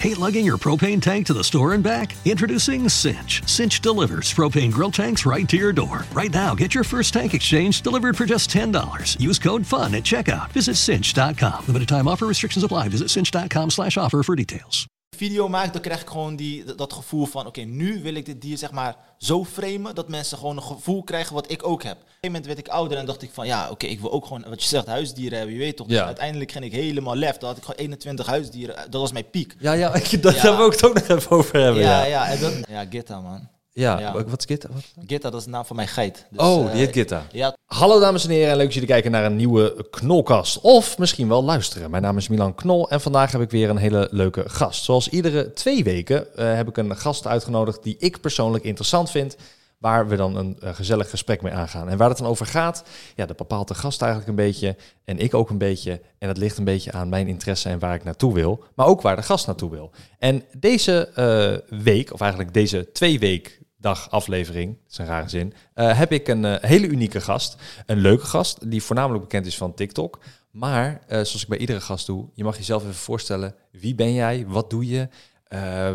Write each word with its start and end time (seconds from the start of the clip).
Hate 0.00 0.16
lugging 0.18 0.46
your 0.46 0.58
propane 0.58 1.02
tank 1.02 1.26
to 1.26 1.32
the 1.32 1.42
store 1.42 1.74
and 1.74 1.82
back? 1.82 2.14
Introducing 2.24 2.88
Cinch. 2.88 3.42
Cinch 3.48 3.80
delivers 3.80 4.32
propane 4.32 4.70
grill 4.70 4.92
tanks 4.92 5.26
right 5.26 5.48
to 5.48 5.56
your 5.56 5.72
door. 5.72 6.04
Right 6.12 6.32
now, 6.32 6.54
get 6.54 6.72
your 6.74 6.84
first 6.84 7.12
tank 7.12 7.34
exchange 7.34 7.82
delivered 7.82 8.16
for 8.16 8.24
just 8.24 8.48
$10. 8.50 9.20
Use 9.20 9.38
code 9.40 9.66
FUN 9.66 9.96
at 9.96 10.04
checkout. 10.04 10.52
Visit 10.52 10.76
cinch.com. 10.76 11.66
Limited 11.66 11.88
time 11.88 12.06
offer 12.06 12.26
restrictions 12.26 12.64
apply. 12.64 12.88
Visit 12.88 13.10
cinch.com 13.10 13.70
slash 13.70 13.96
offer 13.96 14.22
for 14.22 14.36
details. 14.36 14.86
Video 15.18 15.48
maak, 15.48 15.72
dan 15.72 15.82
krijg 15.82 16.00
ik 16.00 16.08
gewoon 16.08 16.36
die, 16.36 16.74
dat 16.74 16.92
gevoel 16.92 17.26
van... 17.26 17.46
oké, 17.46 17.60
nu 17.60 18.02
wil 18.02 18.14
ik 18.14 18.26
dit 18.26 18.40
dier 18.42 18.58
zeg 18.58 18.70
maar 18.70 18.96
zo 19.18 19.44
framen... 19.44 19.94
dat 19.94 20.08
mensen 20.08 20.38
gewoon 20.38 20.56
een 20.56 20.62
gevoel 20.62 21.02
krijgen 21.02 21.34
wat 21.34 21.50
ik 21.50 21.66
ook 21.66 21.82
heb. 21.82 21.92
Op 21.96 21.98
een 21.98 22.04
gegeven 22.06 22.26
moment 22.30 22.46
werd 22.46 22.58
ik 22.58 22.68
ouder 22.68 22.98
en 22.98 23.06
dacht 23.06 23.22
ik 23.22 23.30
van... 23.32 23.46
ja, 23.46 23.70
oké, 23.70 23.86
ik 23.86 24.00
wil 24.00 24.12
ook 24.12 24.26
gewoon, 24.26 24.44
wat 24.48 24.62
je 24.62 24.68
zegt, 24.68 24.86
huisdieren 24.86 25.38
hebben. 25.38 25.56
Je 25.56 25.62
weet 25.62 25.76
toch, 25.76 25.86
Ja. 25.90 26.04
uiteindelijk 26.04 26.52
ging 26.52 26.64
ik 26.64 26.72
helemaal 26.72 27.14
lef. 27.16 27.36
Dan 27.36 27.48
had 27.48 27.56
ik 27.58 27.64
gewoon 27.64 27.78
21 27.80 28.26
huisdieren. 28.26 28.76
Dat 28.90 29.00
was 29.00 29.12
mijn 29.12 29.30
piek. 29.30 29.56
Ja, 29.58 29.72
ja, 29.72 29.90
dat 30.20 30.40
Ja. 30.40 30.64
ik 30.64 30.72
het 30.72 30.84
ook 30.84 30.94
nog 30.94 31.08
even 31.08 31.30
over 31.30 31.60
hebben. 31.60 31.82
ja, 31.82 32.04
Ja, 32.04 32.04
ja, 32.06 32.26
en 32.28 32.40
dat, 32.40 32.52
ja, 32.68 32.84
Gitta, 32.90 33.20
man. 33.20 33.48
Ja. 33.78 33.98
Ja. 33.98 34.12
wat 34.12 34.38
is 34.38 34.44
Gitta? 34.44 34.68
Wat? 34.72 34.82
Gitta, 35.06 35.30
dat 35.30 35.38
is 35.38 35.44
de 35.44 35.50
naam 35.50 35.64
van 35.64 35.76
mijn 35.76 35.88
geit. 35.88 36.26
Dus, 36.30 36.40
oh, 36.40 36.64
eh, 36.64 36.70
die 36.70 36.80
heet 36.80 36.92
Gitta. 36.92 37.26
Ja, 37.32 37.56
Hallo 37.68 38.00
dames 38.00 38.24
en 38.24 38.30
heren 38.30 38.50
en 38.50 38.56
leuk 38.56 38.64
dat 38.64 38.74
jullie 38.74 38.88
kijken 38.88 39.10
naar 39.10 39.24
een 39.24 39.36
nieuwe 39.36 39.86
Knolkast. 39.90 40.60
Of 40.60 40.98
misschien 40.98 41.28
wel 41.28 41.44
luisteren. 41.44 41.90
Mijn 41.90 42.02
naam 42.02 42.16
is 42.16 42.28
Milan 42.28 42.54
Knol 42.54 42.90
en 42.90 43.00
vandaag 43.00 43.32
heb 43.32 43.40
ik 43.40 43.50
weer 43.50 43.70
een 43.70 43.76
hele 43.76 44.08
leuke 44.10 44.48
gast. 44.48 44.84
Zoals 44.84 45.08
iedere 45.08 45.52
twee 45.52 45.84
weken 45.84 46.36
eh, 46.36 46.54
heb 46.54 46.68
ik 46.68 46.76
een 46.76 46.96
gast 46.96 47.26
uitgenodigd 47.26 47.82
die 47.82 47.96
ik 47.98 48.20
persoonlijk 48.20 48.64
interessant 48.64 49.10
vind. 49.10 49.36
Waar 49.78 50.08
we 50.08 50.16
dan 50.16 50.36
een, 50.36 50.56
eh, 50.60 50.74
gezellig 50.74 51.10
gesprek 51.10 51.42
mee 51.42 51.52
aangaan. 51.52 51.88
En 51.88 51.96
waar 51.96 52.08
het 52.08 52.18
dan 52.18 52.26
over 52.26 52.46
gaat, 52.46 52.82
ja, 53.14 53.26
dat 53.26 53.36
bepaalt 53.36 53.68
de 53.68 53.74
gast 53.74 54.02
eigenlijk 54.02 54.30
een 54.30 54.44
beetje. 54.44 54.76
En 55.04 55.18
ik 55.18 55.34
ook 55.34 55.50
een 55.50 55.58
beetje. 55.58 56.00
En 56.18 56.28
dat 56.28 56.36
ligt 56.36 56.58
een 56.58 56.64
beetje 56.64 56.92
aan 56.92 57.08
mijn 57.08 57.28
interesse 57.28 57.68
en 57.68 57.78
waar 57.78 57.94
ik 57.94 58.04
naartoe 58.04 58.34
wil. 58.34 58.64
Maar 58.74 58.86
ook 58.86 59.02
waar 59.02 59.16
de 59.16 59.22
gast 59.22 59.46
naartoe 59.46 59.70
wil. 59.70 59.90
En 60.18 60.44
deze 60.58 61.08
eh, 61.08 61.78
week, 61.82 62.12
of 62.12 62.20
eigenlijk 62.20 62.54
deze 62.54 62.92
twee 62.92 63.18
week 63.18 63.57
dag 63.80 64.10
aflevering, 64.10 64.76
dat 64.82 64.90
is 64.90 64.98
een 64.98 65.06
rare 65.06 65.28
zin, 65.28 65.54
eh, 65.74 65.98
heb 65.98 66.12
ik 66.12 66.28
een 66.28 66.44
eh, 66.44 66.68
hele 66.70 66.86
unieke 66.86 67.20
gast. 67.20 67.56
Een 67.86 67.98
leuke 67.98 68.24
gast, 68.24 68.70
die 68.70 68.82
voornamelijk 68.82 69.22
bekend 69.22 69.46
is 69.46 69.56
van 69.56 69.74
TikTok. 69.74 70.18
Maar, 70.50 71.00
eh, 71.06 71.08
zoals 71.08 71.42
ik 71.42 71.48
bij 71.48 71.58
iedere 71.58 71.80
gast 71.80 72.06
doe, 72.06 72.26
je 72.34 72.44
mag 72.44 72.56
jezelf 72.56 72.82
even 72.82 72.94
voorstellen. 72.94 73.54
Wie 73.70 73.94
ben 73.94 74.12
jij? 74.12 74.44
Wat 74.46 74.70
doe 74.70 74.86
je? 74.86 75.08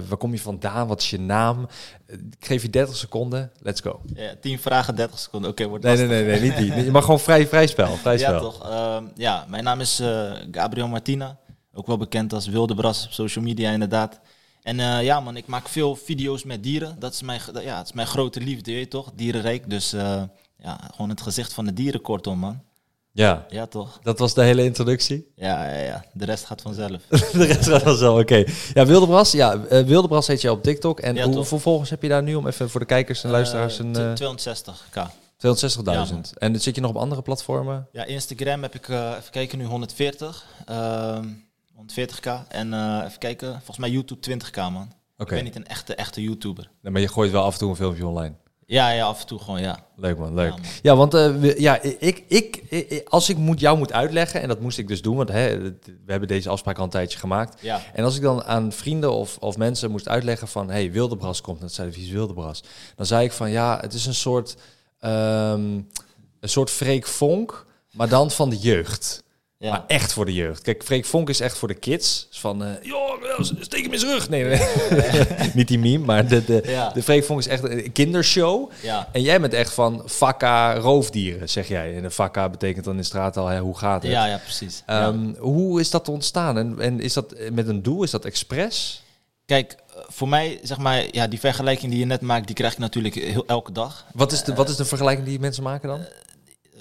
Waar 0.08 0.18
kom 0.18 0.32
je 0.32 0.40
vandaan? 0.40 0.88
Wat 0.88 1.02
is 1.02 1.10
je 1.10 1.20
naam? 1.20 1.68
Ik 2.08 2.46
geef 2.46 2.62
je 2.62 2.70
30 2.70 2.96
seconden. 2.96 3.52
Let's 3.60 3.82
go. 3.82 4.02
ja, 4.14 4.36
10 4.42 4.60
vragen, 4.60 4.96
30 4.96 5.20
seconden. 5.20 5.50
Oké, 5.50 5.68
wordt 5.68 5.84
Nee, 5.84 5.98
nee, 5.98 6.08
nee, 6.08 6.24
nee, 6.24 6.42
niet 6.42 6.58
die. 6.58 6.84
Je 6.84 6.92
mag 6.92 7.04
gewoon 7.04 7.20
vrij, 7.20 7.48
vrij 7.48 7.68
spel. 7.68 7.96
Vrij 7.96 8.18
spel. 8.18 8.34
Ja, 8.34 8.40
toch. 8.40 8.70
Ehm, 8.70 9.06
ja, 9.16 9.46
mijn 9.50 9.64
naam 9.64 9.80
is 9.80 10.02
Gabriel 10.52 10.88
Martina. 10.88 11.38
Ook 11.74 11.88
wel 11.88 11.98
bekend 11.98 12.34
als 12.34 12.48
Wilde 12.48 12.76
Bras 12.76 13.06
op 13.06 13.12
social 13.12 13.44
media, 13.44 13.72
inderdaad. 13.72 14.20
En 14.64 14.80
eh, 14.80 15.04
ja, 15.04 15.20
man, 15.20 15.38
ik 15.38 15.48
maak 15.48 15.68
veel 15.68 15.96
video's 15.96 16.44
met 16.44 16.64
dieren. 16.64 16.96
Dat 17.00 17.14
is 17.14 17.22
mijn, 17.22 17.42
ja, 17.62 17.78
het 17.78 17.86
is 17.88 17.94
mijn 17.94 18.08
grote 18.08 18.40
liefde, 18.40 18.72
je 18.72 18.78
weet 18.78 18.90
toch? 18.90 19.12
Dierenrijk. 19.16 19.70
Dus 19.70 19.94
eh, 19.94 20.22
ja, 20.58 20.80
gewoon 20.96 21.10
het 21.10 21.22
gezicht 21.22 21.54
van 21.54 21.66
de 21.66 21.74
dieren, 21.74 22.02
kortom, 22.02 22.40
man. 22.40 22.62
Ja, 23.16 23.46
Ja, 23.50 23.66
toch? 23.66 24.00
dat 24.04 24.20
was 24.20 24.34
de 24.34 24.44
hele 24.44 24.64
introductie. 24.64 25.32
Ja, 25.36 25.70
ja, 25.70 25.80
ja. 25.80 26.06
De 26.14 26.26
rest 26.26 26.46
gaat 26.46 26.62
vanzelf. 26.62 27.02
de 27.10 27.46
rest 27.46 27.70
gaat 27.70 27.98
zo, 27.98 28.20
oké. 28.20 28.44
Ja, 28.74 28.86
Wildebras, 28.86 29.32
ja, 29.32 29.54
eh, 29.70 29.84
Wildebras 29.86 30.28
heet 30.28 30.42
je 30.42 30.52
op 30.52 30.64
TikTok. 30.64 31.00
En 31.00 31.16
Ja, 31.16 31.24
toch. 31.26 31.36
hoeveel 31.36 31.60
volgers 31.60 31.90
heb 31.90 32.02
je 32.02 32.08
daar 32.10 32.24
nu 32.24 32.36
om 32.36 32.48
even 32.48 32.70
voor 32.70 32.80
de 32.80 32.86
kijkers 32.86 33.24
en 33.24 33.30
luisteraars 33.30 33.80
een... 33.80 33.96
Eh, 33.96 34.12
eh, 34.12 34.18
260k. 34.18 35.00
260.000. 35.38 35.84
Ja, 35.84 36.06
man. 36.12 36.26
en 36.38 36.62
zit 36.62 36.76
je 36.76 36.82
nog 36.82 36.90
op 36.90 36.98
andere 36.98 37.22
platformen? 37.22 37.88
Ja, 37.92 38.06
Instagram 38.06 38.62
heb 38.62 38.76
ik, 38.76 38.88
even 38.90 39.32
kijken, 39.32 39.58
nu 39.58 39.66
140. 39.66 40.46
Ehm 41.88 42.08
140k. 42.08 42.48
En 42.48 42.74
eh, 42.74 43.02
even 43.06 43.20
kijken, 43.20 43.54
volgens 43.54 43.78
mij 43.78 43.90
YouTube 43.90 44.22
20k, 44.32 44.56
man. 44.56 44.94
Ik 45.18 45.28
ben 45.28 45.44
niet 45.44 45.56
een 45.56 45.68
echte, 45.68 45.96
echte 45.96 46.22
YouTuber. 46.22 46.70
Nee, 46.82 46.92
maar 46.92 47.02
je 47.02 47.08
gooit 47.08 47.32
wel 47.32 47.44
af 47.44 47.54
en 47.54 47.60
toe 47.60 47.70
een 47.70 47.76
filmpje 47.76 48.08
online. 48.08 48.34
Ja, 48.66 48.90
ja, 48.90 49.06
af 49.06 49.22
en 49.22 49.28
toe 49.28 49.40
gewoon, 49.40 49.62
ja. 49.62 49.86
Leuk 49.96 50.18
man, 50.18 50.34
leuk. 50.34 50.54
Ja, 50.82 50.96
want 50.96 51.14
eh, 51.14 51.36
we- 51.36 51.62
ja, 51.62 51.82
ik, 51.82 52.24
ik, 52.28 52.56
ik, 52.70 53.08
als 53.10 53.30
ik 53.30 53.38
moet, 53.38 53.60
jou 53.60 53.78
moet 53.78 53.94
uitleggen, 53.94 54.42
en 54.42 54.48
dat 54.48 54.60
moest 54.60 54.78
ik 54.78 54.88
dus 54.88 55.02
doen, 55.02 55.16
want 55.16 55.30
hè, 55.30 55.58
we 55.82 55.82
hebben 56.06 56.28
deze 56.28 56.50
afspraak 56.50 56.78
al 56.78 56.84
een 56.84 56.90
tijdje 56.90 57.20
gemaakt. 57.20 57.62
Ja. 57.62 57.82
En 57.94 58.04
als 58.04 58.16
ik 58.16 58.22
dan 58.22 58.44
aan 58.44 58.72
vrienden 58.72 59.12
of, 59.14 59.38
of 59.38 59.58
mensen 59.58 59.92
moest 59.92 60.08
uitleggen 60.08 60.48
van, 60.48 60.70
hey, 60.70 60.92
Wildebras 60.92 61.42
komt, 61.42 61.62
dat 61.62 61.74
zei 61.74 61.92
de 61.92 62.12
Wildebras? 62.12 62.64
Dan 62.96 63.06
zei 63.06 63.26
ik 63.26 63.32
van, 63.32 63.50
ja, 63.52 63.78
het 63.82 63.94
is 63.94 64.06
een 64.06 64.14
soort, 64.14 64.56
ehm, 65.00 65.62
een 66.40 66.50
soort 66.50 66.70
Freek 66.70 67.08
Vonk, 67.08 67.66
maar 67.92 68.10
dan 68.10 68.32
van 68.32 68.50
de 68.50 68.58
jeugd. 68.58 69.23
Ja. 69.64 69.70
Maar 69.70 69.84
echt 69.88 70.14
voor 70.14 70.26
de 70.26 70.34
jeugd. 70.34 70.62
Kijk, 70.62 70.84
Freek 70.84 71.06
Vonk 71.06 71.30
is 71.30 71.40
echt 71.40 71.58
voor 71.58 71.68
de 71.68 71.74
kids. 71.74 72.28
Van, 72.30 72.64
eh 72.64 72.70
joh, 72.82 73.40
steek 73.60 73.84
hem 73.84 73.94
in 73.94 74.00
zijn 74.00 74.12
rug. 74.12 74.30
Nee, 74.30 74.44
nee, 74.44 74.60
niet 75.54 75.68
die 75.68 75.80
meme, 75.80 76.06
maar 76.06 76.28
de, 76.28 76.46
de, 76.46 76.64
Ja. 76.66 76.90
de 76.90 77.04
Freek 77.04 77.24
Vonk 77.24 77.40
is 77.40 77.48
echt 77.48 77.64
een 77.64 77.92
kindershow. 77.92 78.70
En 79.12 79.22
jij 79.22 79.42
bent 79.42 79.54
echt 79.54 79.74
van 79.74 80.02
vakka 80.06 80.76
roofdieren, 80.76 81.50
zeg 81.50 81.68
jij. 81.68 81.96
En 81.98 82.04
een 82.04 82.12
vakka 82.12 82.50
betekent 82.50 82.86
dan 82.86 82.98
in 82.98 83.04
straat 83.06 83.38
al, 83.38 83.48
hè, 83.48 83.60
hoe 83.60 83.78
gaat 83.78 84.04
het? 84.04 84.12
Ja, 84.12 84.26
ja, 84.26 84.38
precies. 84.38 84.84
Ehm, 84.86 85.34
Hoe 85.38 85.80
is 85.80 85.90
dat 85.90 86.10
ontstaan? 86.10 86.58
En, 86.58 86.76
en 86.80 87.00
is 87.00 87.14
dat 87.14 87.36
met 87.52 87.68
een 87.68 87.82
doel? 87.84 88.04
Is 88.04 88.12
dat 88.12 88.26
expres? 88.26 89.04
Kijk, 89.46 89.72
eh, 89.72 90.02
voor 90.08 90.28
mij, 90.30 90.60
zeg 90.64 90.78
maar, 90.78 91.04
ja, 91.12 91.28
die 91.28 91.40
vergelijking 91.40 91.92
die 91.92 92.00
je 92.00 92.06
net 92.06 92.22
maakt, 92.22 92.46
die 92.48 92.56
krijg 92.56 92.72
ik 92.74 92.80
natuurlijk 92.80 93.16
heel, 93.16 93.44
elke 93.48 93.72
dag. 93.72 94.06
Wat 94.14 94.32
is, 94.32 94.44
de, 94.44 94.54
wat 94.54 94.70
is 94.70 94.76
de 94.76 94.86
vergelijking 94.86 95.28
die 95.28 95.40
mensen 95.40 95.64
maken 95.64 95.90
dan? 95.90 96.00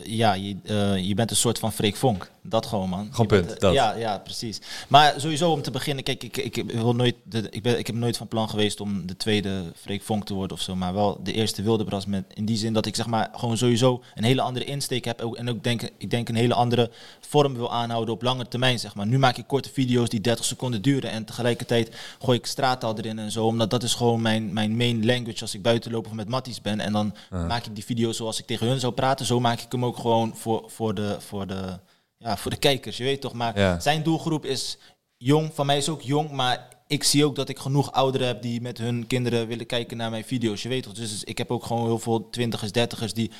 Ja, 0.04 0.34
je, 0.34 0.56
eh, 0.64 0.96
je 0.96 1.14
bent 1.14 1.30
een 1.30 1.36
soort 1.36 1.58
van 1.58 1.72
Freek 1.72 1.96
Vonk. 1.96 2.30
Dat 2.44 2.66
gewoon, 2.66 2.88
man. 2.88 3.08
Gewoon 3.10 3.26
bent, 3.26 3.46
punt, 3.46 3.54
eh, 3.54 3.60
dat. 3.60 3.74
Ja, 3.74 3.94
ja, 3.94 4.18
precies. 4.18 4.60
Maar 4.88 5.14
sowieso 5.16 5.50
om 5.50 5.62
te 5.62 5.70
beginnen, 5.70 6.04
kijk, 6.04 6.22
ik, 6.22 6.36
ik, 6.36 6.72
wil 6.72 6.94
nooit 6.94 7.14
de, 7.24 7.46
ik, 7.50 7.62
ben, 7.62 7.78
ik 7.78 7.86
heb 7.86 7.96
nooit 7.96 8.16
van 8.16 8.28
plan 8.28 8.48
geweest 8.48 8.80
om 8.80 9.06
de 9.06 9.16
tweede 9.16 9.72
Freek 9.76 10.02
Vonk 10.02 10.24
te 10.26 10.34
worden 10.34 10.56
of 10.56 10.62
zo. 10.62 10.76
Maar 10.76 10.94
wel 10.94 11.20
de 11.22 11.32
eerste 11.32 11.62
Wildebras 11.62 12.06
met, 12.06 12.24
in 12.34 12.44
die 12.44 12.56
zin 12.56 12.72
dat 12.72 12.86
ik 12.86 12.96
zeg 12.96 13.06
maar 13.06 13.28
gewoon 13.36 13.56
sowieso 13.56 14.02
een 14.14 14.24
hele 14.24 14.42
andere 14.42 14.64
insteek 14.64 15.04
heb. 15.04 15.20
En 15.20 15.48
ook 15.48 15.62
denk, 15.62 15.90
ik 15.98 16.10
denk 16.10 16.28
een 16.28 16.34
hele 16.34 16.54
andere 16.54 16.90
vorm 17.20 17.54
wil 17.54 17.72
aanhouden 17.72 18.14
op 18.14 18.22
lange 18.22 18.48
termijn, 18.48 18.78
zeg 18.78 18.94
maar. 18.94 19.06
Nu 19.06 19.18
maak 19.18 19.36
ik 19.36 19.46
korte 19.46 19.70
video's 19.72 20.08
die 20.08 20.20
30 20.20 20.44
seconden 20.44 20.82
duren 20.82 21.10
en 21.10 21.24
tegelijkertijd 21.24 21.96
gooi 22.18 22.38
ik 22.38 22.46
straattaal 22.46 22.98
erin 22.98 23.18
en 23.18 23.30
zo. 23.30 23.46
Omdat 23.46 23.70
dat 23.70 23.82
is 23.82 23.94
gewoon 23.94 24.22
mijn, 24.22 24.52
mijn 24.52 24.76
main 24.76 25.06
language 25.06 25.40
als 25.40 25.54
ik 25.54 25.62
buiten 25.62 25.90
loop 25.90 26.06
of 26.06 26.12
met 26.12 26.28
matties 26.28 26.60
ben. 26.60 26.80
En 26.80 26.92
dan 26.92 27.14
maak 27.30 27.66
ik 27.66 27.74
die 27.74 27.84
video's 27.84 28.16
zoals 28.16 28.38
ik 28.38 28.46
tegen 28.46 28.66
hun 28.66 28.80
zou 28.80 28.92
praten. 28.92 29.26
Zo 29.26 29.40
maak 29.40 29.60
ik 29.60 29.72
hem 29.72 29.84
ook 29.84 29.96
gewoon 29.96 30.36
voor, 30.36 30.64
voor, 30.66 30.94
de, 30.94 31.16
voor, 31.18 31.46
de, 31.46 31.78
ja, 32.22 32.36
voor 32.36 32.50
de 32.50 32.56
kijkers, 32.56 32.96
je 32.96 33.04
weet 33.04 33.20
toch. 33.20 33.32
Maar 33.32 33.58
Ja. 33.58 33.80
zijn 33.80 34.02
doelgroep 34.02 34.44
is 34.44 34.78
jong, 35.16 35.50
van 35.54 35.66
mij 35.66 35.76
is 35.76 35.88
ook 35.88 36.02
jong, 36.02 36.30
maar 36.30 36.68
ik 36.86 37.04
zie 37.04 37.24
ook 37.24 37.36
dat 37.36 37.48
ik 37.48 37.58
genoeg 37.58 37.92
ouderen 37.92 38.26
heb 38.26 38.42
die 38.42 38.60
met 38.60 38.78
hun 38.78 39.06
kinderen 39.06 39.46
willen 39.46 39.66
kijken 39.66 39.96
naar 39.96 40.10
mijn 40.10 40.24
video's, 40.24 40.62
je 40.62 40.68
weet 40.68 40.82
toch. 40.82 40.92
Dus 40.92 41.24
ik 41.24 41.38
heb 41.38 41.50
ook 41.50 41.64
gewoon 41.64 41.84
heel 41.84 41.98
veel 41.98 42.28
twintigers, 42.30 42.72
dertigers 42.72 43.12
die 43.14 43.30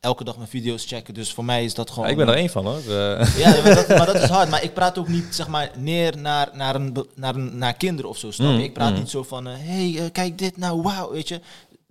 elke 0.00 0.24
dag 0.24 0.36
mijn 0.36 0.48
video's 0.48 0.86
checken. 0.86 1.14
Dus 1.14 1.32
voor 1.32 1.44
mij 1.44 1.64
is 1.64 1.74
dat 1.74 1.90
gewoon... 1.90 2.08
ik 2.08 2.16
ben 2.16 2.28
er 2.28 2.34
één 2.34 2.50
van 2.50 2.66
hoor. 2.66 2.76
Eh, 2.76 3.38
Ja, 3.38 3.62
maar 3.62 3.74
dat, 3.74 3.88
maar 3.88 4.06
dat 4.06 4.14
is 4.14 4.28
hard. 4.36 4.50
Maar 4.50 4.62
ik 4.62 4.74
praat 4.74 4.98
ook 4.98 5.08
niet 5.08 5.26
zeg 5.30 5.48
maar, 5.48 5.70
neer 5.78 6.18
naar, 6.18 6.48
naar, 6.52 6.74
een, 6.74 7.06
naar, 7.14 7.34
een, 7.34 7.58
naar 7.58 7.74
kinderen 7.74 8.10
of 8.10 8.18
zo. 8.18 8.30
Snap 8.30 8.50
je? 8.50 8.56
Mm, 8.56 8.62
ik 8.62 8.72
praat 8.72 8.92
mm. 8.92 8.98
niet 8.98 9.10
zo 9.10 9.22
van: 9.22 9.46
hé, 9.46 9.92
hey, 9.92 10.04
eh, 10.04 10.12
kijk 10.12 10.38
dit 10.38 10.56
nou, 10.56 10.82
wauw. 10.82 11.10
Weet 11.10 11.28
je, 11.28 11.40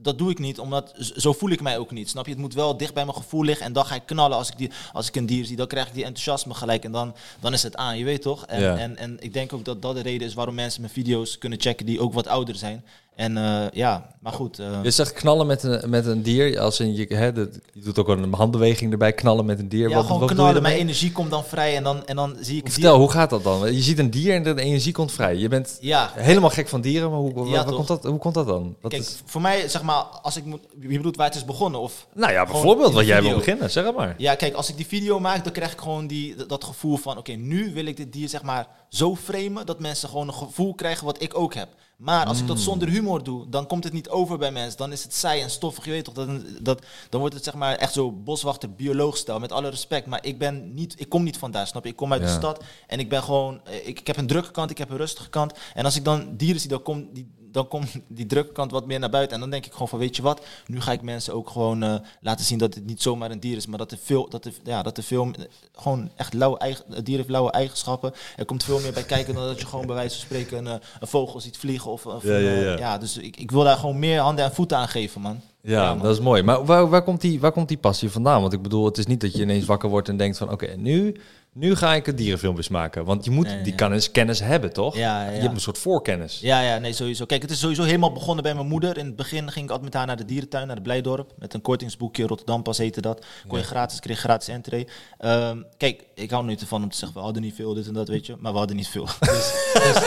dat 0.02 0.18
doe 0.18 0.32
ik 0.32 0.40
niet, 0.40 0.60
omdat 0.60 0.94
zo 1.16 1.34
voel 1.34 1.50
ik 1.50 1.62
mij 1.62 1.78
ook 1.78 1.92
niet. 1.92 2.10
Snap 2.10 2.26
je? 2.26 2.32
Het 2.32 2.40
moet 2.40 2.54
wel 2.54 2.78
dicht 2.78 2.94
bij 2.94 3.06
mijn 3.06 3.18
gevoel 3.18 3.44
liggen. 3.44 3.66
En 3.66 3.74
dan 3.74 3.86
ga 3.86 3.96
ik 3.96 4.06
knallen 4.06 4.38
als 4.38 4.50
ik, 4.50 4.58
die, 4.58 4.72
als 4.94 5.08
ik 5.08 5.16
een 5.16 5.26
dier 5.26 5.46
zie. 5.46 5.56
Dan 5.56 5.68
krijg 5.68 5.88
ik 5.88 5.94
die 5.94 6.04
enthousiasme 6.04 6.54
gelijk. 6.54 6.84
En 6.84 6.92
dan, 6.92 7.16
dan 7.40 7.54
is 7.54 7.64
het 7.64 7.76
aan, 7.76 7.98
je 7.98 8.04
weet 8.04 8.22
toch? 8.22 8.46
En, 8.46 8.62
Ja. 8.62 8.78
en, 8.78 8.98
en 8.98 9.18
ik 9.20 9.34
denk 9.34 9.54
ook 9.54 9.66
dat 9.66 9.82
dat 9.82 9.96
de 9.96 10.02
reden 10.02 10.28
is 10.28 10.34
waarom 10.34 10.56
mensen 10.56 10.82
mijn 10.82 10.94
video's 10.94 11.38
kunnen 11.38 11.62
checken 11.62 11.86
die 11.86 12.00
ook 12.00 12.14
wat 12.14 12.28
ouder 12.28 12.56
zijn. 12.56 12.84
En 13.22 13.38
eh, 13.38 13.64
ja, 13.74 14.08
maar 14.22 14.34
goed. 14.34 14.60
eh, 14.60 14.80
je 14.84 14.92
zegt 14.92 15.14
knallen 15.14 15.48
met 15.48 15.64
een, 15.64 15.90
met 15.90 16.06
een 16.06 16.22
dier. 16.22 16.60
Als 16.60 16.80
in 16.80 16.96
je, 16.96 17.06
hè, 17.16 17.32
dat, 17.34 17.60
je 17.74 17.82
doet 17.82 18.00
ook 18.00 18.08
een 18.08 18.34
handbeweging 18.34 18.92
erbij, 18.92 19.14
knallen 19.14 19.46
met 19.46 19.60
een 19.60 19.70
dier. 19.70 19.90
ja, 19.90 19.96
wat, 19.96 20.06
gewoon 20.06 20.20
wat 20.20 20.32
knallen. 20.32 20.62
Mijn 20.62 20.78
energie 20.78 21.12
komt 21.12 21.30
dan 21.30 21.44
vrij. 21.44 21.76
En 21.76 21.84
dan, 21.84 22.06
en 22.06 22.16
dan 22.16 22.36
zie 22.40 22.58
ik. 22.58 22.72
Vertel, 22.72 22.92
dier- 22.92 23.00
hoe 23.02 23.12
gaat 23.12 23.30
dat 23.30 23.44
dan? 23.44 23.74
Je 23.74 23.82
ziet 23.82 24.00
een 24.00 24.10
dier 24.10 24.34
en 24.36 24.44
de 24.44 24.62
energie 24.62 24.94
komt 24.94 25.12
vrij. 25.12 25.36
Je 25.36 25.48
bent 25.48 25.78
Ja, 25.82 26.12
helemaal 26.16 26.50
gek 26.50 26.68
van 26.68 26.82
dieren, 26.82 27.10
maar 27.12 27.20
hoe, 27.20 27.46
Ja, 27.46 27.52
waar 27.52 27.66
toch? 27.66 27.76
komt 27.76 27.88
dat, 27.88 28.04
hoe 28.04 28.18
komt 28.20 28.34
dat 28.34 28.48
dan? 28.48 28.76
Wat 28.82 28.92
Kijk, 28.92 29.04
is, 29.04 29.22
voor 29.26 29.42
mij, 29.42 29.68
zeg 29.70 29.82
maar, 29.82 29.96
als 30.04 30.38
ik 30.38 30.46
moet... 30.46 30.62
Je 30.80 30.88
bedoelt 30.98 31.16
waar 31.16 31.28
het 31.28 31.36
is 31.36 31.46
begonnen? 31.46 31.80
Of... 31.80 32.08
nou 32.14 32.32
ja, 32.32 32.46
bijvoorbeeld 32.46 32.94
wat 32.94 33.06
jij 33.06 33.22
wil 33.22 33.36
beginnen. 33.36 33.72
Zeg 33.72 33.94
maar. 33.94 34.16
Ja, 34.18 34.36
kijk, 34.36 34.54
als 34.54 34.70
ik 34.70 34.78
die 34.78 34.88
video 34.88 35.20
maak, 35.20 35.44
dan 35.44 35.54
krijg 35.54 35.72
ik 35.72 35.80
gewoon 35.82 36.08
die, 36.08 36.36
dat- 36.36 36.50
dat 36.50 36.64
gevoel 36.64 36.98
van... 36.98 37.18
Oké, 37.18 37.32
nu 37.32 37.74
wil 37.74 37.86
ik 37.86 37.98
dit 37.98 38.14
dier, 38.14 38.30
zeg 38.30 38.44
maar, 38.44 38.68
zo 38.92 39.16
framen... 39.16 39.66
dat 39.66 39.80
mensen 39.80 40.10
gewoon 40.10 40.28
een 40.28 40.34
gevoel 40.34 40.74
krijgen 40.76 41.06
wat 41.06 41.22
ik 41.22 41.38
ook 41.38 41.54
heb. 41.54 41.70
Maar 41.98 42.26
als 42.26 42.40
ik 42.40 42.48
dat 42.48 42.60
zonder 42.60 42.88
humor 42.90 43.24
doe, 43.24 43.50
dan 43.50 43.68
komt 43.68 43.84
het 43.84 43.94
niet 43.94 44.10
over 44.10 44.38
bij 44.38 44.52
mensen. 44.52 44.78
Dan 44.78 44.92
is 44.92 45.04
het 45.04 45.14
saai 45.16 45.42
en 45.42 45.50
stoffig, 45.50 45.86
je 45.86 45.92
weet 45.92 46.04
toch. 46.04 46.14
Dat, 46.14 46.30
dat, 46.62 46.86
dan 47.10 47.20
wordt 47.20 47.36
het, 47.36 47.44
zeg 47.44 47.54
maar, 47.54 47.76
echt 47.76 47.94
zo 47.94 48.12
boswachter, 48.12 48.74
bioloogstijl. 48.74 49.40
Met 49.40 49.52
alle 49.52 49.70
respect. 49.70 50.06
Maar 50.08 50.26
ik, 50.26 50.38
ben 50.38 50.74
niet, 50.74 51.00
ik 51.00 51.10
kom 51.10 51.24
niet 51.24 51.38
van 51.38 51.52
daar, 51.52 51.68
snap 51.68 51.84
je? 51.84 51.90
Ik 51.90 51.96
kom 51.96 52.12
uit 52.12 52.22
de 52.22 52.28
stad 52.30 52.64
en 52.88 53.00
ik 53.00 53.10
ben 53.10 53.24
gewoon... 53.24 53.62
eh, 53.66 53.88
Ik, 53.88 54.00
ik 54.00 54.08
heb 54.08 54.18
een 54.18 54.28
drukke 54.28 54.52
kant, 54.52 54.70
ik 54.72 54.78
heb 54.78 54.90
een 54.90 54.98
rustige 54.98 55.30
kant. 55.30 55.54
En 55.74 55.86
als 55.86 55.96
ik 55.96 56.04
dan 56.04 56.36
dieren 56.38 56.62
zie, 56.62 56.70
dan, 56.70 56.82
kom, 56.82 57.10
die, 57.14 57.32
dan 57.52 57.68
komt 57.68 57.92
die 58.08 58.26
drukke 58.26 58.52
kant 58.52 58.72
wat 58.72 58.86
meer 58.86 59.00
naar 59.00 59.10
buiten. 59.10 59.34
En 59.34 59.42
dan 59.42 59.50
denk 59.50 59.66
ik 59.66 59.72
gewoon 59.72 59.88
van, 59.88 60.00
weet 60.00 60.16
je 60.16 60.22
wat, 60.22 60.46
nu 60.66 60.82
ga 60.82 60.92
ik 60.92 61.02
mensen 61.02 61.34
ook 61.34 61.50
gewoon 61.50 61.84
eh, 61.84 61.96
laten 62.22 62.46
zien 62.46 62.58
dat 62.58 62.74
het 62.74 62.86
niet 62.86 63.02
zomaar 63.02 63.32
een 63.32 63.40
dier 63.40 63.58
is, 63.58 63.66
maar 63.66 63.78
dat 63.78 63.90
de, 63.90 63.98
veel, 64.04 64.30
dat 64.30 64.44
de, 64.44 64.52
ja, 64.64 64.82
dat 64.84 65.00
film 65.12 65.34
eh, 65.34 65.44
gewoon 65.74 66.10
echt 66.16 66.34
lauwe 66.34 66.58
eigen, 66.58 66.86
het 66.90 67.06
dier 67.06 67.18
heeft 67.18 67.30
lauwe 67.30 67.52
eigenschappen. 67.52 68.14
Er 68.36 68.46
komt 68.46 68.64
veel 68.64 68.80
meer 68.80 68.94
bij 68.94 69.04
kijken 69.04 69.34
dan 69.34 69.46
dat 69.46 69.60
je 69.60 69.66
gewoon 69.66 69.86
bij 69.86 69.96
wijze 69.96 70.16
van 70.16 70.26
spreken 70.26 70.58
een, 70.58 70.68
eh, 70.68 70.88
een 71.00 71.08
vogel 71.08 71.40
ziet 71.40 71.58
vliegen. 71.58 71.92
Of, 71.92 72.06
of 72.06 72.24
Ja, 72.24 72.36
een, 72.36 72.44
ja, 72.44 72.52
eh, 72.52 72.64
ja. 72.64 72.78
ja, 72.78 72.98
dus 72.98 73.18
ik, 73.18 73.38
ik 73.38 73.52
wil 73.52 73.64
daar 73.64 73.78
gewoon 73.78 74.00
meer 74.00 74.20
handen 74.20 74.46
en 74.46 74.54
voeten 74.54 74.78
aan 74.78 74.88
geven, 74.88 75.22
man. 75.22 75.42
Ja, 75.64 75.96
dat 75.96 76.14
is 76.14 76.20
mooi. 76.20 76.44
Maar 76.44 76.66
waar, 76.66 76.90
waar, 76.90 77.04
komt 77.04 77.22
die, 77.22 77.40
waar 77.40 77.52
komt 77.52 77.68
die 77.68 77.78
passie 77.78 78.10
vandaan? 78.10 78.42
Want 78.42 78.54
ik 78.54 78.62
bedoel, 78.62 78.86
het 78.86 78.98
is 78.98 79.06
niet 79.06 79.22
dat 79.22 79.34
je 79.34 79.42
ineens 79.42 79.66
wakker 79.66 79.90
wordt 79.90 80.10
en 80.10 80.18
denkt 80.18 80.38
van... 80.38 80.52
oké, 80.52 80.76
nu, 80.78 81.16
nu 81.54 81.76
ga 81.76 81.94
ik 81.94 82.08
een 82.08 82.16
dierenfilmpjes 82.16 82.68
maken. 82.68 83.06
Want 83.06 83.26
je 83.26 83.32
moet 83.32 83.48
Nee, 83.48 83.62
die 83.62 83.72
ja. 83.72 83.78
kennis, 83.78 84.12
kennis 84.12 84.40
hebben, 84.40 84.74
toch? 84.74 84.96
Ja, 84.96 85.30
Je 85.30 85.40
hebt 85.40 85.54
een 85.54 85.60
soort 85.60 85.78
voorkennis. 85.78 86.40
Ja, 86.40 86.62
ja, 86.62 86.78
nee, 86.78 86.94
sowieso. 86.94 87.26
Kijk, 87.26 87.42
het 87.42 87.52
is 87.52 87.60
sowieso 87.60 87.84
helemaal 87.84 88.12
begonnen 88.12 88.44
bij 88.44 88.54
mijn 88.54 88.68
moeder. 88.68 88.98
In 88.98 89.06
het 89.06 89.16
begin 89.16 89.52
ging 89.52 89.66
ik 89.66 89.72
altijd 89.72 89.82
met 89.82 89.94
haar 89.94 90.06
naar 90.06 90.16
de 90.16 90.26
dierentuin, 90.26 90.68
naar 90.68 90.76
de 90.76 90.82
Blijdorp. 90.82 91.32
Met 91.38 91.54
een 91.54 91.62
kortingsboekje, 91.62 92.28
Rotterdam 92.28 92.64
pas 92.64 92.78
heette 92.78 93.02
dat. 93.02 93.26
Kon 93.48 93.58
je 93.58 93.64
gratis, 93.64 94.00
kreeg 94.00 94.20
gratis 94.20 94.48
entree. 94.48 94.88
Ehm, 95.18 95.62
kijk, 95.78 96.04
ik 96.16 96.32
hou 96.32 96.46
nu 96.46 96.56
ervan 96.56 96.84
om 96.84 96.90
te 96.90 96.98
zeggen, 96.98 97.18
we 97.18 97.24
hadden 97.24 97.42
niet 97.42 97.56
veel, 97.56 97.74
dit 97.74 97.88
en 97.88 97.94
dat, 97.94 98.08
weet 98.08 98.26
je. 98.26 98.36
Maar 98.40 98.52
we 98.52 98.58
hadden 98.58 98.76
niet 98.76 98.88
veel. 98.88 99.08
Dus, 99.20 99.54
dus, 99.74 100.00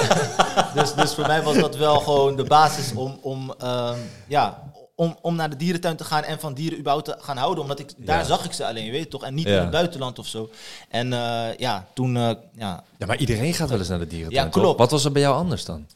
dus, 0.74 0.94
dus 0.94 1.14
voor 1.14 1.26
mij 1.26 1.42
was 1.42 1.58
dat 1.58 1.76
wel 1.76 2.00
gewoon 2.00 2.36
de 2.36 2.44
basis 2.44 2.94
om, 2.94 3.18
om, 3.22 3.54
ehm, 3.58 3.98
ja, 4.28 4.72
om, 4.94 5.16
om 5.22 5.34
naar 5.36 5.50
de 5.50 5.56
dierentuin 5.56 5.96
te 5.96 6.04
gaan 6.04 6.22
en 6.22 6.40
van 6.40 6.54
dieren 6.54 6.78
überhaupt 6.78 7.04
te 7.06 7.16
gaan 7.18 7.36
houden. 7.36 7.62
Omdat 7.62 7.78
ik, 7.78 7.90
daar 7.96 8.18
Ja. 8.18 8.24
zag 8.24 8.44
ik 8.44 8.52
ze 8.52 8.66
alleen, 8.66 8.84
je 8.84 8.90
weet 8.90 9.10
toch. 9.10 9.22
En 9.24 9.34
niet 9.34 9.46
Ja. 9.46 9.54
in 9.54 9.60
het 9.60 9.70
buitenland 9.70 10.18
of 10.18 10.26
zo. 10.26 10.50
En 10.88 11.12
eh, 11.12 11.56
ja, 11.56 11.86
toen, 11.94 12.16
eh, 12.16 12.30
ja, 12.56 12.84
Ja, 12.98 13.06
maar 13.06 13.16
iedereen 13.18 13.54
gaat 13.54 13.68
wel 13.68 13.78
eens 13.78 13.88
naar 13.88 13.98
de 13.98 14.06
dierentuin, 14.06 14.44
Ja, 14.44 14.50
toch? 14.50 14.62
klopt. 14.62 14.78
Wat 14.78 14.90
was 14.90 15.04
er 15.04 15.12
bij 15.12 15.22
jou 15.22 15.36
anders 15.36 15.64
dan? 15.64 15.86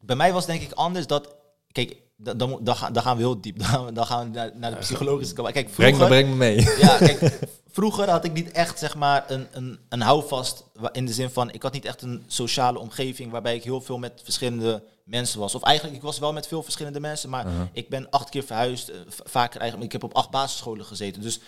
bij 0.00 0.16
mij 0.16 0.32
was 0.32 0.46
denk 0.46 0.62
ik 0.62 0.72
anders 0.72 1.06
dat. 1.06 1.34
Kijk, 1.72 1.96
dan, 2.16 2.36
dan, 2.38 2.58
dan, 2.60 2.76
gaan, 2.76 2.92
dan 2.92 3.02
gaan 3.02 3.16
we 3.16 3.22
heel 3.22 3.40
diep. 3.40 3.58
Dan 3.62 3.66
gaan 3.66 3.84
we, 3.84 3.92
dan 3.92 4.06
gaan 4.06 4.24
we 4.30 4.36
naar, 4.38 4.50
naar 4.54 4.70
de 4.70 4.76
psychologische 4.76 5.34
kant. 5.34 5.52
Kijk, 5.52 5.70
Breng 5.74 5.98
me, 5.98 6.06
breng 6.06 6.28
me 6.28 6.34
mee. 6.34 6.56
ja, 6.80 6.96
kijk, 6.98 7.38
vroeger 7.78 8.10
had 8.10 8.24
ik 8.24 8.32
niet 8.32 8.50
echt 8.50 8.78
zeg 8.78 8.94
maar 8.96 9.24
een, 9.28 9.46
een, 9.52 9.78
een 9.88 10.00
houvast. 10.00 10.64
In 10.92 11.06
de 11.06 11.12
zin 11.12 11.30
van, 11.30 11.52
ik 11.52 11.62
had 11.62 11.72
niet 11.72 11.84
echt 11.84 12.02
een 12.02 12.24
sociale 12.26 12.78
omgeving 12.78 13.30
waarbij 13.30 13.54
ik 13.54 13.64
heel 13.64 13.80
veel 13.80 13.98
met 13.98 14.20
verschillende 14.24 14.82
mensen 15.08 15.38
was. 15.40 15.54
Of 15.54 15.62
eigenlijk, 15.62 15.96
ik 15.96 16.02
was 16.02 16.18
wel 16.18 16.32
met 16.32 16.46
veel 16.46 16.62
verschillende 16.62 17.00
mensen, 17.00 17.30
maar 17.30 17.46
Uh-huh. 17.46 17.66
ik 17.72 17.88
ben 17.88 18.10
acht 18.10 18.28
keer 18.28 18.42
verhuisd. 18.44 18.88
eh, 18.88 18.96
vaker 19.08 19.60
eigenlijk. 19.60 19.92
Ik 19.92 20.00
heb 20.00 20.10
op 20.10 20.16
acht 20.16 20.30
basisscholen 20.30 20.84
gezeten. 20.84 21.22
Dus 21.22 21.40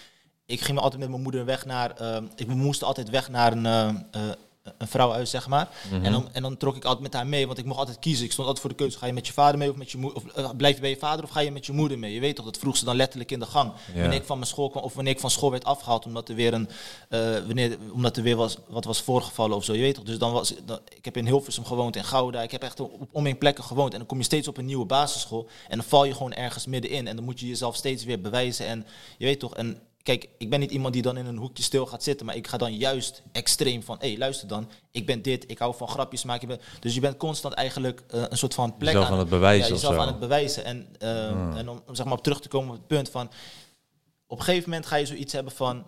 ik 0.47 0.61
ging 0.61 0.77
me 0.77 0.83
altijd 0.83 1.01
met 1.01 1.11
mijn 1.11 1.23
moeder 1.23 1.45
weg 1.45 1.65
naar. 1.65 1.91
ehm, 1.91 2.25
ik 2.37 2.47
moest 2.47 2.83
altijd 2.83 3.11
weg 3.11 3.29
naar 3.29 3.53
een, 3.53 3.67
eh, 3.67 4.31
een 4.79 4.89
vrouwenhuis, 4.89 5.31
zeg 5.31 5.49
maar. 5.49 5.69
Mhm. 5.91 6.05
en, 6.05 6.13
dan, 6.13 6.29
en 6.33 6.43
dan 6.43 6.57
trok 6.57 6.77
ik 6.77 6.85
altijd 6.85 7.03
met 7.03 7.15
haar 7.15 7.27
mee, 7.27 7.47
want 7.47 7.59
ik 7.59 7.65
mocht 7.65 7.79
altijd 7.79 7.99
kiezen. 7.99 8.25
Ik 8.25 8.33
stond 8.33 8.47
altijd 8.47 8.67
voor 8.67 8.77
de 8.77 8.83
keuze: 8.83 8.99
ga 8.99 9.07
je 9.07 9.13
met 9.13 9.27
je 9.27 9.33
vader 9.33 9.59
mee 9.59 9.71
of 9.71 9.77
met 9.77 9.91
je 9.91 9.99
moeder? 9.99 10.23
Of 10.23 10.35
eh, 10.35 10.51
blijf 10.57 10.75
je 10.75 10.81
bij 10.81 10.91
je 10.91 10.97
vader 10.97 11.25
of 11.25 11.31
ga 11.31 11.41
je 11.41 11.51
met 11.51 11.67
je 11.67 11.73
moeder 11.73 11.99
mee? 11.99 12.15
Je 12.15 12.21
weet 12.21 12.37
toch, 12.37 12.45
dat 12.45 12.59
vroeg 12.59 12.77
ze 12.77 12.85
dan 12.85 12.97
letterlijk 12.97 13.31
in 13.31 13.39
de 13.39 13.47
gang. 13.47 13.73
Ja. 13.95 14.01
Wanneer 14.01 14.19
ik 14.19 14.27
van 14.27 14.39
mijn 14.39 14.51
school 14.51 14.71
kwam 14.71 14.83
of 14.83 14.95
wanneer 14.95 15.13
ik 15.13 15.21
van 15.21 15.31
school 15.31 15.51
werd 15.51 15.65
afgehaald 15.65 16.07
omdat 16.07 16.29
er 16.29 16.35
weer, 16.35 16.53
een, 16.55 16.69
eh, 17.09 17.21
wanneer, 17.21 17.79
omdat 17.93 18.17
er 18.17 18.23
weer 18.23 18.37
was, 18.37 18.57
wat 18.69 18.85
was 18.85 19.03
voorgevallen 19.03 19.57
of 19.57 19.65
zo. 19.65 19.73
Je 19.73 19.81
weet 19.81 19.95
toch, 19.95 20.05
dus 20.05 20.19
dan 20.19 20.33
was 20.33 20.55
dan, 20.65 20.79
ik 20.97 21.05
heb 21.05 21.17
in 21.17 21.27
Hilversum 21.27 21.65
gewoond, 21.65 21.97
in 21.97 22.05
Gouda. 22.05 22.43
Ik 22.43 22.51
heb 22.51 22.63
echt 22.63 22.81
op 22.81 23.09
omheen 23.13 23.39
plekken 23.39 23.65
gewoond. 23.65 23.93
En 23.93 23.99
dan 23.99 24.07
kom 24.07 24.19
je 24.19 24.25
steeds 24.25 24.49
op 24.49 24.57
een 24.57 24.67
nieuwe 24.67 24.87
basisschool. 24.87 25.49
En 25.69 25.77
dan 25.77 25.87
val 25.87 26.05
je 26.05 26.13
gewoon 26.13 26.33
ergens 26.33 26.67
middenin. 26.67 27.07
En 27.07 27.17
dan 27.17 27.25
moet 27.25 27.41
je 27.41 27.47
jezelf 27.47 27.77
steeds 27.77 28.05
weer 28.05 28.21
bewijzen. 28.21 28.67
En 28.67 28.87
je 29.19 29.25
weet 29.25 29.41
toch, 29.41 29.55
en 29.55 29.79
kijk, 30.03 30.29
ik 30.39 30.51
ben 30.51 30.61
niet 30.61 30.71
iemand 30.71 30.95
die 30.95 31.03
dan 31.03 31.17
in 31.17 31.27
een 31.27 31.37
hoekje 31.37 31.63
stil 31.63 31.87
gaat 31.87 32.03
zitten, 32.03 32.27
maar 32.27 32.37
ik 32.37 32.47
ga 32.47 32.57
dan 32.57 32.77
juist 32.77 33.23
extreem 33.33 33.83
van, 33.83 33.97
hé, 34.01 34.09
hey, 34.09 34.19
luister 34.19 34.49
dan, 34.49 34.71
ik 34.91 35.07
ben 35.07 35.23
dit, 35.23 35.51
ik 35.51 35.59
hou 35.59 35.75
van 35.75 35.89
grapjes 35.89 36.25
maken. 36.25 36.61
Dus 36.81 36.95
je 36.95 37.01
bent 37.01 37.17
constant 37.17 37.55
eigenlijk 37.55 38.03
eh, 38.09 38.23
een 38.29 38.39
soort 38.39 38.55
van 38.55 38.77
plek 38.77 38.93
Jezelf 38.93 39.13
aan 39.13 39.19
het 39.19 39.29
bewijzen 39.29 39.69
Ja, 39.69 39.75
of 39.75 39.81
jezelf 39.81 39.95
zo. 39.95 40.01
aan 40.01 40.07
het 40.07 40.19
bewijzen. 40.19 40.65
En, 40.65 40.89
eh, 40.99 41.57
en 41.57 41.69
om, 41.69 41.83
om 41.87 41.95
zeg 41.95 42.07
maar 42.07 42.17
op 42.17 42.23
terug 42.23 42.41
te 42.41 42.49
komen 42.49 42.69
op 42.69 42.77
het 42.77 42.87
punt 42.87 43.09
van, 43.09 43.31
op 44.27 44.39
een 44.39 44.45
gegeven 44.45 44.71
moment 44.71 44.87
ga 44.89 44.97
je 44.97 45.07
zoiets 45.07 45.33
hebben 45.33 45.53
van, 45.53 45.85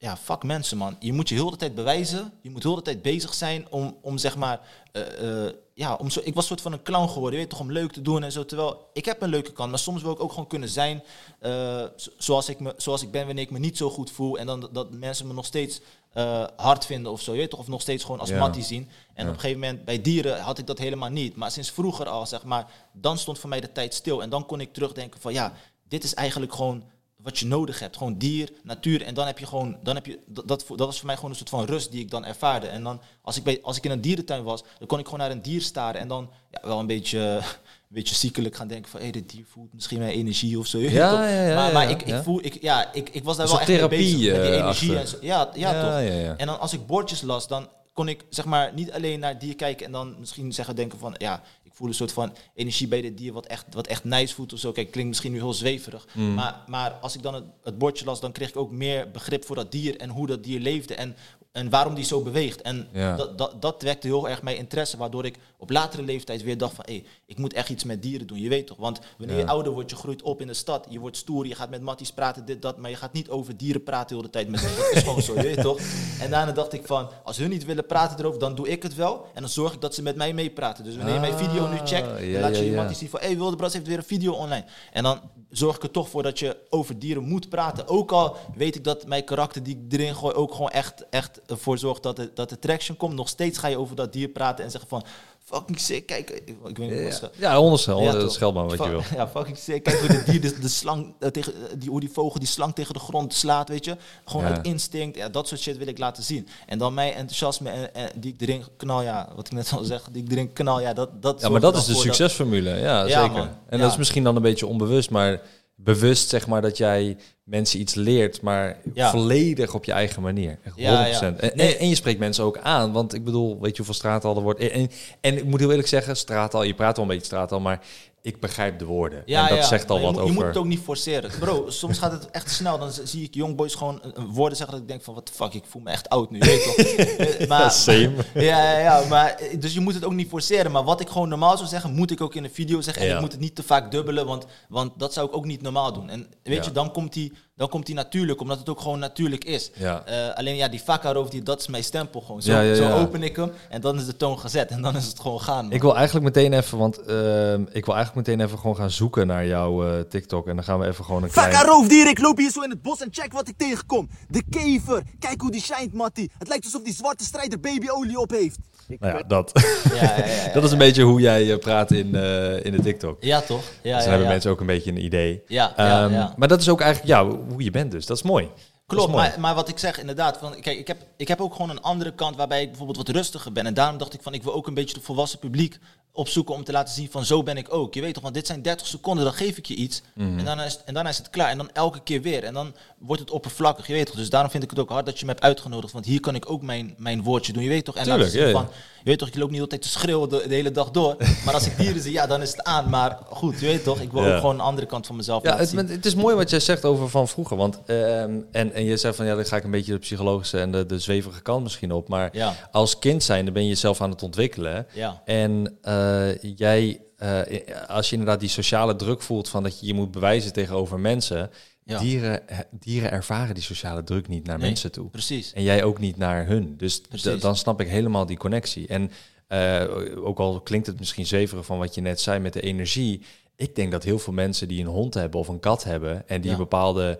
ja, 0.00 0.16
fuck 0.16 0.42
mensen 0.42 0.76
man. 0.76 0.96
Je 0.98 1.12
moet 1.12 1.28
je 1.28 1.34
heel 1.34 1.50
de 1.50 1.56
tijd 1.56 1.74
bewijzen. 1.74 2.32
Je 2.42 2.50
moet 2.50 2.62
heel 2.62 2.74
de 2.74 2.82
tijd 2.82 3.02
bezig 3.02 3.34
zijn 3.34 3.66
om, 3.70 3.96
om 4.02 4.18
zeg 4.18 4.36
maar, 4.36 4.60
eh, 4.92 5.46
eh, 5.46 5.54
ja, 5.80 5.94
om 5.94 6.10
zo, 6.10 6.20
ik 6.24 6.34
was 6.34 6.46
soort 6.46 6.60
van 6.60 6.72
een 6.72 6.82
clown 6.82 7.08
geworden, 7.08 7.32
je 7.32 7.38
weet 7.46 7.50
toch, 7.50 7.60
om 7.60 7.72
leuk 7.72 7.92
te 7.92 8.02
doen 8.02 8.22
en 8.22 8.32
zo. 8.32 8.44
Terwijl, 8.44 8.88
ik 8.92 9.04
heb 9.04 9.22
een 9.22 9.28
leuke 9.28 9.52
kant, 9.52 9.70
maar 9.70 9.78
soms 9.78 10.02
wil 10.02 10.12
ik 10.12 10.20
ook 10.20 10.30
gewoon 10.30 10.46
kunnen 10.46 10.68
zijn 10.68 11.02
eh, 11.38 11.50
zo- 11.96 12.10
zoals, 12.18 12.48
ik 12.48 12.60
me, 12.60 12.74
zoals 12.76 13.02
ik 13.02 13.10
ben 13.10 13.26
wanneer 13.26 13.44
ik 13.44 13.50
me 13.50 13.58
niet 13.58 13.76
zo 13.76 13.90
goed 13.90 14.10
voel. 14.10 14.38
En 14.38 14.46
dan 14.46 14.68
dat, 14.72 14.90
mensen 14.90 15.26
me 15.26 15.32
nog 15.32 15.44
steeds 15.46 15.80
eh, 16.12 16.44
hard 16.56 16.86
vinden 16.86 17.12
of 17.12 17.20
zo, 17.20 17.34
je 17.34 17.48
toch, 17.48 17.60
of 17.60 17.68
nog 17.68 17.80
steeds 17.80 18.04
gewoon 18.04 18.20
als 18.20 18.28
Ja. 18.28 18.38
mattie 18.38 18.62
zien. 18.62 18.88
En 19.14 19.24
Ja. 19.24 19.28
op 19.28 19.34
een 19.34 19.40
gegeven 19.40 19.60
moment, 19.60 19.84
bij 19.84 20.00
dieren 20.02 20.40
had 20.40 20.58
ik 20.58 20.66
dat 20.66 20.78
helemaal 20.78 21.08
niet. 21.10 21.36
Maar 21.36 21.50
sinds 21.50 21.70
vroeger 21.70 22.08
al, 22.08 22.26
zeg 22.26 22.44
maar, 22.44 22.66
dan 22.92 23.18
stond 23.18 23.38
voor 23.38 23.48
mij 23.48 23.60
de 23.60 23.72
tijd 23.72 23.94
stil. 23.94 24.22
En 24.22 24.30
dan 24.30 24.46
kon 24.46 24.60
ik 24.60 24.72
terugdenken 24.72 25.20
van, 25.20 25.32
ja, 25.32 25.52
dit 25.88 26.04
is 26.04 26.14
eigenlijk 26.14 26.54
gewoon 26.54 26.82
wat 27.22 27.38
je 27.38 27.46
nodig 27.46 27.78
hebt. 27.78 27.96
Gewoon 27.96 28.18
dier, 28.18 28.52
natuur. 28.62 29.02
En 29.02 29.14
dan 29.14 29.26
heb 29.26 29.38
je 29.38 29.46
gewoon, 29.46 29.76
dan 29.82 29.94
heb 29.94 30.06
je, 30.06 30.18
dat, 30.26 30.48
dat, 30.48 30.64
dat 30.68 30.78
was 30.78 30.96
voor 30.96 31.06
mij 31.06 31.14
gewoon 31.14 31.30
een 31.30 31.36
soort 31.36 31.48
van 31.48 31.64
rust 31.64 31.90
die 31.90 32.00
ik 32.00 32.10
dan 32.10 32.24
ervaarde. 32.24 32.66
En 32.66 32.82
dan, 32.82 33.00
als 33.22 33.36
ik, 33.36 33.44
bij, 33.44 33.58
als 33.62 33.76
ik 33.76 33.84
in 33.84 33.90
een 33.90 34.00
dierentuin 34.00 34.42
was, 34.42 34.64
dan 34.78 34.86
kon 34.86 34.98
ik 34.98 35.04
gewoon 35.04 35.20
naar 35.20 35.30
een 35.30 35.42
dier 35.42 35.62
staren. 35.62 36.00
En 36.00 36.08
dan 36.08 36.30
ja, 36.50 36.60
wel 36.62 36.78
een 36.78 36.86
beetje, 36.86 37.18
een 37.88 37.88
beetje 37.88 38.14
ziekelijk 38.14 38.56
gaan 38.56 38.68
denken 38.68 38.90
van, 38.90 39.00
hé, 39.00 39.10
dit 39.10 39.30
dier 39.30 39.44
voelt 39.48 39.72
misschien 39.72 39.98
mijn 39.98 40.12
energie 40.12 40.58
of 40.58 40.66
zo. 40.66 40.78
Ja, 40.78 40.88
ja, 41.28 41.46
ja, 41.46 41.72
maar 41.72 41.90
ik, 41.90 42.02
ik 42.02 42.22
voel, 42.22 42.44
ik, 42.44 42.62
ja, 42.62 42.92
ik, 42.92 43.08
ik 43.08 43.24
was 43.24 43.36
daar 43.36 43.46
wel 43.46 43.60
echt 43.60 43.68
mee 43.68 43.88
bezig 43.88 44.18
therapie, 44.18 44.32
met 44.32 44.42
die 44.42 44.50
eh, 44.50 44.58
energie. 44.58 44.98
En 44.98 45.08
zo. 45.08 45.16
Ja, 45.20 45.50
ja, 45.54 45.82
toch. 45.82 46.36
En 46.38 46.46
dan 46.46 46.60
als 46.60 46.72
ik 46.72 46.86
bordjes 46.86 47.22
las, 47.22 47.48
dan 47.48 47.68
kon 47.92 48.08
ik 48.08 48.24
zeg 48.28 48.44
maar 48.44 48.70
niet 48.74 48.92
alleen 48.92 49.20
naar 49.20 49.38
dier 49.38 49.54
kijken 49.54 49.86
en 49.86 49.92
dan 49.92 50.16
misschien 50.18 50.52
zeggen 50.52 50.76
denken 50.76 50.98
van 50.98 51.14
ja, 51.18 51.42
voel 51.80 51.88
een 51.88 51.94
soort 51.94 52.12
van 52.12 52.36
energie 52.54 52.88
bij 52.88 53.00
dit 53.00 53.18
dier 53.18 53.32
wat 53.32 53.46
echt, 53.46 53.64
wat 53.74 53.86
echt 53.86 54.04
nice 54.04 54.34
voelt 54.34 54.52
of 54.52 54.58
zo. 54.58 54.72
Kijk, 54.72 54.90
klinkt 54.90 55.08
misschien 55.08 55.32
nu 55.32 55.38
heel 55.38 55.52
zweverig. 55.52 56.06
Mm. 56.14 56.34
Maar, 56.34 56.64
maar 56.66 56.90
als 56.90 57.14
ik 57.14 57.22
dan 57.22 57.34
het, 57.34 57.44
het 57.62 57.78
bordje 57.78 58.04
las, 58.04 58.20
dan 58.20 58.32
kreeg 58.32 58.48
ik 58.48 58.56
ook 58.56 58.70
meer 58.70 59.10
begrip 59.10 59.44
voor 59.44 59.56
dat 59.56 59.72
dier 59.72 59.96
en 59.96 60.08
hoe 60.08 60.26
dat 60.26 60.44
dier 60.44 60.60
leefde 60.60 60.94
en, 60.94 61.16
en 61.52 61.70
waarom 61.70 61.94
die 61.94 62.04
zo 62.04 62.22
beweegt. 62.22 62.62
En 62.62 62.88
Ja. 62.92 63.16
dat, 63.16 63.38
dat, 63.38 63.62
dat 63.62 63.82
wekte 63.82 64.06
heel 64.06 64.28
erg 64.28 64.42
mijn 64.42 64.56
interesse, 64.56 64.96
waardoor 64.96 65.24
ik 65.24 65.38
op 65.56 65.70
latere 65.70 66.02
leeftijd 66.02 66.42
weer 66.42 66.58
dacht 66.58 66.74
van 66.74 66.84
hé, 66.88 67.04
ik 67.26 67.38
moet 67.38 67.52
echt 67.52 67.68
iets 67.68 67.84
met 67.84 68.02
dieren 68.02 68.26
doen. 68.26 68.40
Je 68.40 68.48
weet 68.48 68.66
toch? 68.66 68.76
Want 68.76 69.00
wanneer 69.18 69.36
Ja. 69.36 69.42
je 69.42 69.48
ouder 69.48 69.72
wordt, 69.72 69.90
je 69.90 69.96
groeit 69.96 70.22
op 70.22 70.40
in 70.40 70.46
de 70.46 70.54
stad, 70.54 70.86
je 70.88 70.98
wordt 70.98 71.16
stoer, 71.16 71.46
je 71.46 71.54
gaat 71.54 71.70
met 71.70 71.80
matties 71.82 72.12
praten, 72.12 72.44
dit, 72.44 72.62
dat, 72.62 72.78
maar 72.78 72.90
je 72.90 72.96
gaat 72.96 73.12
niet 73.12 73.28
over 73.28 73.56
dieren 73.56 73.82
praten 73.82 74.22
de 74.22 74.30
tijd 74.30 74.48
met 74.48 74.60
ze. 74.60 74.66
Dat 74.76 74.90
is 74.96 75.02
gewoon 75.02 75.22
zo, 75.22 75.34
je 75.34 75.42
weet 75.42 75.60
toch? 75.60 75.80
En 76.20 76.30
daarna 76.30 76.52
dacht 76.52 76.72
ik 76.72 76.86
van, 76.86 77.08
als 77.24 77.36
hun 77.36 77.50
niet 77.50 77.64
willen 77.64 77.86
praten 77.86 78.18
erover, 78.18 78.40
dan 78.40 78.54
doe 78.54 78.68
ik 78.68 78.82
het 78.82 78.94
wel. 78.94 79.26
En 79.34 79.40
dan 79.40 79.50
zorg 79.50 79.72
ik 79.72 79.80
dat 79.80 79.94
ze 79.94 80.02
met 80.02 80.16
mij 80.16 80.32
meepraten. 80.32 80.84
Dus 80.84 80.96
wanneer 80.96 81.14
je 81.14 81.20
mijn 81.20 81.38
video 81.38 81.66
nu 81.68 81.76
checkt, 81.76 82.08
Ah, 82.08 82.14
dan 82.14 82.24
ja, 82.26 82.40
laat 82.40 82.56
je 82.56 82.64
je 82.64 82.76
matties 82.76 82.98
zien 82.98 83.08
van, 83.08 83.20
hé, 83.20 83.26
hey, 83.26 83.36
Wildebras 83.36 83.72
heeft 83.72 83.86
weer 83.86 83.96
een 83.98 84.04
video 84.04 84.32
online. 84.32 84.64
En 84.92 85.02
dan 85.02 85.20
zorg 85.50 85.76
ik 85.76 85.82
er 85.82 85.90
toch 85.90 86.08
voor 86.08 86.22
dat 86.22 86.38
je 86.38 86.56
over 86.68 86.98
dieren 86.98 87.22
moet 87.22 87.48
praten. 87.48 87.88
Ook 87.88 88.12
al 88.12 88.36
weet 88.54 88.74
ik 88.74 88.84
dat 88.84 89.06
mijn 89.06 89.24
karakter 89.24 89.62
die 89.62 89.84
ik 89.86 89.92
erin 89.92 90.14
gooi 90.14 90.34
ook 90.34 90.52
gewoon 90.54 90.70
echt, 90.70 91.08
echt 91.10 91.40
ervoor 91.46 91.78
zorgt 91.78 92.02
dat 92.02 92.28
dat 92.34 92.48
de 92.48 92.58
traction 92.58 92.96
komt. 92.96 93.14
Nog 93.14 93.28
steeds 93.28 93.58
ga 93.58 93.68
je 93.68 93.78
over 93.78 93.96
dat 93.96 94.12
dier 94.12 94.28
praten 94.28 94.64
en 94.64 94.70
zeggen 94.70 94.88
van, 94.88 95.04
fucking 95.52 95.80
sick, 95.80 96.06
kijk, 96.06 96.30
ik, 96.30 96.54
ik 96.64 96.76
weet 96.76 96.90
niet 96.90 97.20
wat 97.20 97.30
Ja, 97.36 97.50
ja 97.50 97.60
onderstel. 97.60 98.02
Ja, 98.02 98.12
toch. 98.12 98.32
scheld 98.32 98.54
maar 98.54 98.64
wat 98.66 98.78
je 98.78 98.88
wil. 98.88 99.02
Ja, 99.14 99.28
fucking 99.28 99.58
sick. 99.58 99.82
Kijk 99.82 99.98
hoe 99.98 100.08
de 100.08 100.22
dier 100.26 100.40
de, 100.40 100.58
de 100.58 100.68
slang 100.68 101.14
eh, 101.18 101.28
tegen 101.28 101.54
eh, 101.54 101.60
die, 101.78 101.90
hoe 101.90 102.00
die 102.00 102.10
vogel 102.12 102.38
die 102.38 102.48
slang 102.48 102.74
tegen 102.74 102.94
de 102.94 103.00
grond 103.00 103.34
slaat, 103.34 103.68
weet 103.68 103.84
je. 103.84 103.96
Gewoon 104.24 104.46
Ja. 104.46 104.62
instinct. 104.62 105.16
Ja, 105.16 105.28
dat 105.28 105.48
soort 105.48 105.60
shit 105.60 105.76
wil 105.78 105.86
ik 105.86 105.98
laten 105.98 106.22
zien. 106.22 106.48
En 106.66 106.78
dan 106.78 106.94
mijn 106.94 107.12
enthousiasme 107.12 107.70
en, 107.70 107.94
en 107.94 108.10
die 108.16 108.34
ik 108.38 108.40
erin 108.40 108.64
knal, 108.76 109.02
ja, 109.02 109.28
wat 109.36 109.46
ik 109.46 109.52
net 109.52 109.72
al 109.76 109.84
zeg, 109.84 110.02
die 110.12 110.24
ik 110.24 110.30
erin 110.32 110.52
knal, 110.52 110.80
ja, 110.80 110.92
dat 110.92 111.22
dat 111.22 111.40
Ja, 111.40 111.48
maar 111.48 111.60
dat 111.60 111.76
is 111.76 111.84
de 111.84 111.92
dat- 111.92 112.02
succesformule. 112.02 112.70
Ja, 112.70 113.06
zeker. 113.06 113.30
man. 113.32 113.48
En 113.68 113.78
dat 113.78 113.90
is 113.90 113.96
misschien 113.96 114.24
dan 114.24 114.36
een 114.36 114.42
beetje 114.42 114.66
onbewust, 114.66 115.10
maar 115.10 115.40
bewust 115.84 116.28
zeg 116.28 116.46
maar 116.46 116.62
dat 116.62 116.76
jij 116.76 117.16
mensen 117.44 117.80
iets 117.80 117.94
leert, 117.94 118.40
maar 118.42 118.76
Ja. 118.94 119.10
volledig 119.10 119.74
op 119.74 119.84
je 119.84 119.92
eigen 119.92 120.22
manier. 120.22 120.58
Echt 120.64 120.74
100%. 120.74 120.80
Ja, 120.80 121.06
ja. 121.06 121.20
En, 121.20 121.36
Nee. 121.54 121.74
en, 121.74 121.78
en 121.80 121.88
je 121.88 121.94
spreekt 121.94 122.18
mensen 122.18 122.44
ook 122.44 122.58
aan, 122.58 122.92
want 122.92 123.14
ik 123.14 123.24
bedoel, 123.24 123.60
weet 123.60 123.70
je 123.70 123.76
hoeveel 123.76 123.94
straatal 123.94 124.36
er 124.36 124.42
wordt. 124.42 124.60
En, 124.60 124.90
en, 125.20 125.36
ik 125.36 125.44
moet 125.44 125.60
heel 125.60 125.70
eerlijk 125.70 125.88
zeggen, 125.88 126.16
straatal, 126.16 126.62
je 126.62 126.74
praat 126.74 126.96
wel 126.96 127.04
een 127.04 127.10
beetje 127.10 127.26
straatal, 127.26 127.60
maar 127.60 127.80
ik 128.22 128.40
begrijp 128.40 128.78
de 128.78 128.84
woorden. 128.84 129.22
Ja, 129.26 129.42
en 129.42 129.48
dat 129.48 129.58
ja. 129.58 129.68
zegt 129.70 129.90
al 129.90 129.96
je 129.96 130.02
wat 130.02 130.12
moet, 130.12 130.20
Je 130.20 130.28
over... 130.28 130.36
moet 130.36 130.44
het 130.46 130.56
ook 130.56 130.64
niet 130.64 130.80
forceren. 130.80 131.30
Bro, 131.40 131.70
soms 131.70 131.98
gaat 131.98 132.12
het 132.12 132.30
echt 132.30 132.50
snel. 132.50 132.78
Dan 132.78 132.90
zie 133.04 133.22
ik 133.24 133.34
jongboys 133.34 133.74
gewoon 133.74 134.02
eh, 134.02 134.22
woorden 134.28 134.56
zeggen 134.56 134.74
dat 134.74 134.84
ik 134.84 134.88
denk 134.90 135.02
van... 135.02 135.22
The 135.22 135.32
fuck, 135.32 135.54
ik 135.54 135.64
voel 135.68 135.82
me 135.82 135.90
echt 135.90 136.08
oud 136.08 136.30
nu. 136.30 136.38
je 136.38 136.44
Weet 136.44 136.62
toch? 136.64 136.76
Eh, 137.40 137.48
maar, 137.48 137.70
Same. 137.70 138.12
Ja, 138.34 138.72
ja, 138.72 138.78
ja, 138.78 139.08
maar 139.08 139.34
eh, 139.34 139.60
dus 139.60 139.74
je 139.74 139.80
moet 139.80 139.94
het 139.94 140.04
ook 140.04 140.12
niet 140.12 140.28
forceren. 140.28 140.70
Maar 140.70 140.84
wat 140.84 141.00
ik 141.00 141.08
gewoon 141.08 141.28
normaal 141.28 141.56
zou 141.56 141.68
zeggen, 141.68 141.94
moet 141.94 142.10
ik 142.10 142.20
ook 142.20 142.34
in 142.34 142.44
een 142.44 142.50
video 142.50 142.80
zeggen. 142.80 143.02
En 143.02 143.08
Ja. 143.08 143.14
ik 143.14 143.20
moet 143.20 143.32
het 143.32 143.40
niet 143.40 143.54
te 143.54 143.62
vaak 143.62 143.90
dubbelen, 143.90 144.26
want, 144.26 144.46
want 144.68 144.92
dat 144.98 145.12
zou 145.12 145.26
ik 145.28 145.36
ook 145.36 145.44
niet 145.44 145.62
normaal 145.62 145.92
doen. 145.92 146.10
En 146.10 146.26
weet 146.42 146.56
Ja. 146.56 146.64
je, 146.64 146.72
dan 146.72 146.92
komt 146.92 147.12
die, 147.12 147.32
dan 147.60 147.68
komt 147.68 147.86
hij 147.86 147.96
natuurlijk, 147.96 148.40
omdat 148.40 148.58
het 148.58 148.68
ook 148.68 148.80
gewoon 148.80 148.98
natuurlijk 148.98 149.44
is. 149.44 149.70
Ja. 149.74 150.02
Eh, 150.04 150.36
alleen 150.36 150.56
ja, 150.56 150.68
die 150.68 150.82
die, 151.30 151.42
dat 151.42 151.60
is 151.60 151.66
mijn 151.66 151.84
stempel 151.84 152.20
gewoon. 152.20 152.42
Zo, 152.42 152.52
Ja, 152.52 152.60
ja, 152.60 152.74
zo 152.74 152.90
open 152.90 153.22
ik 153.22 153.36
hem 153.36 153.52
en 153.68 153.80
dan 153.80 153.98
is 153.98 154.06
de 154.06 154.16
toon 154.16 154.38
gezet 154.38 154.70
en 154.70 154.82
dan 154.82 154.96
is 154.96 155.06
het 155.06 155.20
gewoon 155.20 155.40
gaan. 155.40 155.64
man. 155.64 155.72
Ik 155.72 155.82
wil 155.82 155.96
eigenlijk 155.96 156.24
meteen 156.24 156.52
even, 156.52 156.78
want 156.78 156.98
ehm, 156.98 157.62
ik 157.72 157.84
wil 157.84 157.94
eigenlijk 157.94 158.26
meteen 158.26 158.46
even 158.46 158.58
gewoon 158.58 158.76
gaan 158.76 158.90
zoeken 158.90 159.26
naar 159.26 159.46
jouw 159.46 159.84
eh, 159.84 160.00
TikTok. 160.00 160.48
En 160.48 160.54
dan 160.54 160.64
gaan 160.64 160.78
we 160.78 160.86
even 160.86 161.04
gewoon 161.04 161.22
een 161.22 161.30
klein... 161.30 161.66
Roofdier, 161.66 162.08
ik 162.08 162.18
loop 162.18 162.36
hier 162.36 162.50
zo 162.50 162.60
in 162.60 162.70
het 162.70 162.82
bos 162.82 163.00
en 163.00 163.08
check 163.10 163.32
wat 163.32 163.48
ik 163.48 163.56
tegenkom. 163.56 164.08
De 164.28 164.42
kever, 164.50 165.02
kijk 165.18 165.40
hoe 165.40 165.50
die 165.50 165.62
schijnt, 165.62 165.92
Mattie. 165.92 166.30
Het 166.38 166.48
lijkt 166.48 166.64
alsof 166.64 166.82
die 166.82 166.94
zwarte 166.94 167.24
strijder 167.24 167.60
babyolie 167.60 168.18
op 168.18 168.30
heeft. 168.30 168.58
Nou 168.98 169.16
ja, 169.16 169.22
dat. 169.22 169.52
Ja, 170.00 170.16
ja, 170.26 170.52
dat 170.52 170.64
is 170.64 170.72
een 170.72 170.78
beetje 170.78 171.02
hoe 171.02 171.20
jij 171.20 171.52
eh, 171.52 171.58
praat 171.58 171.90
in, 171.90 172.14
eh, 172.14 172.64
in 172.64 172.72
de 172.72 172.80
TikTok. 172.82 173.22
Ja, 173.24 173.40
toch? 173.40 173.62
Ja, 173.62 173.66
dus 173.82 173.82
ja, 173.82 173.98
dan 173.98 174.08
hebben 174.08 174.28
mensen 174.28 174.50
ook 174.50 174.60
een 174.60 174.66
beetje 174.66 174.90
een 174.90 175.04
idee. 175.04 175.42
Ja, 175.46 175.76
Ehm, 175.76 176.12
ja. 176.12 176.34
Maar 176.36 176.48
dat 176.48 176.60
is 176.60 176.68
ook 176.68 176.80
eigenlijk 176.80 177.12
ja, 177.12 177.26
hoe 177.26 177.64
je 177.64 177.70
bent 177.70 177.90
dus. 177.90 178.06
Dat 178.06 178.16
is 178.16 178.22
mooi. 178.22 178.44
Is 178.44 178.96
Klopt, 178.96 179.12
mooi. 179.12 179.28
maar, 179.28 179.40
maar 179.40 179.54
wat 179.54 179.68
ik 179.68 179.78
zeg 179.78 180.00
inderdaad, 180.00 180.38
van, 180.38 180.60
kijk, 180.60 180.78
ik 180.78 180.86
heb, 180.86 180.98
ik 181.16 181.28
heb 181.28 181.40
ook 181.40 181.52
gewoon 181.54 181.70
een 181.70 181.82
andere 181.82 182.14
kant 182.14 182.36
waarbij 182.36 182.60
ik 182.62 182.68
bijvoorbeeld 182.68 182.96
wat 183.06 183.08
rustiger 183.16 183.52
ben. 183.52 183.66
En 183.66 183.74
daarom 183.74 183.98
dacht 183.98 184.14
ik 184.14 184.22
van, 184.22 184.34
ik 184.34 184.42
wil 184.42 184.54
ook 184.54 184.66
een 184.66 184.74
beetje 184.74 184.94
de 184.94 185.00
volwassen 185.00 185.38
publiek 185.38 185.78
opzoeken 186.12 186.54
om 186.54 186.64
te 186.64 186.72
laten 186.72 186.94
zien 186.94 187.08
van, 187.10 187.24
zo 187.24 187.42
ben 187.42 187.56
ik 187.56 187.74
ook. 187.74 187.94
Je 187.94 188.00
weet 188.00 188.14
toch, 188.14 188.22
want 188.22 188.34
dit 188.34 188.46
zijn 188.46 188.62
30 188.62 188.86
seconden, 188.86 189.24
dan 189.24 189.32
geef 189.32 189.56
ik 189.56 189.66
je 189.66 189.74
iets. 189.74 190.02
Mhm. 190.14 190.38
en, 190.38 190.44
daarna 190.44 190.64
is, 190.64 190.78
en 190.84 190.94
daarna 190.94 191.08
is 191.10 191.18
het 191.18 191.30
klaar. 191.30 191.48
En 191.50 191.56
dan 191.56 191.70
elke 191.72 192.00
keer 192.02 192.22
weer. 192.22 192.44
En 192.44 192.54
dan 192.54 192.74
wordt 192.98 193.20
het 193.22 193.30
oppervlakkig, 193.30 193.86
je 193.86 193.92
weet 193.92 194.06
toch. 194.06 194.14
Dus 194.16 194.30
daarom 194.30 194.50
vind 194.50 194.62
ik 194.62 194.70
het 194.70 194.78
ook 194.78 194.88
hard 194.90 195.06
dat 195.06 195.18
je 195.18 195.24
me 195.24 195.30
hebt 195.30 195.44
uitgenodigd. 195.44 195.92
Want 195.92 196.04
hier 196.04 196.20
kan 196.20 196.34
ik 196.34 196.50
ook 196.50 196.62
mijn, 196.62 196.94
mijn 196.98 197.22
woordje 197.22 197.52
doen, 197.52 197.62
je 197.62 197.68
weet 197.68 197.84
toch. 197.84 197.96
En 197.96 198.02
Tuurlijk, 198.04 198.24
laten 198.24 198.38
zien 198.38 198.48
ja, 198.48 198.58
ja. 198.58 198.64
van, 198.64 198.74
je 198.98 199.04
weet 199.10 199.18
toch, 199.18 199.28
je 199.32 199.38
loopt 199.38 199.50
niet 199.52 199.60
altijd 199.60 199.82
te 199.82 199.88
schreeuwen 199.88 200.28
de, 200.28 200.44
de 200.48 200.54
hele 200.54 200.70
dag 200.72 200.90
door. 200.90 201.16
maar 201.44 201.54
als 201.54 201.66
ik 201.66 201.76
dieren 201.76 202.02
zie, 202.02 202.12
ja, 202.12 202.26
dan 202.26 202.42
is 202.42 202.50
het 202.50 202.62
aan. 202.64 202.88
Maar 202.90 203.18
goed, 203.30 203.60
je 203.60 203.66
weet 203.66 203.84
toch, 203.84 204.00
ik 204.00 204.12
wil 204.12 204.22
Ja. 204.24 204.32
ook 204.34 204.40
gewoon 204.40 204.54
een 204.54 204.60
andere 204.60 204.86
kant 204.86 205.06
van 205.06 205.16
mezelf 205.16 205.42
Ja, 205.42 205.48
laten 205.48 205.76
het, 205.78 205.86
zien. 205.86 205.96
het 205.96 206.06
is 206.06 206.14
mooi 206.14 206.34
wat 206.36 206.50
jij 206.50 206.60
zegt 206.60 206.84
over 206.84 207.08
van 207.08 207.28
vroeger. 207.28 207.56
Want, 207.56 207.78
ehm, 207.86 208.38
en, 208.52 208.72
en 208.72 208.84
je 208.84 208.96
zegt 208.96 209.16
van 209.16 209.26
ja, 209.26 209.34
dan 209.34 209.44
ga 209.44 209.56
ik 209.56 209.64
een 209.64 209.70
beetje 209.70 209.92
de 209.92 209.98
psychologische 209.98 210.58
en 210.60 210.72
de, 210.72 210.86
de 210.86 210.98
zweverige 210.98 211.42
kant 211.42 211.62
misschien 211.62 211.92
op. 211.92 212.08
Maar 212.08 212.28
Ja. 212.32 212.54
als 212.72 212.98
kind 212.98 213.22
zijn, 213.22 213.44
dan 213.44 213.54
ben 213.54 213.62
je 213.62 213.68
jezelf 213.68 214.00
aan 214.00 214.10
het 214.10 214.22
ontwikkelen. 214.22 214.86
Ja. 214.92 215.22
En 215.24 215.78
eh, 216.10 216.56
jij, 216.56 217.00
eh, 217.16 217.88
als 217.88 218.06
je 218.06 218.16
inderdaad 218.16 218.40
die 218.40 218.48
sociale 218.48 218.96
druk 218.96 219.22
voelt 219.22 219.48
van 219.48 219.62
dat 219.62 219.80
je 219.80 219.86
je 219.86 219.94
moet 219.94 220.10
bewijzen 220.10 220.52
tegenover 220.52 221.00
mensen. 221.00 221.50
Ja. 221.84 221.98
Dieren, 221.98 222.42
dieren 222.70 223.10
ervaren 223.10 223.54
die 223.54 223.62
sociale 223.62 224.04
druk 224.04 224.28
niet 224.28 224.46
naar 224.46 224.58
Nee, 224.58 224.66
mensen 224.66 224.92
toe. 224.92 225.10
Precies. 225.10 225.52
En 225.52 225.62
jij 225.62 225.84
ook 225.84 225.98
niet 225.98 226.16
naar 226.16 226.46
hun. 226.46 226.76
Dus 226.76 227.02
dan 227.40 227.56
snap 227.56 227.80
ik 227.80 227.88
helemaal 227.88 228.26
die 228.26 228.36
connectie. 228.36 228.86
En 228.86 229.10
eh, 229.46 229.84
ook 230.24 230.38
al 230.38 230.60
klinkt 230.60 230.86
het 230.86 230.98
misschien 230.98 231.26
zweverig 231.26 231.66
van 231.66 231.78
wat 231.78 231.94
je 231.94 232.00
net 232.00 232.20
zei 232.20 232.38
met 232.38 232.52
de 232.52 232.60
energie. 232.60 233.22
Ik 233.56 233.74
denk 233.74 233.92
dat 233.92 234.04
heel 234.04 234.18
veel 234.18 234.32
mensen 234.32 234.68
die 234.68 234.80
een 234.80 234.86
hond 234.86 235.14
hebben 235.14 235.40
of 235.40 235.48
een 235.48 235.60
kat 235.60 235.84
hebben... 235.84 236.28
en 236.28 236.40
die 236.40 236.50
Ja. 236.50 236.56
een 236.56 236.62
bepaalde 236.62 237.18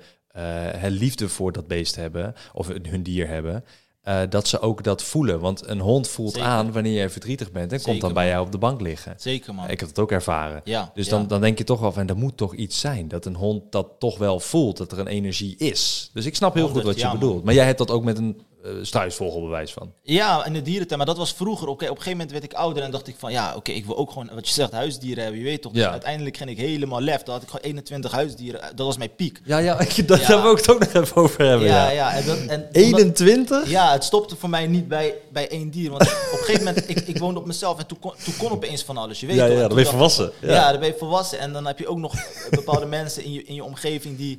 liefde 0.89 1.29
voor 1.29 1.53
dat 1.53 1.67
beest 1.67 1.97
hebben... 1.97 2.35
of 2.53 2.69
hun 2.69 3.03
dier 3.03 3.29
hebben... 3.29 3.65
eh, 4.11 4.21
dat 4.29 4.49
ze 4.49 4.61
ook 4.61 4.85
dat 4.85 5.03
voelen. 5.03 5.41
Want 5.41 5.69
een 5.69 5.81
hond 5.81 6.09
voelt 6.09 6.33
Zeker. 6.33 6.49
aan 6.49 6.73
wanneer 6.73 7.01
je 7.01 7.09
verdrietig 7.09 7.53
bent... 7.53 7.73
en 7.73 7.83
komt 7.83 8.01
dan 8.01 8.13
bij 8.13 8.23
man. 8.23 8.33
jou 8.33 8.47
op 8.47 8.53
de 8.53 8.59
bank 8.59 8.81
liggen. 8.81 9.15
Zeker, 9.17 9.55
man. 9.55 9.69
Ik 9.69 9.81
heb 9.81 9.89
het 9.89 9.99
ook 9.99 10.13
ervaren. 10.13 10.61
Ja, 10.65 10.91
Dus 10.95 11.05
ja. 11.05 11.11
dan, 11.11 11.27
dan 11.27 11.41
denk 11.41 11.59
je 11.59 11.65
toch 11.65 11.81
wel 11.81 11.93
van, 11.93 12.09
er 12.09 12.17
moet 12.17 12.37
toch 12.37 12.55
iets 12.55 12.81
zijn. 12.81 13.09
Dat 13.09 13.27
een 13.27 13.35
hond 13.35 13.73
dat 13.73 13.89
toch 13.99 14.19
wel 14.19 14.41
voelt, 14.41 14.77
dat 14.77 14.93
er 14.93 14.99
een 14.99 15.07
energie 15.07 15.57
is. 15.57 16.11
Dus 16.13 16.27
ik 16.27 16.35
snap 16.37 16.55
heel 16.55 16.69
goed 16.69 16.73
100, 16.73 16.95
wat 16.95 17.05
je 17.05 17.13
ja, 17.13 17.21
bedoelt. 17.21 17.45
Maar 17.45 17.55
jij 17.55 17.65
hebt 17.65 17.79
dat 17.79 17.91
ook 17.91 18.05
met 18.05 18.19
een 18.19 18.41
uh, 18.65 18.73
struisvogelbewijs 18.83 19.73
van. 19.73 19.93
Ja, 20.03 20.45
in 20.47 20.53
de 20.53 20.63
dierentuin. 20.63 20.99
Maar 20.99 21.07
dat 21.07 21.17
was 21.17 21.33
vroeger. 21.33 21.69
Oké, 21.69 21.85
op 21.85 21.91
een 21.91 21.97
gegeven 21.97 22.13
moment 22.13 22.31
werd 22.31 22.45
ik 22.45 22.53
ouder 22.55 22.83
en 22.83 22.91
dacht 22.91 23.07
ik 23.09 23.15
van... 23.19 23.33
Ja, 23.33 23.55
oké, 23.57 23.71
ik 23.73 23.87
wil 23.87 23.97
ook 23.97 24.11
gewoon, 24.11 24.31
wat 24.35 24.49
je 24.49 24.55
zegt, 24.55 24.73
huisdieren 24.73 25.23
hebben. 25.23 25.41
Je 25.43 25.47
weet 25.47 25.63
toch? 25.63 25.73
Dus 25.73 25.83
Ja. 25.83 25.91
uiteindelijk 25.91 26.37
ging 26.37 26.51
ik 26.51 26.59
helemaal 26.59 27.01
lef. 27.01 27.23
Dan 27.23 27.35
had 27.35 27.43
ik 27.43 27.49
gewoon 27.49 27.65
21 27.65 28.13
huisdieren. 28.13 28.61
Dat 28.77 28.87
was 28.87 28.97
mijn 28.97 29.15
piek. 29.15 29.41
Ja, 29.45 29.59
ja, 29.59 29.75
dat 30.07 30.21
Ja. 30.21 30.27
hebben 30.27 30.43
we 30.43 30.49
ook 30.51 30.57
het 30.57 30.71
ook 30.71 30.79
nog 30.79 30.93
even 31.03 31.17
over 31.17 31.45
hebben. 31.47 31.67
Ja, 31.69 31.85
Ja, 31.85 31.91
ja. 31.91 32.13
en 32.15 32.27
dat, 32.27 32.37
en 32.37 32.43
omdat- 32.63 32.75
21? 32.77 33.71
ja, 33.71 33.93
het 33.93 34.05
stopte 34.05 34.37
voor 34.37 34.49
mij 34.51 34.67
niet 34.67 34.89
bij, 34.89 35.15
bij 35.33 35.49
één 35.49 35.71
dier. 35.71 35.91
Want 35.91 36.03
op 36.03 36.09
een 36.33 36.39
gegeven 36.39 36.65
moment, 36.65 36.89
ik, 36.89 36.99
ik 37.01 37.19
woonde 37.19 37.41
op 37.41 37.47
mezelf 37.47 37.79
en 37.79 37.87
toen 37.87 37.99
kon, 37.99 38.13
toen 38.25 38.37
kon 38.39 38.51
opeens 38.51 38.83
van 38.83 38.97
alles. 38.97 39.21
Je 39.21 39.27
weet 39.27 39.37
Ja, 39.37 39.47
toch? 39.47 39.55
ja, 39.57 39.61
En 39.63 39.67
dan 39.67 39.77
ben 39.77 39.85
je 39.85 39.91
volwassen. 39.91 40.33
Ja. 40.41 40.53
Ja. 40.53 40.71
dan 40.71 40.81
ben 40.81 40.89
je 40.89 40.95
volwassen. 40.99 41.39
En 41.39 41.53
dan 41.53 41.67
heb 41.67 41.79
je 41.79 41.89
ook 41.89 41.99
nog 41.99 42.15
bepaalde 42.51 42.87
mensen 43.01 43.25
in 43.25 43.33
je, 43.33 43.45
in 43.45 43.55
je 43.55 43.65
omgeving 43.65 44.17
die, 44.17 44.39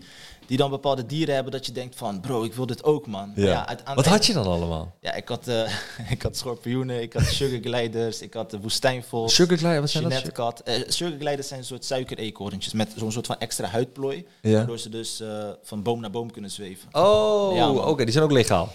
die 0.51 0.59
dan 0.59 0.69
bepaalde 0.69 1.05
dieren 1.05 1.33
hebben. 1.35 1.51
Dat 1.51 1.65
je 1.65 1.71
denkt 1.71 1.95
van, 1.95 2.19
bro, 2.21 2.43
ik 2.43 2.53
wil 2.53 2.65
dit 2.65 2.83
ook, 2.83 3.07
man. 3.07 3.31
Ja. 3.35 3.67
uit- 3.67 3.81
Wat 3.95 4.05
had 4.05 4.25
je 4.25 4.33
dan 4.33 4.45
allemaal? 4.45 4.95
Ja, 4.99 5.13
ik 5.13 5.27
had, 5.27 5.47
eh, 5.47 5.71
ik 6.15 6.21
had 6.21 6.37
schorpioenen, 6.37 7.01
ik 7.01 7.13
had 7.13 7.23
sugargliders, 7.23 8.21
ik 8.21 8.33
had 8.33 8.51
de 8.51 8.59
woestijnvos. 8.59 9.35
Sugarglider, 9.35 9.79
wat 9.79 9.89
zijn 9.89 10.03
dat? 10.03 10.61
Eh, 10.63 10.81
sugargliders 10.87 11.47
zijn 11.47 11.59
een 11.59 11.65
soort 11.65 11.85
suikereekhoorntjes 11.85 12.73
met 12.73 12.93
zo'n 12.97 13.11
soort 13.11 13.25
van 13.25 13.37
extra 13.39 13.67
huidplooi. 13.67 14.25
Ja. 14.41 14.51
Waardoor 14.57 14.79
ze 14.79 14.89
dus 14.89 15.19
eh, 15.19 15.47
van 15.63 15.83
boom 15.83 15.99
naar 16.01 16.11
boom 16.11 16.31
kunnen 16.31 16.51
zweven. 16.51 16.87
Oh, 16.91 17.55
Ja, 17.55 17.71
oké, 17.71 18.03
die 18.03 18.13
zijn 18.13 18.23
ook 18.23 18.31
legaal. 18.31 18.71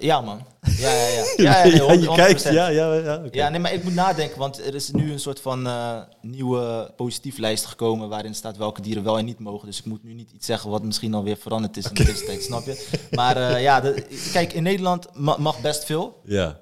Ja, 0.00 0.20
man. 0.20 0.42
Ja, 0.78 0.90
ja, 0.92 1.06
ja. 1.08 1.24
ja, 1.36 1.64
ja, 1.64 1.94
nee, 1.94 2.36
100%. 2.36 2.42
ja, 2.52 2.68
ja, 2.68 2.94
ja. 2.94 3.22
Ja, 3.30 3.48
nee, 3.48 3.60
maar 3.60 3.72
ik 3.72 3.84
moet 3.84 3.94
nadenken, 3.94 4.38
want 4.38 4.66
er 4.66 4.74
is 4.74 4.90
nu 4.90 5.12
een 5.12 5.20
soort 5.20 5.40
van 5.40 5.66
eh, 5.66 5.96
nieuwe 6.22 6.90
positief 6.96 7.38
lijst 7.38 7.64
gekomen 7.66 8.08
waarin 8.08 8.34
staat 8.34 8.56
welke 8.56 8.80
dieren 8.82 9.02
wel 9.04 9.18
en 9.18 9.24
niet 9.24 9.38
mogen. 9.38 9.66
Dus 9.66 9.78
ik 9.78 9.84
moet 9.84 10.04
nu 10.04 10.12
niet 10.14 10.30
iets 10.34 10.46
zeggen 10.46 10.70
wat 10.70 10.82
misschien 10.82 11.14
alweer 11.14 11.36
veranderd 11.36 11.76
is 11.76 11.84
in 11.84 11.94
de 11.94 12.04
tussentijd, 12.04 12.42
snap 12.42 12.64
je? 12.66 12.86
Maar 13.10 13.36
eh, 13.36 13.62
ja, 13.62 13.80
de- 13.80 14.04
kijk, 14.32 14.52
in 14.52 14.62
Nederland 14.62 15.06
ma- 15.14 15.36
mag 15.38 15.60
best 15.60 15.84
veel 15.84 16.20
Ja. 16.24 16.58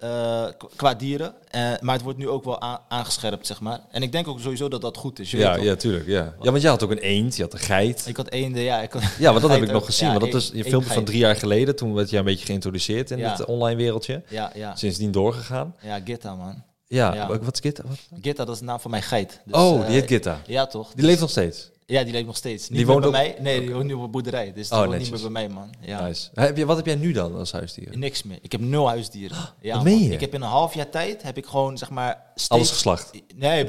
k- 0.59 0.69
qua 0.77 0.95
dieren, 0.95 1.35
maar 1.81 1.95
het 1.95 2.03
wordt 2.03 2.19
nu 2.19 2.29
ook 2.29 2.45
wel 2.45 2.61
aangescherpt, 2.89 3.47
zeg 3.47 3.61
maar. 3.61 3.81
En 3.91 4.03
ik 4.03 4.13
denk 4.13 4.29
ook 4.29 4.41
sowieso 4.41 4.69
dat 4.69 4.81
dat 4.81 4.97
goed 4.97 5.19
is. 5.19 5.31
Je 5.31 5.37
Ja, 5.37 5.55
weet 5.55 5.65
ja, 5.65 5.75
tuurlijk. 5.77 6.07
Ja. 6.07 6.35
ja, 6.43 6.51
want 6.51 6.63
jij 6.63 6.71
had 6.71 6.83
ook 6.83 6.91
een 6.91 6.99
eend, 6.99 7.37
je 7.37 7.43
had 7.43 7.53
een 7.53 7.59
geit. 7.59 8.03
Ik 8.07 8.17
had 8.17 8.31
eenden, 8.31 8.63
ja. 8.63 8.81
Ik 8.83 8.93
had, 8.93 9.03
Ja, 9.19 9.31
want 9.31 9.41
dat 9.43 9.51
heb 9.51 9.63
ik 9.63 9.71
nog 9.71 9.81
ook. 9.81 9.85
gezien. 9.87 10.07
Ja, 10.13 10.19
want 10.19 10.33
dat 10.33 10.41
is 10.43 10.51
je 10.55 10.65
filmpje 10.65 10.93
van 10.93 11.05
drie 11.05 11.19
jaar 11.19 11.37
geleden. 11.37 11.77
Toen 11.77 11.95
werd 11.95 12.11
jij 12.11 12.19
een 12.19 12.25
beetje 12.25 12.45
geïntroduceerd 12.47 13.11
in 13.11 13.19
Ja. 13.19 13.31
het 13.31 13.45
online 13.45 13.77
wereldje. 13.93 14.23
Ja, 14.29 14.51
ja. 14.55 14.77
Sindsdien 14.77 15.11
doorgegaan. 15.11 15.75
Ja, 15.81 16.01
Gitta, 16.05 16.35
man. 16.35 16.63
Ja, 16.87 17.15
Ja. 17.15 17.27
wat 17.29 17.53
is 17.55 17.61
Gitta? 17.61 17.83
Wat? 17.87 17.99
Gitta, 18.23 18.45
dat 18.45 18.55
is 18.55 18.61
de 18.61 18.67
naam 18.67 18.81
van 18.81 18.91
mijn 18.91 19.03
geit. 19.03 19.41
Dus, 19.45 19.55
oh, 19.55 19.81
eh, 19.81 19.87
die 19.87 19.95
heet 19.95 20.09
Gitta. 20.09 20.41
Ja, 20.47 20.67
toch? 20.67 20.93
Die 20.95 21.05
leeft 21.05 21.21
nog 21.21 21.31
steeds. 21.31 21.71
Ja, 21.87 22.03
die 22.03 22.13
leeft 22.13 22.27
nog 22.27 22.37
steeds. 22.37 22.69
Niet 22.69 22.79
Die 22.79 22.87
meer 22.87 23.01
woont 23.01 23.11
bij 23.13 23.23
mij. 23.23 23.37
Nee, 23.43 23.61
die 23.61 23.73
woont 23.73 23.85
nu 23.87 23.93
op 23.93 24.03
een 24.03 24.11
boerderij. 24.11 24.53
Dus 24.53 24.69
die 24.69 24.79
Oh, 24.79 24.85
woont 24.87 24.99
niet 24.99 25.11
meer 25.11 25.21
bij 25.21 25.31
mij, 25.31 25.49
man. 25.49 25.71
Ja. 25.81 26.07
Nice. 26.07 26.29
Heb 26.35 26.57
je, 26.57 26.67
wat 26.67 26.77
heb 26.77 26.87
jij 26.87 26.95
nu 26.95 27.13
dan 27.13 27.35
als 27.37 27.53
huisdier? 27.53 27.99
Niks 27.99 28.23
meer. 28.23 28.39
Ik 28.43 28.53
heb 28.53 28.61
nul 28.61 28.89
huisdieren. 28.89 29.37
Ja, 29.61 29.75
wat 29.75 29.85
meen 29.85 30.03
je? 30.05 30.13
Ik 30.13 30.21
heb 30.21 30.35
in 30.35 30.43
een 30.43 30.49
half 30.49 30.75
jaar 30.75 30.91
tijd 30.91 31.23
heb 31.23 31.37
ik 31.37 31.47
gewoon 31.47 31.79
zeg 31.79 31.91
maar 31.91 32.23
steeds... 32.35 32.49
Alles 32.49 32.71
geslacht. 32.71 33.11
Nee, 33.37 33.67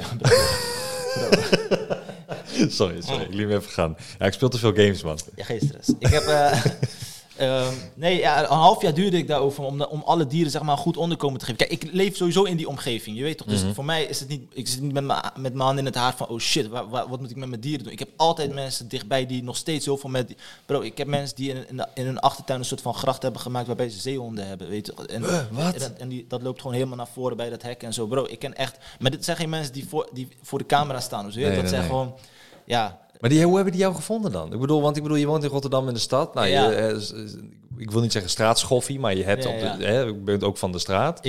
sorry, 2.68 3.00
sorry. 3.00 3.22
Ik 3.24 3.34
liet 3.34 3.46
me 3.46 3.54
even 3.54 3.70
gaan. 3.70 3.96
Ja, 4.18 4.26
ik 4.26 4.32
speel 4.32 4.48
te 4.48 4.58
veel 4.58 4.72
games, 4.74 5.02
man. 5.02 5.18
Ja, 5.36 5.44
geen 5.44 5.60
stress. 5.60 5.88
Ik 5.98 6.06
heb... 6.06 6.22
eh, 6.22 6.64
ehm, 7.40 7.74
nee, 7.94 8.18
ja, 8.18 8.40
een 8.42 8.56
half 8.56 8.82
jaar 8.82 8.94
duurde 8.94 9.16
ik 9.16 9.26
daarover 9.28 9.64
om, 9.64 9.82
om 9.82 10.02
alle 10.04 10.26
dieren 10.26 10.50
zeg 10.50 10.62
maar 10.62 10.76
goed 10.76 10.96
onderkomen 10.96 11.38
te 11.38 11.44
geven. 11.44 11.66
Kijk, 11.66 11.82
ik 11.82 11.92
leef 11.92 12.16
sowieso 12.16 12.42
in 12.42 12.56
die 12.56 12.68
omgeving, 12.68 13.16
je 13.16 13.22
weet 13.22 13.38
toch? 13.38 13.46
Dus 13.46 13.62
Mhm. 13.62 13.72
voor 13.72 13.84
mij 13.84 14.04
is 14.04 14.20
het 14.20 14.28
niet... 14.28 14.42
Ik 14.52 14.68
zit 14.68 14.80
niet 14.80 14.92
met 14.92 15.04
mijn 15.04 15.20
met 15.34 15.52
mijn 15.54 15.66
hand 15.66 15.78
in 15.78 15.84
het 15.84 15.94
haar 15.94 16.14
van... 16.16 16.28
Oh 16.28 16.38
shit, 16.38 16.68
wa- 16.68 16.88
wa- 16.88 17.08
wat 17.08 17.20
moet 17.20 17.30
ik 17.30 17.36
met 17.36 17.48
mijn 17.48 17.60
dieren 17.60 17.82
doen? 17.84 17.92
Ik 17.92 17.98
heb 17.98 18.08
altijd 18.16 18.54
mensen 18.54 18.88
dichtbij 18.88 19.26
die 19.26 19.42
nog 19.42 19.56
steeds 19.56 19.84
heel 19.84 19.96
veel 19.96 20.10
met... 20.10 20.34
Bro, 20.66 20.80
ik 20.80 20.98
heb 20.98 21.06
mensen 21.06 21.36
die 21.36 21.50
in, 21.54 21.80
in, 21.94 22.04
hun 22.04 22.18
achtertuin 22.20 22.58
een 22.58 22.64
soort 22.64 22.80
van 22.80 22.94
gracht 22.94 23.22
hebben 23.22 23.40
gemaakt... 23.40 23.66
waarbij 23.66 23.88
ze 23.88 23.98
zeehonden 23.98 24.46
hebben, 24.46 24.68
weet 24.68 24.86
je. 24.86 25.06
En, 25.06 25.20
wat? 25.50 25.74
En, 25.74 25.98
en 25.98 26.08
die, 26.08 26.24
dat 26.28 26.42
loopt 26.42 26.60
gewoon 26.60 26.74
helemaal 26.76 26.96
naar 26.96 27.08
voren 27.12 27.36
bij 27.36 27.50
dat 27.50 27.62
hek 27.62 27.82
en 27.82 27.92
zo. 27.92 28.06
Bro, 28.06 28.26
ik 28.28 28.38
ken 28.38 28.54
echt... 28.56 28.78
Maar 28.98 29.10
dit 29.10 29.24
zijn 29.24 29.36
geen 29.36 29.48
mensen 29.48 29.72
die 29.72 29.88
voor, 29.88 30.08
die 30.12 30.28
voor 30.42 30.58
de 30.58 30.66
camera 30.66 31.00
staan. 31.00 31.24
Dus 31.24 31.34
weet 31.34 31.44
je, 31.44 31.50
Nee, 31.50 31.60
dat 31.62 31.70
nee, 31.70 31.80
zijn 31.80 31.90
nee. 31.92 31.98
gewoon... 32.00 32.14
Ja, 32.64 32.98
Maar 33.20 33.30
die, 33.30 33.44
hoe 33.44 33.54
hebben 33.54 33.72
die 33.72 33.82
jou 33.82 33.94
gevonden 33.94 34.32
dan? 34.32 34.52
Ik 34.52 34.60
bedoel, 34.60 34.80
want 34.80 34.96
ik 34.96 35.02
bedoel, 35.02 35.18
je 35.18 35.26
woont 35.26 35.42
in 35.42 35.50
Rotterdam 35.50 35.88
in 35.88 35.94
de 35.94 36.00
stad. 36.00 36.34
Nou, 36.34 36.46
Ja. 36.46 36.70
je, 36.70 36.74
eh, 36.76 37.22
ik 37.76 37.90
wil 37.90 38.00
niet 38.00 38.12
zeggen 38.12 38.30
straatschoffie, 38.30 38.98
maar 39.00 39.16
je 39.16 39.24
hebt 39.24 39.44
Ja, 39.44 39.50
op 39.50 39.78
de, 39.78 39.84
hè, 39.84 40.14
bent 40.14 40.44
ook 40.44 40.56
van 40.58 40.72
de 40.72 40.78
straat 40.78 41.20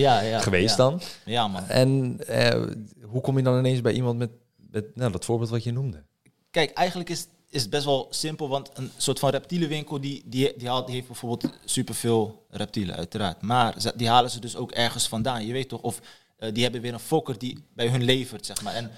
geweest 0.42 0.78
ja. 0.78 0.84
dan. 0.84 1.02
Ja, 1.26 1.48
man. 1.48 1.68
En 1.68 2.18
eh, 2.28 2.62
hoe 3.02 3.22
kom 3.22 3.38
je 3.38 3.44
dan 3.44 3.58
ineens 3.58 3.82
bij 3.82 3.94
iemand 3.94 4.18
met, 4.18 4.30
met 4.70 4.96
nou, 4.96 5.12
dat 5.12 5.26
voorbeeld 5.26 5.50
wat 5.50 5.64
je 5.64 5.72
noemde? 5.72 6.04
Kijk, 6.52 6.72
eigenlijk 6.72 7.10
is, 7.10 7.28
is 7.50 7.62
het 7.62 7.70
best 7.70 7.86
wel 7.86 8.08
simpel, 8.10 8.50
want 8.50 8.70
een 8.74 8.92
soort 8.98 9.20
van 9.20 9.30
reptielenwinkel 9.30 10.02
die, 10.02 10.24
die, 10.26 10.54
die, 10.58 10.68
haalt, 10.68 10.86
die 10.86 10.96
heeft 10.96 11.08
bijvoorbeeld 11.08 11.54
superveel 11.66 12.46
reptielen, 12.50 12.96
uiteraard. 12.96 13.42
Maar 13.42 13.76
die 13.96 14.10
halen 14.10 14.30
ze 14.30 14.40
dus 14.40 14.56
ook 14.56 14.72
ergens 14.72 15.08
vandaan, 15.08 15.46
je 15.46 15.54
weet 15.54 15.70
toch? 15.70 15.82
Of 15.82 16.00
eh, 16.42 16.54
die 16.54 16.64
hebben 16.64 16.82
weer 16.82 16.94
een 16.94 17.00
fokker 17.00 17.38
die 17.38 17.64
bij 17.76 17.88
hun 17.88 18.04
levert, 18.04 18.46
zeg 18.46 18.62
maar. 18.62 18.74
En, 18.74 18.92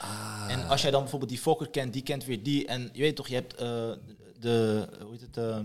en 0.48 0.68
als 0.68 0.82
jij 0.82 0.92
dan 0.92 1.02
bijvoorbeeld 1.02 1.32
die 1.32 1.40
fokker 1.40 1.70
kent, 1.70 1.94
die 1.94 2.02
kent 2.02 2.26
weer 2.26 2.44
die. 2.44 2.68
En 2.68 2.90
je 2.94 3.02
weet 3.02 3.16
toch, 3.16 3.28
je 3.28 3.34
hebt 3.36 3.54
eh, 3.56 3.68
de, 4.40 4.88
hoe 5.02 5.12
heet 5.12 5.22
het... 5.22 5.38
eh, 5.38 5.58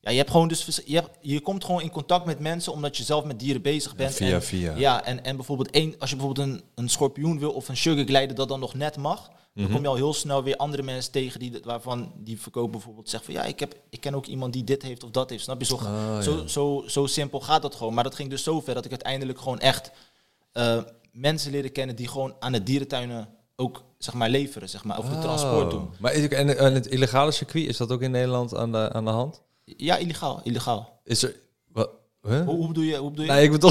ja, 0.00 0.10
je 0.10 0.18
hebt 0.18 0.30
gewoon 0.30 0.48
dus, 0.48 0.80
je, 0.84 0.94
hebt, 0.94 1.10
je 1.20 1.40
komt 1.40 1.64
gewoon 1.64 1.82
in 1.82 1.90
contact 1.90 2.24
met 2.24 2.38
mensen 2.38 2.72
omdat 2.72 2.96
je 2.96 3.02
zelf 3.04 3.24
met 3.24 3.40
dieren 3.40 3.62
bezig 3.62 3.96
bent. 3.96 4.14
via 4.14 4.34
en, 4.34 4.42
via. 4.42 4.76
Ja, 4.76 5.04
en, 5.04 5.24
en 5.24 5.36
bijvoorbeeld 5.36 5.70
één, 5.70 5.94
als 5.98 6.10
je 6.10 6.16
bijvoorbeeld 6.16 6.48
een, 6.48 6.62
een 6.74 6.88
schorpioen 6.88 7.38
wil 7.38 7.50
of 7.52 7.68
een 7.68 7.76
sugarglider 7.76 8.34
dat 8.34 8.48
dan 8.48 8.60
nog 8.60 8.74
net 8.74 8.96
mag, 8.96 9.30
Mhm. 9.56 9.64
dan 9.64 9.74
kom 9.74 9.82
je 9.84 9.88
al 9.90 9.94
heel 9.96 10.14
snel 10.14 10.42
weer 10.42 10.56
andere 10.56 10.82
mensen 10.82 11.12
tegen 11.12 11.40
die, 11.40 11.52
waarvan 11.64 12.12
die 12.16 12.40
verkopen 12.40 12.70
bijvoorbeeld 12.70 13.10
zeggen 13.10 13.32
van 13.32 13.42
ja, 13.42 13.48
ik, 13.48 13.60
heb, 13.60 13.74
ik 13.90 14.00
ken 14.00 14.14
ook 14.14 14.26
iemand 14.26 14.52
die 14.52 14.64
dit 14.64 14.82
heeft 14.82 15.04
of 15.04 15.10
dat 15.10 15.30
heeft. 15.30 15.42
Snap 15.42 15.60
je? 15.60 15.66
Zo, 15.66 15.76
Ah, 15.76 16.20
zo, 16.20 16.36
ja. 16.36 16.46
zo, 16.46 16.84
zo 16.86 17.06
simpel 17.06 17.40
gaat 17.40 17.62
dat 17.62 17.74
gewoon. 17.74 17.94
Maar 17.94 18.04
dat 18.04 18.14
ging 18.14 18.30
dus 18.30 18.42
zo 18.42 18.60
ver 18.60 18.74
dat 18.74 18.84
ik 18.84 18.90
uiteindelijk 18.90 19.38
gewoon 19.38 19.58
echt 19.60 19.90
mensen 21.16 21.50
leren 21.50 21.72
kennen 21.72 21.96
die 21.96 22.08
gewoon 22.08 22.36
aan 22.38 22.52
de 22.52 22.62
dierentuinen 22.62 23.28
ook 23.56 23.84
zeg 23.98 24.14
maar 24.14 24.30
leveren, 24.30 24.68
zeg 24.68 24.84
maar, 24.84 24.98
of 24.98 25.08
de 25.08 25.18
transport 25.18 25.70
doen. 25.70 25.82
Oh. 25.82 26.00
Maar 26.00 26.12
is, 26.12 26.28
en, 26.28 26.58
en 26.58 26.74
het 26.74 26.86
illegale 26.86 27.30
circuit, 27.30 27.66
is 27.66 27.76
dat 27.76 27.90
ook 27.90 28.02
in 28.02 28.10
Nederland 28.10 28.56
aan 28.56 28.72
de, 28.72 28.92
aan 28.92 29.04
de 29.04 29.10
hand? 29.10 29.42
Ja, 29.64 29.96
illegaal, 29.96 30.40
illegaal. 30.42 31.00
Is 31.04 31.22
er... 31.22 31.34
Wat? 31.72 31.90
Huh? 32.28 32.44
Hoe, 32.46 32.56
hoe 32.56 32.66
bedoel 32.66 32.84
je? 32.84 32.96
Hoe 32.96 33.10
bedoel 33.10 33.24
je? 33.24 33.30
Nee, 33.32 33.44
ik 33.44 33.50
bedoel... 33.50 33.70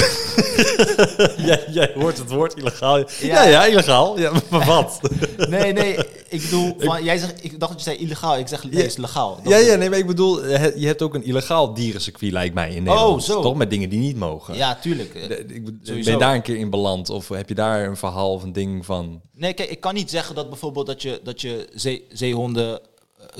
jij, 1.47 1.63
jij 1.71 1.91
hoort 1.95 2.17
het 2.17 2.29
woord 2.29 2.55
illegaal. 2.55 2.97
Ja, 3.21 3.43
ja, 3.43 3.65
illegaal. 3.65 4.19
Ja, 4.19 4.31
maar 4.51 4.65
wat? 4.65 4.99
Nee, 5.49 5.73
nee, 5.73 5.95
ik 6.29 6.41
bedoel, 6.41 6.75
van, 6.79 7.03
jij 7.03 7.17
zegt, 7.17 7.43
ik 7.43 7.59
dacht 7.59 7.71
dat 7.71 7.83
je 7.83 7.89
zei 7.89 8.01
illegaal. 8.03 8.37
Ik 8.37 8.47
zeg, 8.47 8.63
nee, 8.63 8.75
het 8.75 8.85
is 8.85 8.97
legaal. 8.97 9.39
Dat 9.43 9.53
ja, 9.53 9.57
ja, 9.57 9.75
nee, 9.75 9.89
maar 9.89 9.97
ik 9.99 10.07
bedoel, 10.07 10.45
je 10.75 10.85
hebt 10.87 11.01
ook 11.01 11.13
een 11.13 11.23
illegaal 11.23 11.73
dierencircuit, 11.73 12.31
lijkt 12.31 12.53
mij, 12.55 12.69
in 12.75 12.83
Nederland. 12.83 13.23
zo. 13.23 13.41
Toch 13.41 13.55
met 13.55 13.69
dingen 13.69 13.89
die 13.89 13.99
niet 13.99 14.15
mogen. 14.17 14.55
Ja, 14.55 14.75
tuurlijk. 14.75 15.13
De- 15.13 15.45
ik 15.45 15.65
bedoel, 15.65 15.95
ben 15.95 16.03
je 16.03 16.17
daar 16.17 16.35
een 16.35 16.41
keer 16.41 16.55
in 16.57 16.69
beland? 16.69 17.09
Of 17.09 17.29
heb 17.29 17.49
je 17.49 17.55
daar 17.55 17.85
een 17.87 17.97
verhaal 17.97 18.33
of 18.33 18.43
een 18.43 18.53
ding 18.53 18.85
van... 18.85 19.21
Nee, 19.33 19.53
kijk, 19.53 19.69
ik 19.69 19.79
kan 19.79 19.93
niet 19.93 20.09
zeggen 20.09 20.35
dat 20.35 20.49
bijvoorbeeld 20.49 20.85
dat 20.85 21.01
je, 21.01 21.19
dat 21.23 21.41
je 21.41 21.67
zee, 21.73 22.05
zeehonden... 22.09 22.79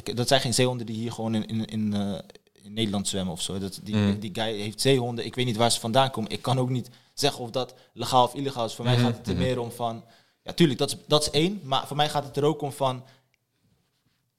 eh, 0.04 0.16
Dat 0.16 0.28
zijn 0.28 0.42
geen 0.42 0.54
zeehonden 0.54 0.86
die 0.86 0.96
hier 0.96 1.12
gewoon 1.12 1.36
in, 1.36 1.46
in, 1.48 1.66
in, 1.66 1.94
eh, 1.94 2.14
in 2.66 2.74
Nederland 2.74 3.08
zwemmen 3.08 3.34
of 3.34 3.42
zo. 3.42 3.60
Dat, 3.60 3.80
die, 3.84 3.96
Mm. 3.96 4.20
die 4.20 4.30
guy 4.34 4.58
heeft 4.60 4.82
zeehonden. 4.82 5.26
Ik 5.26 5.36
weet 5.36 5.46
niet 5.46 5.56
waar 5.56 5.72
ze 5.72 5.80
vandaan 5.80 6.12
komen. 6.12 6.32
Ik 6.32 6.42
kan 6.42 6.60
ook 6.60 6.70
niet 6.70 6.90
zeggen 7.14 7.44
of 7.44 7.50
dat 7.50 7.74
legaal 7.94 8.24
of 8.24 8.34
illegaal 8.34 8.66
is. 8.66 8.74
Voor 8.74 8.86
mij 8.86 8.98
gaat 8.98 9.18
het 9.18 9.28
er 9.28 9.36
meer 9.36 9.60
om 9.60 9.72
van... 9.72 10.04
Ja, 10.44 10.54
tuurlijk, 10.54 10.80
dat 10.80 10.90
is, 10.92 10.98
dat 11.08 11.22
is 11.22 11.30
één. 11.30 11.60
Maar 11.64 11.88
voor 11.88 11.96
mij 11.96 12.10
gaat 12.10 12.24
het 12.24 12.38
er 12.38 12.44
ook 12.44 12.62
om 12.62 12.72
van... 12.72 13.04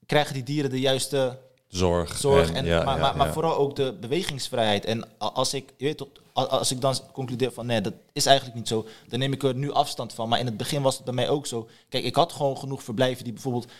Krijgen 0.05 0.33
die 0.33 0.43
dieren 0.43 0.69
de 0.69 0.79
juiste 0.79 1.39
Zorg. 1.67 2.17
zorg. 2.17 2.51
En, 2.51 2.65
ja, 2.65 2.83
maar, 2.83 2.97
ja, 2.99 3.13
maar, 3.13 3.33
vooral 3.33 3.55
ook 3.55 3.75
de 3.75 3.97
bewegingsvrijheid. 3.99 4.85
En 4.85 5.17
als 5.17 5.53
ik, 5.53 5.73
je 5.77 5.85
weet 5.85 6.05
als 6.33 6.71
ik 6.71 6.81
dan 6.81 6.95
concludeer 7.11 7.51
van 7.51 7.65
nee, 7.65 7.81
dat 7.81 7.93
is 8.13 8.25
eigenlijk 8.25 8.57
niet 8.57 8.67
zo, 8.67 8.85
dan 9.07 9.19
neem 9.19 9.33
ik 9.33 9.43
er 9.43 9.55
nu 9.55 9.71
afstand 9.71 10.13
van. 10.13 10.29
Maar 10.29 10.39
in 10.39 10.45
het 10.45 10.57
begin 10.57 10.81
was 10.81 10.95
het 10.95 11.05
bij 11.05 11.13
mij 11.13 11.29
ook 11.29 11.45
zo. 11.45 11.67
Kijk, 11.89 12.03
ik 12.03 12.15
had 12.15 12.31
gewoon 12.33 12.57
genoeg 12.57 12.83
verblijven 12.83 13.23
die 13.23 13.33
bijvoorbeeld 13.33 13.71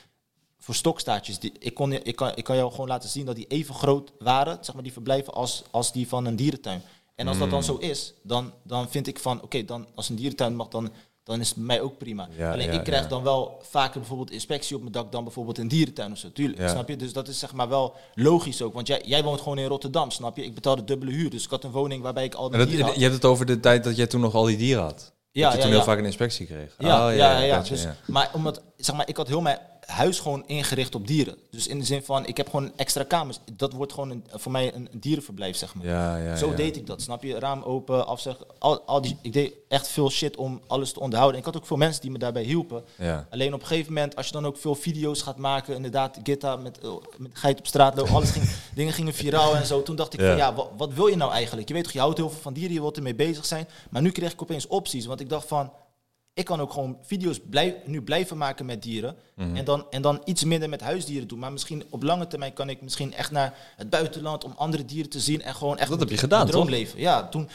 voor 0.67 0.75
stokstaartjes, 0.75 1.39
die, 1.39 1.51
ik, 1.59 1.73
kon, 1.73 1.91
je- 1.91 2.01
ik, 2.03 2.15
kan, 2.15 2.31
ik 2.35 2.43
kan 2.43 2.55
jou 2.55 2.71
gewoon 2.71 2.87
laten 2.87 3.09
zien 3.09 3.25
dat 3.25 3.35
die 3.35 3.47
even 3.47 3.75
groot 3.75 4.11
waren, 4.19 4.57
zeg 4.61 4.73
maar, 4.73 4.83
die 4.83 4.91
verblijven, 4.93 5.33
als, 5.33 5.63
als 5.71 5.91
die 5.91 6.07
van 6.07 6.25
een 6.25 6.35
dierentuin. 6.35 6.81
En 7.15 7.27
als 7.27 7.37
dat 7.37 7.49
dan 7.49 7.63
zo 7.63 7.73
Mm. 7.73 7.79
is, 7.79 8.13
dan, 8.23 8.51
dan 8.63 8.89
vind 8.89 9.07
ik 9.07 9.19
van, 9.19 9.41
oké, 9.41 9.65
dan 9.65 9.87
als 9.95 10.09
een 10.09 10.15
dierentuin 10.15 10.55
mag, 10.55 10.67
dan, 10.67 10.89
dan 11.23 11.39
is 11.39 11.49
het 11.49 11.57
mij 11.57 11.81
ook 11.81 11.97
prima. 11.97 12.27
Ja, 12.37 12.51
Alleen 12.51 12.65
ja, 12.67 12.71
ik 12.73 12.83
krijg 12.83 13.01
ja. 13.03 13.07
dan 13.09 13.23
wel 13.23 13.59
vaker 13.69 13.99
bijvoorbeeld 13.99 14.31
inspectie 14.31 14.75
op 14.75 14.81
mijn 14.81 14.93
dak 14.93 15.11
dan 15.11 15.23
bijvoorbeeld 15.23 15.57
een 15.57 15.67
dierentuin 15.67 16.11
of 16.11 16.17
zo. 16.17 16.31
Tuurlijk, 16.31 16.59
Ja. 16.59 16.67
snap 16.67 16.89
je? 16.89 16.95
Dus 16.95 17.13
dat 17.13 17.27
is 17.27 17.39
zeg 17.39 17.53
maar 17.53 17.69
wel 17.69 17.93
logisch 18.15 18.61
ook. 18.61 18.73
Want 18.73 18.87
jij, 18.87 19.01
jij 19.05 19.23
woont 19.23 19.41
gewoon 19.41 19.57
in 19.57 19.65
Rotterdam, 19.67 20.11
snap 20.11 20.37
je? 20.37 20.43
Ik 20.43 20.53
betaalde 20.55 20.83
dubbele 20.83 21.11
huur, 21.11 21.29
dus 21.29 21.43
ik 21.43 21.49
had 21.49 21.63
een 21.63 21.71
woning 21.71 22.01
waarbij 22.03 22.23
ik 22.25 22.33
al 22.35 22.49
die 22.49 22.57
dat, 22.59 22.67
dieren 22.67 22.85
had. 22.85 22.95
je 22.95 23.01
hebt 23.01 23.13
het 23.13 23.25
over 23.25 23.45
de 23.45 23.59
tijd 23.59 23.83
dat 23.83 23.95
jij 23.95 24.07
toen 24.07 24.21
nog 24.21 24.33
al 24.35 24.43
die 24.45 24.57
dieren 24.57 24.83
had. 24.83 25.11
Ja, 25.31 25.43
dat 25.43 25.51
je 25.51 25.57
ja, 25.57 25.63
toen 25.63 25.73
heel 25.75 25.83
vaak 25.83 25.97
een 25.97 26.05
inspectie 26.05 26.45
kreeg. 26.45 26.75
Ja, 26.77 27.07
Oh, 27.09 27.15
ja, 27.15 27.61
dus, 27.61 27.81
ja. 27.83 27.95
Maar 28.07 28.29
omdat, 28.33 28.61
zeg 28.77 28.95
maar, 28.95 29.09
ik 29.09 29.17
had 29.17 29.27
heel 29.27 29.41
mijn 29.41 29.59
huis 29.87 30.19
gewoon 30.19 30.43
ingericht 30.47 30.95
op 30.95 31.07
dieren. 31.07 31.35
Dus 31.51 31.67
in 31.67 31.79
de 31.79 31.85
zin 31.85 32.03
van, 32.03 32.25
ik 32.25 32.37
heb 32.37 32.49
gewoon 32.49 32.71
extra 32.75 33.03
kamers. 33.03 33.39
Dat 33.53 33.73
wordt 33.73 33.93
gewoon 33.93 34.09
een, 34.09 34.23
voor 34.33 34.51
mij 34.51 34.73
een 34.75 34.89
dierenverblijf, 34.91 35.57
zeg 35.57 35.75
maar. 35.75 35.85
Ja, 35.85 36.17
ja, 36.17 36.35
Zo 36.35 36.49
ja. 36.49 36.55
deed 36.55 36.75
ik 36.75 36.87
dat, 36.87 37.01
snap 37.01 37.23
je? 37.23 37.39
Raam 37.39 37.61
open, 37.63 38.07
afzeggen. 38.07 38.45
Al, 38.59 38.81
al 38.81 39.01
die, 39.01 39.17
ik 39.21 39.33
deed 39.33 39.53
echt 39.67 39.87
veel 39.87 40.09
shit 40.09 40.37
om 40.37 40.61
alles 40.67 40.91
te 40.93 40.99
onderhouden. 40.99 41.39
En 41.41 41.47
ik 41.47 41.53
had 41.53 41.61
ook 41.61 41.67
veel 41.67 41.77
mensen 41.77 42.01
die 42.01 42.11
me 42.11 42.17
daarbij 42.17 42.43
hielpen. 42.43 42.83
Ja. 42.95 43.27
Alleen 43.29 43.53
op 43.53 43.61
een 43.61 43.67
gegeven 43.67 43.93
moment, 43.93 44.15
als 44.15 44.25
je 44.25 44.31
dan 44.31 44.45
ook 44.45 44.57
veel 44.57 44.75
video's 44.75 45.21
gaat 45.21 45.37
maken, 45.37 45.75
inderdaad, 45.75 46.19
Gitta 46.23 46.55
met, 46.55 46.79
eh, 46.79 46.89
met 47.17 47.31
geit 47.33 47.59
op 47.59 47.67
straat 47.67 47.95
lopen, 47.95 48.13
alles 48.13 48.29
ging, 48.31 48.49
dingen 48.75 48.93
gingen 48.93 49.13
viraal 49.13 49.55
en 49.55 49.65
zo. 49.65 49.83
Toen 49.83 49.95
dacht 49.95 50.13
ik 50.13 50.19
Ja. 50.19 50.27
van 50.27 50.37
ja, 50.37 50.53
wat, 50.53 50.69
wat 50.77 50.93
wil 50.93 51.07
je 51.07 51.15
nou 51.15 51.31
eigenlijk? 51.31 51.67
Je 51.67 51.73
weet 51.73 51.83
toch, 51.83 51.93
je 51.93 51.99
houdt 51.99 52.17
heel 52.17 52.29
veel 52.29 52.41
van 52.41 52.53
dieren, 52.53 52.73
je 52.73 52.81
wilt 52.81 52.97
ermee 52.97 53.15
bezig 53.15 53.45
zijn. 53.45 53.67
Maar 53.89 54.01
nu 54.01 54.11
kreeg 54.11 54.31
ik 54.31 54.41
opeens 54.41 54.67
opties, 54.67 55.05
want 55.05 55.19
ik 55.19 55.29
dacht 55.29 55.47
van, 55.47 55.71
ik 56.37 56.45
kan 56.45 56.61
ook 56.61 56.71
gewoon 56.73 56.97
video's 57.01 57.39
blijf, 57.49 57.73
nu 57.85 58.01
blijven 58.01 58.37
maken 58.37 58.65
met 58.65 58.83
dieren. 58.83 59.15
Mhm. 59.35 59.55
en, 59.55 59.65
dan, 59.65 59.85
en 59.89 60.01
dan 60.01 60.21
iets 60.25 60.43
minder 60.43 60.69
met 60.69 60.81
huisdieren 60.81 61.27
doen. 61.27 61.39
Maar 61.39 61.51
misschien 61.51 61.83
op 61.89 62.03
lange 62.03 62.27
termijn 62.27 62.53
kan 62.53 62.69
ik 62.69 62.81
misschien 62.81 63.13
echt 63.13 63.31
naar 63.31 63.53
het 63.75 63.89
buitenland 63.89 64.43
om 64.43 64.53
andere 64.57 64.85
dieren 64.85 65.09
te 65.09 65.19
zien. 65.19 65.41
En 65.41 65.55
gewoon 65.55 65.77
echt 65.77 65.89
Dat 65.89 65.99
heb 65.99 66.09
je 66.09 66.17
gedaan, 66.17 66.41
toch? 66.41 66.49
droomleven. 66.51 66.99
Ja, 66.99 67.27
toen, 67.27 67.49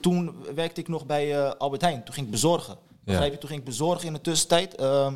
toen 0.00 0.34
werkte 0.54 0.80
ik 0.80 0.88
nog 0.88 1.06
bij 1.06 1.34
eh, 1.38 1.50
Albert 1.58 1.82
Heijn. 1.82 2.04
Toen 2.04 2.14
ging 2.14 2.26
ik 2.26 2.32
bezorgen. 2.32 2.76
Begrijp 3.04 3.32
je? 3.32 3.38
Toen 3.38 3.48
ging 3.48 3.60
ik 3.60 3.66
bezorgen 3.66 4.06
in 4.06 4.12
de 4.12 4.20
tussentijd. 4.20 4.74
ehm, 4.74 5.14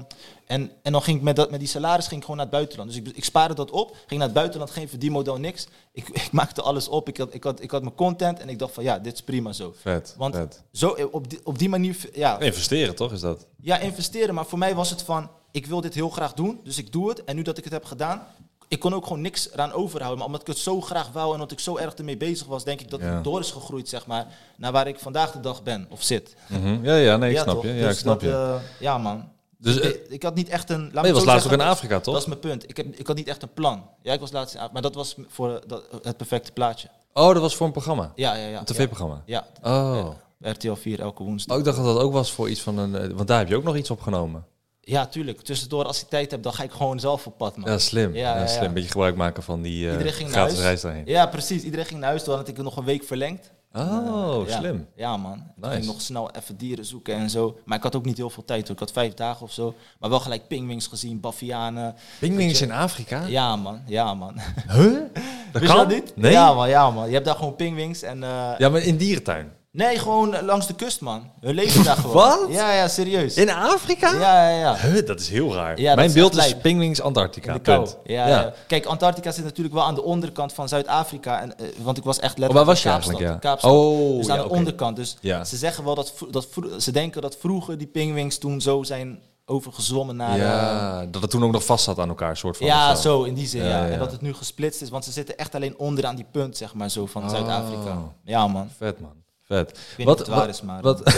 en, 0.48 0.70
en 0.82 0.92
dan 0.92 1.02
ging 1.02 1.16
ik 1.16 1.22
met, 1.22 1.36
dat, 1.36 1.50
met 1.50 1.58
die 1.60 1.68
salaris 1.68 2.06
ging 2.06 2.16
ik 2.16 2.26
gewoon 2.26 2.36
naar 2.36 2.46
het 2.46 2.54
buitenland. 2.54 2.90
Dus 2.90 2.98
ik, 2.98 3.16
ik 3.16 3.24
spaarde 3.24 3.54
dat 3.54 3.70
op. 3.70 3.90
Ging 4.06 4.10
naar 4.20 4.28
het 4.28 4.32
buitenland, 4.32 4.70
geen 4.70 4.88
verdienmodel, 4.88 5.36
niks. 5.36 5.66
Ik, 5.92 6.08
ik 6.24 6.32
maakte 6.32 6.62
alles 6.62 6.88
op. 6.88 7.08
Ik 7.08 7.16
had, 7.16 7.34
ik, 7.34 7.44
had, 7.44 7.62
ik 7.62 7.70
had 7.70 7.82
mijn 7.82 7.94
content. 7.94 8.38
En 8.40 8.48
ik 8.48 8.58
dacht 8.58 8.74
van 8.74 8.84
ja, 8.84 8.98
dit 8.98 9.12
is 9.12 9.22
prima 9.22 9.52
zo. 9.52 9.74
Vet, 9.80 10.14
Want 10.18 10.34
vet. 10.34 10.62
Zo, 10.72 10.88
op, 11.10 11.30
die, 11.30 11.40
op 11.44 11.58
die 11.58 11.68
manier, 11.68 11.96
ja, 12.12 12.38
Investeren, 12.40 12.94
toch, 12.94 13.12
is 13.12 13.20
dat? 13.20 13.46
ja, 13.60 13.78
investeren. 13.78 14.34
Maar 14.34 14.46
voor 14.46 14.58
mij 14.58 14.74
was 14.74 14.90
het 14.90 15.02
van, 15.02 15.30
ik 15.50 15.66
wil 15.66 15.80
dit 15.80 15.94
heel 15.94 16.10
graag 16.10 16.32
doen, 16.34 16.60
dus 16.64 16.78
ik 16.78 16.92
doe 16.92 17.08
het. 17.08 17.24
En 17.24 17.36
nu 17.36 17.42
dat 17.42 17.58
ik 17.58 17.64
het 17.64 17.72
heb 17.72 17.84
gedaan, 17.84 18.22
ik 18.68 18.78
kon 18.80 18.94
ook 18.94 19.02
gewoon 19.06 19.20
niks 19.20 19.52
eraan 19.52 19.72
overhouden. 19.72 20.18
Maar 20.18 20.26
omdat 20.26 20.40
ik 20.40 20.46
het 20.46 20.58
zo 20.58 20.80
graag 20.80 21.10
wou 21.12 21.26
en 21.26 21.32
omdat 21.34 21.52
ik 21.52 21.60
zo 21.60 21.76
erg 21.76 21.94
ermee 21.94 22.16
bezig 22.16 22.46
was, 22.46 22.64
denk 22.64 22.80
ik 22.80 22.90
dat 22.90 23.00
Ja. 23.00 23.14
het 23.14 23.24
door 23.24 23.40
is 23.40 23.50
gegroeid, 23.50 23.88
zeg 23.88 24.06
maar, 24.06 24.26
naar 24.56 24.72
waar 24.72 24.86
ik 24.88 24.98
vandaag 24.98 25.32
de 25.32 25.40
dag 25.40 25.62
ben 25.62 25.86
of 25.90 26.02
zit. 26.02 26.36
Mhm. 26.48 26.84
Ja, 26.84 26.94
ja, 26.96 27.16
nee, 27.16 27.30
ik 27.30 27.36
ja, 27.36 27.42
snap 27.42 27.54
toch? 27.54 27.64
je. 27.64 27.72
Ja, 27.72 27.82
Dus 27.86 27.92
ik 27.92 27.98
snap 27.98 28.20
dat, 28.20 28.30
je. 28.30 28.36
eh, 28.36 28.54
ja, 28.80 28.98
man. 28.98 29.28
Dus, 29.60 29.76
ik, 29.76 29.82
eh, 29.94 30.12
ik 30.12 30.22
had 30.22 30.34
niet 30.34 30.48
echt 30.48 30.70
een... 30.70 30.90
Laat 30.92 31.02
me 31.02 31.08
je 31.08 31.14
was 31.14 31.24
laatst 31.24 31.46
ook 31.46 31.52
in 31.52 31.58
dat- 31.58 31.66
Afrika, 31.66 32.00
toch? 32.00 32.12
Dat 32.14 32.22
is 32.22 32.28
mijn 32.28 32.40
punt. 32.40 32.68
Ik, 32.70 32.76
heb, 32.76 32.86
ik 32.96 33.06
had 33.06 33.16
niet 33.16 33.28
echt 33.28 33.42
een 33.42 33.52
plan. 33.54 33.82
Ja, 34.02 34.12
ik 34.12 34.20
was 34.20 34.32
laatst 34.32 34.54
in 34.54 34.60
Af- 34.60 34.72
maar 34.72 34.82
dat 34.82 34.94
was 34.94 35.16
voor 35.28 35.54
eh, 35.54 35.60
dat, 35.66 35.84
het 36.02 36.16
perfecte 36.16 36.52
plaatje. 36.52 36.88
Oh, 37.12 37.32
dat 37.32 37.42
was 37.42 37.56
voor 37.56 37.66
een 37.66 37.72
programma? 37.72 38.12
Ja, 38.14 38.34
ja, 38.34 38.46
ja. 38.48 38.58
Een 38.58 38.64
tv-programma? 38.64 39.22
Ja. 39.26 39.46
Oh. 39.62 40.08
RTL 40.40 40.72
4 40.74 41.00
elke 41.00 41.22
woensdag. 41.22 41.52
Oh, 41.54 41.58
ik 41.60 41.64
dacht 41.66 41.76
dat 41.76 41.86
dat 41.86 41.98
ook 42.02 42.12
was 42.12 42.32
voor 42.32 42.48
iets 42.50 42.60
van 42.60 42.78
een... 42.78 42.94
eh, 42.96 43.08
Want 43.14 43.28
daar 43.28 43.38
heb 43.38 43.48
je 43.48 43.56
ook 43.56 43.64
nog 43.64 43.76
iets 43.76 43.90
opgenomen. 43.90 44.44
Ja, 44.80 45.06
tuurlijk. 45.06 45.40
Tussendoor, 45.40 45.84
als 45.84 46.00
ik 46.02 46.08
tijd 46.08 46.30
heb, 46.30 46.42
dan 46.42 46.52
ga 46.52 46.62
ik 46.62 46.70
gewoon 46.72 47.00
zelf 47.00 47.26
op 47.26 47.36
pad, 47.38 47.56
man. 47.56 47.70
Ja, 47.70 47.78
slim. 47.78 48.14
Ja, 48.14 48.34
Ja, 48.34 48.40
ja, 48.40 48.46
slim. 48.46 48.64
Een 48.64 48.74
beetje 48.74 48.90
gebruik 48.90 49.16
maken 49.16 49.42
van 49.42 49.62
die 49.62 49.90
eh, 49.90 49.96
naar 49.98 50.08
gratis 50.12 50.34
huis. 50.34 50.58
reis 50.58 50.80
daarheen. 50.80 51.02
Ja, 51.06 51.26
precies. 51.26 51.62
Iedereen 51.62 51.86
ging 51.86 52.00
naar 52.00 52.08
huis. 52.08 52.22
Toen 52.24 52.34
had 52.34 52.48
ik 52.48 52.56
nog 52.56 52.76
een 52.76 52.84
week 52.84 53.04
verlengd. 53.04 53.50
Oh, 53.74 54.46
Ja. 54.48 54.58
slim. 54.58 54.88
Ja, 54.96 55.16
man. 55.16 55.42
Nice. 55.56 55.70
ging 55.70 55.82
ik 55.84 55.90
nog 55.90 56.00
snel 56.00 56.30
even 56.30 56.56
dieren 56.56 56.84
zoeken 56.84 57.14
en 57.14 57.30
zo. 57.30 57.58
Maar 57.64 57.76
ik 57.76 57.82
had 57.82 57.96
ook 57.96 58.04
niet 58.04 58.16
heel 58.16 58.30
veel 58.30 58.44
tijd. 58.44 58.62
Hoor. 58.62 58.70
Ik 58.72 58.78
had 58.78 58.92
vijf 58.92 59.14
dagen 59.14 59.42
of 59.42 59.52
zo. 59.52 59.74
Maar 59.98 60.10
wel 60.10 60.20
gelijk 60.20 60.48
pingwings 60.48 60.86
gezien, 60.86 61.20
bavianen. 61.20 61.94
Pingwings 62.18 62.60
in 62.60 62.72
Afrika? 62.72 63.22
Ja, 63.26 63.56
man. 63.56 63.80
Ja, 63.86 64.14
man. 64.14 64.34
Huh? 64.68 64.92
Dat 65.52 65.60
Wist 65.62 65.72
kan 65.74 65.88
dat 65.88 65.94
niet? 65.96 66.16
Nee? 66.16 66.32
Ja, 66.32 66.54
man. 66.54 66.68
Ja, 66.68 66.90
man. 66.90 67.06
Je 67.06 67.12
hebt 67.12 67.24
daar 67.24 67.34
gewoon 67.36 67.56
pingwings 67.56 68.02
en... 68.02 68.22
eh, 68.22 68.52
Ja, 68.58 68.68
maar 68.68 68.82
in 68.82 68.96
dierentuin. 68.96 69.52
Nee, 69.70 69.98
gewoon 69.98 70.34
eh, 70.34 70.42
langs 70.42 70.66
de 70.66 70.74
kust, 70.74 71.00
man. 71.00 71.30
Hun 71.40 71.54
leven 71.54 71.84
daar 71.84 71.96
gewoon. 71.96 72.14
Wat? 72.14 72.46
Ja, 72.48 72.72
ja, 72.72 72.88
serieus. 72.88 73.34
In 73.36 73.50
Afrika? 73.50 74.12
Ja, 74.12 74.50
ja, 74.50 74.58
ja. 74.58 74.76
Huh, 74.76 75.06
dat 75.06 75.20
is 75.20 75.28
heel 75.28 75.54
raar. 75.54 75.80
Ja, 75.80 75.94
Mijn 75.94 76.08
is 76.08 76.14
beeld 76.14 76.36
is. 76.36 76.56
Pingwings 76.56 77.00
Antarctica. 77.00 77.58
Punt. 77.58 77.96
Ja, 78.04 78.28
ja. 78.28 78.52
Kijk, 78.66 78.86
Antarctica 78.86 79.30
zit 79.30 79.44
natuurlijk 79.44 79.74
wel 79.74 79.84
aan 79.84 79.94
de 79.94 80.02
onderkant 80.02 80.52
van 80.52 80.68
Zuid-Afrika. 80.68 81.40
En, 81.40 81.58
eh, 81.58 81.66
want 81.82 81.96
ik 81.98 82.04
was 82.04 82.18
echt 82.18 82.38
letterlijk 82.38 82.50
Oh, 82.50 82.56
waar 82.56 82.64
was 82.74 82.82
je 82.82 82.88
Kaapstad, 82.88 83.14
eigenlijk, 83.14 83.42
ja? 83.42 83.48
Kaapstad. 83.50 83.72
Oh, 83.72 84.16
dus 84.16 84.28
aan 84.28 84.36
ja, 84.36 84.42
de 84.42 84.48
onderkant. 84.48 84.96
Dus 84.96 85.16
Ja. 85.20 85.44
ze 85.44 85.56
zeggen 85.56 85.84
wel 85.84 85.94
dat, 85.94 86.14
dat 86.30 86.48
ze 86.78 86.92
denken 86.92 87.22
dat 87.22 87.36
vroeger 87.40 87.78
die 87.78 87.86
pingwings 87.86 88.38
toen 88.38 88.60
zo 88.60 88.82
zijn 88.82 89.22
overgezwommen 89.44 90.16
naar... 90.16 90.32
eh, 90.32 90.38
Ja, 90.38 91.06
dat 91.06 91.22
het 91.22 91.30
toen 91.30 91.44
ook 91.44 91.52
nog 91.52 91.64
vast 91.64 91.84
zat 91.84 91.98
aan 91.98 92.08
elkaar, 92.08 92.36
soort 92.36 92.56
van. 92.56 92.66
ja, 92.66 92.94
zo 92.94 93.22
in 93.22 93.34
die 93.34 93.46
zin. 93.46 93.62
Ja, 93.62 93.68
Ja, 93.68 93.84
ja. 93.84 93.92
En 93.92 93.98
dat 93.98 94.12
het 94.12 94.20
nu 94.20 94.34
gesplitst 94.34 94.82
is, 94.82 94.88
want 94.90 95.04
ze 95.04 95.12
zitten 95.12 95.36
echt 95.38 95.54
alleen 95.54 95.78
onderaan 95.78 96.16
die 96.16 96.26
punt, 96.32 96.56
zeg 96.56 96.74
maar, 96.74 96.90
zo 96.90 97.06
van 97.06 97.22
Oh. 97.22 97.28
Zuid-Afrika. 97.30 97.98
Ja, 98.24 98.46
man. 98.46 98.68
Vet, 98.78 99.00
man. 99.00 99.12
Vet. 99.48 99.78
Of 99.98 100.18
het 100.18 100.26
waar 100.26 100.48
is, 100.48 100.62
maar... 100.62 100.82
Wat, 100.82 101.02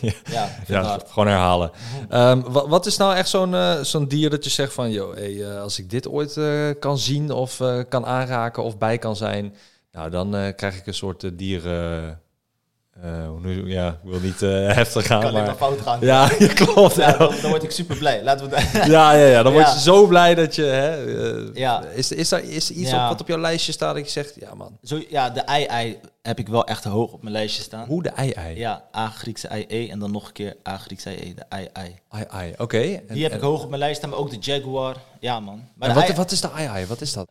ja, 0.66 0.98
gewoon 1.06 1.28
herhalen. 1.28 1.70
Ehm, 2.08 2.40
wat, 2.40 2.68
wat 2.68 2.86
is 2.86 2.96
nou 2.96 3.14
echt 3.14 3.28
zo'n 3.28 3.54
eh, 3.54 3.80
zo'n 3.80 4.08
dier 4.08 4.30
dat 4.30 4.44
je 4.44 4.50
zegt 4.50 4.72
van... 4.72 4.90
Joh, 4.90 5.14
hey, 5.14 5.44
eh, 5.44 5.60
als 5.60 5.78
ik 5.78 5.90
dit 5.90 6.08
ooit 6.08 6.36
eh, 6.36 6.70
kan 6.78 6.98
zien 6.98 7.30
of 7.30 7.62
kan 7.88 8.06
aanraken 8.06 8.62
of 8.62 8.78
bij 8.78 8.98
kan 8.98 9.16
zijn... 9.16 9.54
Nou, 9.92 10.10
dan 10.10 10.54
krijg 10.56 10.76
ik 10.76 10.86
een 10.86 10.94
soort 10.94 11.38
dieren... 11.38 12.20
eh, 13.02 13.30
nu- 13.42 13.70
ja, 13.70 13.88
ik 13.88 14.10
wil 14.10 14.20
niet 14.20 14.42
eh, 14.42 14.50
heftig 14.80 15.06
gaan, 15.06 15.20
Kan 15.20 15.32
maar... 15.32 15.44
maar 15.44 15.54
fout 15.54 15.80
gaan. 15.80 15.98
Ja, 16.00 16.30
je 16.38 16.48
klopt. 16.52 16.94
Ja, 16.94 17.12
dan, 17.16 17.34
dan 17.42 17.50
word 17.50 17.62
ik 17.62 17.70
super 17.70 17.96
blij. 17.96 18.22
Laten 18.22 18.50
we 18.50 18.56
het... 18.60 18.86
ja, 18.86 19.12
ja, 19.12 19.26
ja, 19.26 19.42
dan 19.42 19.52
word 19.52 19.72
je 19.72 19.80
zo 19.80 20.06
blij 20.06 20.34
dat 20.34 20.54
je... 20.54 20.62
Hè, 20.62 21.04
eh, 21.48 21.54
Ja. 21.54 21.82
is, 21.84 22.12
is 22.12 22.30
er 22.32 22.44
is 22.44 22.70
er 22.70 22.76
iets 22.76 22.92
op, 22.92 22.98
wat 23.08 23.20
op 23.20 23.28
jouw 23.28 23.38
lijstje 23.38 23.72
staat 23.72 23.94
dat 23.94 24.04
je 24.04 24.10
zegt... 24.10 24.34
Ja, 24.40 24.54
man. 24.54 24.78
Zo, 24.82 25.00
ja, 25.08 25.30
de 25.30 25.40
ei-ei 25.40 25.98
heb 26.22 26.38
ik 26.38 26.48
wel 26.48 26.66
echt 26.66 26.84
hoog 26.84 27.12
op 27.12 27.22
mijn 27.22 27.34
lijstje 27.34 27.62
staan. 27.62 27.86
Hoe 27.86 28.02
de 28.02 28.08
ei-ei. 28.08 28.58
Ja, 28.58 28.84
A 28.96 29.08
Griekse 29.08 29.48
ei-e 29.48 29.88
en 29.88 29.98
dan 29.98 30.10
nog 30.12 30.26
een 30.26 30.32
keer 30.32 30.56
A 30.68 30.76
Griekse 30.76 31.08
ei-e, 31.10 31.34
de 31.34 31.44
ei-ei. 31.48 31.98
Ei-ei, 32.10 32.54
oké. 32.58 32.78
Die 33.08 33.22
heb 33.22 33.30
en- 33.30 33.36
ik 33.36 33.42
hoog 33.42 33.62
op 33.62 33.68
mijn 33.68 33.80
lijst 33.80 33.96
staan, 33.96 34.10
maar 34.10 34.18
ook 34.18 34.30
de 34.30 34.36
jaguar. 34.40 34.96
Ja, 35.20 35.40
man. 35.40 35.62
Maar 35.74 35.94
wat, 35.94 36.08
wat 36.14 36.30
is 36.30 36.40
de 36.40 36.50
ei-ei? 36.56 36.86
Wat 36.86 37.00
is 37.00 37.12
dat? 37.12 37.26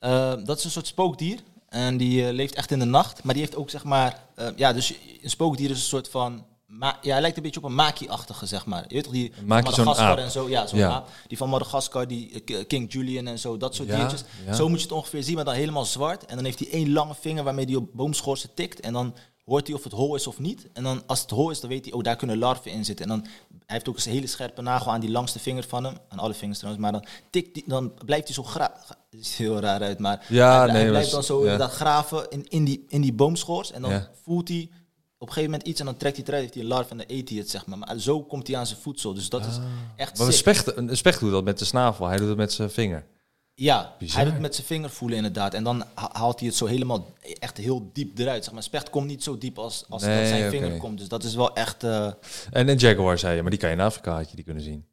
dat 0.45 0.57
is 0.57 0.63
een 0.63 0.71
soort 0.71 0.87
spookdier. 0.87 1.39
En 1.73 1.97
die 1.97 2.27
eh, 2.27 2.33
leeft 2.33 2.55
echt 2.55 2.71
in 2.71 2.79
de 2.79 2.85
nacht. 2.85 3.23
Maar 3.23 3.33
die 3.33 3.43
heeft 3.43 3.55
ook, 3.55 3.69
zeg 3.69 3.83
maar... 3.83 4.19
eh, 4.35 4.47
ja, 4.55 4.73
dus 4.73 4.93
een 5.21 5.29
spookdier 5.29 5.69
is 5.69 5.77
een 5.77 5.83
soort 5.83 6.09
van... 6.09 6.45
Ma 6.67 6.97
ja, 7.01 7.11
hij 7.11 7.21
lijkt 7.21 7.37
een 7.37 7.43
beetje 7.43 7.59
op 7.59 7.65
een 7.65 7.75
maki-achtige, 7.75 8.45
zeg 8.45 8.65
maar. 8.65 8.83
Je 8.87 8.93
weet 8.93 9.03
toch, 9.03 9.13
die 9.13 9.31
Madagaskar 9.45 10.17
en 10.17 10.31
zo. 10.31 10.49
Ja, 10.49 10.67
zo'n 10.67 10.79
Ja. 10.79 10.89
aap. 10.89 11.09
Die 11.27 11.37
van 11.37 11.49
Madagaskar, 11.49 12.07
die 12.07 12.43
eh, 12.45 12.67
King 12.67 12.93
Julian 12.93 13.27
en 13.27 13.39
zo. 13.39 13.57
Dat 13.57 13.75
soort 13.75 13.87
Ja, 13.87 13.95
diertjes. 13.97 14.23
ja. 14.45 14.53
Zo 14.53 14.69
moet 14.69 14.77
je 14.77 14.83
het 14.83 14.93
ongeveer 14.93 15.23
zien, 15.23 15.35
maar 15.35 15.45
dan 15.45 15.53
helemaal 15.53 15.85
zwart. 15.85 16.25
En 16.25 16.35
dan 16.35 16.45
heeft 16.45 16.59
hij 16.59 16.69
één 16.71 16.91
lange 16.91 17.15
vinger 17.19 17.43
waarmee 17.43 17.65
hij 17.65 17.75
op 17.75 17.87
boomschorsen 17.93 18.53
tikt. 18.53 18.79
En 18.79 18.93
dan 18.93 19.15
hoort 19.45 19.67
hij 19.67 19.75
of 19.75 19.83
het 19.83 19.93
hol 19.93 20.15
is 20.15 20.27
of 20.27 20.39
niet. 20.39 20.67
En 20.73 20.83
dan 20.83 21.03
als 21.05 21.21
het 21.21 21.29
hol 21.29 21.49
is, 21.49 21.59
dan 21.59 21.69
weet 21.69 21.85
hij, 21.85 21.93
oh, 21.93 22.03
daar 22.03 22.15
kunnen 22.15 22.37
larven 22.37 22.71
in 22.71 22.85
zitten. 22.85 23.05
En 23.09 23.11
dan, 23.11 23.21
hij 23.49 23.75
heeft 23.75 23.89
ook 23.89 23.97
een 23.97 24.11
hele 24.11 24.27
scherpe 24.27 24.61
nagel 24.61 24.91
aan 24.91 24.99
die 25.01 25.11
langste 25.11 25.39
vinger 25.39 25.63
van 25.63 25.83
hem. 25.83 25.97
Aan 26.09 26.19
alle 26.19 26.33
vingers 26.33 26.59
trouwens. 26.59 26.83
Maar 26.83 26.93
dan, 27.01 27.05
tikt 27.29 27.53
die, 27.53 27.63
dan 27.67 27.93
blijft 28.05 28.25
hij 28.25 28.33
zo 28.33 28.43
graven. 28.43 28.95
Het 29.09 29.25
ziet 29.25 29.37
er 29.37 29.43
heel 29.43 29.59
raar 29.59 29.81
uit, 29.81 29.99
maar 29.99 30.25
Ja, 30.29 30.57
hij, 30.57 30.67
nee, 30.67 30.75
hij 30.81 30.89
blijft 30.89 31.11
dan 31.11 31.23
zo 31.23 31.45
ja. 31.45 31.57
dat 31.57 31.71
graven 31.71 32.25
in, 32.29 32.45
in, 32.47 32.63
die, 32.65 32.85
in 32.87 33.01
die 33.01 33.13
boomschors. 33.13 33.71
En 33.71 33.81
dan 33.81 33.91
Ja. 33.91 34.09
voelt 34.23 34.47
hij 34.47 34.69
op 35.17 35.27
een 35.29 35.33
gegeven 35.33 35.51
moment 35.51 35.69
iets 35.69 35.79
en 35.79 35.85
dan 35.85 35.97
trekt 35.97 36.15
hij 36.17 36.25
eruit. 36.25 36.41
Heeft 36.41 36.53
hij 36.53 36.63
een 36.63 36.69
larf 36.69 36.89
en 36.91 36.97
dan 36.97 37.05
eet 37.09 37.29
hij 37.29 37.37
het, 37.37 37.49
zeg 37.49 37.65
maar. 37.65 37.77
Maar 37.77 37.99
zo 37.99 38.23
komt 38.23 38.47
hij 38.47 38.57
aan 38.57 38.67
zijn 38.67 38.79
voedsel. 38.79 39.13
Dus 39.13 39.29
dat 39.29 39.41
is 39.45 39.59
echt 39.95 40.11
Ah. 40.11 40.17
Maar 40.17 40.27
een 40.27 40.33
specht, 40.33 40.77
een 40.77 40.97
specht 40.97 41.19
doet 41.19 41.31
dat 41.31 41.43
met 41.43 41.59
de 41.59 41.65
snavel, 41.65 42.07
hij 42.07 42.17
doet 42.17 42.27
het 42.27 42.37
met 42.37 42.53
zijn 42.53 42.71
vinger. 42.71 43.05
Ja, 43.55 43.95
Bizar. 43.99 44.15
hij 44.15 44.23
doet 44.23 44.33
het 44.33 44.41
met 44.41 44.55
zijn 44.55 44.67
vinger 44.67 44.89
voelen 44.89 45.17
inderdaad. 45.17 45.53
En 45.53 45.63
dan 45.63 45.83
ha- 45.93 46.09
haalt 46.13 46.39
hij 46.39 46.47
het 46.47 46.57
zo 46.57 46.65
helemaal 46.65 47.13
echt 47.39 47.57
heel 47.57 47.89
diep 47.93 48.17
eruit. 48.17 48.43
Zeg 48.43 48.53
maar, 48.53 48.63
specht 48.63 48.89
komt 48.89 49.07
niet 49.07 49.23
zo 49.23 49.37
diep 49.37 49.57
als, 49.59 49.85
als 49.89 50.01
Nee, 50.03 50.19
dat 50.19 50.27
zijn 50.27 50.49
vinger 50.49 50.77
komt. 50.77 50.97
Dus 50.99 51.07
dat 51.07 51.23
is 51.23 51.35
wel 51.35 51.55
echt... 51.55 51.83
eh, 51.83 52.05
En 52.51 52.67
een 52.67 52.77
jaguar 52.77 53.17
zei 53.19 53.35
je, 53.35 53.41
maar 53.41 53.51
die 53.51 53.59
kan 53.59 53.69
je 53.69 53.75
in 53.75 53.81
Afrika 53.81 54.15
had 54.15 54.29
je 54.29 54.35
die 54.35 54.45
kunnen 54.45 54.63
zien. 54.63 54.85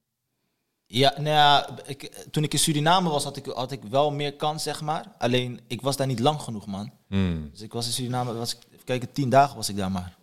ja, 0.87 1.13
nou 1.17 1.29
ja, 1.29 1.69
ik, 1.87 2.25
toen 2.31 2.45
ik 2.45 2.53
in 2.53 2.59
Suriname 2.59 3.09
was, 3.09 3.25
had 3.25 3.37
ik, 3.37 3.47
had 3.47 3.73
ik 3.73 3.81
wel 3.91 4.11
meer 4.11 4.35
kans, 4.35 4.63
zeg 4.63 4.81
maar. 4.81 5.05
Alleen, 5.19 5.61
ik 5.67 5.81
was 5.81 5.97
daar 5.97 6.07
niet 6.07 6.21
lang 6.21 6.41
genoeg, 6.41 6.67
man. 6.67 6.91
Hmm. 7.09 7.49
Dus 7.53 7.61
ik 7.61 7.73
was 7.73 7.87
in 7.87 7.93
Suriname, 7.93 8.33
was 8.35 8.53
ik, 8.55 8.59
even 8.73 8.85
kijken, 8.85 9.13
tien 9.13 9.29
dagen 9.31 9.57
was 9.57 9.69
ik 9.69 9.77
daar 9.77 9.91
maar. 9.91 10.17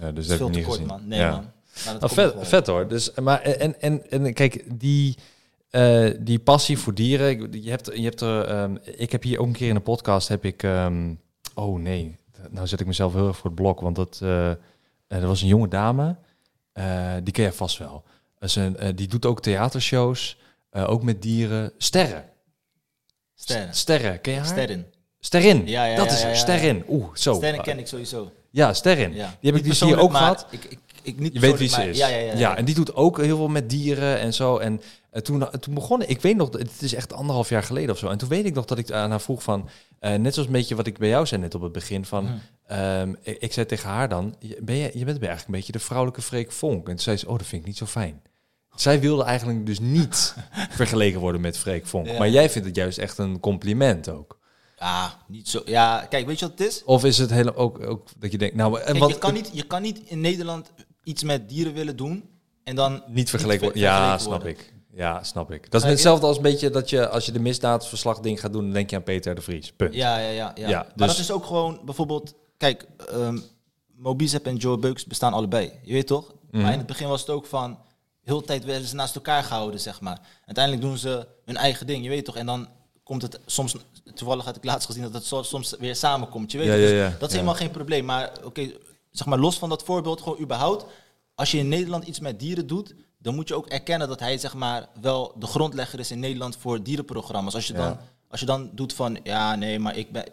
Ja, 0.00 0.12
dus 0.12 0.26
Dat 0.26 0.38
heb 0.38 0.48
te 0.48 0.54
niet 0.54 0.64
kort, 0.64 0.76
gezien. 0.76 0.86
man. 0.92 1.08
Nee, 1.08 1.18
Ja. 1.18 1.30
man. 1.30 1.50
Nou, 1.84 1.98
nog 2.00 2.12
vet, 2.12 2.34
vet 2.40 2.66
hoor. 2.66 2.88
Dus, 2.88 3.10
maar, 3.14 3.40
en, 3.40 3.80
en, 3.80 4.10
en 4.10 4.34
kijk, 4.34 4.80
die, 4.80 5.16
eh, 5.70 6.10
die 6.20 6.38
passie 6.38 6.78
voor 6.78 6.94
dieren. 6.94 7.28
ik- 7.30 7.54
Je 7.64 7.70
hebt, 7.70 7.90
je 7.94 8.02
hebt 8.02 8.20
er, 8.20 8.44
ehm, 8.44 8.76
ik 8.82 9.12
heb 9.12 9.22
hier 9.22 9.38
ook 9.40 9.46
een 9.46 9.52
keer 9.52 9.68
in 9.68 9.74
de 9.74 9.80
podcast 9.80 10.28
heb 10.28 10.44
ik. 10.44 10.62
ehm, 10.62 11.14
oh 11.54 11.78
nee, 11.78 12.16
nou 12.50 12.66
zet 12.66 12.80
ik 12.80 12.86
mezelf 12.86 13.12
heel 13.12 13.26
erg 13.26 13.36
voor 13.36 13.50
het 13.50 13.54
blok. 13.60 13.80
Want 13.80 13.96
dat, 13.96 14.20
er 14.20 15.26
was 15.26 15.42
een 15.42 15.48
jonge 15.48 15.68
dame. 15.68 16.16
die 17.22 17.32
ken 17.32 17.44
je 17.44 17.52
vast 17.52 17.78
wel. 17.78 18.04
Eh, 18.38 18.88
die 18.94 19.08
doet 19.08 19.26
ook 19.26 19.42
theatershows. 19.42 20.38
ook 20.72 21.02
met 21.02 21.22
dieren. 21.22 21.72
Sterren. 21.78 22.24
Sterren. 23.34 23.74
Sterren. 23.74 24.20
Ken 24.20 24.32
je 24.32 24.38
haar? 24.38 24.68
Sterren. 25.20 25.66
Ja, 25.66 25.84
ja, 25.84 25.96
dat 25.96 26.06
ja, 26.06 26.12
is 26.12 26.22
ja, 26.22 26.28
ja. 26.28 26.34
Sterrin. 26.34 26.84
Oeh, 26.88 27.14
zo. 27.14 27.34
Sterren 27.34 27.62
ken 27.62 27.78
ik 27.78 27.86
sowieso. 27.86 28.32
Ja, 28.50 28.72
Sterrin. 28.74 29.14
Ja. 29.14 29.26
Die 29.40 29.50
heb 29.50 29.54
ik 29.54 29.54
Niet 29.54 29.64
dus 29.64 29.80
hier 29.80 29.98
ook 30.00 30.10
maar 30.10 30.20
gehad. 30.20 30.46
Ik, 30.50 30.64
ik, 30.64 30.78
ik, 31.02 31.18
niet 31.18 31.32
Je 31.32 31.40
weet 31.40 31.58
wie 31.58 31.68
ze 31.68 31.88
is. 31.88 31.98
Ja, 31.98 32.08
ja, 32.08 32.16
ja. 32.18 32.32
ja. 32.36 32.56
en 32.56 32.64
die 32.64 32.74
doet 32.74 32.94
ook 32.94 33.16
heel 33.22 33.36
veel 33.36 33.48
met 33.48 33.70
dieren 33.70 34.18
en 34.18 34.34
zo. 34.34 34.56
En 34.58 34.80
eh, 35.10 35.22
toen, 35.22 35.44
toen 35.60 35.74
begon 35.74 36.02
ik, 36.02 36.20
weet 36.20 36.36
nog, 36.36 36.52
het 36.52 36.82
is 36.82 36.94
echt 36.94 37.12
anderhalf 37.12 37.48
jaar 37.48 37.62
geleden 37.62 37.90
of 37.90 37.98
zo. 37.98 38.08
En 38.08 38.18
toen 38.18 38.28
weet 38.28 38.44
ik 38.44 38.54
nog 38.54 38.64
dat 38.64 38.78
ik 38.78 38.90
aan 38.90 39.10
haar 39.10 39.20
vroeg 39.20 39.42
van, 39.42 39.68
eh, 39.98 40.14
net 40.14 40.32
zoals 40.34 40.48
een 40.48 40.54
beetje 40.54 40.74
wat 40.74 40.86
ik 40.86 40.98
bij 40.98 41.08
jou 41.08 41.26
zei 41.26 41.40
net 41.40 41.54
op 41.54 41.62
het 41.62 41.72
begin 41.72 42.04
van, 42.04 42.24
Mhm. 42.24 42.34
ehm, 42.66 43.14
ik, 43.22 43.36
ik 43.38 43.52
zei 43.52 43.66
tegen 43.66 43.88
haar 43.88 44.08
dan, 44.08 44.34
je- 44.38 44.58
ben 44.62 44.76
je, 44.76 44.82
je 44.94 45.04
bent 45.04 45.18
eigenlijk 45.18 45.46
een 45.46 45.52
beetje 45.54 45.72
de 45.72 45.78
vrouwelijke 45.78 46.22
Freek 46.22 46.52
Vonk. 46.52 46.78
En 46.88 46.94
toen 46.94 46.98
zei 46.98 47.16
ze, 47.16 47.28
oh, 47.28 47.38
dat 47.38 47.46
vind 47.46 47.60
ik 47.60 47.66
niet 47.68 47.76
zo 47.76 47.86
fijn. 47.86 48.22
Zij 48.74 49.00
wilde 49.00 49.22
eigenlijk 49.24 49.66
dus 49.66 49.78
niet 49.80 50.34
vergeleken 50.70 51.20
worden 51.20 51.40
met 51.40 51.58
Freek 51.58 51.86
Vonk. 51.86 52.06
Ja. 52.06 52.18
Maar 52.18 52.30
jij 52.30 52.50
vindt 52.50 52.66
het 52.66 52.76
juist 52.76 52.98
echt 52.98 53.18
een 53.18 53.40
compliment 53.40 54.08
ook. 54.08 54.38
Ja, 54.78 55.14
niet 55.28 55.48
zo. 55.48 55.62
Ja, 55.64 56.06
kijk, 56.08 56.26
weet 56.26 56.38
je 56.38 56.48
wat 56.48 56.58
het 56.58 56.68
is? 56.68 56.84
Of 56.84 57.04
is 57.04 57.18
het 57.18 57.30
hele, 57.30 57.54
ook, 57.54 57.80
ook 57.86 58.08
dat 58.18 58.32
je 58.32 58.38
denkt, 58.38 58.54
nou, 58.54 58.78
en 58.78 58.84
Kijk, 58.84 58.98
wat, 58.98 59.10
je, 59.10 59.18
kan 59.18 59.32
niet, 59.34 59.50
je 59.52 59.62
kan 59.62 59.82
niet 59.82 60.00
in 60.04 60.20
Nederland 60.20 60.70
iets 61.02 61.22
met 61.22 61.48
dieren 61.48 61.72
willen 61.72 61.96
doen 61.96 62.28
en 62.64 62.76
dan 62.76 63.02
Niet 63.06 63.30
vergeleken 63.30 63.58
ver- 63.64 63.72
worden. 63.72 63.82
Ja, 63.92 64.18
snap 64.18 64.30
worden. 64.32 64.48
ik. 64.48 64.72
Ja, 64.94 65.22
snap 65.22 65.50
ik. 65.52 65.70
Dat 65.70 65.82
is 65.82 65.88
hetzelfde 65.88 66.26
als 66.26 66.36
een 66.36 66.42
beetje 66.42 66.70
dat 66.70 66.90
je 66.90 67.08
als 67.08 67.26
je 67.26 67.32
de 67.32 67.40
misdaadverslag 67.40 68.20
ding 68.20 68.40
gaat 68.40 68.52
doen, 68.52 68.62
dan 68.64 68.72
denk 68.72 68.90
je 68.90 68.96
aan 68.96 69.02
Peter 69.02 69.34
de 69.34 69.40
Vries. 69.40 69.72
Punt. 69.72 69.94
Ja, 69.94 70.18
ja, 70.18 70.28
ja. 70.30 70.52
ja. 70.54 70.68
Ja, 70.68 70.78
Maar 70.78 70.92
dus- 70.96 71.06
dat 71.06 71.18
is 71.18 71.30
ook 71.30 71.44
gewoon 71.44 71.80
bijvoorbeeld, 71.84 72.34
kijk, 72.56 72.86
ehm 73.10 73.38
Mobizep 73.96 74.46
en 74.46 74.56
Joe 74.56 74.78
Beuks 74.78 75.04
bestaan 75.04 75.32
allebei. 75.32 75.72
Je 75.82 75.92
weet 75.92 76.06
toch? 76.06 76.34
Mhm. 76.50 76.62
Maar 76.62 76.72
in 76.72 76.78
het 76.78 76.86
begin 76.86 77.08
was 77.08 77.20
het 77.20 77.30
ook 77.30 77.46
van, 77.46 77.78
heel 78.22 78.40
de 78.40 78.46
tijd 78.46 78.64
werden 78.64 78.88
ze 78.88 78.94
naast 78.94 79.14
elkaar 79.14 79.42
gehouden, 79.42 79.80
zeg 79.80 80.00
maar. 80.00 80.20
Uiteindelijk 80.46 80.86
doen 80.86 80.98
ze 80.98 81.26
hun 81.44 81.56
eigen 81.56 81.86
ding, 81.86 82.02
je 82.02 82.08
weet 82.08 82.24
toch? 82.24 82.36
En 82.36 82.46
dan 82.46 82.68
komt 83.02 83.22
het 83.22 83.40
soms, 83.46 83.76
toevallig 84.14 84.44
had 84.44 84.56
ik 84.56 84.64
laatst 84.64 84.86
gezien 84.86 85.02
dat 85.02 85.12
het 85.12 85.24
so- 85.24 85.42
soms 85.42 85.74
weer 85.78 85.96
samenkomt, 85.96 86.52
je 86.52 86.58
weet 86.58 86.66
Ja, 86.66 86.72
toch? 86.72 86.82
ja, 86.82 86.88
Dus 86.88 86.98
ja, 86.98 87.10
dat 87.10 87.20
is 87.28 87.28
ja. 87.28 87.32
helemaal 87.32 87.54
geen 87.60 87.70
probleem. 87.70 88.04
Maar 88.04 88.30
oké, 88.44 88.70
zeg 89.10 89.26
maar 89.26 89.38
los 89.38 89.58
van 89.58 89.68
dat 89.68 89.82
voorbeeld, 89.84 90.20
gewoon 90.20 90.40
überhaupt, 90.40 90.84
als 91.34 91.50
je 91.50 91.58
in 91.58 91.68
Nederland 91.68 92.04
iets 92.04 92.20
met 92.20 92.38
dieren 92.40 92.66
doet, 92.66 92.94
dan 93.18 93.34
moet 93.34 93.48
je 93.48 93.54
ook 93.54 93.66
erkennen 93.66 94.08
dat 94.08 94.20
hij 94.20 94.38
zeg 94.38 94.54
maar 94.54 94.88
wel 95.00 95.32
de 95.38 95.46
grondlegger 95.46 95.98
is 95.98 96.10
in 96.10 96.20
Nederland 96.20 96.56
voor 96.56 96.82
dierenprogramma's. 96.82 97.54
Als 97.54 97.66
je, 97.66 97.72
Ja. 97.72 97.78
dan, 97.78 97.98
als 98.28 98.40
je 98.40 98.46
dan 98.46 98.70
doet 98.74 98.92
van, 98.92 99.18
ja 99.22 99.54
nee, 99.56 99.78
maar 99.78 99.96
ik 99.96 100.12
ben... 100.12 100.24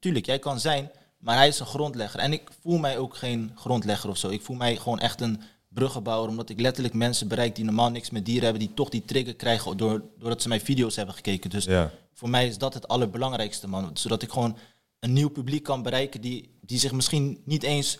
Tuurlijk, 0.00 0.26
jij 0.26 0.38
kan 0.38 0.60
zijn, 0.60 0.90
maar 1.18 1.36
hij 1.36 1.48
is 1.48 1.58
een 1.60 1.66
grondlegger. 1.66 2.20
En 2.20 2.32
ik 2.32 2.50
voel 2.62 2.78
mij 2.78 2.98
ook 2.98 3.16
geen 3.16 3.52
grondlegger 3.54 4.10
of 4.10 4.16
zo. 4.16 4.28
Ik 4.28 4.42
voel 4.42 4.56
mij 4.56 4.76
gewoon 4.76 4.98
echt 4.98 5.20
een 5.20 5.40
bruggenbouwer, 5.68 6.28
omdat 6.30 6.48
ik 6.48 6.60
letterlijk 6.60 6.94
mensen 6.94 7.28
bereik 7.28 7.56
die 7.56 7.64
normaal 7.64 7.90
niks 7.90 8.10
met 8.10 8.24
dieren 8.24 8.44
hebben, 8.44 8.60
die 8.66 8.74
toch 8.74 8.88
die 8.88 9.04
trigger 9.04 9.34
krijgen 9.34 9.76
door, 9.76 10.02
doordat 10.18 10.42
ze 10.42 10.48
mijn 10.48 10.60
video's 10.60 10.96
hebben 10.96 11.14
gekeken. 11.14 11.50
Dus 11.50 11.64
Ja. 11.64 11.90
voor 12.12 12.30
mij 12.30 12.46
is 12.46 12.58
dat 12.58 12.74
het 12.74 12.88
allerbelangrijkste, 12.88 13.68
man. 13.68 13.90
Zodat 13.94 14.22
ik 14.22 14.30
gewoon 14.30 14.56
een 14.98 15.12
nieuw 15.12 15.30
publiek 15.30 15.62
kan 15.62 15.82
bereiken 15.82 16.20
die, 16.20 16.50
die 16.60 16.78
zich 16.78 16.92
misschien 16.92 17.40
niet 17.44 17.62
eens 17.62 17.98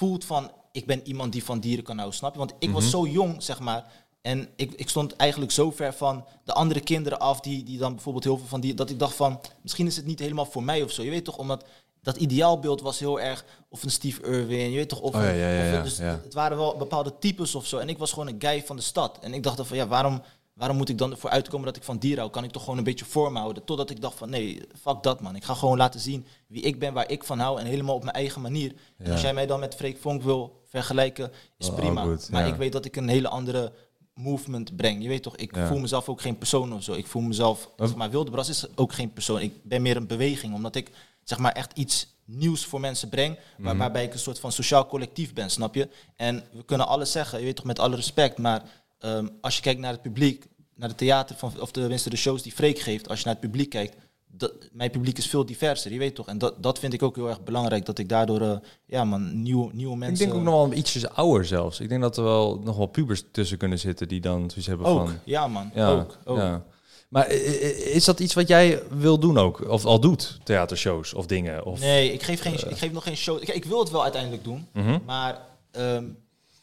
voelt 0.00 0.24
van... 0.24 0.50
ik 0.72 0.86
ben 0.86 1.06
iemand 1.06 1.32
die 1.32 1.44
van 1.44 1.60
dieren 1.60 1.84
kan 1.84 1.96
houden, 1.96 2.18
snap 2.18 2.32
je? 2.32 2.38
Want 2.38 2.54
ik 2.58 2.70
was 2.70 2.90
zo 2.90 3.06
jong, 3.06 3.42
zeg 3.42 3.58
maar... 3.60 3.84
en 4.22 4.48
ik, 4.56 4.72
ik 4.72 4.88
stond 4.88 5.16
eigenlijk 5.16 5.52
zo 5.52 5.70
ver 5.70 5.92
van 5.94 6.24
de 6.44 6.52
andere 6.52 6.80
kinderen 6.80 7.18
af... 7.18 7.40
Die, 7.40 7.64
die 7.64 7.78
dan 7.78 7.94
bijvoorbeeld 7.94 8.24
heel 8.24 8.38
veel 8.38 8.46
van 8.46 8.60
die... 8.60 8.74
dat 8.74 8.90
ik 8.90 8.98
dacht 8.98 9.14
van, 9.14 9.40
misschien 9.62 9.86
is 9.86 9.96
het 9.96 10.06
niet 10.06 10.18
helemaal 10.18 10.46
voor 10.46 10.62
mij 10.62 10.82
of 10.82 10.90
zo. 10.90 11.02
Je 11.02 11.10
weet 11.10 11.24
toch, 11.24 11.38
omdat 11.38 11.64
dat 12.02 12.16
ideaalbeeld 12.16 12.80
was 12.80 12.98
heel 12.98 13.20
erg... 13.20 13.44
of 13.68 13.82
een 13.82 13.90
Steve 13.90 14.22
Irwin, 14.22 14.70
je 14.70 14.76
weet 14.76 14.88
toch... 14.88 15.00
Of 15.00 15.14
Oh 15.14 15.22
ja, 15.22 15.30
ja, 15.30 15.64
ja, 15.64 15.82
dus 15.82 15.98
het 15.98 16.34
waren 16.34 16.56
wel 16.56 16.76
bepaalde 16.76 17.18
types 17.18 17.54
of 17.54 17.66
zo. 17.66 17.78
En 17.78 17.88
ik 17.88 17.98
was 17.98 18.12
gewoon 18.12 18.28
een 18.28 18.42
guy 18.42 18.62
van 18.64 18.76
de 18.76 18.82
stad. 18.82 19.18
En 19.20 19.34
ik 19.34 19.42
dacht 19.42 19.56
dan 19.56 19.66
van, 19.66 19.76
ja, 19.76 19.86
waarom, 19.86 20.22
waarom 20.52 20.76
moet 20.76 20.88
ik 20.88 20.98
dan 20.98 21.10
ervoor 21.10 21.30
uitkomen 21.30 21.66
dat 21.66 21.76
ik 21.76 21.82
van 21.82 21.98
dieren 21.98 22.18
hou? 22.18 22.30
Kan 22.30 22.44
ik 22.44 22.50
toch 22.50 22.62
gewoon 22.62 22.78
een 22.78 22.84
beetje 22.84 23.04
vorm 23.04 23.36
houden? 23.36 23.64
Totdat 23.64 23.90
ik 23.90 24.00
dacht 24.00 24.18
van, 24.18 24.30
nee, 24.30 24.60
fuck 24.82 25.02
dat 25.02 25.20
man. 25.20 25.36
Ik 25.36 25.44
ga 25.44 25.54
gewoon 25.54 25.76
laten 25.76 26.00
zien 26.00 26.26
wie 26.46 26.62
ik 26.62 26.78
ben, 26.78 26.92
waar 26.92 27.10
ik 27.10 27.24
van 27.24 27.38
hou. 27.38 27.60
En 27.60 27.66
helemaal 27.66 27.94
op 27.94 28.02
mijn 28.02 28.14
eigen 28.16 28.40
manier. 28.40 28.74
En 28.98 29.12
als 29.12 29.20
jij 29.20 29.34
mij 29.34 29.46
dan 29.46 29.60
met 29.60 29.74
Freek 29.74 29.98
Vonk 29.98 30.22
wil 30.22 30.60
vergelijken, 30.68 31.32
is 31.58 31.68
Oh, 31.68 31.74
prima. 31.74 32.02
goed, 32.02 32.30
maar 32.30 32.46
ja. 32.46 32.52
ik 32.52 32.58
weet 32.58 32.72
dat 32.72 32.84
ik 32.84 32.96
een 32.96 33.08
hele 33.08 33.28
andere 33.28 33.72
movement 34.14 34.76
breng. 34.76 35.02
Je 35.02 35.08
weet 35.08 35.22
toch, 35.22 35.36
ik 35.36 35.54
Ja. 35.56 35.66
voel 35.66 35.78
mezelf 35.78 36.08
ook 36.08 36.20
geen 36.20 36.38
persoon 36.38 36.72
of 36.72 36.82
zo. 36.82 36.92
Ik 36.92 37.06
voel 37.06 37.22
mezelf, 37.22 37.70
zeg 37.76 37.94
maar 37.94 38.10
Wildebras 38.10 38.48
is 38.48 38.66
ook 38.76 38.92
geen 38.92 39.12
persoon. 39.12 39.40
Ik 39.40 39.52
ben 39.64 39.82
meer 39.82 39.96
een 39.96 40.06
beweging, 40.06 40.54
omdat 40.54 40.74
ik 40.74 40.90
zeg 41.24 41.38
maar 41.38 41.52
echt 41.52 41.72
iets 41.78 42.18
nieuws 42.24 42.64
voor 42.64 42.80
mensen 42.80 43.08
breng, 43.08 43.38
Mhm. 43.56 43.76
waarbij 43.76 44.04
ik 44.04 44.12
een 44.12 44.18
soort 44.18 44.40
van 44.40 44.52
sociaal 44.52 44.86
collectief 44.86 45.32
ben, 45.32 45.50
snap 45.50 45.74
je? 45.74 45.88
En 46.16 46.44
we 46.52 46.64
kunnen 46.64 46.86
alles 46.86 47.12
zeggen, 47.12 47.38
je 47.38 47.44
weet 47.44 47.56
toch, 47.56 47.64
met 47.64 47.78
alle 47.78 47.96
respect, 47.96 48.38
maar 48.38 48.62
ehm, 49.00 49.26
als 49.40 49.56
je 49.56 49.62
kijkt 49.62 49.80
naar 49.80 49.92
het 49.92 50.02
publiek, 50.02 50.46
naar 50.74 50.88
het 50.88 50.98
theater, 50.98 51.36
van, 51.36 51.52
of 51.60 51.70
tenminste 51.70 52.10
de 52.10 52.16
shows 52.16 52.42
die 52.42 52.52
Freek 52.52 52.78
geeft, 52.78 53.08
als 53.08 53.18
je 53.18 53.24
naar 53.24 53.34
het 53.34 53.42
publiek 53.42 53.70
kijkt, 53.70 53.96
dat, 54.32 54.52
mijn 54.72 54.90
publiek 54.90 55.18
is 55.18 55.26
veel 55.26 55.46
diverser, 55.46 55.92
je 55.92 55.98
weet 55.98 56.14
toch? 56.14 56.26
En 56.28 56.38
dat, 56.38 56.62
dat 56.62 56.78
vind 56.78 56.92
ik 56.92 57.02
ook 57.02 57.16
heel 57.16 57.28
erg 57.28 57.42
belangrijk, 57.42 57.84
dat 57.86 57.98
ik 57.98 58.08
daardoor, 58.08 58.40
eh, 58.40 58.56
ja 58.86 59.04
man, 59.04 59.42
nieuwe, 59.42 59.70
nieuwe 59.72 59.96
mensen... 59.96 60.24
Ik 60.26 60.30
denk 60.32 60.34
ook 60.46 60.52
nog 60.52 60.68
wel 60.68 60.78
ietsjes 60.78 61.08
ouder 61.08 61.44
zelfs. 61.44 61.80
Ik 61.80 61.88
denk 61.88 62.00
dat 62.00 62.16
er 62.16 62.22
wel 62.24 62.60
nog 62.64 62.76
wel 62.76 62.86
pubers 62.86 63.22
tussen 63.32 63.58
kunnen 63.58 63.78
zitten 63.78 64.08
die 64.08 64.20
dan 64.20 64.50
zoiets 64.50 64.66
hebben 64.66 64.86
Ook, 64.86 65.08
van... 65.08 65.18
ja 65.24 65.46
man, 65.48 65.70
Ja, 65.74 65.88
ook. 65.90 66.18
ook. 66.24 66.36
ja. 66.38 66.64
Maar 67.08 67.32
i- 67.32 67.36
i- 67.36 67.94
is 67.94 68.04
dat 68.04 68.20
iets 68.20 68.34
wat 68.34 68.48
jij 68.48 68.82
wil 68.90 69.18
doen 69.18 69.38
ook? 69.38 69.68
Of 69.68 69.84
al 69.84 70.00
doet, 70.00 70.38
theatershows 70.44 71.14
of 71.14 71.26
dingen? 71.26 71.64
Of, 71.66 71.80
Nee, 71.80 72.12
ik 72.12 72.22
geef, 72.22 72.40
geen, 72.40 72.52
ik 72.54 72.76
geef 72.76 72.92
nog 72.92 73.02
geen 73.02 73.16
show. 73.16 73.42
Ik 73.42 73.64
wil 73.64 73.78
het 73.80 73.90
wel 73.90 74.02
uiteindelijk 74.02 74.44
doen, 74.44 74.66
Mhm. 74.72 74.98
maar 75.06 75.40
ehm, 75.70 76.04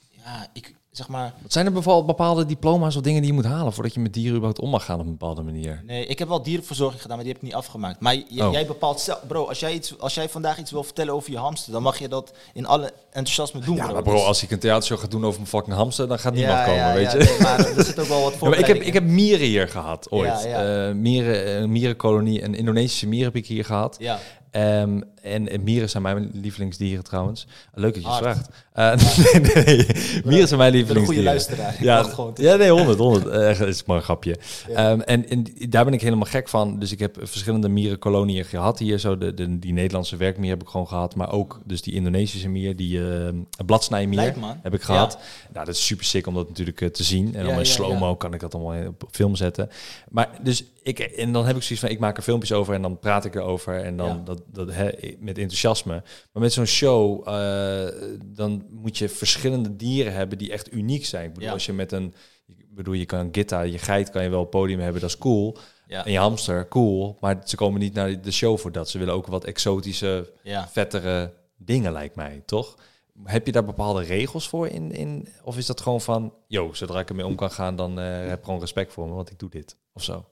ja, 0.09 0.47
ik 0.53 0.75
zeg 0.97 1.07
maar... 1.07 1.33
Wat 1.41 1.53
zijn 1.53 1.65
er 1.65 1.71
beval- 1.71 2.05
bepaalde 2.05 2.45
diploma's 2.45 2.95
of 2.95 3.01
dingen 3.01 3.19
die 3.21 3.29
je 3.29 3.35
moet 3.35 3.45
halen 3.45 3.73
voordat 3.73 3.93
je 3.93 3.99
met 3.99 4.13
dieren 4.13 4.31
überhaupt 4.31 4.59
om 4.59 4.69
mag 4.69 4.85
gaan 4.85 4.99
op 4.99 5.05
een 5.05 5.11
bepaalde 5.11 5.41
manier? 5.41 5.81
Nee, 5.85 6.05
ik 6.05 6.19
heb 6.19 6.27
wel 6.27 6.41
dierenverzorging 6.43 7.01
gedaan, 7.01 7.15
maar 7.15 7.25
die 7.25 7.33
heb 7.33 7.41
ik 7.43 7.47
niet 7.49 7.57
afgemaakt. 7.57 7.99
Maar 7.99 8.15
j- 8.15 8.41
Oh. 8.41 8.51
jij 8.51 8.65
bepaalt 8.65 8.99
zelf... 8.99 9.19
Bro, 9.27 9.45
als 9.47 9.59
jij, 9.59 9.73
iets, 9.73 9.99
als 9.99 10.13
jij 10.13 10.29
vandaag 10.29 10.57
iets 10.59 10.71
wil 10.71 10.83
vertellen 10.83 11.13
over 11.13 11.31
je 11.31 11.37
hamster, 11.37 11.71
dan 11.73 11.81
mag 11.81 11.99
je 11.99 12.07
dat 12.07 12.33
in 12.53 12.65
alle 12.65 12.91
enthousiasme 13.11 13.59
doen, 13.59 13.75
Ja, 13.75 13.83
bro. 13.83 13.93
maar 13.93 14.03
bro, 14.03 14.23
als 14.23 14.43
ik 14.43 14.51
een 14.51 14.59
theatershow 14.59 14.99
ga 14.99 15.07
doen 15.07 15.25
over 15.25 15.37
mijn 15.39 15.49
fucking 15.49 15.75
hamster, 15.75 16.07
dan 16.07 16.19
gaat 16.19 16.33
Ja, 16.33 16.39
niemand 16.39 16.59
komen, 16.65 16.81
ja, 16.81 16.93
weet 16.93 17.11
ja, 17.11 17.17
je? 17.17 17.23
nee, 17.23 17.39
maar 17.41 17.59
er 17.77 17.83
zit 17.83 17.99
ook 17.99 18.07
wel 18.07 18.21
wat 18.21 18.33
Ja, 18.41 18.49
maar 18.49 18.57
ik, 18.59 18.65
heb, 18.65 18.81
ik 18.81 18.93
heb 18.93 19.03
mieren 19.03 19.47
hier 19.47 19.67
gehad, 19.69 20.11
ooit. 20.11 20.43
Ja, 20.43 20.47
ja. 20.63 20.87
Eh, 20.87 20.93
mieren, 20.95 21.61
een 21.61 21.71
mierenkolonie, 21.71 22.43
een 22.43 22.55
Indonesische 22.55 23.07
mier 23.07 23.23
heb 23.23 23.35
ik 23.35 23.47
hier 23.47 23.65
gehad. 23.65 23.95
Ja, 23.99 24.19
Ehm, 24.51 25.01
en, 25.31 25.49
en 25.49 25.63
mieren 25.63 25.89
zijn 25.89 26.03
mijn 26.03 26.29
lievelingsdieren 26.33 27.03
trouwens. 27.03 27.47
Leuk 27.73 27.93
dat 27.93 28.03
je 28.03 28.09
Hard. 28.09 28.21
vraagt. 28.23 28.49
Eh, 28.73 28.95
nee, 29.53 29.65
nee, 29.65 29.85
mieren 30.25 30.47
zijn 30.47 30.59
mijn 30.59 30.71
ben 30.71 30.79
een 30.81 30.85
lievelingsdieren. 30.87 31.05
goede 31.05 31.23
luisteraar. 31.23 31.75
Ja, 31.79 32.03
gewoon 32.03 32.31
ja, 32.35 32.55
nee, 32.55 32.69
100, 32.69 32.97
100. 32.97 33.27
Eh, 33.27 33.49
Echt, 33.49 33.59
is 33.61 33.83
maar 33.85 33.97
een 33.97 34.03
grapje. 34.03 34.37
Ehm, 34.73 34.99
en, 34.99 35.29
en 35.29 35.45
daar 35.69 35.85
ben 35.85 35.93
ik 35.93 36.01
helemaal 36.01 36.25
gek 36.25 36.49
van. 36.49 36.79
Dus 36.79 36.91
ik 36.91 36.99
heb 36.99 37.17
verschillende 37.21 37.69
mierenkoloniën 37.69 38.45
gehad 38.45 38.79
hier. 38.79 38.99
Zo 38.99 39.17
de, 39.17 39.33
de, 39.33 39.59
die 39.59 39.73
Nederlandse 39.73 40.15
werkmier 40.17 40.49
heb 40.49 40.61
ik 40.61 40.67
gewoon 40.67 40.87
gehad. 40.87 41.15
Maar 41.15 41.31
ook 41.31 41.59
dus 41.65 41.81
die 41.81 41.93
Indonesische 41.93 42.49
mier, 42.49 42.75
die 42.75 42.99
eh 43.17 43.29
bladsnijmier 43.65 44.33
heb 44.61 44.73
ik 44.73 44.81
gehad. 44.81 45.17
Nou, 45.53 45.65
dat 45.65 45.75
is 45.75 45.85
super 45.85 46.05
sick 46.05 46.27
om 46.27 46.33
dat 46.33 46.47
natuurlijk 46.47 46.93
te 46.93 47.03
zien. 47.03 47.25
En 47.25 47.31
dan 47.33 47.43
Ja, 47.45 47.51
in 47.51 47.57
ja, 47.57 47.63
slow-mo 47.63 48.15
kan 48.15 48.33
ik 48.33 48.39
dat 48.39 48.53
allemaal 48.55 48.87
op 48.87 49.03
film 49.11 49.35
zetten. 49.35 49.69
Maar 50.09 50.29
dus 50.41 50.63
ik, 50.83 50.99
en 50.99 51.31
dan 51.33 51.45
heb 51.45 51.55
ik 51.55 51.61
zoiets 51.63 51.85
van, 51.85 51.93
ik 51.93 51.99
maak 51.99 52.17
er 52.17 52.23
filmpjes 52.23 52.51
over 52.53 52.73
en 52.73 52.81
dan 52.81 52.99
praat 52.99 53.25
ik 53.25 53.35
erover. 53.35 53.83
En 53.83 53.97
dan, 53.97 54.07
Ja. 54.07 54.21
dat, 54.25 54.41
dat, 54.53 54.67
met 55.19 55.37
enthousiasme. 55.37 56.03
Maar 56.31 56.41
met 56.43 56.53
zo'n 56.53 56.65
show, 56.65 57.27
eh, 57.27 57.87
dan 58.25 58.65
moet 58.69 58.97
je 58.97 59.09
verschillende 59.09 59.75
dieren 59.75 60.13
hebben 60.13 60.37
die 60.37 60.51
echt 60.51 60.73
uniek 60.73 61.05
zijn. 61.05 61.23
Ik 61.25 61.29
bedoel, 61.33 61.47
Ja. 61.47 61.53
als 61.53 61.65
je 61.65 61.73
met 61.73 61.91
een, 61.91 62.13
ik 62.47 62.75
bedoel, 62.75 62.93
je 62.93 63.05
kan 63.05 63.29
Gitta, 63.31 63.61
je 63.61 63.77
geit 63.77 64.09
kan 64.09 64.23
je 64.23 64.29
wel 64.29 64.41
op 64.41 64.49
podium 64.51 64.79
hebben, 64.79 65.01
dat 65.01 65.09
is 65.09 65.17
cool. 65.17 65.57
Ja. 65.87 66.05
En 66.05 66.11
je 66.11 66.17
hamster, 66.17 66.67
cool. 66.67 67.17
Maar 67.19 67.41
ze 67.45 67.55
komen 67.55 67.79
niet 67.79 67.93
naar 67.93 68.21
de 68.21 68.31
show 68.31 68.57
voor 68.57 68.71
dat. 68.71 68.89
Ze 68.89 68.97
willen 68.97 69.13
ook 69.13 69.27
wat 69.27 69.43
exotische, 69.45 70.33
Ja. 70.43 70.67
vettere 70.67 71.33
dingen, 71.57 71.91
lijkt 71.91 72.15
mij, 72.15 72.43
toch? 72.45 72.75
Heb 73.23 73.45
je 73.45 73.51
daar 73.51 73.65
bepaalde 73.65 74.03
regels 74.03 74.47
voor 74.47 74.67
in, 74.67 74.91
in 74.91 75.27
of 75.43 75.57
is 75.57 75.65
dat 75.65 75.81
gewoon 75.81 76.01
van, 76.01 76.33
yo, 76.47 76.73
zodra 76.73 76.99
ik 76.99 77.09
ermee 77.09 77.25
om 77.25 77.35
kan 77.35 77.51
gaan, 77.51 77.75
dan 77.75 77.99
eh, 77.99 78.27
heb 78.27 78.43
gewoon 78.43 78.59
respect 78.59 78.93
voor 78.93 79.07
me, 79.07 79.13
want 79.13 79.31
ik 79.31 79.39
doe 79.39 79.49
dit 79.49 79.77
of 79.93 80.03
zo? 80.03 80.25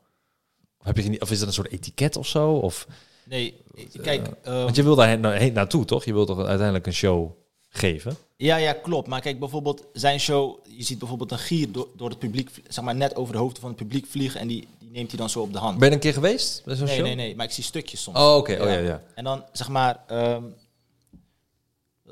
Of, 0.80 0.86
heb 0.86 0.98
je, 0.98 1.22
of 1.22 1.32
is 1.32 1.40
dat 1.40 1.48
een 1.48 1.54
soort 1.54 1.72
etiket 1.72 2.16
of 2.16 2.28
zo? 2.28 2.52
Of, 2.52 2.88
Nee, 3.26 3.54
kijk, 4.02 4.28
ehm, 4.44 4.64
want 4.64 4.76
je 4.76 4.84
wil 4.84 4.96
daar 4.96 5.08
heen, 5.08 5.26
heen 5.26 5.54
naartoe, 5.54 5.86
toch? 5.86 6.06
Je 6.06 6.14
wilt 6.14 6.28
toch 6.28 6.38
uiteindelijk 6.46 6.88
een 6.88 6.94
show 6.94 7.32
geven? 7.70 8.18
Ja, 8.38 8.56
ja, 8.56 8.74
klopt. 8.74 9.08
Maar 9.08 9.22
kijk, 9.22 9.40
bijvoorbeeld 9.40 9.86
zijn 9.94 10.20
show, 10.20 10.60
je 10.68 10.84
ziet 10.84 11.00
bijvoorbeeld 11.00 11.32
een 11.32 11.38
gier 11.40 11.72
door, 11.72 11.88
door 11.96 12.10
het 12.10 12.20
publiek, 12.20 12.50
zeg 12.68 12.84
maar 12.84 12.96
net 12.96 13.16
over 13.16 13.34
de 13.34 13.40
hoofden 13.40 13.62
van 13.62 13.70
het 13.70 13.78
publiek 13.80 14.06
vliegen 14.06 14.40
en 14.40 14.48
die, 14.48 14.68
die 14.80 14.92
neemt 14.92 15.10
hij 15.10 15.20
dan 15.20 15.30
zo 15.30 15.40
op 15.42 15.54
de 15.54 15.60
hand. 15.60 15.78
Ben 15.80 15.88
je 15.90 15.94
een 15.94 16.00
keer 16.02 16.14
geweest 16.14 16.62
bij 16.66 16.76
zo'n 16.76 16.86
Nee, 16.86 16.96
show? 16.96 17.06
nee, 17.06 17.16
nee, 17.16 17.36
maar 17.36 17.46
ik 17.46 17.52
zie 17.52 17.64
stukjes 17.64 18.02
soms. 18.04 18.18
Oh, 18.18 18.36
oké. 18.36 18.52
Oh, 18.54 18.68
ja, 18.70 18.78
ja. 18.78 19.02
En 19.16 19.24
dan 19.24 19.44
zeg 19.52 19.70
maar, 19.70 20.04
wil 20.08 20.54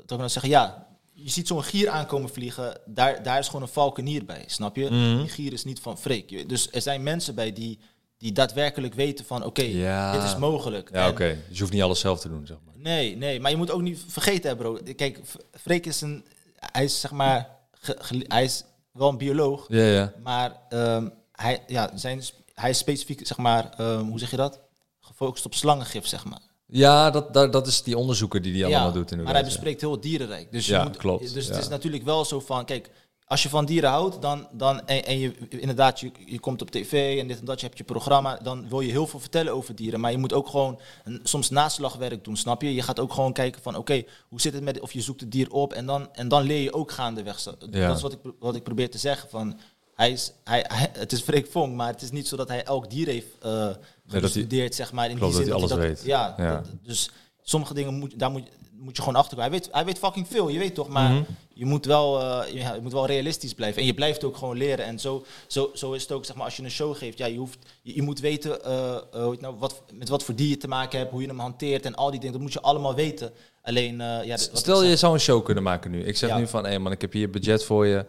ik 0.02 0.08
nou 0.08 0.28
zeggen, 0.28 0.50
ja, 0.50 0.86
je 1.12 1.30
ziet 1.30 1.46
zo'n 1.46 1.62
gier 1.62 1.88
aankomen 1.88 2.28
vliegen, 2.30 2.80
daar, 2.86 3.22
daar 3.22 3.38
is 3.38 3.46
gewoon 3.46 3.62
een 3.62 3.68
valkenier 3.68 4.24
bij, 4.24 4.44
snap 4.46 4.76
je? 4.76 4.84
Mhm. 4.90 5.18
Die 5.18 5.28
gier 5.28 5.52
is 5.52 5.64
niet 5.64 5.80
van 5.80 5.98
Freek. 5.98 6.30
Je- 6.30 6.46
Dus 6.46 6.68
er 6.72 6.82
zijn 6.82 7.02
mensen 7.02 7.34
bij 7.34 7.52
die, 7.52 7.78
die 8.24 8.32
daadwerkelijk 8.32 8.94
weten 8.94 9.24
van, 9.24 9.44
oké, 9.44 9.62
Ja. 9.62 10.12
dit 10.12 10.22
is 10.22 10.36
mogelijk. 10.36 10.88
Ja, 10.92 11.08
oké. 11.08 11.38
Dus 11.48 11.54
je 11.56 11.60
hoeft 11.60 11.72
niet 11.72 11.82
alles 11.82 12.00
zelf 12.00 12.20
te 12.20 12.28
doen, 12.28 12.46
zeg 12.46 12.56
maar. 12.66 12.74
Nee, 12.76 13.16
nee, 13.16 13.40
maar 13.40 13.50
je 13.50 13.56
moet 13.56 13.70
ook 13.70 13.80
niet 13.82 14.04
vergeten, 14.08 14.50
hè, 14.50 14.56
bro. 14.56 14.78
Kijk, 14.96 15.20
Freek 15.60 15.86
is 15.86 16.00
een, 16.00 16.24
hij 16.56 16.84
is 16.84 17.00
zeg 17.00 17.10
maar, 17.10 17.48
ge- 17.80 17.96
ge- 18.00 18.24
hij 18.28 18.44
is 18.44 18.64
wel 18.92 19.08
een 19.08 19.16
bioloog, 19.18 19.64
Ja, 19.68 19.82
ja. 19.84 20.12
maar 20.22 20.56
ehm, 20.68 21.08
hij, 21.32 21.62
ja, 21.66 21.90
zijn, 21.94 22.22
hij 22.54 22.70
is 22.70 22.78
specifiek, 22.78 23.26
zeg 23.26 23.36
maar, 23.36 23.70
ehm, 23.76 24.00
hoe 24.04 24.18
zeg 24.18 24.30
je 24.30 24.36
dat? 24.36 24.60
Gefocust 25.00 25.44
op 25.46 25.54
slangengif, 25.54 26.06
zeg 26.06 26.24
maar. 26.24 26.40
Ja, 26.66 27.10
dat, 27.10 27.34
dat, 27.34 27.52
dat 27.52 27.66
is 27.66 27.82
die 27.82 27.98
onderzoeker 27.98 28.42
die 28.42 28.52
die 28.52 28.64
allemaal 28.64 28.92
doet 28.92 29.10
inderdaad. 29.10 29.24
maar 29.24 29.34
hij 29.34 29.42
ja. 29.42 29.48
bespreekt 29.48 29.80
heel 29.80 29.92
het 29.92 30.02
dierenrijk. 30.02 30.52
Dus, 30.52 30.66
Ja, 30.66 30.78
je 30.82 30.88
moet, 30.88 30.96
klopt, 30.96 31.34
dus 31.34 31.46
ja. 31.46 31.52
het 31.52 31.62
is 31.62 31.68
natuurlijk 31.68 32.04
wel 32.04 32.24
zo 32.24 32.40
van, 32.40 32.64
kijk, 32.64 32.90
als 33.34 33.42
je 33.42 33.48
van 33.48 33.64
dieren 33.64 33.90
houdt, 33.90 34.22
dan, 34.22 34.46
dan 34.52 34.86
en, 34.86 35.04
en 35.04 35.18
je 35.18 35.48
inderdaad, 35.48 36.00
je, 36.00 36.10
je 36.26 36.38
komt 36.40 36.62
op 36.62 36.70
tv 36.70 37.18
en 37.20 37.26
dit 37.28 37.38
en 37.38 37.44
dat, 37.44 37.60
je 37.60 37.66
hebt 37.66 37.78
je 37.78 37.84
programma, 37.84 38.38
dan 38.42 38.68
wil 38.68 38.80
je 38.80 38.90
heel 38.90 39.06
veel 39.06 39.20
vertellen 39.20 39.52
over 39.54 39.74
dieren. 39.74 40.00
Maar 40.00 40.10
je 40.10 40.18
moet 40.18 40.32
ook 40.32 40.48
gewoon 40.48 40.80
een, 41.04 41.20
soms 41.22 41.50
naslagwerk 41.50 42.24
doen, 42.24 42.36
snap 42.36 42.62
je? 42.62 42.74
Je 42.74 42.82
gaat 42.82 43.00
ook 43.00 43.12
gewoon 43.12 43.32
kijken 43.32 43.62
van, 43.62 43.76
oké, 43.76 44.02
hoe 44.28 44.40
zit 44.40 44.52
het 44.54 44.62
met, 44.62 44.80
of 44.80 44.92
je 44.92 45.00
zoekt 45.00 45.20
het 45.20 45.32
dier 45.32 45.50
op 45.50 45.72
en 45.72 45.86
dan, 45.86 46.08
en 46.14 46.28
dan 46.28 46.42
leer 46.42 46.60
je 46.62 46.72
ook 46.72 46.90
gaandeweg. 46.92 47.44
Ja. 47.70 47.86
Dat 47.86 47.96
is 47.96 48.02
wat 48.02 48.12
ik, 48.12 48.18
wat 48.38 48.54
ik 48.54 48.62
probeer 48.62 48.90
te 48.90 48.98
zeggen 48.98 49.28
van, 49.28 49.58
hij 49.94 50.10
is, 50.10 50.32
hij, 50.44 50.64
hij- 50.68 50.90
het 50.92 51.12
is 51.12 51.20
Freek 51.20 51.46
Vonk, 51.50 51.74
maar 51.74 51.88
het 51.88 52.02
is 52.02 52.10
niet 52.10 52.28
zo 52.28 52.36
dat 52.36 52.48
hij 52.48 52.64
elk 52.64 52.90
dier 52.90 53.06
heeft 53.06 53.28
hij- 53.40 53.76
gestudeerd, 54.20 54.74
zeg 54.74 54.92
maar. 54.92 55.10
In 55.10 55.16
die 55.18 55.24
zin 55.32 55.34
dat 55.36 55.44
hij 55.44 55.54
alles 55.54 55.68
dat- 55.70 55.78
weet. 55.78 56.02
Ja, 56.04 56.34
Ja. 56.36 56.54
dat- 56.54 56.66
dus 56.82 57.10
sommige 57.42 57.74
dingen 57.74 57.94
moet, 57.94 58.18
daar 58.18 58.30
moet, 58.30 58.48
moet 58.72 58.96
je 58.96 59.02
gewoon 59.02 59.18
achter 59.18 59.36
komen. 59.36 59.50
Hij 59.50 59.60
weet, 59.60 59.68
hij 59.72 59.84
weet 59.84 59.98
fucking 59.98 60.26
veel, 60.28 60.48
je 60.48 60.58
weet 60.58 60.74
toch, 60.74 60.88
maar 60.88 61.10
Mhm. 61.10 61.22
Je, 61.54 61.64
moet 61.64 61.86
wel, 61.86 62.20
eh, 62.20 62.54
ja, 62.54 62.74
je 62.74 62.80
moet 62.80 62.92
wel 62.92 63.06
realistisch 63.06 63.54
blijven. 63.54 63.80
En 63.80 63.86
je 63.86 63.94
blijft 63.94 64.24
ook 64.24 64.36
gewoon 64.36 64.56
leren. 64.56 64.84
En 64.84 64.98
zo, 64.98 65.24
zo, 65.46 65.70
zo 65.74 65.92
is 65.92 66.02
het 66.02 66.12
ook, 66.12 66.24
zeg 66.24 66.36
maar, 66.36 66.44
als 66.44 66.56
je 66.56 66.62
een 66.62 66.70
show 66.70 66.96
geeft, 66.96 67.18
ja, 67.18 67.26
je, 67.26 67.38
hoeft, 67.38 67.58
je, 67.82 67.94
je 67.94 68.02
moet 68.02 68.20
weten 68.20 68.50
hoe 68.50 69.24
je 69.24 69.30
het 69.30 69.40
nou, 69.40 69.54
wat, 69.58 69.82
met 69.92 70.08
wat 70.08 70.22
voor 70.24 70.34
dier 70.34 70.48
je 70.48 70.56
te 70.56 70.68
maken 70.68 70.98
hebt, 70.98 71.10
hoe 71.10 71.20
je 71.20 71.26
hem 71.28 71.38
hanteert 71.38 71.84
en 71.84 71.94
al 71.94 72.10
die 72.10 72.18
dingen. 72.20 72.34
Dat 72.34 72.42
moet 72.42 72.52
je 72.52 72.60
allemaal 72.60 72.94
weten. 72.94 73.32
Alleen, 73.62 73.96
ja, 74.24 74.36
Stel 74.36 74.82
je 74.84 74.96
zou 74.96 75.14
een 75.14 75.20
show 75.20 75.44
kunnen 75.44 75.62
maken 75.62 75.90
nu. 75.90 76.04
Ik 76.04 76.16
zeg 76.16 76.30
Ja. 76.30 76.36
nu 76.38 76.46
van, 76.46 76.66
hé 76.66 76.78
man, 76.78 76.92
ik 76.92 77.00
heb 77.00 77.12
hier 77.12 77.30
budget 77.30 77.64
voor 77.64 77.86
je. 77.86 78.06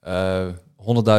eh 0.00 0.48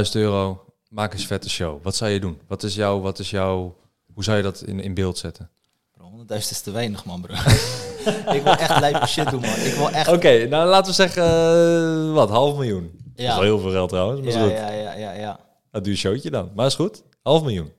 100.000 0.05 0.11
euro. 0.11 0.65
Maak 0.89 1.11
eens 1.13 1.21
een 1.21 1.27
vette 1.27 1.49
show. 1.49 1.83
Wat 1.83 1.95
zou 1.95 2.11
je 2.11 2.19
doen? 2.19 2.41
Wat 2.47 2.63
is 2.63 2.75
jouw, 2.75 2.99
wat 2.99 3.19
is 3.19 3.29
jouw, 3.29 3.77
hoe 4.13 4.23
zou 4.23 4.37
je 4.37 4.43
dat 4.43 4.61
in, 4.61 4.79
in 4.79 4.93
beeld 4.93 5.17
zetten? 5.17 5.49
Bro, 5.97 6.11
100.000 6.31 6.37
is 6.37 6.61
te 6.61 6.71
weinig, 6.71 7.05
man, 7.05 7.21
bro. 7.21 7.33
ik 8.07 8.41
wil 8.43 8.53
echt 8.55 8.79
lijpe 8.79 9.05
shit 9.07 9.29
doen, 9.29 9.41
man. 9.41 9.49
Ik 9.55 9.73
wil 9.73 9.89
echt... 9.89 10.07
Oké, 10.07 10.47
nou 10.47 10.67
laten 10.69 10.85
we 10.87 10.93
zeggen, 10.93 11.23
eh, 11.23 12.13
wat, 12.13 12.29
half 12.29 12.53
miljoen. 12.55 12.91
Dat 12.93 13.11
is 13.15 13.23
Ja. 13.23 13.33
wel 13.33 13.43
heel 13.43 13.59
veel 13.59 13.71
geld 13.71 13.89
trouwens, 13.89 14.21
maar 14.21 14.31
Ja, 14.33 14.41
goed. 14.43 14.51
ja, 14.51 14.69
ja, 14.71 14.93
ja, 14.93 15.11
ja. 15.11 15.39
Een 15.71 15.83
duur 15.83 15.95
showtje 15.97 16.29
dan. 16.29 16.51
Maar 16.55 16.65
is 16.65 16.75
goed. 16.75 17.03
Half 17.23 17.41
miljoen. 17.41 17.73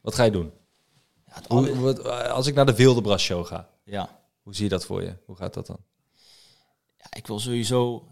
Wat 0.00 0.14
ga 0.14 0.24
je 0.24 0.30
doen? 0.30 0.52
Ja, 1.26 1.34
Hoe, 1.48 1.80
wat, 1.80 1.98
eh, 1.98 2.30
als 2.30 2.46
ik 2.46 2.54
naar 2.54 2.66
de 2.66 2.74
Wilde 2.74 3.00
Bras 3.00 3.22
show 3.22 3.46
ga, 3.46 3.68
ja. 3.84 4.08
hoe 4.42 4.54
zie 4.54 4.64
je 4.64 4.70
dat 4.70 4.84
voor 4.84 5.02
je? 5.02 5.16
Hoe 5.26 5.36
gaat 5.36 5.54
dat 5.54 5.66
dan? 5.66 5.78
ja, 6.96 7.06
ik 7.10 7.26
wil 7.26 7.38
sowieso 7.40 8.06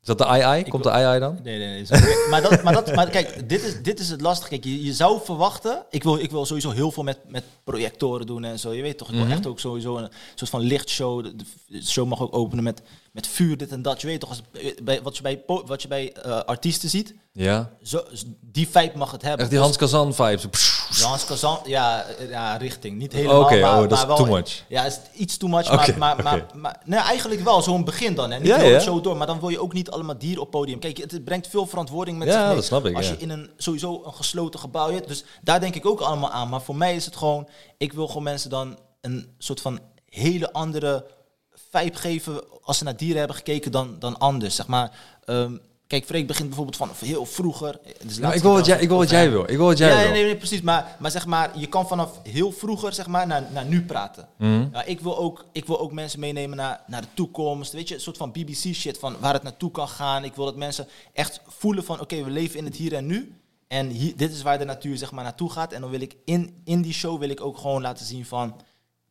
Is 0.00 0.06
dat 0.06 0.18
de 0.18 0.26
AI? 0.26 0.64
Komt 0.68 0.82
de 0.82 0.90
AI 0.90 1.20
dan? 1.20 1.38
Nee, 1.42 1.58
nee, 1.58 1.86
nee. 1.90 2.28
maar, 2.30 2.42
dat, 2.42 2.62
maar, 2.62 2.72
dat, 2.72 2.94
maar 2.94 3.10
kijk, 3.10 3.48
dit 3.48 3.62
is, 3.64 3.82
dit 3.82 4.00
is 4.00 4.08
het 4.08 4.20
lastige. 4.20 4.48
Kijk, 4.50 4.64
je, 4.64 4.84
je 4.84 4.92
zou 4.94 5.20
verwachten... 5.24 5.84
Ik 5.90 6.02
wil, 6.02 6.16
ik 6.18 6.30
wil 6.30 6.46
sowieso 6.46 6.70
heel 6.70 6.90
veel 6.90 7.02
met, 7.02 7.18
met 7.26 7.44
projectoren 7.64 8.26
doen 8.26 8.44
en 8.44 8.58
zo. 8.58 8.72
Je 8.72 8.82
weet 8.82 8.98
toch, 8.98 9.08
ik 9.08 9.14
wil 9.14 9.24
Mhm. 9.24 9.32
echt 9.32 9.46
ook 9.46 9.60
sowieso 9.60 9.96
een 9.96 10.08
soort 10.34 10.50
van 10.50 10.60
lichtshow. 10.60 11.24
De, 11.24 11.34
de 11.66 11.84
show 11.86 12.06
mag 12.08 12.20
ook 12.20 12.34
openen 12.34 12.64
met, 12.64 12.82
met 13.12 13.26
vuur, 13.26 13.56
dit 13.56 13.70
en 13.70 13.82
dat. 13.82 14.00
Je 14.00 14.06
weet 14.06 14.20
toch, 14.20 14.28
als, 14.28 14.42
bij, 14.82 15.02
wat 15.02 15.16
je 15.16 15.22
bij, 15.22 15.42
wat 15.46 15.82
je 15.82 15.88
bij 15.88 16.12
eh, 16.12 16.38
artiesten 16.40 16.88
ziet, 16.88 17.14
Ja. 17.32 17.70
zo, 17.82 18.02
die 18.40 18.68
vibe 18.68 18.98
mag 18.98 19.10
het 19.12 19.22
hebben. 19.22 19.40
Echt 19.40 19.50
die 19.50 19.58
Dus- 19.58 19.66
Hans 19.68 19.76
Kazan 19.76 20.14
vibes. 20.14 20.79
Ja, 20.90 21.56
ja, 21.64 22.06
ja, 22.28 22.56
richting. 22.56 22.98
Niet 22.98 23.12
helemaal, 23.12 23.40
maar, 23.40 23.82
oh, 23.82 23.88
dat 23.88 23.90
maar 23.90 24.06
wel, 24.06 24.16
too 24.16 24.26
much. 24.26 24.64
Ja, 24.68 24.84
is 24.84 25.00
iets 25.14 25.36
too 25.36 25.48
much, 25.48 25.96
maar, 25.96 26.22
maar, 26.22 26.46
maar, 26.54 26.80
nee, 26.84 27.00
eigenlijk 27.00 27.40
wel 27.40 27.62
zo'n 27.62 27.84
begin 27.84 28.14
dan. 28.14 28.30
Hè. 28.30 28.38
Niet 28.38 28.46
Ja, 28.46 28.60
ja. 28.60 28.78
zo 28.78 29.00
door, 29.00 29.16
maar 29.16 29.26
dan 29.26 29.40
wil 29.40 29.48
je 29.48 29.60
ook 29.60 29.72
niet 29.72 29.90
allemaal 29.90 30.18
dieren 30.18 30.42
op 30.42 30.50
podium. 30.50 30.78
Kijk, 30.78 30.96
het, 30.96 31.24
brengt 31.24 31.46
veel 31.46 31.66
verantwoording 31.66 32.18
met 32.18 32.28
Ja, 32.28 32.60
zich 32.60 32.82
mee. 32.82 32.96
Als 32.96 33.08
je 33.08 33.16
in 33.18 33.30
een 33.30 33.50
sowieso 33.56 34.02
een 34.04 34.14
gesloten 34.14 34.60
gebouw 34.60 34.92
hebt, 34.92 35.08
dus 35.08 35.24
daar 35.42 35.60
denk 35.60 35.74
ik 35.74 35.86
ook 35.86 36.00
allemaal 36.00 36.30
aan. 36.30 36.48
Maar 36.48 36.62
voor 36.62 36.76
mij 36.76 36.94
is 36.94 37.04
het 37.04 37.16
gewoon, 37.16 37.48
ik 37.78 37.92
wil 37.92 38.06
gewoon 38.06 38.22
mensen 38.22 38.50
dan 38.50 38.78
een 39.00 39.34
soort 39.38 39.60
van 39.60 39.80
hele 40.04 40.52
andere 40.52 41.06
vibe 41.70 41.96
geven 41.96 42.44
als 42.62 42.78
ze 42.78 42.84
naar 42.84 42.96
dieren 42.96 43.18
hebben 43.18 43.36
gekeken 43.36 43.72
dan, 43.72 43.96
dan 43.98 44.18
anders, 44.18 44.54
zeg 44.54 44.66
maar. 44.66 44.90
Ehm, 45.24 45.56
Kijk, 45.90 46.04
Freek 46.04 46.26
begint 46.26 46.46
bijvoorbeeld 46.48 46.76
van 46.76 46.90
heel 46.98 47.26
vroeger. 47.26 47.78
Dus 48.02 48.18
Nou, 48.18 48.34
ik 48.34 48.42
wil 48.42 48.52
wat 48.52 48.66
jij, 48.66 48.80
ik 48.80 48.88
wil 48.88 48.96
wat 48.96 49.10
jij 49.10 49.30
wil. 49.30 49.42
Ik 49.42 49.56
wil 49.56 49.66
wat 49.66 49.78
jij 49.78 49.88
ja, 49.88 50.02
wil. 50.02 50.10
nee, 50.10 50.24
nee, 50.24 50.36
precies. 50.36 50.60
Maar, 50.60 50.96
maar 50.98 51.10
zeg 51.10 51.26
maar, 51.26 51.58
je 51.58 51.66
kan 51.66 51.88
vanaf 51.88 52.20
heel 52.22 52.52
vroeger 52.52 52.92
zeg 52.92 53.06
maar, 53.06 53.26
naar, 53.26 53.48
naar 53.52 53.64
nu 53.64 53.82
praten. 53.82 54.28
Mhm. 54.36 54.68
Ja, 54.72 54.84
ik, 54.84 55.00
wil 55.00 55.18
ook, 55.18 55.44
ik 55.52 55.66
wil 55.66 55.80
ook 55.80 55.92
mensen 55.92 56.20
meenemen 56.20 56.56
naar, 56.56 56.80
naar 56.86 57.00
de 57.00 57.06
toekomst. 57.14 57.72
Weet 57.72 57.88
je, 57.88 57.94
een 57.94 58.00
soort 58.00 58.16
van 58.16 58.32
BBC 58.32 58.74
shit 58.74 58.98
van 58.98 59.16
waar 59.20 59.32
het 59.32 59.42
naartoe 59.42 59.70
kan 59.70 59.88
gaan. 59.88 60.24
Ik 60.24 60.34
wil 60.34 60.44
dat 60.44 60.56
mensen 60.56 60.86
echt 61.12 61.40
voelen 61.46 61.84
van 61.84 62.00
oké, 62.00 62.24
we 62.24 62.30
leven 62.30 62.58
in 62.58 62.64
het 62.64 62.76
hier 62.76 62.94
en 62.94 63.06
nu. 63.06 63.34
En 63.68 63.88
hier, 63.88 64.16
dit 64.16 64.32
is 64.32 64.42
waar 64.42 64.58
de 64.58 64.64
natuur 64.64 64.96
zeg 64.96 65.12
maar 65.12 65.24
naartoe 65.24 65.50
gaat. 65.50 65.72
En 65.72 65.80
dan 65.80 65.90
wil 65.90 66.00
ik 66.00 66.16
in, 66.24 66.60
in 66.64 66.82
die 66.82 66.94
show 66.94 67.18
wil 67.18 67.28
ik 67.28 67.40
ook 67.40 67.58
gewoon 67.58 67.82
laten 67.82 68.06
zien 68.06 68.26
van 68.26 68.60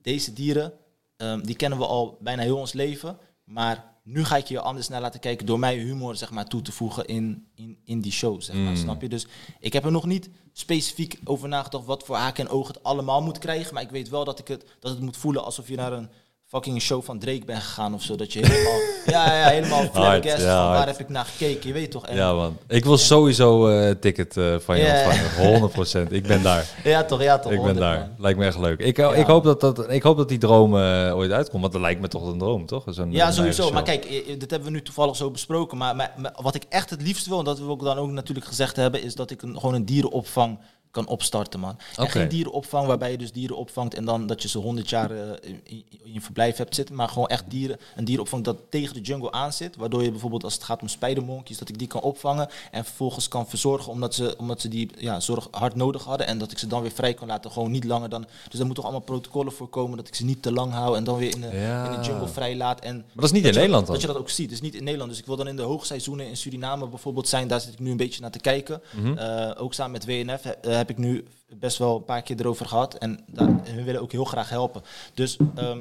deze 0.02 0.34
dieren, 0.34 0.74
ehm, 1.18 1.42
die 1.42 1.56
kennen 1.56 1.80
we 1.80 1.86
al 1.86 2.18
bijna 2.22 2.42
heel 2.42 2.58
ons 2.58 2.74
leven. 2.74 3.18
Maar 3.44 3.89
nu 4.12 4.26
ga 4.26 4.38
ik 4.38 4.46
je 4.46 4.56
er 4.56 4.62
anders 4.62 4.88
naar 4.88 5.02
laten 5.02 5.20
kijken 5.20 5.46
door 5.46 5.60
mij 5.60 5.78
humor 5.78 6.16
zeg 6.16 6.32
maar, 6.32 6.46
toe 6.46 6.62
te 6.62 6.72
voegen 6.72 7.06
in, 7.06 7.46
in, 7.56 7.78
in 7.84 8.02
die 8.02 8.12
show. 8.12 8.42
Zeg 8.42 8.56
maar, 8.56 8.68
Mm. 8.70 8.76
Snap 8.76 9.02
je? 9.02 9.10
Dus 9.10 9.28
ik 9.60 9.74
heb 9.74 9.86
er 9.86 9.92
nog 9.92 10.06
niet 10.06 10.30
specifiek 10.54 11.20
over 11.24 11.48
nagedacht 11.48 11.86
wat 11.86 12.04
voor 12.04 12.16
haken 12.16 12.46
en 12.46 12.52
ogen 12.52 12.74
het 12.74 12.84
allemaal 12.84 13.22
moet 13.22 13.38
krijgen. 13.38 13.74
Maar 13.74 13.84
ik 13.84 13.90
weet 13.90 14.10
wel 14.10 14.26
dat, 14.26 14.40
ik 14.40 14.48
het, 14.48 14.66
dat 14.80 14.92
het 14.92 15.02
moet 15.02 15.18
voelen 15.18 15.44
alsof 15.44 15.68
je 15.68 15.76
naar 15.76 15.94
een 15.94 16.10
fucking 16.50 16.82
show 16.82 17.04
van 17.04 17.20
Drake 17.20 17.46
bent 17.46 17.64
gegaan 17.64 17.94
of 17.94 18.02
zo. 18.02 18.16
Dat 18.16 18.34
je 18.34 18.40
helemaal, 18.48 18.80
ja, 19.16 19.40
ja, 19.40 19.48
helemaal 19.50 19.80
flabbergasted 19.84 20.42
ja, 20.46 20.58
van 20.58 20.68
waar 20.68 20.76
hard. 20.76 20.90
heb 20.90 21.00
ik 21.00 21.10
naar 21.10 21.26
gekeken. 21.26 21.68
Je 21.68 21.74
weet 21.74 21.92
toch? 21.92 22.06
En, 22.08 22.16
Ja, 22.16 22.34
man. 22.34 22.58
Ik 22.68 22.86
wil 22.86 22.98
sowieso 22.98 23.68
eh, 23.68 23.88
een 23.88 24.00
ticket 24.00 24.38
eh, 24.38 24.56
van 24.60 24.78
je 24.80 25.04
ontvangen. 25.38 26.08
100%. 26.08 26.12
Ik 26.12 26.24
ben 26.28 26.44
daar. 26.44 26.66
ja, 26.84 27.04
toch? 27.04 27.22
Ja, 27.22 27.40
toch? 27.40 27.52
Ik 27.52 27.58
ben 27.62 27.68
100, 27.68 27.80
daar. 27.80 28.00
man. 28.00 28.10
Lijkt 28.18 28.40
me 28.40 28.46
echt 28.46 28.58
leuk. 28.60 28.80
Ik, 28.80 28.98
ik, 28.98 29.26
hoop 29.26 29.44
dat 29.44 29.62
dat, 29.62 29.92
ik 29.92 30.04
hoop 30.04 30.18
dat 30.18 30.30
die 30.30 30.38
droom 30.38 30.76
eh, 30.78 31.16
ooit 31.16 31.32
uitkomt. 31.32 31.62
Want 31.62 31.74
dat 31.74 31.82
lijkt 31.82 32.02
me 32.02 32.08
toch 32.08 32.28
een 32.32 32.38
droom, 32.40 32.66
toch? 32.66 32.84
Zo'n- 32.90 33.12
Ja, 33.12 33.28
een 33.28 33.34
sowieso. 33.34 33.72
Maar 33.72 33.84
kijk, 33.84 34.06
eh, 34.06 34.18
eh, 34.18 34.26
dit 34.40 34.50
hebben 34.52 34.68
we 34.70 34.76
nu 34.76 34.82
toevallig 34.82 35.16
zo 35.16 35.32
besproken. 35.32 35.78
Maar, 35.78 35.96
maar, 35.96 36.14
maar 36.18 36.36
wat 36.42 36.56
ik 36.56 36.64
echt 36.70 36.90
het 36.90 37.02
liefst 37.02 37.28
wil, 37.28 37.40
en 37.40 37.46
dat 37.46 37.60
wil 37.60 37.74
ik 37.74 37.80
dan 37.80 37.98
ook 37.98 38.10
natuurlijk 38.10 38.48
gezegd 38.48 38.76
hebben, 38.76 39.04
is 39.04 39.16
dat 39.16 39.32
ik 39.32 39.42
een, 39.42 39.54
gewoon 39.60 39.74
een 39.76 39.86
dierenopvang 39.86 40.60
kan 40.92 41.08
opstarten, 41.08 41.60
man. 41.60 41.78
En 41.96 42.10
geen 42.10 42.28
dierenopvang 42.28 42.88
waarbij 42.88 43.12
je 43.12 43.18
dus 43.18 43.32
dieren 43.32 43.58
opvangt 43.58 43.94
en 43.94 44.06
dan 44.06 44.28
dat 44.28 44.42
je 44.42 44.48
ze 44.48 44.58
honderd 44.58 44.90
jaar 44.90 45.12
eh, 45.12 45.20
in, 45.42 45.62
in 45.64 46.14
je 46.14 46.22
verblijf 46.22 46.58
hebt 46.58 46.76
zitten. 46.76 46.96
Maar 46.96 47.10
gewoon 47.10 47.28
echt 47.28 47.44
dieren, 47.48 47.78
een 47.96 48.06
dierenopvang 48.06 48.44
dat 48.44 48.58
tegen 48.70 48.94
de 48.94 49.02
jungle 49.02 49.32
aan 49.32 49.54
zit. 49.54 49.76
Waardoor 49.76 50.04
je 50.04 50.12
bijvoorbeeld 50.12 50.44
als 50.44 50.54
het 50.54 50.64
gaat 50.64 50.82
om 50.82 50.88
spijdermonkeys, 50.88 51.58
dat 51.58 51.70
ik 51.70 51.78
die 51.80 51.88
kan 51.88 52.02
opvangen 52.02 52.50
en 52.72 52.86
vervolgens 52.86 53.28
kan 53.28 53.48
verzorgen 53.48 53.92
omdat 53.92 54.14
ze, 54.16 54.36
omdat 54.38 54.62
ze 54.62 54.68
die 54.68 54.90
ja, 54.98 55.20
zorg 55.20 55.48
hard 55.52 55.76
nodig 55.76 56.04
hadden. 56.04 56.28
En 56.28 56.38
dat 56.38 56.52
ik 56.52 56.58
ze 56.58 56.68
dan 56.68 56.82
weer 56.82 56.92
vrij 56.92 57.14
kan 57.14 57.28
laten, 57.28 57.52
gewoon 57.52 57.72
niet 57.72 57.84
langer 57.84 58.10
dan... 58.10 58.22
Dus 58.22 58.30
daar 58.58 58.66
moeten 58.66 58.76
toch 58.76 58.84
allemaal 58.84 59.02
protocollen 59.02 59.54
voor 59.54 59.68
komen 59.68 59.98
dat 59.98 60.08
ik 60.08 60.16
ze 60.16 60.26
niet 60.26 60.42
te 60.42 60.52
lang 60.52 60.74
hou 60.74 60.98
en 60.98 61.04
dan 61.04 61.18
weer 61.18 61.34
in 61.36 61.42
de, 61.42 61.48
Ja. 61.58 61.90
in 61.90 62.00
de 62.02 62.08
jungle 62.08 62.28
vrij 62.28 62.56
laat. 62.56 62.80
En 62.80 62.96
Maar 62.96 63.06
dat 63.16 63.24
is 63.24 63.32
niet 63.32 63.40
in 63.40 63.48
dat 63.48 63.56
Nederland 63.56 63.86
dan? 63.86 63.94
Dat 63.96 64.02
je 64.02 64.12
dat 64.12 64.18
ook 64.18 64.30
ziet. 64.30 64.50
Dus 64.50 64.62
niet 64.62 64.76
in 64.76 64.84
Nederland. 64.84 65.10
Dus 65.10 65.20
ik 65.20 65.26
wil 65.26 65.36
dan 65.36 65.48
in 65.48 65.56
de 65.56 65.62
hoogseizoenen 65.62 66.28
in 66.28 66.38
Suriname 66.38 66.88
bijvoorbeeld 66.88 67.28
zijn. 67.28 67.48
Daar 67.48 67.62
zit 67.62 67.74
ik 67.74 67.80
nu 67.80 67.92
een 67.92 67.98
beetje 67.98 68.22
naar 68.22 68.32
te 68.32 68.40
kijken. 68.40 68.82
Mhm. 68.92 69.18
Eh, 69.18 69.52
ook 69.58 69.74
samen 69.74 69.92
met 69.92 70.06
WNF 70.06 70.46
eh, 70.46 70.79
heb 70.80 70.90
ik 70.90 70.98
nu 70.98 71.26
best 71.60 71.78
wel 71.78 71.96
een 71.96 72.04
paar 72.06 72.22
keer 72.22 72.40
erover 72.40 72.66
gehad. 72.66 72.94
En 72.94 73.24
daar, 73.28 73.50
hun 73.64 73.84
willen 73.84 74.02
ook 74.02 74.12
heel 74.12 74.26
graag 74.26 74.50
helpen. 74.50 74.82
Dus 75.14 75.38
ehm, 75.56 75.80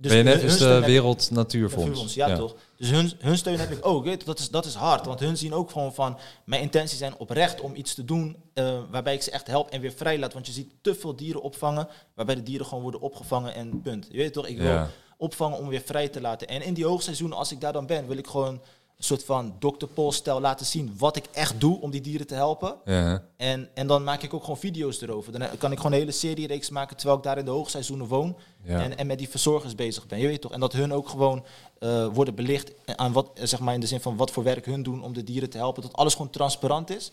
Dus 0.00 0.12
BNF 0.12 0.42
is 0.42 0.58
de 0.58 0.80
Wereld 0.84 1.30
Natuurfonds. 1.30 2.14
Ja, 2.14 2.36
toch? 2.36 2.54
Dus 2.76 2.90
hun, 2.90 3.12
hun 3.18 3.36
steun 3.38 3.58
heb 3.58 3.70
ik 3.70 3.86
ook. 3.86 4.04
Weet 4.04 4.24
dat, 4.26 4.38
is, 4.38 4.50
dat 4.50 4.64
is 4.64 4.74
hard. 4.74 5.06
Want 5.06 5.20
hun 5.20 5.36
zien 5.36 5.52
ook 5.54 5.70
gewoon 5.70 5.94
van... 5.94 6.18
Mijn 6.44 6.62
intenties 6.62 6.98
zijn 6.98 7.16
oprecht 7.18 7.60
om 7.60 7.74
iets 7.74 7.94
te 7.94 8.04
doen... 8.04 8.36
eh, 8.54 8.78
waarbij 8.90 9.14
ik 9.14 9.22
ze 9.22 9.30
echt 9.30 9.46
help 9.46 9.70
en 9.70 9.80
weer 9.80 9.92
vrij 9.92 10.18
laat. 10.18 10.32
Want 10.32 10.46
je 10.46 10.52
ziet 10.52 10.70
te 10.80 10.94
veel 10.94 11.16
dieren 11.16 11.42
opvangen... 11.42 11.88
waarbij 12.14 12.34
de 12.34 12.42
dieren 12.42 12.66
gewoon 12.66 12.82
worden 12.82 13.00
opgevangen 13.00 13.54
en 13.54 13.80
punt. 13.82 14.06
Je 14.10 14.16
weet 14.16 14.32
toch? 14.32 14.46
Ik 14.46 14.58
wil 14.58 14.66
Ja. 14.72 14.90
opvangen 15.16 15.58
om 15.58 15.68
weer 15.68 15.82
vrij 15.84 16.08
te 16.08 16.20
laten. 16.20 16.48
En 16.48 16.62
in 16.62 16.74
die 16.74 16.84
hoogseizoenen, 16.86 17.36
als 17.38 17.52
ik 17.52 17.60
daar 17.60 17.72
dan 17.72 17.86
ben... 17.86 18.06
wil 18.06 18.16
ik 18.18 18.26
gewoon 18.26 18.60
een 18.98 19.04
soort 19.04 19.24
van 19.24 19.54
Dr. 19.58 19.86
Paul-stijl 19.94 20.40
laten 20.40 20.66
zien... 20.66 20.94
wat 20.98 21.16
ik 21.16 21.24
echt 21.32 21.60
doe 21.60 21.80
om 21.80 21.90
die 21.90 22.00
dieren 22.00 22.26
te 22.26 22.34
helpen. 22.34 22.74
Ja. 22.84 23.22
En, 23.36 23.68
en 23.74 23.86
dan 23.86 24.04
maak 24.04 24.22
ik 24.22 24.34
ook 24.34 24.40
gewoon 24.40 24.58
video's 24.58 25.00
erover. 25.00 25.38
Dan 25.38 25.48
kan 25.58 25.72
ik 25.72 25.76
gewoon 25.76 25.92
een 25.92 25.98
hele 25.98 26.12
serie-reeks 26.12 26.70
maken 26.70 26.96
terwijl 26.96 27.18
ik 27.18 27.24
daar 27.24 27.38
in 27.38 27.44
de 27.44 27.50
hoogseizoenen 27.50 28.06
woon. 28.06 28.36
Ja. 28.64 28.80
En, 28.82 28.98
en 28.98 29.06
met 29.06 29.18
die 29.18 29.28
verzorgers 29.28 29.74
bezig 29.74 30.06
ben. 30.06 30.18
Je 30.18 30.26
weet 30.26 30.40
toch? 30.40 30.52
En 30.52 30.60
dat 30.60 30.72
hun 30.72 30.92
ook 30.92 31.08
gewoon 31.08 31.44
eh, 31.78 32.06
worden 32.12 32.34
belicht 32.34 32.72
aan 32.96 33.12
wat, 33.12 33.30
eh, 33.34 33.44
zeg 33.46 33.60
maar 33.60 33.74
in 33.74 33.80
de 33.80 33.86
zin 33.86 34.00
van 34.00 34.16
wat 34.16 34.30
voor 34.30 34.42
werk 34.42 34.66
hun 34.66 34.82
doen 34.82 35.02
om 35.02 35.12
de 35.12 35.24
dieren 35.24 35.50
te 35.50 35.58
helpen. 35.58 35.82
Dat 35.82 35.92
alles 35.96 36.12
gewoon 36.14 36.30
transparant 36.30 36.90
is. 36.90 37.12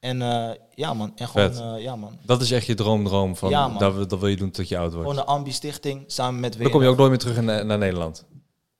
En 0.00 0.22
eh, 0.22 0.50
ja 0.74 0.94
man, 0.94 1.12
en 1.16 1.28
gewoon, 1.28 1.80
ja 1.80 1.96
man. 1.96 2.18
Dat 2.22 2.40
is 2.42 2.50
echt 2.50 2.66
je 2.66 2.74
droomdroom 2.74 3.36
van 3.36 3.50
Ja, 3.50 3.68
dat, 3.68 3.94
wil- 3.94 4.06
dat 4.08 4.18
wil 4.20 4.28
je 4.28 4.36
doen 4.36 4.50
tot 4.50 4.68
je 4.68 4.78
oud 4.78 4.92
wordt. 4.92 5.08
Gewoon 5.08 5.24
een 5.24 5.30
ambi-stichting 5.30 6.04
samen 6.06 6.40
met 6.40 6.52
Dan 6.58 6.70
kom 6.70 6.80
je 6.80 6.86
WNF. 6.86 6.92
ook 6.92 6.96
nooit 6.98 7.10
meer 7.10 7.18
terug 7.18 7.36
in, 7.36 7.44
naar 7.66 7.78
Nederland. 7.78 8.24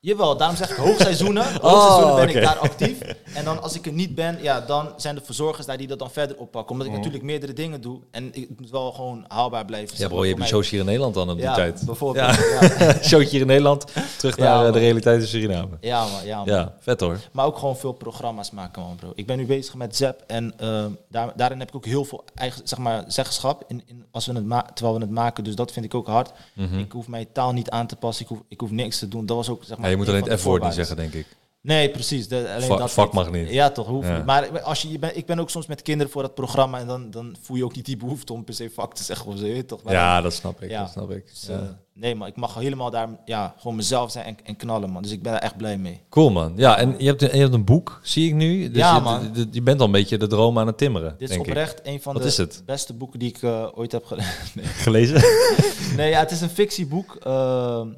Jawel, 0.01 0.37
daarom 0.37 0.57
zeg 0.57 0.71
ik 0.71 0.77
hoogseizoenen. 0.77 1.45
Hoogseizoenen 1.63 2.15
ben 2.17 2.29
Oh, 2.29 2.35
ik 2.35 2.43
daar 2.43 2.59
actief. 2.59 2.99
En 3.35 3.45
dan 3.45 3.63
als 3.63 3.75
ik 3.75 3.87
er 3.87 3.93
niet 3.93 4.15
ben, 4.15 4.39
ja, 4.43 4.61
dan 4.61 4.89
zijn 4.97 5.15
de 5.15 5.21
verzorgers 5.25 5.67
daar 5.67 5.77
die 5.77 5.87
dat 5.87 5.99
dan 5.99 6.11
verder 6.11 6.37
oppakken. 6.37 6.71
Omdat 6.73 6.87
ik 6.87 6.93
natuurlijk 6.93 7.23
meerdere 7.25 7.53
dingen 7.53 7.81
doe. 7.81 8.01
En 8.11 8.29
ik 8.35 8.49
moet 8.61 8.71
wel 8.71 8.93
gewoon 8.93 9.25
haalbaar 9.29 9.65
blijven. 9.65 9.99
Ja 9.99 10.09
bro, 10.09 10.23
je 10.23 10.29
hebt 10.29 10.41
een 10.41 10.47
showtje 10.47 10.71
hier 10.71 10.81
in 10.81 10.87
Nederland 10.87 11.15
dan 11.15 11.31
op 11.31 11.37
die 11.37 11.45
Ja, 11.45 11.55
tijd. 11.55 11.83
bijvoorbeeld. 11.87 12.35
Ja. 12.37 12.69
Ja. 12.79 12.93
showtje 13.09 13.31
hier 13.31 13.41
in 13.41 13.47
Nederland, 13.47 13.85
terug 14.19 14.37
naar 14.37 14.67
eh, 14.67 14.73
de 14.73 14.79
realiteit 14.79 15.21
in 15.21 15.27
Suriname. 15.27 15.77
Ja, 15.81 16.07
man, 16.07 16.25
ja, 16.27 16.37
man. 16.37 16.47
Ja, 16.47 16.75
vet 16.81 17.01
hoor. 17.01 17.19
Maar 17.33 17.47
ook 17.47 17.59
gewoon 17.59 17.77
veel 17.77 17.93
programma's 17.93 18.51
maken, 18.51 18.83
man, 18.83 18.97
bro. 18.97 19.13
Ik 19.15 19.27
ben 19.27 19.37
nu 19.37 19.47
bezig 19.47 19.75
met 19.75 19.97
ZEP 19.97 20.23
en 20.27 20.53
eh, 20.59 20.85
daar, 21.09 21.33
daarin 21.37 21.59
heb 21.59 21.69
ik 21.69 21.77
ook 21.77 21.85
heel 21.87 22.05
veel 22.05 22.25
eigen, 22.35 22.61
zeg 22.69 22.79
maar, 22.79 23.05
zeggenschap 23.07 23.65
in, 23.69 23.83
in, 23.87 24.05
als 24.11 24.27
we 24.27 24.33
het 24.33 24.45
ma- 24.47 24.67
terwijl 24.75 24.97
we 24.97 25.03
het 25.05 25.13
maken. 25.15 25.45
Dus 25.45 25.55
dat 25.55 25.73
vind 25.73 25.85
ik 25.85 25.95
ook 25.95 26.07
hard. 26.07 26.31
Ik 26.79 26.93
hoef 26.93 27.09
mijn 27.09 27.27
taal 27.33 27.53
niet 27.53 27.71
aan 27.71 27.87
te 27.87 27.97
passen. 27.97 28.23
Ik 28.25 28.29
hoef, 28.31 28.41
ik 28.49 28.61
hoef 28.61 28.71
niks 28.71 28.99
te 28.99 29.09
doen. 29.09 29.27
Dat 29.27 29.37
was 29.37 29.49
ook, 29.49 29.65
zeg 29.65 29.69
maar, 29.69 29.85
Mhm. 29.86 29.86
Ja, 29.87 29.91
je 29.93 29.97
moet 29.97 30.09
een 30.09 30.15
alleen 30.15 30.31
het 30.31 30.41
F-woord 30.41 30.63
niet 30.63 30.75
zeggen, 30.75 30.97
denk 30.97 31.13
ik. 31.13 31.27
Nee, 31.61 31.91
precies. 31.91 32.29
De, 32.29 32.53
alleen 32.55 32.69
Va- 32.69 32.77
dat 32.77 32.91
vak 32.93 33.13
mag 33.13 33.31
niet. 33.31 33.51
Ja, 33.51 33.71
toch. 33.71 33.87
Hoeft 33.87 34.09
Ja. 34.09 34.17
niet. 34.17 34.25
Maar 34.27 34.61
als 34.63 34.83
je, 34.83 34.91
je 34.91 34.99
ben, 34.99 35.17
ik 35.17 35.27
ben 35.27 35.39
ook 35.39 35.51
soms 35.51 35.67
met 35.67 35.83
kinderen 35.83 36.13
voor 36.13 36.23
dat 36.23 36.35
programma 36.35 36.79
en 36.79 36.87
dan, 36.87 37.11
dan 37.11 37.37
voel 37.43 37.57
je 37.57 37.65
ook 37.65 37.75
niet 37.77 37.85
die 37.85 37.97
behoefte 37.97 38.33
om 38.33 38.45
per 38.45 38.55
se 38.55 38.71
vak 38.75 38.95
te 38.95 39.03
zeggen 39.05 39.27
of 39.27 39.39
zo. 39.39 39.65
toch? 39.67 39.83
Maar 39.83 39.93
Ja, 39.93 40.21
dat 40.21 40.33
snap 40.33 40.63
ik. 40.63 40.71
Ja. 40.71 40.81
Dat 40.81 40.91
snap 40.91 41.11
ik. 41.11 41.27
dus, 41.27 41.47
Ja. 41.49 41.55
eh, 41.55 41.61
nee, 41.95 42.15
maar 42.15 42.29
ik 42.29 42.37
mag 42.37 42.55
helemaal 42.55 42.91
daar 42.91 43.09
ja, 43.25 43.55
gewoon 43.59 43.77
mezelf 43.77 44.11
zijn 44.11 44.25
en, 44.25 44.37
en 44.45 44.57
knallen, 44.57 44.91
man. 44.91 45.03
Dus 45.03 45.11
ik 45.13 45.23
ben 45.23 45.33
daar 45.33 45.41
echt 45.41 45.57
blij 45.57 45.77
mee. 45.79 46.01
Cool 46.09 46.31
man. 46.31 46.53
Ja, 46.57 46.79
en 46.79 46.95
je 46.99 47.07
hebt, 47.07 47.23
een- 47.23 47.31
je 47.35 47.39
hebt 47.41 47.55
een 47.55 47.65
boek, 47.65 48.01
zie 48.03 48.29
ik 48.29 48.35
nu. 48.35 48.69
Dus 48.69 48.77
Ja, 48.79 48.95
je, 48.95 49.01
man. 49.01 49.31
Je, 49.35 49.47
je 49.51 49.63
bent 49.63 49.81
al 49.81 49.87
een 49.87 49.93
beetje 49.93 50.19
de 50.19 50.27
droom 50.27 50.59
aan 50.59 50.67
het 50.67 50.79
timmeren, 50.79 51.11
Dit 51.11 51.21
is 51.23 51.29
denk 51.29 51.41
ik. 51.43 51.49
oprecht 51.49 51.81
een 51.83 52.01
van 52.03 52.15
Wat 52.15 52.23
de 52.37 52.49
beste 52.65 52.93
boeken 52.95 53.19
die 53.19 53.29
ik 53.29 53.43
eh, 53.43 53.67
ooit 53.75 53.93
heb 53.93 54.05
gelezen. 54.05 54.33
nee. 54.55 54.65
Gelezen? 54.67 55.23
nee, 55.97 56.11
ja, 56.11 56.19
het 56.19 56.31
is 56.31 56.41
een 56.41 56.49
fictieboek. 56.51 57.17
Ehm, 57.23 57.89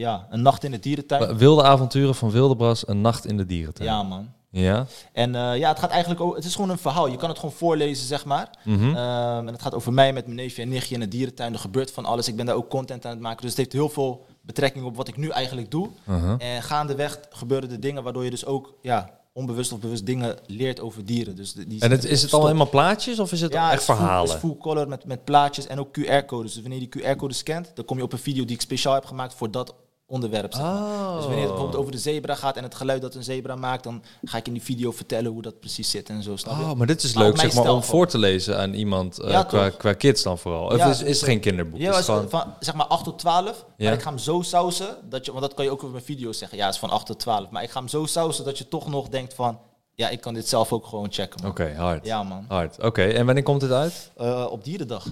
ja, 0.00 0.26
Een 0.30 0.42
nacht 0.42 0.64
in 0.64 0.70
de 0.70 0.78
dierentuin. 0.78 1.36
Wilde 1.36 1.62
avonturen 1.62 2.14
van 2.14 2.30
Wildebras, 2.30 2.88
een 2.88 3.00
nacht 3.00 3.26
in 3.26 3.36
de 3.36 3.46
dierentuin. 3.46 3.88
Ja, 3.88 4.02
man. 4.02 4.28
Ja? 4.50 4.86
En 5.12 5.34
eh, 5.34 5.56
ja, 5.58 5.68
het 5.68 5.78
gaat 5.78 5.90
eigenlijk 5.90 6.20
ook, 6.20 6.36
het 6.36 6.44
is 6.44 6.54
gewoon 6.54 6.70
een 6.70 6.78
verhaal. 6.78 7.06
Je 7.06 7.16
kan 7.16 7.28
het 7.28 7.38
gewoon 7.38 7.54
voorlezen, 7.54 8.06
zeg 8.06 8.24
maar. 8.24 8.50
Mhm. 8.64 8.84
Ehm, 8.96 9.46
en 9.46 9.52
het 9.52 9.62
gaat 9.62 9.74
over 9.74 9.92
mij 9.92 10.12
met 10.12 10.24
mijn 10.24 10.36
neefje 10.36 10.62
en 10.62 10.68
nichtje 10.68 10.94
in 10.94 11.00
de 11.00 11.08
dierentuin. 11.08 11.52
Er 11.52 11.58
gebeurt 11.58 11.90
van 11.92 12.04
alles. 12.04 12.28
Ik 12.28 12.36
ben 12.36 12.46
daar 12.46 12.54
ook 12.54 12.68
content 12.70 13.04
aan 13.04 13.10
het 13.10 13.20
maken. 13.20 13.40
Dus 13.40 13.48
het 13.50 13.58
heeft 13.58 13.72
heel 13.72 13.88
veel 13.88 14.24
betrekking 14.40 14.84
op 14.84 14.96
wat 14.96 15.08
ik 15.08 15.16
nu 15.16 15.28
eigenlijk 15.28 15.70
doe. 15.70 15.88
Uh-huh. 16.08 16.34
En 16.38 16.62
gaandeweg 16.62 17.20
gebeuren 17.30 17.70
er 17.70 17.80
dingen 17.80 18.02
waardoor 18.02 18.24
je 18.24 18.30
dus 18.30 18.44
ook 18.46 18.74
ja, 18.82 19.10
onbewust 19.32 19.72
of 19.72 19.78
bewust 19.80 20.06
dingen 20.06 20.36
leert 20.46 20.80
over 20.80 21.04
dieren. 21.04 21.36
Dus 21.36 21.52
die- 21.52 21.80
En 21.80 21.90
het, 21.90 22.04
is 22.04 22.22
het 22.22 22.32
al 22.32 22.44
helemaal 22.46 22.68
plaatjes 22.68 23.18
of 23.18 23.32
is 23.32 23.40
het 23.40 23.52
ja, 23.52 23.72
echt 23.72 23.84
verhalen? 23.84 24.28
Het 24.34 24.42
is 24.42 24.48
full 24.50 24.56
color 24.58 24.88
met, 24.88 25.04
met 25.04 25.24
plaatjes 25.24 25.66
en 25.66 25.78
ook 25.80 25.98
QR-codes. 26.00 26.52
Dus 26.52 26.62
wanneer 26.62 26.80
je 26.80 26.88
die 26.88 27.02
QR-code 27.02 27.34
scant, 27.34 27.70
dan 27.74 27.84
kom 27.84 27.96
je 27.96 28.02
op 28.02 28.12
een 28.12 28.18
video 28.18 28.44
die 28.44 28.54
ik 28.54 28.60
speciaal 28.60 28.94
heb 28.94 29.04
gemaakt 29.04 29.34
voor 29.34 29.50
dat 29.50 29.74
onderwerp. 30.10 30.52
zeg 30.54 30.62
maar. 30.62 30.72
Oh. 30.82 31.14
Dus 31.16 31.24
wanneer 31.24 31.40
het 31.40 31.48
bijvoorbeeld 31.48 31.80
over 31.80 31.92
de 31.92 31.98
zebra 31.98 32.34
gaat 32.34 32.56
en 32.56 32.62
het 32.62 32.74
geluid 32.74 33.02
dat 33.02 33.14
een 33.14 33.22
zebra 33.24 33.54
maakt, 33.56 33.84
dan 33.84 34.02
ga 34.24 34.36
ik 34.38 34.46
in 34.46 34.52
die 34.52 34.62
video 34.62 34.90
vertellen 34.92 35.32
hoe 35.32 35.42
dat 35.42 35.60
precies 35.60 35.90
zit 35.90 36.08
en 36.08 36.22
zo. 36.22 36.36
Snap? 36.36 36.52
Oh, 36.60 36.72
maar 36.72 36.86
dit 36.86 37.02
is 37.02 37.12
Maar 37.14 37.24
leuk 37.24 37.38
zeg 37.40 37.54
maar, 37.54 37.72
om 37.72 37.82
voor 37.82 38.06
te 38.06 38.18
lezen 38.18 38.58
aan 38.58 38.72
iemand 38.74 39.18
eh, 39.18 39.30
Ja, 39.30 39.42
qua, 39.42 39.68
qua 39.70 39.92
kids 39.92 40.22
dan 40.22 40.38
vooral. 40.38 40.66
Of 40.66 40.76
Ja, 40.76 40.86
is, 40.88 41.02
is 41.02 41.22
geen 41.22 41.40
kinderboek? 41.40 41.80
Ja, 41.80 41.98
Is 41.98 42.04
gewoon- 42.04 42.28
van 42.30 42.54
zeg 42.60 42.74
maar 42.74 42.86
8 42.86 43.04
tot 43.04 43.18
12. 43.18 43.64
Ja. 43.76 43.84
Maar 43.84 43.92
ik 43.92 44.02
ga 44.02 44.08
hem 44.08 44.18
zo 44.18 44.42
sausen, 44.42 44.96
dat 45.08 45.24
je, 45.24 45.30
want 45.32 45.44
dat 45.44 45.54
kan 45.54 45.64
je 45.64 45.70
ook 45.70 45.78
over 45.78 45.90
mijn 45.92 46.04
video's 46.04 46.38
zeggen. 46.38 46.58
Ja, 46.58 46.64
het 46.64 46.74
is 46.74 46.80
van 46.80 46.90
8 46.90 47.06
tot 47.06 47.18
12. 47.18 47.50
Maar 47.50 47.62
ik 47.62 47.70
ga 47.70 47.78
hem 47.78 47.88
zo 47.88 48.06
sausen 48.06 48.44
dat 48.44 48.58
je 48.58 48.68
toch 48.68 48.88
nog 48.88 49.08
denkt 49.08 49.34
van, 49.34 49.58
ja, 49.94 50.08
ik 50.08 50.20
kan 50.20 50.34
dit 50.34 50.48
zelf 50.48 50.72
ook 50.72 50.86
gewoon 50.86 51.06
checken. 51.12 51.46
Oké, 51.48 51.74
hard. 51.76 52.06
Ja, 52.06 52.22
man. 52.22 52.44
Hard. 52.48 52.82
Oké, 52.82 53.02
en 53.02 53.26
wanneer 53.26 53.44
komt 53.44 53.62
het 53.62 53.72
uit? 53.72 54.10
Eh, 54.16 54.46
op 54.50 54.64
dierendag. 54.64 55.06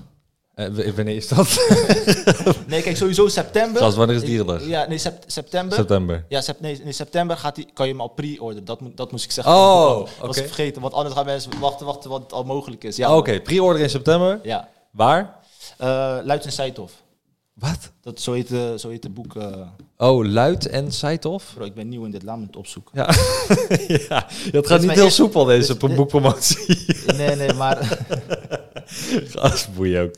Eh, 0.59 0.66
w- 0.66 0.94
wanneer 0.97 1.16
is 1.16 1.29
dat? 1.29 1.49
Nee, 2.66 2.83
kijk, 2.83 2.97
sowieso 2.97 3.29
september. 3.29 3.83
Gast, 3.83 3.97
wanneer 3.97 4.16
is 4.16 4.23
dierendag? 4.23 4.66
Ja, 4.66 4.87
nee, 4.88 4.99
sep- 4.99 5.23
september. 5.27 5.77
September. 5.77 6.25
Ja, 6.29 6.40
sep- 6.40 6.61
nee, 6.61 6.81
in 6.85 6.94
september 6.94 7.37
gaat 7.37 7.55
die, 7.55 7.68
kan 7.75 7.87
je 7.87 7.92
hem 7.92 8.01
al 8.01 8.09
pre-orderen. 8.09 8.64
Dat, 8.64 8.81
moet, 8.81 8.97
dat 8.97 9.11
moest 9.11 9.25
ik 9.25 9.31
zeggen. 9.31 9.55
Oh, 9.55 9.99
Dat 9.99 10.09
was 10.21 10.29
oké. 10.29 10.38
ik 10.40 10.47
vergeten, 10.47 10.83
want 10.83 10.94
anders 10.94 11.14
gaan 11.14 11.25
mensen 11.25 11.51
wachten, 11.61 11.87
wachten 11.87 12.11
wat 12.11 12.23
het 12.23 12.33
al 12.33 12.44
mogelijk 12.44 12.85
is. 12.85 12.97
Ja, 12.97 13.09
Ah, 13.09 13.16
Oké, 13.16 13.40
pre-order 13.40 13.83
in 13.83 13.90
september. 13.90 14.40
Ja. 14.42 14.68
Waar? 14.90 15.37
Uh, 15.81 15.87
Luid 16.25 16.44
en 16.44 16.53
Seithof. 16.53 16.92
Wat? 17.55 17.79
Dat, 18.03 18.21
zo, 18.21 18.33
heet, 18.33 18.49
de- 18.49 18.75
zo 18.79 18.88
heet 18.88 19.03
het 19.05 19.14
boek. 19.14 19.37
eh, 19.37 19.47
Oh, 19.97 20.27
Luid 20.27 20.66
en 20.68 20.92
Seithof? 20.92 21.53
bro, 21.55 21.64
ik 21.64 21.75
ben 21.75 21.88
nieuw 21.88 22.05
in 22.05 22.11
dit, 22.11 22.23
me 22.23 22.40
het 22.47 22.57
opzoeken. 22.57 22.92
Ja. 22.94 23.14
ja, 24.09 24.27
dat 24.51 24.66
gaat 24.66 24.81
niet 24.81 24.90
heel 24.90 25.11
soepel 25.11 25.44
deze 25.44 25.75
boekpromotie. 25.75 26.85
Nee, 27.16 27.37
nee, 27.37 27.53
maar... 27.53 27.99
Gast, 29.35 29.74
boeien 29.74 30.03
ook. 30.03 30.14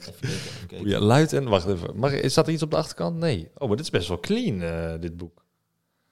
Boeien. 0.68 1.00
Luid 1.02 1.32
en... 1.32 1.48
Wacht 1.48 1.66
even. 1.66 1.96
Mag, 1.98 2.12
is 2.12 2.34
dat 2.34 2.48
iets 2.48 2.62
op 2.62 2.70
de 2.70 2.76
achterkant? 2.76 3.16
Nee. 3.18 3.50
Oh, 3.58 3.68
maar 3.68 3.76
dit 3.76 3.84
is 3.86 3.90
best 3.90 4.08
wel 4.08 4.20
clean, 4.20 4.62
eh, 4.62 5.00
dit 5.00 5.16
boek. 5.16 5.44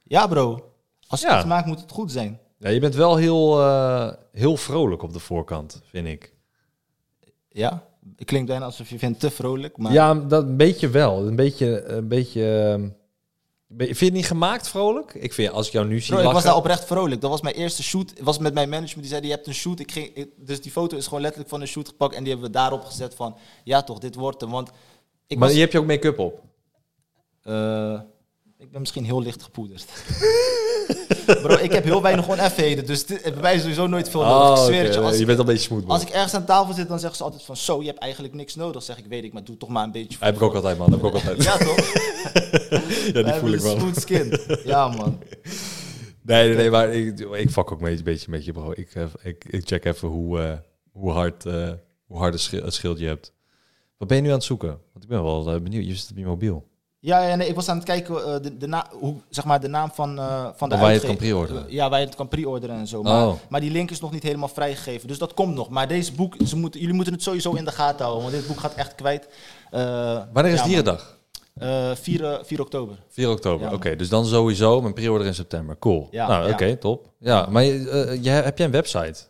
Ja, 0.03 0.27
bro. 0.27 0.73
Als 1.07 1.23
ik 1.23 1.29
Ja. 1.29 1.37
iets 1.37 1.47
maak, 1.47 1.67
moet 1.67 1.81
het 1.81 1.91
goed 1.93 2.13
zijn. 2.13 2.41
Ja, 2.59 2.69
je 2.69 2.81
bent 2.81 2.95
wel 2.95 3.17
heel, 3.17 3.61
eh, 3.61 4.13
heel 4.33 4.57
vrolijk 4.57 5.03
op 5.03 5.13
de 5.13 5.19
voorkant, 5.19 5.81
vind 5.85 6.07
ik. 6.07 6.35
Ja? 7.49 7.87
Het 8.17 8.27
klinkt 8.27 8.49
bijna 8.49 8.65
alsof 8.65 8.91
je 8.91 8.99
vindt 8.99 9.21
te 9.21 9.31
vrolijk, 9.31 9.77
maar... 9.77 9.93
Ja, 9.93 10.15
dat 10.15 10.43
een 10.43 10.57
beetje 10.57 10.89
wel. 10.89 11.27
Een 11.27 11.37
beetje... 11.37 11.83
Een 11.85 12.09
beetje 12.09 12.59
ehm, 12.59 12.89
vind 13.77 13.99
je 13.99 14.05
het 14.05 14.15
niet 14.15 14.27
gemaakt 14.27 14.69
vrolijk? 14.69 15.15
Ik 15.15 15.33
vind, 15.33 15.53
als 15.53 15.67
ik 15.67 15.73
jou 15.73 15.87
nu 15.87 16.01
zie 16.01 16.15
Bro, 16.15 16.27
ik 16.27 16.33
was 16.33 16.43
daar 16.43 16.57
oprecht 16.57 16.85
vrolijk. 16.85 17.21
Dat 17.21 17.31
was 17.31 17.41
mijn 17.41 17.55
eerste 17.55 17.83
shoot. 17.83 18.11
Het 18.11 18.21
was 18.23 18.39
met 18.39 18.55
mijn 18.55 18.69
management. 18.69 19.01
Die 19.01 19.11
zei, 19.11 19.23
je 19.27 19.31
hebt 19.31 19.47
een 19.47 19.55
shoot. 19.55 19.79
Ik 19.81 19.93
ging, 19.93 20.11
ik- 20.15 20.31
dus 20.37 20.61
die 20.61 20.73
foto 20.73 20.97
is 20.97 21.05
gewoon 21.05 21.21
letterlijk 21.21 21.51
van 21.51 21.61
een 21.61 21.67
shoot 21.67 21.89
gepakt. 21.89 22.15
En 22.15 22.23
die 22.23 22.33
hebben 22.33 22.51
we 22.51 22.57
daarop 22.57 22.85
gezet 22.85 23.15
van... 23.15 23.37
Ja 23.65 23.83
toch, 23.83 23.99
dit 23.99 24.15
wordt 24.15 24.41
hem. 24.41 24.51
Want 24.51 24.71
ik 25.27 25.39
Maar 25.39 25.47
was... 25.49 25.57
je 25.57 25.61
hebt 25.63 25.73
je 25.73 25.79
ook 25.79 25.87
make-up 25.87 26.19
op. 26.19 26.43
eh, 27.43 28.01
ik 28.59 28.71
ben 28.71 28.81
misschien 28.81 29.05
heel 29.05 29.23
licht 29.23 29.43
gepoederd. 29.43 29.85
Bro, 31.43 31.57
ik 31.57 31.73
heb 31.73 31.85
heel 31.85 32.03
weinig 32.03 32.29
on-F-heden. 32.29 32.87
Dus 32.87 33.05
bij 33.05 33.33
mij 33.41 33.55
is 33.55 33.61
sowieso 33.61 33.87
nooit 33.87 34.09
veel 34.09 34.25
nodig. 34.25 34.59
ik 34.59 34.65
zweer 34.65 34.85
het 34.85 34.95
je. 34.95 35.01
Als, 35.01 35.15
je 35.15 35.21
ik, 35.21 35.27
bent 35.27 35.39
al 35.39 35.45
een 35.45 35.51
beetje 35.53 35.67
smooth. 35.67 35.89
als 35.89 36.03
ik 36.03 36.09
ergens 36.09 36.35
aan 36.35 36.45
tafel 36.45 36.75
zit, 36.75 36.89
dan 36.89 36.99
zeggen 36.99 37.17
ze 37.19 37.25
altijd 37.25 37.43
van... 37.43 37.57
Zo, 37.57 37.81
je 37.81 37.87
hebt 37.87 37.99
eigenlijk 37.99 38.35
niks 38.35 38.55
nodig. 38.55 38.83
zeg 38.83 38.99
ik, 38.99 39.07
weet 39.07 39.25
ik. 39.25 39.33
Maar 39.33 39.45
doe 39.45 39.57
toch 39.57 39.69
maar 39.69 39.85
een 39.85 39.93
beetje... 39.93 40.19
Heb 40.21 40.35
ik 40.35 40.43
ook 40.43 40.55
altijd, 40.55 40.79
man. 40.79 40.91
Heb 40.91 40.99
ik 40.99 41.05
ook 41.05 41.15
altijd. 41.15 41.43
Ja 41.43 41.57
toch? 41.57 41.77
Ja, 43.15 43.23
die 43.23 43.33
voel 43.33 43.53
ik 43.53 43.61
wel. 43.61 43.79
Smooth 43.79 44.01
skin. 44.01 44.33
Ja 44.65 44.89
man. 44.89 45.19
Nee, 46.23 46.49
nee, 46.49 46.57
nee, 46.57 46.71
maar 46.71 46.89
ik, 46.95 47.19
ik 47.21 47.51
fuck 47.51 47.73
ook 47.73 47.81
een 47.81 48.01
beetje 48.05 48.31
met 48.31 48.45
je, 48.45 48.53
bro. 48.53 48.73
Ik, 48.75 48.95
eh, 48.95 49.05
ik, 49.23 49.45
ik 49.51 49.67
check 49.67 49.85
even 49.85 50.09
hoe, 50.09 50.41
eh, 50.41 50.53
hoe 50.93 51.11
hard, 51.11 51.47
eh, 51.47 51.71
hoe 52.07 52.19
hard 52.19 52.33
het 52.33 52.43
schi- 52.43 52.61
het 52.63 52.75
schild 52.75 52.99
je 52.99 53.07
hebt. 53.07 53.33
Wat 53.97 54.09
ben 54.09 54.17
je 54.17 54.23
nu 54.23 54.29
aan 54.29 54.35
het 54.35 54.45
zoeken? 54.45 54.69
Want 54.69 55.05
ik 55.05 55.09
ben 55.09 55.23
wel 55.23 55.61
benieuwd. 55.61 55.85
Je 55.87 55.95
zit 55.95 56.11
op 56.11 56.17
je 56.17 56.25
mobiel. 56.25 56.67
Ja, 57.01 57.23
ja 57.29 57.35
nee, 57.35 57.49
ik 57.49 57.55
was 57.55 57.69
aan 57.69 57.77
het 57.77 57.85
kijken, 57.85 58.43
de, 58.43 58.57
de, 58.57 58.67
na, 58.67 58.87
hoe, 58.91 59.15
zeg 59.31 59.45
maar, 59.45 59.61
de 59.61 59.69
naam 59.69 59.91
van, 59.95 60.17
van 60.57 60.69
de 60.69 60.77
waar 60.77 60.89
je 60.93 60.99
het 60.99 61.07
kan 61.07 61.17
pre-orderen. 61.17 61.65
Ja, 61.69 61.89
waar 61.91 62.01
je 62.01 62.07
het 62.07 62.15
kan 62.15 62.29
pre-orderen 62.29 62.77
en 62.77 62.87
zo. 62.87 63.03
Maar, 63.03 63.27
Oh. 63.27 63.35
maar 63.49 63.61
die 63.61 63.71
link 63.71 63.91
is 63.91 64.01
nog 64.01 64.13
niet 64.13 64.23
helemaal 64.23 64.49
vrijgegeven. 64.49 65.09
Dus 65.09 65.19
dat 65.19 65.35
komt 65.35 65.55
nog. 65.55 65.69
Maar 65.69 65.89
deze 65.89 66.13
boek, 66.13 66.35
ze 66.47 66.57
moeten, 66.57 66.81
jullie 66.81 66.95
moeten 66.95 67.13
het 67.13 67.23
sowieso 67.23 67.53
in 67.53 67.65
de 67.65 67.73
gaten 67.73 68.05
houden. 68.05 68.23
Want 68.25 68.37
dit 68.37 68.47
boek 68.47 68.61
gaat 68.61 68.75
echt 68.75 68.95
kwijt. 68.95 69.29
Wanneer 70.33 70.53
is 70.53 70.59
ja, 70.59 70.65
Dierendag? 70.65 71.18
Man. 71.59 71.69
Eh, 71.69 71.97
4, 71.97 72.25
eh, 72.25 72.45
4 72.45 72.61
oktober. 72.61 72.97
4 73.09 73.31
oktober. 73.31 73.67
Ja, 73.67 73.73
Oké, 73.73 73.97
dus 73.97 74.09
dan 74.09 74.27
sowieso 74.27 74.81
mijn 74.81 74.95
pre-order 74.95 75.27
in 75.27 75.35
september. 75.35 75.79
Cool. 75.79 76.09
Ja, 76.11 76.29
nou, 76.29 76.53
oké, 76.53 76.77
top. 76.77 77.11
Ja, 77.19 77.47
maar 77.51 77.65
je, 77.65 77.91
eh, 77.91 78.23
je, 78.23 78.31
heb 78.31 78.59
jij 78.59 78.67
een 78.67 78.73
website? 78.73 79.21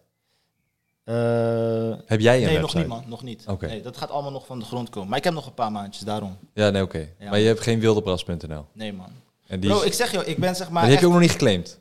Heb 2.06 2.20
jij 2.20 2.36
een 2.36 2.44
nee, 2.44 2.58
nog 2.58 2.72
website? 2.72 2.78
niet 2.78 2.86
man. 2.86 3.04
Nog 3.06 3.22
niet. 3.22 3.44
Oké. 3.46 3.66
Nee, 3.66 3.82
dat 3.82 3.96
gaat 3.96 4.10
allemaal 4.10 4.32
nog 4.32 4.46
van 4.46 4.58
de 4.58 4.64
grond 4.64 4.90
komen. 4.90 5.08
Maar 5.08 5.18
ik 5.18 5.24
heb 5.24 5.32
nog 5.32 5.46
een 5.46 5.54
paar 5.54 5.72
maandjes, 5.72 6.04
daarom. 6.04 6.36
Ja, 6.54 6.70
nee, 6.70 6.82
oké. 6.82 7.08
Ja. 7.18 7.30
Maar 7.30 7.38
je 7.38 7.46
hebt 7.46 7.60
geen 7.60 7.80
wildebras.nl. 7.80 8.64
Nee 8.72 8.92
man. 8.92 9.10
En 9.46 9.60
die, 9.60 9.70
Bro, 9.70 9.82
ik 9.82 9.92
zeg 9.92 10.12
jou, 10.12 10.24
ik 10.24 10.38
ben 10.38 10.56
zeg 10.56 10.70
maar... 10.70 10.82
die 10.82 10.90
heb 10.90 11.00
je 11.00 11.06
ook 11.06 11.12
nog 11.12 11.20
niet 11.20 11.30
geclaimd. 11.30 11.80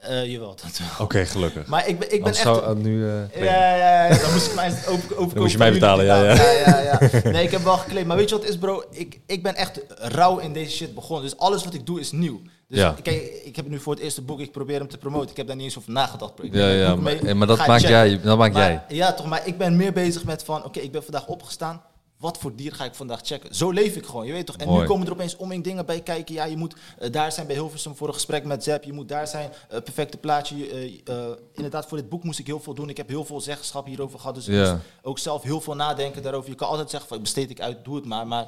Eh, 0.00 0.26
jawel, 0.32 0.48
dat 0.62 0.78
wel. 0.78 0.88
Oké, 1.06 1.26
gelukkig. 1.26 1.66
Maar 1.66 1.88
ik 1.88 1.98
ben, 1.98 2.12
ik 2.14 2.22
ben 2.24 2.34
Anders 2.34 2.64
echt... 2.66 2.74
nu... 2.76 2.98
claimen. 3.00 3.30
Ja, 3.44 3.76
ja, 3.76 4.06
ja, 4.08 4.18
dan 4.18 4.32
moest 4.32 4.46
ik 4.46 4.54
mij 4.54 4.72
over, 4.88 5.16
over 5.16 5.38
moest 5.40 5.52
je 5.52 5.58
mij 5.58 5.72
betalen, 5.72 6.04
ja, 6.04 6.22
ja. 6.24 6.34
ja, 6.34 6.52
ja, 6.80 6.98
ja. 7.12 7.30
Nee, 7.30 7.44
ik 7.44 7.50
heb 7.50 7.62
wel 7.62 7.76
geclaimd. 7.76 8.06
Maar 8.06 8.16
weet 8.16 8.28
je 8.28 8.34
wat 8.38 8.44
is, 8.44 8.58
bro? 8.58 8.82
Ik, 8.90 9.20
ik 9.26 9.42
ben 9.42 9.54
echt 9.54 9.80
rauw 9.98 10.38
in 10.38 10.52
deze 10.52 10.70
shit 10.76 10.94
begonnen. 10.94 11.30
Dus 11.30 11.38
alles 11.38 11.64
wat 11.64 11.74
ik 11.74 11.86
doe 11.86 12.00
is 12.00 12.12
nieuw. 12.12 12.40
Dus 12.68 12.78
Ja. 12.78 12.94
kijk, 13.02 13.40
ik 13.44 13.56
heb 13.56 13.68
nu 13.68 13.78
voor 13.80 13.94
het 13.94 14.02
eerste 14.02 14.22
boek, 14.22 14.40
ik 14.40 14.52
probeer 14.52 14.78
hem 14.78 14.88
te 14.88 14.98
promoten. 14.98 15.30
Ik 15.30 15.36
heb 15.36 15.46
daar 15.46 15.56
niet 15.56 15.64
eens 15.64 15.78
over 15.78 15.92
nagedacht, 15.92 16.34
bro. 16.34 16.44
Ik 16.44 16.54
Ja, 16.54 16.68
ja, 16.68 16.88
maar, 16.94 17.02
mee, 17.02 17.18
eh, 17.18 17.34
maar 17.34 17.46
dat 17.46 17.58
maakt 17.66 17.70
checken. 17.84 17.88
jij. 18.08 18.20
Dat 18.22 18.38
Maar- 18.38 18.52
jij. 18.52 18.82
Ja, 18.88 19.12
toch, 19.12 19.26
maar 19.26 19.42
ik 19.44 19.58
ben 19.58 19.76
meer 19.76 19.92
bezig 19.92 20.24
met 20.24 20.44
van, 20.44 20.64
oké, 20.64 20.80
ik 20.80 20.92
ben 20.92 21.02
vandaag 21.02 21.26
opgestaan. 21.26 21.82
Wat 22.20 22.38
voor 22.38 22.54
dier 22.56 22.72
ga 22.74 22.84
ik 22.84 22.94
vandaag 22.94 23.20
checken? 23.22 23.54
Zo 23.54 23.70
leef 23.70 23.96
ik 23.96 24.06
gewoon, 24.06 24.26
je 24.26 24.32
weet 24.32 24.46
toch? 24.46 24.56
En 24.56 24.66
Mooi. 24.68 24.80
nu 24.80 24.86
komen 24.86 25.06
er 25.06 25.12
opeens 25.12 25.36
omheen 25.36 25.62
dingen 25.62 25.86
bij 25.86 26.00
kijken. 26.00 26.34
Ja, 26.34 26.44
je 26.44 26.56
moet 26.56 26.74
eh, 26.98 27.12
daar 27.12 27.32
zijn 27.32 27.46
bij 27.46 27.56
Hilversum 27.56 27.96
voor 27.96 28.08
een 28.08 28.14
gesprek 28.14 28.44
met 28.44 28.64
Zep. 28.64 28.84
Je 28.84 28.92
moet 28.92 29.08
daar 29.08 29.26
zijn, 29.26 29.50
eh, 29.68 29.80
perfecte 29.82 30.16
plaatje. 30.16 30.68
eh, 31.04 31.14
inderdaad, 31.52 31.86
voor 31.86 31.98
dit 31.98 32.08
boek 32.08 32.24
moest 32.24 32.38
ik 32.38 32.46
heel 32.46 32.60
veel 32.60 32.74
doen. 32.74 32.88
Ik 32.88 32.96
heb 32.96 33.08
heel 33.08 33.24
veel 33.24 33.40
zeggenschap 33.40 33.86
hierover 33.86 34.18
gehad. 34.18 34.34
Dus 34.34 34.48
ik 34.48 34.54
Ja. 34.54 34.70
moest 34.72 34.82
ook 35.02 35.18
zelf 35.18 35.42
heel 35.42 35.60
veel 35.60 35.74
nadenken 35.74 36.22
daarover. 36.22 36.50
Je 36.50 36.56
kan 36.56 36.68
altijd 36.68 36.90
zeggen, 36.90 37.08
van, 37.08 37.20
besteed 37.20 37.50
ik 37.50 37.60
uit, 37.60 37.84
doe 37.84 37.96
het 37.96 38.04
maar. 38.04 38.26
Maar 38.26 38.46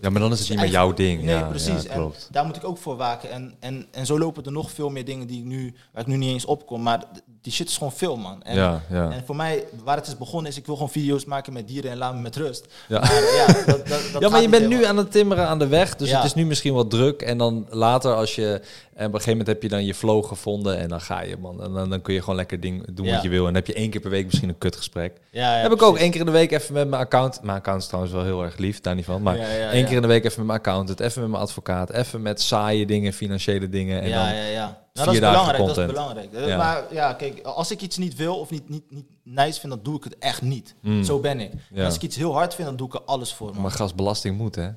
Ja, 0.00 0.10
maar 0.10 0.20
dan 0.20 0.32
is 0.32 0.38
het 0.38 0.48
niet 0.48 0.58
meer 0.60 0.68
jouw 0.70 0.92
ding. 0.94 1.22
Nee, 1.22 1.34
Ja, 1.34 1.42
precies. 1.42 1.82
ja, 1.82 1.88
en 1.90 1.96
klopt. 1.98 2.28
daar 2.30 2.44
moet 2.46 2.56
ik 2.56 2.64
ook 2.64 2.78
voor 2.78 2.96
waken. 2.96 3.30
En, 3.30 3.54
en, 3.60 3.86
en 3.90 4.06
zo 4.06 4.18
lopen 4.18 4.44
er 4.44 4.52
nog 4.52 4.70
veel 4.70 4.88
meer 4.90 5.04
dingen 5.04 5.26
die 5.26 5.38
ik 5.38 5.44
nu, 5.44 5.74
waar 5.92 6.02
ik 6.02 6.08
nu 6.08 6.16
niet 6.16 6.32
eens 6.32 6.44
op 6.44 6.66
kom. 6.66 6.82
Maar 6.82 7.04
die 7.42 7.52
shit 7.52 7.68
is 7.68 7.76
gewoon 7.76 7.92
veel, 7.92 8.16
man. 8.16 8.42
En, 8.42 8.56
Ja, 8.56 8.82
ja. 8.90 9.10
en 9.10 9.22
voor 9.26 9.36
mij, 9.36 9.64
waar 9.84 9.96
het 9.96 10.06
is 10.06 10.16
begonnen, 10.18 10.50
is 10.50 10.56
ik 10.58 10.66
wil 10.66 10.74
gewoon 10.74 10.90
video's 10.90 11.24
maken 11.24 11.52
met 11.52 11.68
dieren 11.68 11.90
en 11.90 11.96
laat 11.98 12.14
me 12.14 12.20
met 12.20 12.36
rust. 12.36 12.66
Ja. 12.88 13.00
Maar, 13.00 13.22
ja, 13.36 13.46
dat, 13.46 13.66
dat, 13.66 13.88
dat 14.12 14.22
Ja, 14.22 14.28
maar 14.28 14.42
je 14.42 14.48
bent 14.48 14.68
nu 14.68 14.84
aan 14.84 14.96
het 14.96 15.10
timmeren 15.12 15.46
aan 15.48 15.58
de 15.58 15.66
weg, 15.66 15.96
dus 15.96 16.08
Ja. 16.10 16.16
het 16.16 16.24
is 16.24 16.34
nu 16.34 16.46
misschien 16.46 16.74
wat 16.74 16.90
druk. 16.90 17.22
En 17.22 17.38
dan 17.38 17.66
later, 17.70 18.14
als 18.14 18.34
je, 18.34 18.62
en 18.94 19.06
op 19.06 19.14
een 19.14 19.20
gegeven 19.20 19.30
moment 19.30 19.46
heb 19.46 19.62
je 19.62 19.68
dan 19.68 19.84
je 19.84 19.94
flow 19.94 20.24
gevonden 20.24 20.78
en 20.78 20.88
dan 20.88 21.00
ga 21.00 21.20
je, 21.22 21.36
man. 21.36 21.62
En 21.62 21.72
dan, 21.72 21.90
dan 21.90 22.00
kun 22.00 22.14
je 22.14 22.20
gewoon 22.20 22.36
lekker 22.36 22.60
ding 22.60 22.94
doen 22.94 23.06
Ja. 23.06 23.12
wat 23.14 23.22
je 23.22 23.28
wil. 23.28 23.38
En 23.38 23.44
dan 23.44 23.54
heb 23.54 23.66
je 23.66 23.74
één 23.74 23.90
keer 23.90 24.00
per 24.00 24.10
week 24.10 24.24
misschien 24.26 24.48
een 24.48 24.58
kutgesprek. 24.58 25.20
Ja, 25.30 25.56
ja, 25.56 25.62
heb 25.62 25.72
ik 25.72 25.82
ook 25.82 25.96
één 25.98 26.10
keer 26.10 26.20
in 26.20 26.26
de 26.26 26.32
week 26.32 26.52
even 26.52 26.74
met 26.74 26.88
mijn 26.88 27.02
account. 27.02 27.42
Mijn 27.42 27.56
account 27.58 27.80
is 27.82 27.86
trouwens 27.88 28.14
wel 28.14 28.24
heel 28.24 28.42
erg 28.42 28.56
lief, 28.56 28.80
daar 28.80 28.94
niet 28.94 29.04
van. 29.04 29.22
Maar 29.22 29.36
één 29.38 29.84
keer 29.84 29.96
in 29.96 30.02
de 30.02 30.08
week 30.08 30.24
even 30.24 30.38
met 30.38 30.46
mijn 30.46 30.58
accountant, 30.58 31.00
even 31.00 31.20
met 31.20 31.30
mijn 31.30 31.42
advocaat, 31.42 31.90
even 31.90 32.22
met 32.22 32.40
saaie 32.40 32.86
dingen, 32.86 33.12
financiële 33.12 33.68
dingen. 33.68 34.02
En 34.02 34.08
ja, 34.08 34.24
dan, 34.26 34.34
ja, 34.36 34.44
ja. 34.46 34.80
Nou, 34.92 35.06
dat 35.06 35.14
is 35.14 35.20
belangrijk, 35.20 35.58
dat 35.66 35.78
is 35.78 35.86
belangrijk. 35.86 36.32
Eh, 36.32 36.46
Ja. 36.46 36.56
Maar 36.56 36.82
ja, 36.90 37.12
kijk, 37.12 37.40
als 37.40 37.70
ik 37.70 37.80
iets 37.80 37.96
niet 37.96 38.16
wil 38.16 38.38
of 38.38 38.50
niet, 38.50 38.68
niet, 38.68 38.84
niet 38.90 39.06
nice 39.24 39.60
vind, 39.60 39.72
dan 39.72 39.80
doe 39.82 39.96
ik 39.96 40.04
het 40.04 40.18
echt 40.18 40.42
niet. 40.42 40.74
Zo 41.04 41.18
ben 41.20 41.40
ik. 41.40 41.52
Mm. 41.70 41.84
Als 41.84 41.94
ik 41.94 42.02
iets 42.02 42.16
heel 42.16 42.32
hard 42.34 42.54
vind, 42.54 42.66
dan 42.68 42.76
doe 42.76 42.86
ik 42.86 42.94
er 42.94 43.02
alles 43.04 43.32
voor, 43.34 43.52
man. 43.52 43.62
Maar 43.62 43.70
gasbelasting 43.70 44.36
moet, 44.36 44.54
hè? 44.54 44.68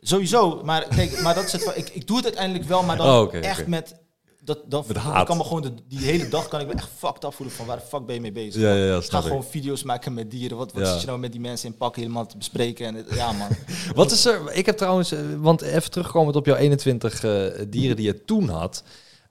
Sowieso, 0.00 0.60
maar 0.64 0.86
kijk, 0.88 1.20
maar 1.22 1.34
dat 1.34 1.44
is 1.44 1.52
het. 1.52 1.72
Ik, 1.74 1.88
ik 1.88 2.06
doe 2.06 2.16
het 2.16 2.24
uiteindelijk 2.24 2.64
wel, 2.68 2.82
maar 2.82 2.96
dan 2.96 3.06
Oh, 3.08 3.34
echt 3.34 3.66
met. 3.66 3.98
Dat, 4.44 4.58
dan, 4.66 4.84
Met 4.86 4.96
dan 4.96 5.04
haat. 5.04 5.26
kan 5.26 5.36
me 5.36 5.42
gewoon 5.44 5.62
de, 5.62 5.74
die 5.88 5.98
hele 5.98 6.28
dag 6.28 6.48
kan 6.48 6.60
ik 6.60 6.66
me 6.66 6.72
echt 6.72 6.88
fucked 6.98 7.24
up 7.24 7.34
voelen 7.34 7.54
van 7.54 7.66
waar 7.66 7.76
de 7.76 7.82
fuck 7.88 8.06
ben 8.06 8.14
je 8.14 8.20
mee 8.20 8.32
bezig? 8.32 8.62
Ja, 8.62 8.74
ja, 8.74 8.84
ja, 8.94 9.00
ga 9.00 9.20
gewoon 9.20 9.44
video's 9.44 9.82
maken 9.82 10.14
met 10.14 10.30
dieren. 10.30 10.56
Wat, 10.56 10.72
wat 10.72 10.88
zit 10.88 11.00
je 11.00 11.06
nou 11.06 11.18
met 11.18 11.32
die 11.32 11.40
mensen 11.40 11.68
in 11.68 11.76
pak 11.76 11.96
helemaal 11.96 12.26
te 12.26 12.36
bespreken? 12.36 12.86
En 12.86 12.94
het- 12.94 13.14
ja, 13.14 13.32
man. 13.32 13.48
Wat 13.94 14.10
is 14.10 14.24
er? 14.24 14.52
Ik 14.52 14.66
heb 14.66 14.76
trouwens, 14.76 15.12
eh, 15.12 15.18
want 15.38 15.60
even 15.62 15.90
terugkomend 15.90 16.36
op 16.36 16.46
jouw 16.46 16.56
21 16.56 17.24
eh, 17.24 17.46
dieren 17.68 17.96
die 17.96 18.06
je 18.06 18.24
toen 18.24 18.48
had. 18.48 18.82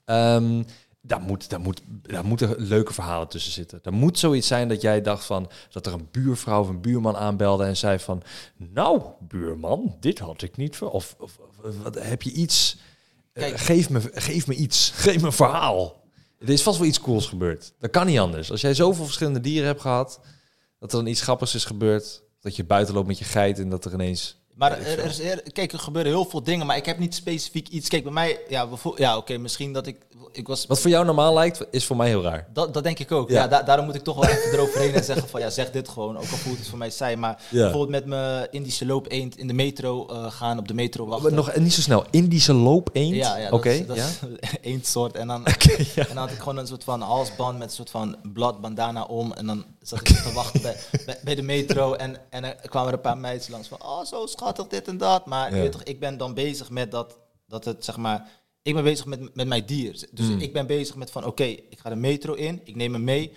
Ehm, 0.06 0.64
daar, 1.02 1.22
moet, 1.22 1.50
daar, 1.50 1.60
moet, 1.60 1.82
daar 1.88 2.26
moeten 2.26 2.56
leuke 2.58 2.94
verhalen 2.94 3.28
tussen 3.28 3.52
zitten. 3.52 3.80
Er 3.84 3.94
moet 3.94 4.20
zoiets 4.20 4.48
zijn 4.48 4.68
dat 4.68 4.82
jij 4.82 5.02
dacht 5.02 5.26
van 5.26 5.50
dat 5.72 5.86
er 5.86 5.94
een 5.94 6.08
buurvrouw 6.12 6.62
of 6.62 6.68
een 6.68 6.82
buurman 6.82 7.18
aanbelde 7.18 7.64
en 7.66 7.78
zei 7.78 8.00
van, 8.00 8.22
nou 8.58 9.02
buurman, 9.20 9.98
dit 10.00 10.20
had 10.20 10.42
ik 10.42 10.58
niet 10.58 10.76
voor. 10.76 10.92
Of, 10.92 11.16
of, 11.20 11.38
of 11.64 11.78
wat, 11.84 12.04
heb 12.04 12.22
je 12.22 12.32
iets? 12.32 12.78
Eh, 13.34 13.52
geef, 13.56 13.90
me, 13.90 14.02
geef 14.14 14.48
me 14.48 14.56
iets. 14.56 14.90
Geef 14.96 15.20
me 15.20 15.26
een 15.26 15.34
verhaal. 15.34 16.04
Er 16.40 16.50
is 16.50 16.62
vast 16.62 16.78
wel 16.78 16.88
iets 16.88 17.02
cools 17.02 17.28
gebeurd. 17.28 17.74
Dat 17.80 17.90
kan 17.90 18.06
niet 18.06 18.20
anders. 18.20 18.52
Als 18.52 18.62
jij 18.62 18.74
zoveel 18.74 19.06
verschillende 19.06 19.42
dieren 19.42 19.68
hebt 19.68 19.82
gehad, 19.82 20.20
dat 20.80 20.92
er 20.92 20.98
dan 20.98 21.08
iets 21.08 21.22
grappigs 21.22 21.56
is 21.56 21.66
gebeurd. 21.66 22.24
Dat 22.40 22.56
je 22.56 22.64
buiten 22.64 22.94
loopt 22.94 23.08
met 23.08 23.20
je 23.20 23.26
geit 23.26 23.60
en 23.60 23.70
dat 23.70 23.86
er 23.86 23.94
ineens 23.94 24.39
Maar 24.60 24.72
er, 24.80 25.00
er 25.00 25.06
is, 25.06 25.20
er- 25.20 25.52
kijk, 25.52 25.72
er 25.74 25.80
gebeuren 25.80 26.12
heel 26.12 26.26
veel 26.26 26.44
dingen, 26.44 26.66
maar 26.66 26.78
ik 26.78 26.86
heb 26.86 27.00
niet 27.00 27.16
specifiek 27.16 27.68
iets. 27.68 27.90
Kijk, 27.90 28.04
bij 28.04 28.12
mij, 28.12 28.40
ja, 28.50 28.68
ja 28.96 29.18
oké, 29.18 29.38
misschien 29.38 29.74
dat 29.74 29.88
ik. 29.88 29.98
Ik 30.32 30.48
was 30.48 30.66
Wat 30.66 30.80
voor 30.80 30.90
jou 30.90 31.06
normaal 31.06 31.34
lijkt, 31.34 31.66
is 31.72 31.86
voor 31.86 31.96
mij 31.96 32.08
heel 32.08 32.22
raar. 32.24 32.48
Dat, 32.54 32.74
dat 32.74 32.84
denk 32.84 33.00
ik 33.00 33.12
ook. 33.12 33.30
Ja. 33.30 33.36
Ja. 33.42 33.48
da- 33.48 33.62
daarom 33.64 33.86
moet 33.86 33.96
ik 33.96 34.04
toch 34.04 34.16
wel 34.16 34.30
even 34.30 34.52
eroverheen 34.54 34.94
en 34.94 35.04
zeggen 35.04 35.30
van 35.30 35.40
ja, 35.42 35.50
zeg 35.50 35.72
dit 35.72 35.90
gewoon. 35.90 36.16
Ook 36.18 36.22
al 36.32 36.38
voelt 36.38 36.58
het 36.58 36.68
voor 36.68 36.78
mij 36.78 36.90
saai. 36.90 37.16
Maar 37.16 37.42
Ja. 37.50 37.62
bijvoorbeeld 37.62 37.90
met 37.90 38.06
mijn 38.06 38.48
Indische 38.52 38.86
loop 38.86 39.06
eend 39.12 39.38
in 39.38 39.48
de 39.48 39.54
metro 39.54 40.08
eh, 40.08 40.32
gaan, 40.32 40.58
op 40.60 40.68
de 40.68 40.74
metro 40.74 41.06
wachten. 41.06 41.34
Nog 41.34 41.56
niet 41.56 41.74
zo 41.74 41.82
snel. 41.82 42.06
Indische 42.10 42.54
loop 42.54 42.90
eend. 42.94 43.16
ja, 43.16 43.38
ja, 43.38 43.50
Oké. 43.50 43.86
dat, 43.86 43.98
is, 43.98 44.20
dat 44.20 44.30
ja. 44.32 44.38
is 44.52 44.60
één 44.62 44.82
soort. 44.84 45.16
En 45.16 45.28
dan, 45.28 45.46
en 45.46 46.06
dan 46.08 46.18
had 46.18 46.32
ik 46.32 46.38
gewoon 46.38 46.58
een 46.58 46.68
soort 46.68 46.84
van 46.84 47.02
halsband 47.02 47.58
met 47.58 47.68
een 47.68 47.76
soort 47.76 47.90
van 47.90 48.16
bladbandana 48.34 49.04
om. 49.04 49.34
En 49.34 49.46
dan 49.46 49.66
zat 49.82 50.00
ik 50.00 50.08
te 50.08 50.32
wachten 50.34 50.62
bij, 50.62 50.76
bij, 51.06 51.20
bij 51.24 51.36
de 51.36 51.42
metro. 51.42 51.94
En, 51.94 52.18
en 52.30 52.44
er 52.44 52.70
kwamen 52.70 52.88
er 52.88 52.94
een 52.96 53.02
paar 53.02 53.18
meisjes 53.18 53.48
langs 53.48 53.68
van, 53.68 53.84
oh 53.84 54.06
zo 54.06 54.26
schattig 54.26 54.68
dit 54.68 54.88
en 54.88 54.98
dat. 54.98 55.26
Maar 55.26 55.50
Ja. 55.50 55.56
je 55.56 55.62
weet 55.62 55.72
toch, 55.72 55.84
ik 55.84 56.00
ben 56.00 56.18
dan 56.18 56.34
bezig 56.34 56.70
met 56.70 56.92
dat, 56.92 57.18
dat 57.48 57.66
het 57.66 57.86
zeg 57.86 57.98
maar... 57.98 58.30
Ik 58.62 58.74
ben 58.74 58.84
bezig 58.84 59.06
met, 59.06 59.36
met 59.36 59.48
mijn 59.48 59.66
dier. 59.66 60.08
Dus 60.12 60.28
Hmm. 60.28 60.40
ik 60.40 60.54
ben 60.54 60.68
bezig 60.68 60.96
met 60.96 61.12
van, 61.12 61.26
oké, 61.26 61.44
ik 61.44 61.80
ga 61.80 61.90
de 61.90 61.96
metro 61.96 62.34
in. 62.34 62.62
Ik 62.64 62.76
neem 62.76 62.94
hem 62.94 63.04
mee. 63.04 63.34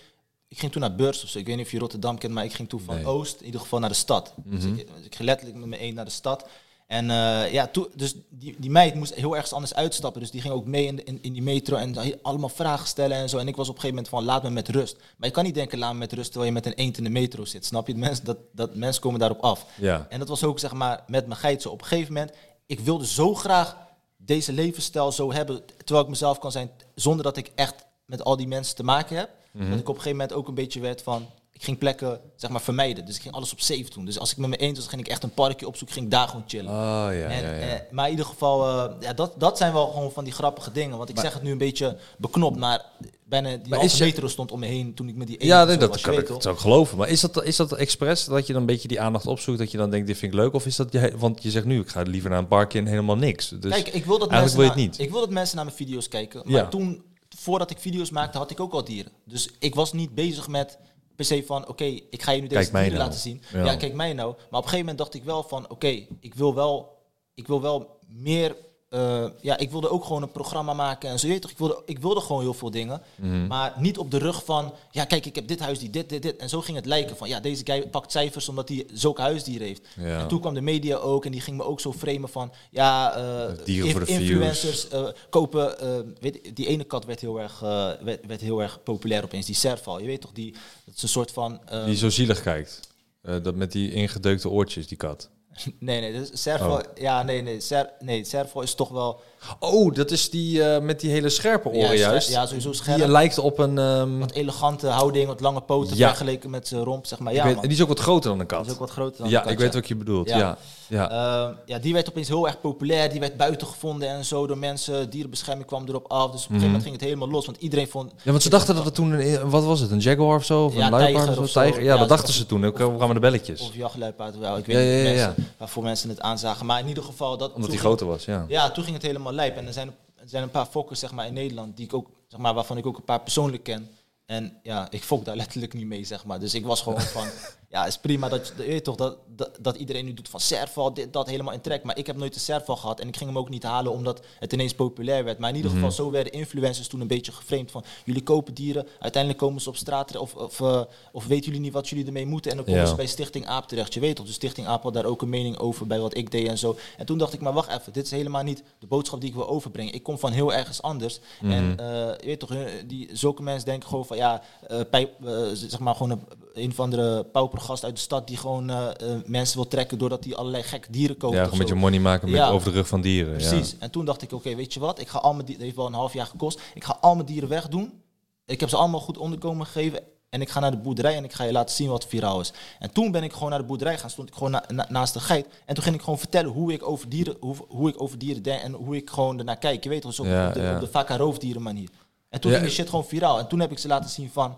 Ik 0.49 0.59
ging 0.59 0.73
toen 0.73 0.81
naar 0.81 0.95
Beurs 0.95 1.23
of 1.23 1.29
zo. 1.29 1.39
Ik 1.39 1.47
weet 1.47 1.57
niet 1.57 1.65
of 1.67 1.73
je 1.73 1.79
Rotterdam 1.79 2.19
kent, 2.19 2.33
maar 2.33 2.45
ik 2.45 2.53
ging 2.53 2.69
toen 2.69 2.81
van 2.81 2.95
Nee. 2.95 3.07
Oost 3.07 3.41
in 3.41 3.47
ieder 3.47 3.61
geval 3.61 3.79
naar 3.79 3.89
de 3.89 3.95
stad. 3.95 4.35
Dus 4.37 4.65
ik, 4.65 4.79
ik 4.79 5.15
ging 5.15 5.29
letterlijk 5.29 5.59
met 5.59 5.69
mijn 5.69 5.81
één 5.81 5.95
naar 5.95 6.05
de 6.05 6.11
stad. 6.11 6.47
En 6.93 7.11
eh, 7.11 7.53
ja, 7.53 7.67
toen, 7.67 7.89
dus 7.95 8.15
die, 8.29 8.57
die 8.59 8.71
meid 8.71 8.95
moest 8.95 9.15
heel 9.15 9.35
ergens 9.35 9.53
anders 9.53 9.75
uitstappen. 9.75 10.21
Dus 10.21 10.31
die 10.31 10.41
ging 10.41 10.55
ook 10.55 10.67
mee 10.67 10.87
in, 10.87 11.05
in, 11.05 11.19
in 11.23 11.33
die 11.33 11.43
metro 11.43 11.77
en 11.77 12.21
allemaal 12.23 12.49
vragen 12.49 12.87
stellen 12.87 13.17
en 13.17 13.29
zo. 13.29 13.39
En 13.39 13.49
ik 13.49 13.57
was 13.57 13.69
op 13.69 13.75
een 13.75 13.81
gegeven 13.81 14.05
moment 14.05 14.09
van, 14.09 14.25
laat 14.25 14.43
me 14.43 14.51
met 14.51 14.69
rust. 14.69 14.97
Maar 15.17 15.29
je 15.29 15.35
kan 15.35 15.45
niet 15.45 15.55
denken, 15.55 15.79
laat 15.79 15.93
me 15.93 15.99
met 15.99 16.13
rust, 16.13 16.31
terwijl 16.31 16.53
je 16.53 16.53
met 16.53 16.67
een 16.67 16.73
eend 16.73 16.99
in 16.99 17.05
de 17.05 17.11
metro 17.11 17.45
zit. 17.45 17.65
Snap 17.65 17.87
je? 17.87 17.95
Mensen, 17.95 18.25
dat, 18.25 18.37
dat, 18.53 18.75
mensen 18.75 19.03
komen 19.03 19.21
daarop 19.21 19.41
af. 19.41 19.67
Ja. 19.77 20.07
En 20.09 20.19
dat 20.19 20.29
was 20.29 20.45
ook, 20.45 20.59
zeg 20.59 20.73
maar, 20.73 21.05
met 21.07 21.27
mijn 21.27 21.39
geit 21.39 21.63
zo. 21.63 21.69
Op 21.69 21.81
een 21.81 21.87
gegeven 21.87 22.13
moment, 22.13 22.33
ik 22.67 22.81
wilde 22.81 23.07
zo 23.07 23.35
graag 23.35 23.77
deze 24.17 24.53
levensstijl 24.53 25.13
zo 25.13 25.33
hebben, 25.33 25.63
terwijl 25.77 26.05
ik 26.05 26.11
mezelf 26.11 26.39
kan 26.39 26.53
zijn, 26.53 26.71
zonder 26.95 27.25
dat 27.25 27.37
ik 27.37 27.51
echt 27.55 27.87
met 28.05 28.25
al 28.25 28.37
die 28.37 28.49
mensen 28.49 28.77
te 28.77 28.85
maken 28.85 29.17
heb. 29.17 29.31
Mhm. 29.53 29.71
Dat 29.71 29.79
ik 29.79 29.89
op 29.89 29.95
een 29.95 30.03
gegeven 30.03 30.19
moment 30.19 30.33
ook 30.33 30.49
een 30.49 30.55
beetje 30.55 30.81
werd 30.81 31.03
van, 31.03 31.27
ik 31.63 31.69
ging 31.69 31.79
plekken, 31.81 32.21
zeg 32.37 32.51
maar, 32.51 32.61
vermijden. 32.61 33.05
Dus 33.07 33.17
ik 33.17 33.23
ging 33.23 33.35
alles 33.35 33.53
op 33.53 33.61
safe 33.61 33.85
doen. 33.95 34.05
Dus 34.05 34.19
als 34.19 34.31
ik 34.31 34.37
met 34.37 34.51
me 34.51 34.57
eens 34.57 34.79
was, 34.79 34.87
ging 34.89 35.01
ik 35.01 35.09
echt 35.09 35.23
een 35.23 35.31
parkje 35.35 35.67
opzoeken, 35.67 35.95
ging 35.97 36.07
ik 36.07 36.13
daar 36.13 36.29
gewoon 36.29 36.45
chillen. 36.47 36.71
Oh 36.71 36.75
ja, 36.77 37.11
En, 37.11 37.43
ja, 37.43 37.53
ja. 37.55 37.59
eh, 37.59 37.81
maar 37.91 38.05
in 38.05 38.11
ieder 38.11 38.27
geval, 38.27 38.69
eh, 38.89 38.95
ja, 39.01 39.13
dat, 39.13 39.33
dat 39.39 39.57
zijn 39.59 39.73
wel 39.73 39.87
gewoon 39.87 40.13
van 40.13 40.25
die 40.25 40.33
grappige 40.33 40.73
dingen. 40.73 40.97
Want 40.99 41.09
ik 41.09 41.19
zeg 41.19 41.33
het 41.35 41.43
nu 41.43 41.51
een 41.51 41.59
beetje 41.59 41.97
beknopt, 42.19 42.57
maar 42.59 42.85
bijna 43.25 43.57
die 43.57 43.75
halve 43.75 43.97
je- 43.97 44.05
metro 44.05 44.29
stond 44.29 44.53
om 44.53 44.59
me 44.61 44.67
heen 44.67 44.95
toen 44.95 45.09
ik 45.09 45.17
met 45.17 45.27
die 45.27 45.37
ene 45.37 45.51
Ja, 45.51 45.65
nee, 45.65 45.77
dat 45.77 45.89
was, 45.89 46.01
kan 46.01 46.11
weet 46.11 46.21
ik 46.21 46.27
toch? 46.27 46.43
zou 46.43 46.55
ik 46.55 46.61
geloven. 46.61 46.99
Maar 46.99 47.09
is 47.09 47.21
dat, 47.21 47.45
is 47.45 47.57
dat 47.57 47.73
expres 47.73 48.25
dat 48.25 48.47
je 48.47 48.53
dan 48.53 48.61
een 48.63 48.67
beetje 48.67 48.89
die 48.89 49.01
aandacht 49.01 49.27
opzoekt? 49.27 49.59
Dat 49.59 49.71
je 49.71 49.79
dan 49.79 49.91
denkt, 49.91 50.07
dit 50.07 50.17
vind 50.19 50.33
ik 50.33 50.39
leuk? 50.39 50.55
Of 50.55 50.67
is 50.67 50.77
dat, 50.77 50.93
je, 50.93 51.13
want 51.19 51.43
je 51.43 51.51
zegt 51.51 51.65
nu, 51.65 51.81
ik 51.81 51.89
ga 51.89 52.03
liever 52.03 52.31
naar 52.31 52.39
een 52.39 52.47
parkje 52.49 52.79
en 52.79 52.87
helemaal 52.87 53.17
niks. 53.17 53.49
Dus 53.49 53.73
Kijk, 53.73 53.89
ik 53.89 54.05
wil 54.05 54.19
dat 54.19 54.29
eigenlijk 54.31 54.53
wil 54.57 54.65
je 54.65 54.69
het 54.71 54.79
naar- 54.79 54.89
niet. 54.89 54.99
Ik 55.07 55.11
wil 55.11 55.21
dat 55.21 55.31
mensen 55.31 55.57
naar 55.57 55.65
mijn 55.65 55.77
video's 55.77 56.09
kijken. 56.09 56.43
Maar 56.45 56.61
Ja. 56.63 56.69
toen, 56.69 57.03
voordat 57.37 57.71
ik 57.71 57.79
video's 57.79 58.11
maakte, 58.11 58.39
had 58.39 58.51
ik 58.51 58.61
ook 58.61 58.73
al 58.73 58.85
dieren. 58.85 59.13
Dus 59.25 59.51
ik 59.59 59.75
was 59.75 59.93
niet 59.93 60.15
bezig 60.15 60.49
met 60.49 60.79
per 61.27 61.37
se 61.37 61.47
van, 61.47 61.69
oké, 61.69 61.85
ik 61.85 62.23
ga 62.23 62.33
je 62.33 62.41
nu 62.41 62.47
deze 62.47 62.71
Kijk 62.71 62.87
nou. 62.87 62.99
laten 62.99 63.21
zien. 63.21 63.43
Ja. 63.53 63.65
Ja. 63.65 63.77
kijk 63.77 63.95
mij 63.95 64.13
nou. 64.13 64.33
Maar 64.33 64.39
op 64.41 64.53
een 64.53 64.63
gegeven 64.63 64.79
moment 64.79 64.99
dacht 64.99 65.15
ik 65.15 65.25
wel 65.25 65.43
van, 65.43 65.71
oké, 65.71 66.07
ik 66.21 66.35
wil 66.35 66.55
wel, 66.55 66.99
ik 67.35 67.47
wil 67.47 67.61
wel 67.61 67.99
meer. 68.07 68.57
Eh, 68.93 69.25
ja, 69.41 69.59
ik 69.59 69.71
wilde 69.71 69.91
ook 69.91 70.05
gewoon 70.05 70.23
een 70.23 70.31
programma 70.31 70.75
maken 70.75 71.11
en 71.11 71.19
zo. 71.19 71.27
Je 71.27 71.39
toch, 71.39 71.51
ik 71.51 71.59
wilde, 71.59 71.83
ik 71.87 71.99
wilde 71.99 72.21
gewoon 72.21 72.43
heel 72.43 72.55
veel 72.55 72.71
dingen. 72.71 73.03
Mhm. 73.15 73.47
Maar 73.47 73.75
niet 73.77 73.99
op 73.99 74.11
de 74.11 74.19
rug 74.19 74.45
van, 74.45 74.75
ja, 74.91 75.05
kijk, 75.05 75.27
ik 75.27 75.35
heb 75.35 75.49
dit 75.49 75.61
huisdier, 75.61 75.91
dit, 75.91 76.09
dit, 76.09 76.23
dit. 76.23 76.37
En 76.37 76.49
zo 76.49 76.61
ging 76.61 76.77
het 76.77 76.87
lijken 76.87 77.17
van, 77.17 77.29
ja, 77.29 77.41
deze 77.41 77.65
guy 77.65 77.89
pakt 77.89 78.13
cijfers 78.13 78.49
omdat 78.49 78.69
hij 78.69 78.87
zulke 78.93 79.21
huisdieren 79.21 79.67
heeft. 79.67 79.89
Ja. 79.97 80.21
En 80.21 80.29
toen 80.29 80.41
kwam 80.41 80.55
de 80.55 80.61
media 80.61 80.97
ook 80.97 81.25
en 81.25 81.33
die 81.33 81.41
ging 81.41 81.57
me 81.57 81.63
ook 81.63 81.81
zo 81.81 81.93
framen 81.93 82.29
van, 82.29 82.53
ja, 82.71 83.15
eh, 83.15 83.87
influencers 84.07 84.89
eh, 84.89 85.09
kopen. 85.31 85.77
weet, 86.21 86.57
die 86.57 86.67
ene 86.67 86.85
kat 86.85 87.05
werd 87.05 87.21
heel, 87.21 87.41
erg, 87.41 87.61
werd, 88.03 88.27
werd 88.27 88.41
heel 88.41 88.63
erg 88.63 88.83
populair 88.83 89.25
opeens, 89.25 89.47
die 89.47 89.55
Serval. 89.55 90.01
Je 90.01 90.07
weet 90.07 90.21
toch, 90.21 90.33
die, 90.33 90.53
dat 90.85 90.95
is 90.95 91.03
een 91.03 91.09
soort 91.09 91.31
van. 91.31 91.61
Die 91.87 91.97
zo 91.97 92.11
zielig 92.11 92.43
kijkt. 92.43 92.81
Dat 93.23 93.55
met 93.55 93.73
die 93.73 93.93
ingedeukte 93.93 94.49
oortjes, 94.49 94.87
die 94.87 94.97
kat. 94.97 95.31
Nee, 95.79 96.01
nee, 96.01 96.13
dus 96.13 96.31
Serval. 96.43 96.79
Oh. 96.79 96.83
Ja, 96.95 97.23
nee, 97.23 97.43
nee, 97.43 97.61
Ser, 97.61 97.91
nee, 97.99 98.25
Serval 98.25 98.63
is 98.63 98.75
toch 98.75 98.89
wel. 98.89 99.21
Oh, 99.59 99.95
dat 99.95 100.11
is 100.11 100.31
die 100.31 100.65
eh, 100.65 100.83
met 100.83 101.01
die 101.01 101.11
hele 101.11 101.29
scherpe 101.29 101.69
oren 101.69 101.81
Ja, 101.81 101.93
juist. 101.95 102.29
ja, 102.31 102.47
sowieso 102.47 102.71
Die 102.71 102.79
scherp. 102.81 103.01
eh, 103.01 103.09
lijkt 103.09 103.39
op 103.39 103.59
een... 103.59 103.79
ehm, 103.79 104.19
Wat 104.19 104.33
elegante 104.33 104.87
houding, 104.87 105.27
wat 105.27 105.41
lange 105.41 105.61
poten 105.61 105.97
Ja. 105.97 106.09
vergeleken 106.09 106.51
met 106.51 106.69
zijn 106.69 106.83
romp, 106.85 107.07
zeg 107.07 107.19
maar. 107.19 107.33
Ja, 107.35 107.45
weet, 107.45 107.55
en 107.55 107.61
die 107.63 107.71
is 107.71 107.83
ook 107.83 107.89
wat 107.89 108.01
groter 108.01 108.31
dan 108.31 108.41
een 108.41 108.47
Dat 108.47 108.61
is 108.61 108.65
kat. 108.67 108.73
ook 108.75 108.81
wat 108.81 108.91
groter 108.91 109.19
dan 109.23 109.29
Ja, 109.31 109.37
de 109.39 109.43
kat, 109.43 109.53
ik 109.53 109.59
weet 109.59 109.75
wat 109.75 109.89
je 109.89 109.97
bedoelt. 109.97 110.29
Ja. 110.29 110.39
Ja. 110.39 110.59
Ja. 110.89 111.11
Ehm, 111.11 111.55
ja, 111.67 111.79
die 111.79 111.93
werd 111.93 112.09
opeens 112.09 112.29
heel 112.29 112.47
erg 112.47 112.61
populair. 112.61 113.11
Die 113.11 113.21
werd 113.21 113.37
buiten 113.37 113.67
gevonden 113.67 114.09
en 114.09 114.25
zo 114.25 114.47
door 114.47 114.59
mensen. 114.59 115.11
Dierenbescherming 115.11 115.67
kwam 115.67 115.85
erop 115.89 116.05
af. 116.11 116.31
Dus 116.31 116.31
op 116.31 116.35
een 116.35 116.41
gegeven 116.41 116.65
moment 116.67 116.83
ging 116.83 116.95
het 116.95 117.05
helemaal 117.05 117.29
los. 117.29 117.47
Want 117.47 117.59
iedereen 117.61 117.89
vond... 117.89 118.13
Ja, 118.23 118.31
want 118.31 118.43
ze 118.43 118.49
dachten 118.51 118.75
dat 118.75 118.85
het 118.85 118.95
toen 118.95 119.11
een, 119.13 119.51
wat 119.51 119.65
was 119.65 119.81
het, 119.81 119.91
een 119.91 119.99
jaguar 119.99 120.37
of 120.37 120.45
zo, 120.45 120.65
of 120.65 120.75
een 120.75 120.91
luipaard 120.91 121.29
of 121.29 121.35
zo, 121.35 121.41
of 121.41 121.51
tijger. 121.51 121.83
Ja, 121.83 121.97
dat 121.97 122.09
dachten 122.09 122.29
of- 122.29 122.35
ze 122.35 122.47
toen. 122.47 122.65
Ook 122.67 122.75
kwamen 122.75 123.15
de 123.15 123.21
belletjes, 123.21 123.61
Of 123.61 123.75
jachtluipaard, 123.75 124.39
wel. 124.39 124.57
Ik 124.59 124.67
weet 124.67 124.77
Ja, 124.77 124.83
niet 124.83 124.91
ja, 124.91 124.99
ja, 124.99 125.27
mensen, 125.27 125.47
waarvoor 125.59 125.83
mensen 125.83 126.09
het 126.09 126.21
aanzagen. 126.21 126.67
Maar 126.67 126.81
in 126.81 126.89
ieder 126.89 127.05
geval... 127.05 127.37
Dat, 127.37 127.53
omdat 127.53 127.71
die 127.71 127.79
groter 127.79 128.07
was. 128.07 128.25
Ja. 128.25 128.45
Ja, 128.49 128.71
toen 128.71 128.85
ging 128.85 128.97
het 128.97 129.07
helemaal 129.07 129.32
lijp. 129.33 129.57
En 129.57 129.67
er 129.67 129.73
zijn 129.73 129.95
er 130.23 130.29
zijn 130.29 130.43
een 130.43 130.51
paar 130.51 130.67
fokkers 130.67 131.01
zeg 131.01 131.13
maar, 131.13 131.27
in 131.27 131.33
Nederland 131.33 131.77
die 131.77 131.85
ik 131.85 131.95
ook, 131.95 132.11
zeg 132.29 132.41
maar, 132.41 132.55
waarvan 132.55 132.77
ik 132.77 132.87
ook 132.87 132.97
een 132.97 133.05
paar 133.05 133.21
persoonlijk 133.21 133.63
ken. 133.63 133.91
En 134.27 134.59
ja, 134.63 134.91
ik 134.91 135.03
fok 135.03 135.25
daar 135.25 135.37
letterlijk 135.37 135.73
niet 135.75 135.87
mee, 135.87 136.05
zeg 136.05 136.25
maar. 136.25 136.41
Dus 136.41 136.55
ik 136.55 136.65
was 136.65 136.83
gewoon 136.83 137.01
van, 137.17 137.29
ja, 137.73 137.87
is 137.87 137.99
prima 137.99 138.29
dat, 138.29 138.53
je 138.57 138.63
weet 138.63 138.85
toch, 138.85 138.97
dat, 138.97 139.17
dat, 139.37 139.59
dat 139.61 139.77
iedereen 139.77 140.05
nu 140.05 140.15
doet 140.15 140.29
van 140.29 140.41
serval, 140.41 140.95
dit, 140.95 141.13
dat 141.13 141.29
helemaal 141.29 141.53
in 141.53 141.61
trek. 141.61 141.83
Maar 141.85 141.99
ik 141.99 142.07
heb 142.07 142.17
nooit 142.17 142.35
een 142.35 142.41
serval 142.41 142.77
gehad 142.77 143.01
en 143.01 143.09
ik 143.09 143.17
ging 143.17 143.31
hem 143.31 143.39
ook 143.39 143.49
niet 143.49 143.63
halen 143.63 143.93
omdat 143.93 144.21
het 144.39 144.53
ineens 144.53 144.75
populair 144.75 145.25
werd. 145.25 145.39
Maar 145.39 145.51
in 145.51 145.57
ieder 145.57 145.71
geval, 145.71 145.91
zo 145.91 146.11
werden 146.11 146.33
influencers 146.33 146.89
toen 146.89 147.01
een 147.01 147.07
beetje 147.07 147.33
geframed 147.33 147.71
van, 147.71 147.85
jullie 148.05 148.23
kopen 148.23 148.55
dieren, 148.55 148.87
uiteindelijk 148.99 149.43
komen 149.43 149.61
ze 149.61 149.69
op 149.69 149.77
straat 149.77 150.17
of, 150.17 150.35
of, 150.35 150.61
eh, 150.61 150.83
of 151.13 151.27
weten 151.27 151.45
jullie 151.45 151.61
niet 151.61 151.73
wat 151.73 151.89
jullie 151.89 152.07
ermee 152.07 152.27
moeten. 152.27 152.51
En 152.51 152.57
dan 152.57 152.67
komen 152.67 152.81
Ja. 152.81 152.87
ze 152.89 152.95
bij 152.95 153.07
Stichting 153.07 153.47
Aap 153.47 153.69
terecht. 153.69 153.95
Je 153.95 154.01
weet 154.01 154.17
toch, 154.17 154.27
de 154.27 154.33
Stichting 154.33 154.67
Aap 154.67 154.83
had 154.83 154.95
daar 154.95 155.05
ook 155.05 155.23
een 155.23 155.29
mening 155.29 155.59
over 155.59 155.87
bij 155.87 156.01
wat 156.01 156.17
ik 156.17 156.31
deed 156.31 156.49
en 156.49 156.59
zo. 156.59 156.77
En 156.97 157.07
toen 157.07 157.19
dacht 157.19 157.33
ik, 157.33 157.41
maar 157.41 157.53
wacht 157.53 157.71
even, 157.71 157.93
dit 157.93 158.05
is 158.05 158.11
helemaal 158.11 158.43
niet 158.43 158.63
de 158.79 158.87
boodschap 158.87 159.21
die 159.21 159.29
ik 159.29 159.35
wil 159.35 159.49
overbrengen. 159.49 159.95
Ik 159.95 160.03
kom 160.03 160.19
van 160.19 160.33
heel 160.33 160.53
ergens 160.53 160.83
anders. 160.83 161.21
En 161.43 161.79
eh, 161.79 161.87
je 162.21 162.27
weet 162.27 162.41
toch, 162.41 162.51
die, 162.87 163.09
zulke 163.13 163.43
mensen 163.43 163.65
denken 163.69 163.89
gewoon 163.89 164.07
van, 164.07 164.17
ja, 164.17 164.43
pijp, 164.91 165.25
eh, 165.25 165.43
zeg 165.53 165.79
maar 165.79 165.95
gewoon 165.95 166.11
een, 166.11 166.23
een 166.55 166.71
of 166.71 166.81
andere 166.81 167.25
paupergast 167.63 167.85
uit 167.85 167.95
de 167.95 168.01
stad 168.01 168.27
die 168.27 168.37
gewoon 168.37 168.71
eh, 168.71 168.89
eh, 168.89 169.21
mensen 169.27 169.57
wil 169.57 169.69
trekken 169.69 169.99
doordat 169.99 170.25
hij 170.25 170.35
allerlei 170.35 170.63
gekke 170.63 170.91
dieren 170.93 171.17
koopt. 171.17 171.35
Ja, 171.35 171.39
gewoon 171.45 171.53
een 171.53 171.59
beetje 171.67 171.75
money 171.81 172.01
maken 172.01 172.31
met 172.31 172.39
Ja. 172.41 172.49
over 172.49 172.69
de 172.73 172.75
rug 172.75 172.89
van 172.89 173.01
dieren. 173.01 173.39
ja. 173.41 173.49
Precies. 173.49 173.77
En 173.79 173.91
toen 173.91 174.05
dacht 174.05 174.23
ik, 174.23 174.33
oké, 174.33 174.55
weet 174.55 174.75
je 174.75 174.81
wat? 174.81 174.99
Ik 175.01 175.09
ga 175.09 175.19
al 175.19 175.33
mijn 175.35 175.47
dieren, 175.47 175.65
heeft 175.65 175.77
wel 175.77 175.87
een 175.87 175.93
half 175.93 176.13
jaar 176.13 176.27
gekost. 176.27 176.61
Ik 176.75 176.85
ga 176.85 176.99
al 177.01 177.15
mijn 177.15 177.27
dieren 177.27 177.49
wegdoen. 177.49 178.03
Ik 178.47 178.61
heb 178.61 178.69
ze 178.69 178.77
allemaal 178.77 179.01
goed 179.01 179.19
onderkomen 179.19 179.67
gegeven. 179.67 180.01
En 180.29 180.41
ik 180.41 180.49
ga 180.51 180.61
naar 180.61 180.71
de 180.71 180.77
boerderij 180.77 181.17
en 181.17 181.25
ik 181.25 181.33
ga 181.33 181.45
je 181.45 181.53
laten 181.53 181.75
zien 181.77 181.89
wat 181.89 182.07
viraal 182.07 182.41
is. 182.41 182.53
En 182.79 182.93
toen 182.93 183.11
ben 183.11 183.23
ik 183.23 183.33
gewoon 183.33 183.51
naar 183.51 183.59
de 183.59 183.65
boerderij 183.65 183.99
gaan. 183.99 184.11
Stond 184.11 184.29
ik 184.29 184.35
gewoon 184.35 184.51
na- 184.51 184.65
na- 184.69 184.87
naast 184.89 185.13
de 185.15 185.21
geit. 185.21 185.47
En 185.67 185.75
toen 185.75 185.83
ging 185.85 185.97
ik 185.97 186.03
gewoon 186.03 186.19
vertellen 186.19 186.51
hoe 186.51 186.73
ik 186.73 186.87
over 186.89 187.09
dieren, 187.09 187.37
hoe, 187.41 187.57
hoe 187.69 187.89
ik 187.89 188.03
over 188.03 188.19
dieren 188.19 188.43
denk. 188.43 188.63
En 188.63 188.73
hoe 188.73 188.97
ik 188.97 189.11
gewoon 189.11 189.39
ernaar 189.39 189.59
kijk. 189.59 189.83
Je 189.83 189.89
weet 189.89 190.03
toch, 190.03 190.15
zo 190.15 190.27
Ja, 190.27 190.49
op 190.49 190.55
de, 190.55 190.61
ja. 190.61 190.75
op 190.75 190.81
de 190.81 190.87
vaca 190.89 191.17
roofdieren 191.17 191.63
manier. 191.63 191.89
En 192.29 192.41
toen 192.41 192.51
ging 192.51 192.63
die 192.65 192.73
shit 192.73 192.89
gewoon 192.89 193.05
viraal. 193.05 193.39
En 193.39 193.49
toen 193.49 193.61
heb 193.61 193.71
ik 193.71 193.79
ze 193.79 193.89
laten 193.89 194.11
zien 194.11 194.31
van... 194.33 194.57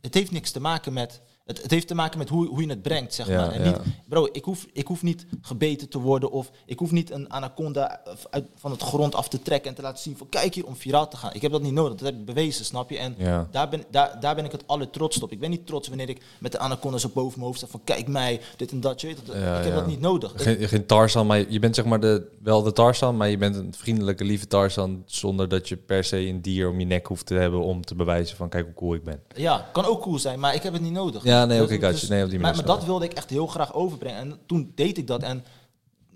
Het 0.00 0.14
heeft 0.14 0.30
niks 0.30 0.50
te 0.50 0.60
maken 0.60 0.92
met... 0.92 1.20
Het, 1.50 1.62
het 1.62 1.70
heeft 1.70 1.86
te 1.86 1.94
maken 1.94 2.18
met 2.18 2.28
hoe, 2.28 2.48
hoe 2.48 2.62
je 2.62 2.68
het 2.68 2.82
brengt, 2.82 3.14
zeg 3.14 3.28
maar. 3.28 3.50
En 3.50 3.62
niet, 3.62 3.76
bro, 4.08 4.28
ik 4.32 4.44
hoef, 4.44 4.66
ik 4.72 4.86
hoef 4.86 5.02
niet 5.02 5.26
gebeten 5.40 5.88
te 5.88 5.98
worden 5.98 6.30
of 6.30 6.50
ik 6.66 6.78
hoef 6.78 6.90
niet 6.90 7.10
een 7.10 7.32
anaconda 7.32 8.00
uit, 8.30 8.44
van 8.56 8.70
het 8.70 8.82
grond 8.82 9.14
af 9.14 9.28
te 9.28 9.42
trekken 9.42 9.70
en 9.70 9.76
te 9.76 9.82
laten 9.82 10.02
zien 10.02 10.16
van 10.16 10.28
kijk 10.28 10.54
hier 10.54 10.66
om 10.66 10.76
viraal 10.76 11.08
te 11.08 11.16
gaan. 11.16 11.34
Ik 11.34 11.42
heb 11.42 11.52
dat 11.52 11.62
niet 11.62 11.72
nodig, 11.72 11.94
dat 11.94 12.08
heb 12.08 12.18
ik 12.18 12.24
bewezen, 12.24 12.64
snap 12.64 12.90
je? 12.90 12.98
En 12.98 13.16
daar, 13.50 13.68
ben, 13.68 13.84
daar, 13.90 14.20
daar 14.20 14.34
ben 14.34 14.44
ik 14.44 14.52
het 14.52 14.66
allertrotst 14.66 15.22
op. 15.22 15.32
Ik 15.32 15.40
ben 15.40 15.50
niet 15.50 15.66
trots 15.66 15.88
wanneer 15.88 16.08
ik 16.08 16.22
met 16.38 16.52
de 16.52 16.58
anaconda 16.58 16.98
zo 16.98 17.10
boven 17.14 17.32
mijn 17.34 17.46
hoofd 17.46 17.58
sta 17.58 17.66
van 17.66 17.80
kijk 17.84 18.08
mij, 18.08 18.40
dit 18.56 18.70
en 18.70 18.80
dat. 18.80 19.00
Je 19.00 19.06
weet 19.06 19.18
Ja, 19.26 19.58
ik 19.58 19.64
heb 19.64 19.74
dat 19.74 19.86
niet 19.86 20.00
nodig. 20.00 20.32
Geen, 20.34 20.68
geen 20.68 20.86
Tarzan, 20.86 21.26
maar 21.26 21.50
je 21.50 21.58
bent 21.58 21.74
zeg 21.74 21.84
maar 21.84 22.00
de, 22.00 22.28
wel 22.42 22.62
de 22.62 22.72
Tarzan, 22.72 23.16
maar 23.16 23.28
je 23.28 23.38
bent 23.38 23.56
een 23.56 23.74
vriendelijke, 23.76 24.24
lieve 24.24 24.46
Tarzan 24.46 25.02
zonder 25.06 25.48
dat 25.48 25.68
je 25.68 25.76
per 25.76 26.04
se 26.04 26.18
een 26.18 26.42
dier 26.42 26.68
om 26.68 26.78
je 26.78 26.86
nek 26.86 27.06
hoeft 27.06 27.26
te 27.26 27.34
hebben 27.34 27.60
om 27.60 27.84
te 27.84 27.94
bewijzen 27.94 28.36
van 28.36 28.48
kijk 28.48 28.64
hoe 28.64 28.74
cool 28.74 28.94
ik 28.94 29.04
ben. 29.04 29.22
Ja, 29.36 29.68
kan 29.72 29.84
ook 29.84 30.02
cool 30.02 30.18
zijn, 30.18 30.40
maar 30.40 30.54
ik 30.54 30.62
heb 30.62 30.72
het 30.72 30.82
niet 30.82 30.92
nodig. 30.92 31.24
Ja, 31.24 31.39
nee, 31.44 31.58
Dus- 31.58 31.66
oké, 31.66 31.74
gotcha. 31.74 32.00
dus- 32.00 32.08
Nee, 32.08 32.24
op 32.24 32.30
die 32.30 32.38
manier 32.38 32.56
maar 32.56 32.66
dat 32.66 32.84
wilde 32.84 33.04
ik 33.04 33.12
echt 33.12 33.30
heel 33.30 33.46
graag 33.46 33.74
overbrengen. 33.74 34.20
En 34.20 34.38
toen 34.46 34.72
deed 34.74 34.98
ik 34.98 35.06
dat 35.06 35.22
en 35.22 35.44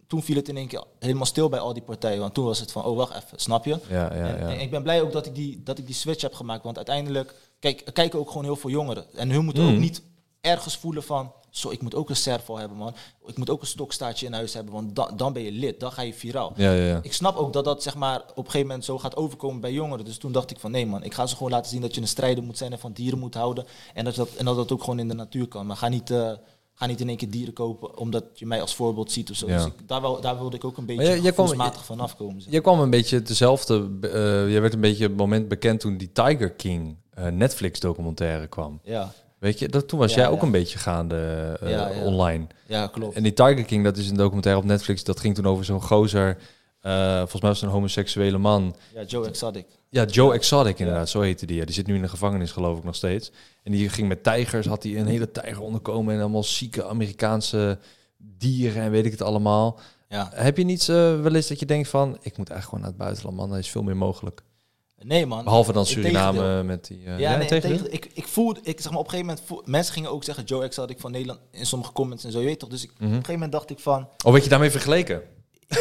toen 0.07 0.23
viel 0.23 0.37
het 0.37 0.49
in 0.49 0.57
één 0.57 0.69
keer 0.69 0.85
helemaal 0.99 1.27
stil 1.27 1.49
bij 1.49 1.59
al 1.59 1.73
die 1.73 1.83
partijen. 1.83 2.21
Want 2.21 2.35
toen 2.35 2.45
was 2.45 2.61
het 2.61 2.73
van, 2.73 2.85
oh 2.85 2.97
wacht 2.97 3.15
even, 3.17 3.39
snap 3.41 3.65
je? 3.65 3.79
Ja, 3.89 3.97
ja, 3.97 4.11
en, 4.11 4.39
ja. 4.39 4.49
en 4.55 4.61
ik 4.61 4.71
ben 4.71 4.83
blij 4.83 5.03
ook 5.03 5.13
dat 5.13 5.27
ik, 5.27 5.35
die, 5.35 5.63
dat 5.63 5.79
ik 5.79 5.87
die 5.87 5.95
switch 5.95 6.23
heb 6.23 6.35
gemaakt. 6.35 6.65
Want 6.65 6.77
uiteindelijk, 6.77 7.35
kijk, 7.59 7.91
kijken 7.93 8.19
ook 8.19 8.29
gewoon 8.29 8.45
heel 8.45 8.57
veel 8.57 8.71
jongeren. 8.71 9.05
En 9.15 9.31
hun 9.31 9.45
moeten 9.45 9.63
Mm. 9.65 9.73
ook 9.73 9.79
niet 9.79 10.03
ergens 10.41 10.77
voelen 10.77 11.03
van, 11.03 11.33
zo, 11.57 11.71
ik 11.71 11.83
moet 11.83 11.95
ook 11.95 12.09
een 12.11 12.17
serval 12.17 12.59
hebben, 12.59 12.77
man. 12.79 12.95
Ik 13.27 13.37
moet 13.39 13.51
ook 13.51 13.61
een 13.61 13.67
stokstaartje 13.67 14.27
in 14.27 14.33
huis 14.33 14.55
hebben, 14.55 14.75
want 14.75 14.97
dan, 14.97 15.17
dan 15.17 15.33
ben 15.33 15.43
je 15.43 15.53
lid, 15.53 15.81
dan 15.81 15.93
ga 15.93 16.03
je 16.03 16.15
viraal. 16.15 16.53
Ja, 16.57 16.73
ja, 16.73 16.85
ja. 16.85 16.99
Ik 17.03 17.13
snap 17.13 17.37
ook 17.37 17.53
dat 17.53 17.65
dat 17.65 17.83
zeg 17.83 17.95
maar, 17.95 18.21
op 18.21 18.37
een 18.37 18.45
gegeven 18.45 18.67
moment 18.67 18.85
zo 18.85 18.99
gaat 18.99 19.17
overkomen 19.17 19.61
bij 19.61 19.73
jongeren. 19.73 20.05
Dus 20.05 20.19
toen 20.19 20.33
dacht 20.33 20.51
ik 20.51 20.59
van 20.59 20.71
nee 20.71 20.87
man, 20.87 21.03
ik 21.05 21.15
ga 21.15 21.27
ze 21.27 21.37
gewoon 21.37 21.53
laten 21.53 21.71
zien 21.71 21.81
dat 21.81 21.95
je 21.95 22.01
een 22.01 22.09
strijder 22.09 22.45
moet 22.45 22.59
zijn 22.59 22.73
en 22.73 22.79
van 22.79 22.93
dieren 22.93 23.19
moet 23.19 23.35
houden. 23.35 23.65
En 23.95 24.05
dat 24.05 24.15
dat, 24.15 24.29
en 24.37 24.45
dat, 24.45 24.57
dat 24.57 24.73
ook 24.73 24.81
gewoon 24.81 24.99
in 24.99 25.09
de 25.09 25.15
natuur 25.15 25.49
kan. 25.49 25.67
Maar 25.67 25.77
ga 25.77 25.89
niet, 25.89 26.11
eh, 26.11 26.33
ga 26.75 26.87
niet 26.87 27.01
in 27.01 27.09
één 27.09 27.17
keer 27.17 27.31
dieren 27.31 27.55
kopen 27.55 27.99
omdat 27.99 28.25
je 28.35 28.47
mij 28.47 28.61
als 28.61 28.75
voorbeeld 28.75 29.13
ziet 29.13 29.31
of 29.31 29.37
zo. 29.37 29.47
Ja. 29.49 29.57
Dus 29.57 29.67
ik, 29.67 29.89
daar, 29.89 30.01
wel, 30.01 30.21
daar 30.21 30.39
wilde 30.39 30.57
ik 30.57 30.65
ook 30.65 30.77
een 30.77 30.87
beetje 30.87 31.03
jij- 31.05 31.21
jij 31.21 31.33
kwam- 31.33 31.73
van 31.73 32.01
afkomen. 32.01 32.43
zeg. 32.43 32.53
Jij 32.53 32.61
kwam 32.61 32.81
een 32.81 32.91
beetje 32.91 33.23
dezelfde, 33.23 33.89
eh 34.01 34.11
jij 34.51 34.61
werd 34.61 34.75
een 34.75 34.81
beetje 34.81 35.05
het 35.07 35.17
moment 35.17 35.49
bekend 35.49 35.81
toen 35.81 35.97
die 35.97 36.13
Tiger 36.13 36.51
King 36.53 36.97
eh, 37.11 37.27
Netflix 37.27 37.81
documentaire 37.81 38.47
kwam. 38.47 38.81
Ja, 38.83 39.13
Weet 39.39 39.59
je, 39.59 39.69
dat, 39.69 39.89
toen 39.89 39.99
was 39.99 40.15
Ja, 40.15 40.21
jij 40.21 40.29
ook 40.29 40.39
ja. 40.41 40.45
een 40.47 40.51
beetje 40.51 40.79
gaande 40.79 41.17
eh, 41.61 41.71
Ja, 41.71 41.91
online. 42.05 42.47
ja, 42.67 42.87
klopt. 42.87 43.17
En 43.17 43.23
die 43.23 43.33
Tiger 43.33 43.65
King, 43.65 43.85
dat 43.85 43.97
is 43.97 44.11
een 44.11 44.17
documentaire 44.17 44.61
op 44.61 44.67
Netflix, 44.67 45.05
dat 45.05 45.21
ging 45.21 45.35
toen 45.35 45.47
over 45.47 45.65
zo'n 45.65 45.83
gozer, 45.83 46.39
eh, 46.81 47.17
volgens 47.17 47.41
mij 47.41 47.51
was 47.51 47.61
het 47.61 47.69
een 47.69 47.75
homoseksuele 47.75 48.39
man. 48.39 48.77
Ja, 48.95 49.03
Joe 49.03 49.27
Exotic. 49.27 49.67
Ja, 49.89 50.05
Joe 50.05 50.35
Exotic 50.35 50.79
inderdaad, 50.79 51.09
zo 51.09 51.21
heette 51.21 51.47
die. 51.47 51.57
Ja, 51.57 51.65
die 51.65 51.75
zit 51.75 51.87
nu 51.87 51.95
in 51.95 52.03
de 52.03 52.09
gevangenis 52.09 52.53
geloof 52.53 52.79
ik 52.79 52.85
nog 52.85 52.95
steeds. 52.95 53.33
En 53.63 53.73
die 53.73 53.89
ging 53.89 54.09
met 54.09 54.23
tijgers, 54.23 54.67
had 54.67 54.83
hij 54.83 54.99
een 54.99 55.07
hele 55.07 55.31
tijger 55.31 55.63
onderkomen 55.63 56.15
en 56.15 56.21
allemaal 56.21 56.43
zieke 56.45 56.85
Amerikaanse 56.85 57.79
dieren 58.17 58.83
en 58.83 58.91
weet 58.91 59.05
ik 59.05 59.11
het 59.11 59.23
allemaal. 59.23 59.79
Ja. 60.09 60.31
Heb 60.35 60.57
je 60.57 60.65
niet 60.65 60.89
eh, 60.89 61.21
wel 61.21 61.35
eens 61.35 61.47
dat 61.49 61.61
je 61.61 61.67
denkt 61.67 61.89
van, 61.89 62.09
ik 62.21 62.37
moet 62.37 62.51
eigenlijk 62.51 62.65
gewoon 62.65 62.81
naar 62.81 62.89
het 62.89 62.99
buitenland, 62.99 63.37
man, 63.37 63.53
er 63.53 63.59
is 63.59 63.71
veel 63.71 63.83
meer 63.83 63.97
mogelijk. 63.97 64.43
Nee 65.07 65.27
man. 65.27 65.45
Behalve 65.45 65.73
dan. 65.73 65.87
Suriname 65.87 66.63
met 66.63 66.87
die... 66.87 67.05
eh, 67.05 67.19
Ja, 67.19 67.37
nee, 67.37 67.47
tegen, 67.49 67.93
ik, 67.93 68.11
ik 68.15 68.27
voelde, 68.27 68.61
ik 68.63 68.81
zeg 68.81 68.91
maar 68.91 69.01
op 69.01 69.05
een 69.05 69.11
gegeven 69.11 69.27
moment, 69.35 69.47
voel- 69.49 69.63
mensen 69.65 69.93
gingen 69.95 70.11
ook 70.11 70.25
zeggen 70.25 70.45
Joe 70.45 70.65
Exotic 70.65 71.01
van 71.01 71.11
Nederland 71.11 71.41
in 71.51 71.67
sommige 71.67 71.93
comments 71.93 72.25
en 72.25 72.33
zo, 72.33 72.39
je 72.41 72.45
weet 72.47 72.59
toch. 72.59 72.69
Dus 72.69 72.83
ik, 72.83 72.91
op 72.91 73.01
een 73.01 73.09
gegeven 73.09 73.33
moment 73.33 73.53
dacht 73.53 73.71
ik 73.71 73.79
van, 73.79 74.09
Oh, 74.25 74.33
werd 74.33 74.45
je 74.45 74.51
daarmee 74.51 74.71
vergeleken? 74.71 75.23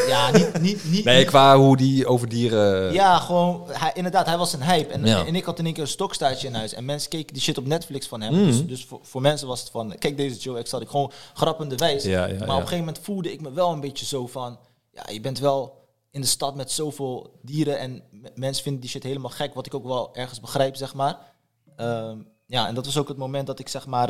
ja, 0.08 0.32
niet, 0.32 0.62
niet, 0.62 0.84
niet, 0.92 1.04
Nee, 1.06 1.26
qua 1.26 1.58
hoe 1.58 1.78
die 1.78 2.08
over 2.08 2.30
dieren... 2.30 2.94
Ja, 2.94 3.18
gewoon, 3.20 3.64
hij, 3.68 3.92
inderdaad, 3.94 4.26
hij 4.26 4.38
was 4.38 4.54
een 4.54 4.64
hype. 4.64 4.94
En, 4.94 5.06
Ja. 5.06 5.26
en 5.26 5.36
ik 5.36 5.44
had 5.44 5.60
in 5.60 5.66
één 5.66 5.74
keer 5.74 5.84
een 5.84 5.90
stokstaartje 5.90 6.48
in 6.48 6.54
huis. 6.54 6.74
En 6.74 6.86
mensen 6.86 7.10
keken 7.10 7.34
die 7.34 7.42
shit 7.44 7.58
op 7.58 7.66
Netflix 7.66 8.08
van 8.08 8.22
hem. 8.22 8.34
Mhm. 8.34 8.46
Dus, 8.46 8.66
dus 8.66 8.86
voor, 8.86 9.00
voor 9.02 9.22
mensen 9.22 9.48
was 9.48 9.60
het 9.60 9.70
van, 9.70 9.96
kijk 10.00 10.18
deze 10.18 10.40
Joe 10.40 10.58
Exotic, 10.58 10.90
gewoon 10.90 11.12
grappende 11.34 11.76
wijs. 11.76 12.04
Ja, 12.04 12.20
maar 12.28 12.34
op 12.34 12.42
een 12.42 12.48
gegeven 12.56 12.78
moment 12.78 13.00
voelde 13.02 13.32
ik 13.32 13.42
me 13.42 13.52
wel 13.52 13.72
een 13.72 13.80
beetje 13.80 14.06
zo 14.06 14.28
van, 14.28 14.58
ja, 14.94 15.04
je 15.12 15.22
bent 15.22 15.40
wel 15.40 15.82
in 16.14 16.22
de 16.22 16.28
stad 16.28 16.56
met 16.56 16.72
zoveel 16.72 17.40
dieren. 17.42 17.80
En 17.80 18.04
mensen 18.36 18.64
vinden 18.64 18.82
die 18.82 18.90
shit 18.90 19.04
helemaal 19.04 19.32
gek, 19.32 19.54
wat 19.54 19.66
ik 19.66 19.74
ook 19.74 19.86
wel 19.86 20.16
ergens 20.16 20.40
begrijp, 20.40 20.76
zeg 20.76 20.94
maar. 20.94 21.34
Ehm, 21.76 22.22
ja, 22.46 22.68
en 22.68 22.76
dat 22.76 22.86
was 22.86 22.98
ook 22.98 23.08
het 23.08 23.18
moment 23.18 23.48
dat 23.48 23.60
ik 23.60 23.68
zeg 23.68 23.86
maar... 23.86 24.10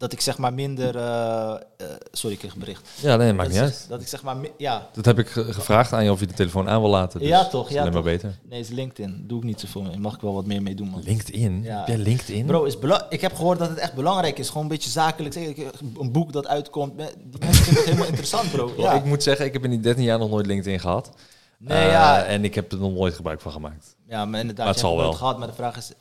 eh, 0.00 0.06
dat 0.08 0.12
ik 0.12 0.20
zeg 0.20 0.38
maar 0.38 0.54
minder... 0.54 0.96
eh, 0.96 1.50
eh, 1.50 1.86
sorry, 2.12 2.34
ik 2.34 2.38
kreeg 2.40 2.52
een 2.52 2.58
bericht. 2.58 2.88
Ja, 3.00 3.16
nee, 3.16 3.32
maakt 3.32 3.48
dat, 3.52 3.62
niet 3.62 3.70
uit. 3.70 3.86
dat 3.88 4.00
ik 4.00 4.08
zeg 4.08 4.22
maar... 4.22 4.36
Ja, 4.56 4.88
Dat 4.92 5.04
heb 5.04 5.18
ik 5.18 5.28
ge- 5.28 5.52
gevraagd 5.52 5.92
aan 5.92 6.04
je 6.04 6.10
of 6.12 6.20
je 6.20 6.26
de 6.26 6.34
telefoon 6.34 6.68
aan 6.68 6.80
wil 6.80 6.90
laten. 6.90 7.18
Dus 7.20 7.28
Ja, 7.28 7.44
toch, 7.48 7.70
ja, 7.70 7.80
alleen 7.80 7.92
maar 7.92 8.02
beter. 8.02 8.38
Nee, 8.48 8.60
is 8.60 8.68
LinkedIn. 8.68 9.24
Doe 9.26 9.38
ik 9.38 9.44
niet 9.44 9.60
zoveel 9.60 9.82
mee. 9.82 9.98
Mag 9.98 10.14
ik 10.14 10.20
wel 10.20 10.34
wat 10.34 10.46
meer 10.46 10.62
mee 10.62 10.74
doen, 10.74 10.88
man. 10.88 11.02
LinkedIn? 11.02 11.62
Ja. 11.62 11.78
Heb 11.78 11.86
jij 11.86 11.98
LinkedIn? 11.98 12.46
Bro, 12.46 12.64
is 12.64 12.76
ik 13.08 13.20
heb 13.20 13.34
gehoord 13.34 13.58
dat 13.58 13.68
het 13.68 13.78
echt 13.78 13.94
belangrijk 13.94 14.38
is. 14.38 14.48
Gewoon 14.48 14.62
een 14.62 14.68
beetje 14.68 14.90
zakelijk. 14.90 15.34
Zeg, 15.34 15.44
ik- 15.46 15.66
Een 15.98 16.12
boek 16.12 16.32
dat 16.32 16.46
uitkomt. 16.46 16.96
Die 16.96 17.06
mensen 17.38 17.54
vinden 17.64 17.74
het 17.74 17.84
helemaal 17.84 18.06
interessant, 18.08 18.50
bro. 18.54 18.72
Ja. 18.76 18.92
Ik 18.92 19.04
moet 19.04 19.22
zeggen, 19.22 19.46
ik 19.46 19.52
heb 19.52 19.64
in 19.64 19.70
die 19.70 19.80
13 19.80 20.04
jaar 20.04 20.18
nog 20.18 20.30
nooit 20.30 20.46
LinkedIn 20.46 20.80
gehad. 20.80 21.10
Nee, 21.58 21.78
Eh, 21.78 21.90
ja. 21.90 22.22
En 22.24 22.44
ik 22.44 22.54
heb 22.54 22.72
er 22.72 22.78
nog 22.78 22.92
nooit 22.92 23.14
gebruik 23.14 23.40
van 23.40 23.52
gemaakt. 23.52 23.96
ja, 24.08 24.24
maar 24.24 24.40
inderdaad. 24.40 24.64
Maar 24.64 24.74
het 24.74 24.82
je 24.82 24.88
zal 24.88 24.96
wel. 24.96 25.12
gehad. 25.12 25.38
Maar 25.38 25.48
de 25.48 25.54
vraag 25.54 25.76
is... 25.76 25.92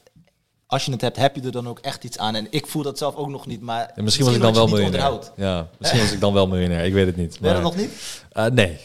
Als 0.70 0.86
je 0.86 0.92
het 0.92 1.02
hebt, 1.02 1.18
heb 1.18 1.36
je 1.36 1.42
er 1.42 1.52
dan 1.52 1.68
ook 1.68 1.80
echt 1.80 2.04
iets 2.04 2.18
aan? 2.18 2.36
En 2.36 2.48
ik 2.50 2.68
voel 2.68 2.84
dat 2.84 2.98
zelf 2.98 3.16
ook 3.16 3.28
nog 3.28 3.46
niet. 3.46 3.62
Maar 3.62 3.92
En 3.96 4.04
misschien 4.04 4.26
was 4.26 4.36
ik 4.36 4.42
dan 4.42 4.54
wel 4.54 4.68
miljonair. 4.68 5.20
Ja, 5.36 5.70
misschien 5.78 6.00
was 6.00 6.12
ik 6.12 6.20
dan 6.20 6.34
wel 6.34 6.48
miljonair. 6.48 6.86
Ik 6.86 6.94
weet 6.94 7.06
het 7.06 7.16
niet. 7.16 7.40
Ben 7.40 7.50
je 7.50 7.56
Maar, 7.56 7.64
dat 7.64 7.74
nog 7.74 7.82
niet? 7.82 8.24
Eh, 8.32 8.46
nee. 8.46 8.78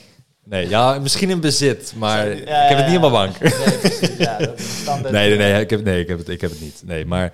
Nee, 0.45 0.68
ja, 0.68 0.99
misschien 0.99 1.30
in 1.30 1.41
bezit, 1.41 1.93
maar 1.97 2.26
Ja, 2.28 2.62
ik 2.62 2.68
heb 2.68 2.78
het 2.78 2.87
niet 2.87 2.97
op 2.97 3.01
mijn 3.01 3.12
bank. 3.12 3.41
Nee, 3.41 3.78
precies. 3.78 4.16
Ja, 4.16 4.39
dat 4.39 4.59
is. 4.59 4.85
Nee, 4.87 5.28
nee, 5.28 5.37
nee, 5.39 5.61
ik 5.61 5.70
heb, 5.70 5.85
nee 5.85 6.01
ik, 6.01 6.09
heb 6.09 6.18
het, 6.18 6.28
ik 6.28 6.41
heb 6.41 6.51
het 6.51 6.61
niet. 6.61 6.82
Nee, 6.87 7.07
maar 7.07 7.32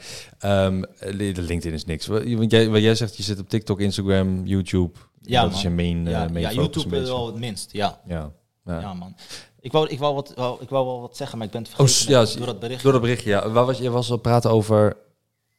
de 0.98 1.32
LinkedIn 1.34 1.72
is 1.72 1.84
niks. 1.84 2.06
Want 2.06 2.50
jij, 2.50 2.68
wat 2.68 2.80
jij 2.82 2.94
zegt, 2.94 3.16
je 3.16 3.22
zit 3.22 3.38
op 3.38 3.48
TikTok, 3.48 3.80
Instagram, 3.80 4.46
YouTube. 4.46 4.98
Ja, 5.20 5.40
dat 5.40 5.50
man. 5.50 5.58
is 5.58 5.62
je 5.62 5.70
main, 5.70 6.06
een 6.06 6.54
YouTube 6.54 7.00
is 7.00 7.08
wel 7.08 7.26
het 7.26 7.38
minst. 7.38 7.72
Ja, 7.72 8.00
ja. 8.06 8.30
ja 8.64 8.94
man. 8.94 9.16
Ik 9.60 9.72
wou, 9.72 9.88
ik, 9.88 9.98
wou 9.98 10.14
wat, 10.14 10.32
wou, 10.34 10.62
ik 10.62 10.68
wou 10.68 10.86
wel 10.86 11.00
wat 11.00 11.16
zeggen, 11.16 11.38
maar 11.38 11.46
ik 11.46 11.52
ben 11.52 11.62
het 11.62 11.70
Oh, 11.70 11.76
vergeten. 11.76 12.10
ja, 12.12 12.36
door 12.36 12.46
dat 12.46 12.60
bericht. 12.60 12.82
Door 12.82 12.92
dat 12.92 13.00
berichtje, 13.00 13.30
ja. 13.30 13.50
Waar 13.50 13.66
was, 13.66 13.78
je 13.78 13.90
was 13.90 14.10
al 14.10 14.16
praten 14.16 14.50
over... 14.50 14.96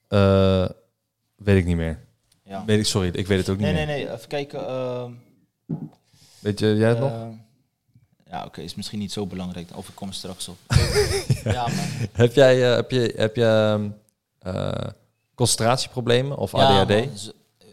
eh, 0.07 0.69
weet 1.35 1.57
ik 1.57 1.65
niet 1.65 1.75
meer. 1.75 1.99
Ja. 2.43 2.65
Weet 2.65 2.79
ik, 2.79 2.85
sorry, 2.85 3.09
ik 3.13 3.27
weet 3.27 3.37
het 3.39 3.49
ook 3.49 3.57
niet 3.57 3.65
Nee, 3.65 3.73
nee, 3.75 3.85
meer. 3.85 4.05
nee. 4.05 4.13
Even 4.15 4.27
kijken. 4.27 4.67
ehm, 4.67 5.11
Weet 6.39 6.59
je, 6.59 6.75
jij 6.75 6.89
het 6.89 6.99
nog? 6.99 7.11
Eh, 7.11 7.27
Ja, 8.29 8.45
oké, 8.45 8.61
is 8.61 8.75
misschien 8.75 8.99
niet 8.99 9.11
zo 9.11 9.25
belangrijk. 9.25 9.67
Of 9.75 9.87
ik 9.89 9.95
kom 9.95 10.11
straks 10.11 10.47
op. 10.47 10.57
ja. 11.43 11.67
Heb 12.11 12.33
jij, 12.33 12.69
eh, 12.69 12.75
heb 12.75 12.91
je, 12.91 13.13
heb 13.15 13.35
je 13.35 13.45
ehm, 13.45 13.89
eh, 14.55 14.89
concentratieproblemen 15.35 16.37
of 16.37 16.51
Ja, 16.51 16.79
ADHD? 16.81 16.87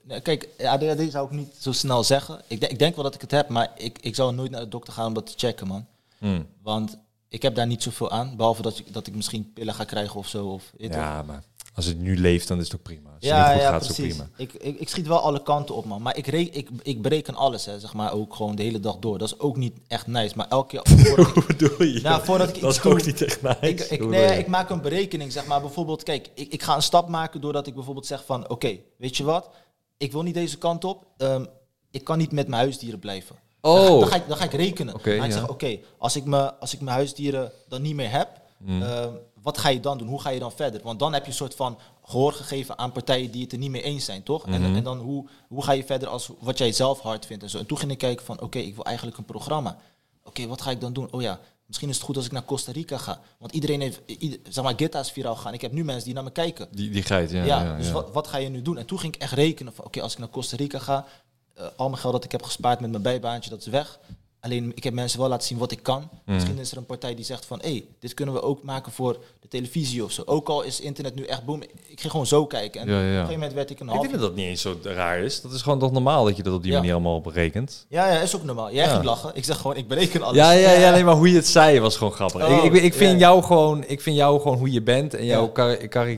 nee, 0.04 0.20
Kijk, 0.20 0.48
ADHD 0.64 1.10
zou 1.12 1.26
ik 1.26 1.30
niet 1.32 1.54
zo 1.58 1.72
snel 1.72 2.04
zeggen. 2.04 2.40
Ik, 2.46 2.60
denk- 2.60 2.72
ik 2.72 2.78
denk 2.78 2.94
wel 2.94 3.04
dat 3.04 3.14
ik 3.14 3.20
het 3.20 3.30
heb, 3.30 3.48
maar 3.48 3.70
ik, 3.76 3.98
ik 4.00 4.14
zou 4.14 4.34
nooit 4.34 4.50
naar 4.50 4.60
de 4.60 4.68
dokter 4.68 4.92
gaan 4.92 5.06
om 5.06 5.14
dat 5.14 5.26
te 5.26 5.32
checken, 5.36 5.66
man. 5.66 5.86
Hmm. 6.18 6.46
Want 6.62 6.98
ik 7.28 7.42
heb 7.42 7.54
daar 7.54 7.66
niet 7.66 7.82
zoveel 7.82 8.10
aan. 8.10 8.36
Behalve 8.36 8.62
dat 8.62 8.78
ik, 8.78 8.92
dat 8.92 9.06
ik 9.06 9.14
misschien 9.14 9.52
pillen 9.52 9.74
ga 9.74 9.84
krijgen 9.84 10.16
of 10.16 10.28
zo. 10.28 10.46
Of? 10.46 10.72
Ja, 10.76 11.22
maar 11.22 11.42
Als 11.74 11.84
het 11.86 11.98
nu 12.00 12.18
leeft, 12.18 12.48
dan 12.48 12.58
is 12.58 12.64
het 12.64 12.74
ook 12.76 12.82
prima. 12.82 13.06
Als 13.08 13.14
het 13.14 13.24
Ja, 13.24 13.52
goed 13.52 13.60
ja, 13.62 13.70
gaat, 13.70 13.84
precies. 13.84 14.14
prima. 14.16 14.28
Ik, 14.36 14.52
ik, 14.52 14.80
ik 14.80 14.88
schiet 14.88 15.06
wel 15.06 15.20
alle 15.20 15.42
kanten 15.42 15.74
op, 15.74 15.84
man. 15.84 16.02
Maar 16.02 16.16
ik, 16.16 16.26
re 16.26 16.38
ik, 16.40 16.68
ik 16.82 17.02
bereken 17.02 17.34
alles, 17.34 17.64
hè, 17.64 17.80
zeg 17.80 17.94
maar, 17.94 18.12
ook 18.12 18.34
gewoon 18.34 18.56
de 18.56 18.62
hele 18.62 18.80
dag 18.80 18.98
door. 18.98 19.18
Dat 19.18 19.28
is 19.32 19.38
ook 19.38 19.56
niet 19.56 19.74
echt 19.86 20.06
nice. 20.06 20.36
Maar 20.36 20.48
elke 20.48 20.68
keer... 20.82 20.96
voordat 21.06 21.26
ik- 21.28 21.34
Hoe 21.34 21.44
bedoel 21.46 21.82
je? 21.82 22.00
Nou, 22.00 22.24
voordat 22.24 22.48
ik 22.48 22.60
dat 22.60 22.70
iets 22.76 22.84
is 22.84 22.90
ook 22.92 23.04
niet 23.04 23.22
echt 23.22 23.42
nice. 23.42 23.88
Ik, 23.88 24.06
nee, 24.06 24.38
ik 24.38 24.46
maak 24.46 24.70
een 24.70 24.80
berekening, 24.82 25.32
zeg 25.32 25.46
maar. 25.46 25.60
Bijvoorbeeld, 25.60 26.02
kijk, 26.02 26.30
ik, 26.34 26.52
ik 26.52 26.62
ga 26.62 26.74
een 26.74 26.82
stap 26.82 27.08
maken 27.08 27.40
doordat 27.40 27.66
ik 27.66 27.74
bijvoorbeeld 27.74 28.06
zeg 28.06 28.24
van... 28.24 28.48
Oké, 28.48 28.78
weet 28.98 29.16
je 29.16 29.24
wat? 29.24 29.50
Ik 29.96 30.12
wil 30.12 30.22
niet 30.22 30.34
deze 30.34 30.58
kant 30.58 30.84
op. 30.84 31.06
Ehm, 31.16 31.44
ik 31.90 32.04
kan 32.04 32.18
niet 32.18 32.32
met 32.32 32.48
mijn 32.48 32.62
huisdieren 32.62 32.98
blijven. 32.98 33.36
Dan, 33.60 33.76
ga, 33.76 33.90
Oh, 33.92 34.00
dan, 34.00 34.08
ga 34.08 34.16
ik, 34.16 34.28
dan 34.28 34.36
ga 34.36 34.44
ik 34.44 34.52
rekenen. 34.52 34.94
Ik 34.94 35.04
ja. 35.04 35.30
zeggen, 35.30 35.48
oké, 35.50 35.78
als, 35.98 36.16
ik 36.16 36.24
me- 36.24 36.54
als 36.60 36.74
ik 36.74 36.80
mijn 36.80 36.96
huisdieren 36.96 37.52
dan 37.68 37.82
niet 37.82 37.94
meer 37.94 38.10
heb... 38.10 38.28
Hmm. 38.64 38.82
ehm, 38.82 39.10
wat 39.42 39.58
ga 39.58 39.68
je 39.68 39.80
dan 39.80 39.98
doen? 39.98 40.08
Hoe 40.08 40.20
ga 40.20 40.30
je 40.30 40.38
dan 40.38 40.52
verder? 40.52 40.80
Want 40.82 40.98
dan 40.98 41.12
heb 41.12 41.22
je 41.22 41.28
een 41.30 41.36
soort 41.36 41.54
van 41.54 41.78
gehoor 42.04 42.32
gegeven 42.32 42.78
aan 42.78 42.92
partijen 42.92 43.30
die 43.30 43.42
het 43.42 43.52
er 43.52 43.58
niet 43.58 43.70
mee 43.70 43.82
eens 43.82 44.04
zijn, 44.04 44.22
toch? 44.22 44.46
En, 44.46 44.60
Mhm. 44.62 44.76
en 44.76 44.82
dan 44.82 44.98
hoe, 44.98 45.26
hoe 45.48 45.62
ga 45.62 45.72
je 45.72 45.84
verder 45.84 46.08
als 46.08 46.30
wat 46.40 46.58
jij 46.58 46.72
zelf 46.72 47.00
hard 47.00 47.26
vindt 47.26 47.42
en 47.42 47.50
zo. 47.50 47.58
En 47.58 47.66
toen 47.66 47.78
ging 47.78 47.90
ik 47.90 47.98
kijken 47.98 48.24
van, 48.26 48.40
oké, 48.40 48.58
ik 48.58 48.74
wil 48.74 48.84
eigenlijk 48.84 49.18
een 49.18 49.24
programma. 49.24 49.76
Oké, 50.24 50.46
wat 50.46 50.60
ga 50.62 50.70
ik 50.70 50.80
dan 50.80 50.92
doen? 50.92 51.08
Oh 51.10 51.22
ja, 51.22 51.40
misschien 51.66 51.88
is 51.88 51.94
het 51.96 52.04
goed 52.04 52.16
als 52.16 52.24
ik 52.24 52.32
naar 52.32 52.44
Costa 52.44 52.72
Rica 52.72 52.98
ga. 52.98 53.20
Want 53.38 53.52
iedereen 53.52 53.80
heeft, 53.80 54.00
ieder, 54.06 54.38
zeg 54.48 54.64
maar, 54.64 54.74
Gita 54.76 55.00
is 55.00 55.10
viraal 55.10 55.36
gaan. 55.36 55.54
Ik 55.54 55.60
heb 55.60 55.72
nu 55.72 55.84
mensen 55.84 56.04
die 56.04 56.14
naar 56.14 56.24
me 56.24 56.30
kijken. 56.30 56.68
die, 56.70 56.90
die 56.90 57.02
geit, 57.02 57.30
ja. 57.30 57.44
Ja, 57.44 57.62
ja, 57.64 57.76
dus 57.76 57.86
ja. 57.86 57.92
Wat, 57.92 58.12
wat 58.12 58.26
ga 58.26 58.38
je 58.38 58.48
nu 58.48 58.62
doen? 58.62 58.78
En 58.78 58.86
toen 58.86 58.98
ging 58.98 59.14
ik 59.14 59.20
echt 59.20 59.32
rekenen 59.32 59.72
van, 59.72 59.84
oké, 59.84 60.02
als 60.02 60.12
ik 60.12 60.18
naar 60.18 60.28
Costa 60.30 60.56
Rica 60.56 60.78
ga, 60.78 61.06
eh, 61.58 61.66
al 61.76 61.88
mijn 61.88 62.00
geld 62.00 62.12
dat 62.12 62.24
ik 62.24 62.32
heb 62.32 62.42
gespaard 62.42 62.80
met 62.80 62.90
mijn 62.90 63.02
bijbaantje, 63.02 63.50
dat 63.50 63.60
is 63.60 63.66
weg. 63.66 63.98
Alleen, 64.40 64.72
ik 64.74 64.84
heb 64.84 64.92
mensen 64.94 65.18
wel 65.18 65.28
laten 65.28 65.46
zien 65.46 65.58
wat 65.58 65.72
ik 65.72 65.82
kan. 65.82 66.08
Mhm. 66.24 66.34
Misschien 66.34 66.58
is 66.58 66.70
er 66.70 66.76
een 66.76 66.86
partij 66.86 67.14
die 67.14 67.24
zegt 67.24 67.46
van, 67.46 67.58
hé, 67.62 67.70
hey, 67.70 67.84
dit 68.00 68.14
kunnen 68.14 68.34
we 68.34 68.42
ook 68.42 68.62
maken 68.62 68.92
voor 68.92 69.18
de 69.40 69.48
televisie 69.48 70.04
of 70.04 70.12
zo. 70.12 70.22
Ook 70.26 70.48
al 70.48 70.62
is 70.62 70.80
internet 70.80 71.14
nu 71.14 71.24
echt 71.24 71.44
boom. 71.44 71.62
Ik 71.62 72.00
ging 72.00 72.10
gewoon 72.10 72.26
zo 72.26 72.46
kijken. 72.46 72.80
En 72.80 72.88
Ja, 72.88 72.92
ja, 72.94 72.98
ja. 73.00 73.04
op 73.04 73.10
een 73.10 73.14
gegeven 73.14 73.32
moment 73.34 73.52
werd 73.52 73.70
ik 73.70 73.80
een 73.80 73.86
Ik 73.86 73.92
half... 73.92 74.02
denk 74.06 74.12
dat 74.18 74.22
dat 74.28 74.34
niet 74.34 74.46
eens 74.46 74.60
zo 74.60 74.76
raar 74.82 75.18
is. 75.18 75.40
Dat 75.40 75.52
is 75.52 75.62
gewoon 75.62 75.78
toch 75.78 75.92
normaal 75.92 76.24
dat 76.24 76.36
je 76.36 76.42
dat 76.42 76.54
op 76.54 76.62
die 76.62 76.70
Ja. 76.72 76.78
manier 76.78 76.92
allemaal 76.92 77.20
berekent. 77.20 77.86
Ja, 77.88 78.12
ja, 78.12 78.20
is 78.20 78.36
ook 78.36 78.44
normaal. 78.44 78.72
Jij 78.72 78.84
Ja. 78.84 78.90
ging 78.92 79.04
lachen. 79.04 79.30
Ik 79.34 79.44
zeg 79.44 79.56
gewoon, 79.56 79.76
ik 79.76 79.88
bereken 79.88 80.22
alles. 80.22 80.36
Ja, 80.36 80.50
ja, 80.52 80.72
ja, 80.72 80.90
nee, 80.90 81.04
maar 81.04 81.14
hoe 81.14 81.28
je 81.30 81.34
het 81.36 81.46
zei 81.48 81.80
was 81.80 81.96
gewoon 81.96 82.12
grappig. 82.12 82.48
Oh, 82.48 82.64
ik, 82.64 82.72
ik, 82.72 82.82
ik 82.82 82.94
vind 82.94 83.12
ja. 83.12 83.18
jou 83.18 83.42
gewoon, 83.42 83.84
ik 83.86 84.00
vind 84.00 84.16
jou 84.16 84.40
gewoon 84.40 84.58
hoe 84.58 84.70
je 84.72 84.82
bent 84.82 85.14
en 85.14 85.24
jouw 85.24 85.52
Ja. 85.56 85.86
kar, 85.88 86.16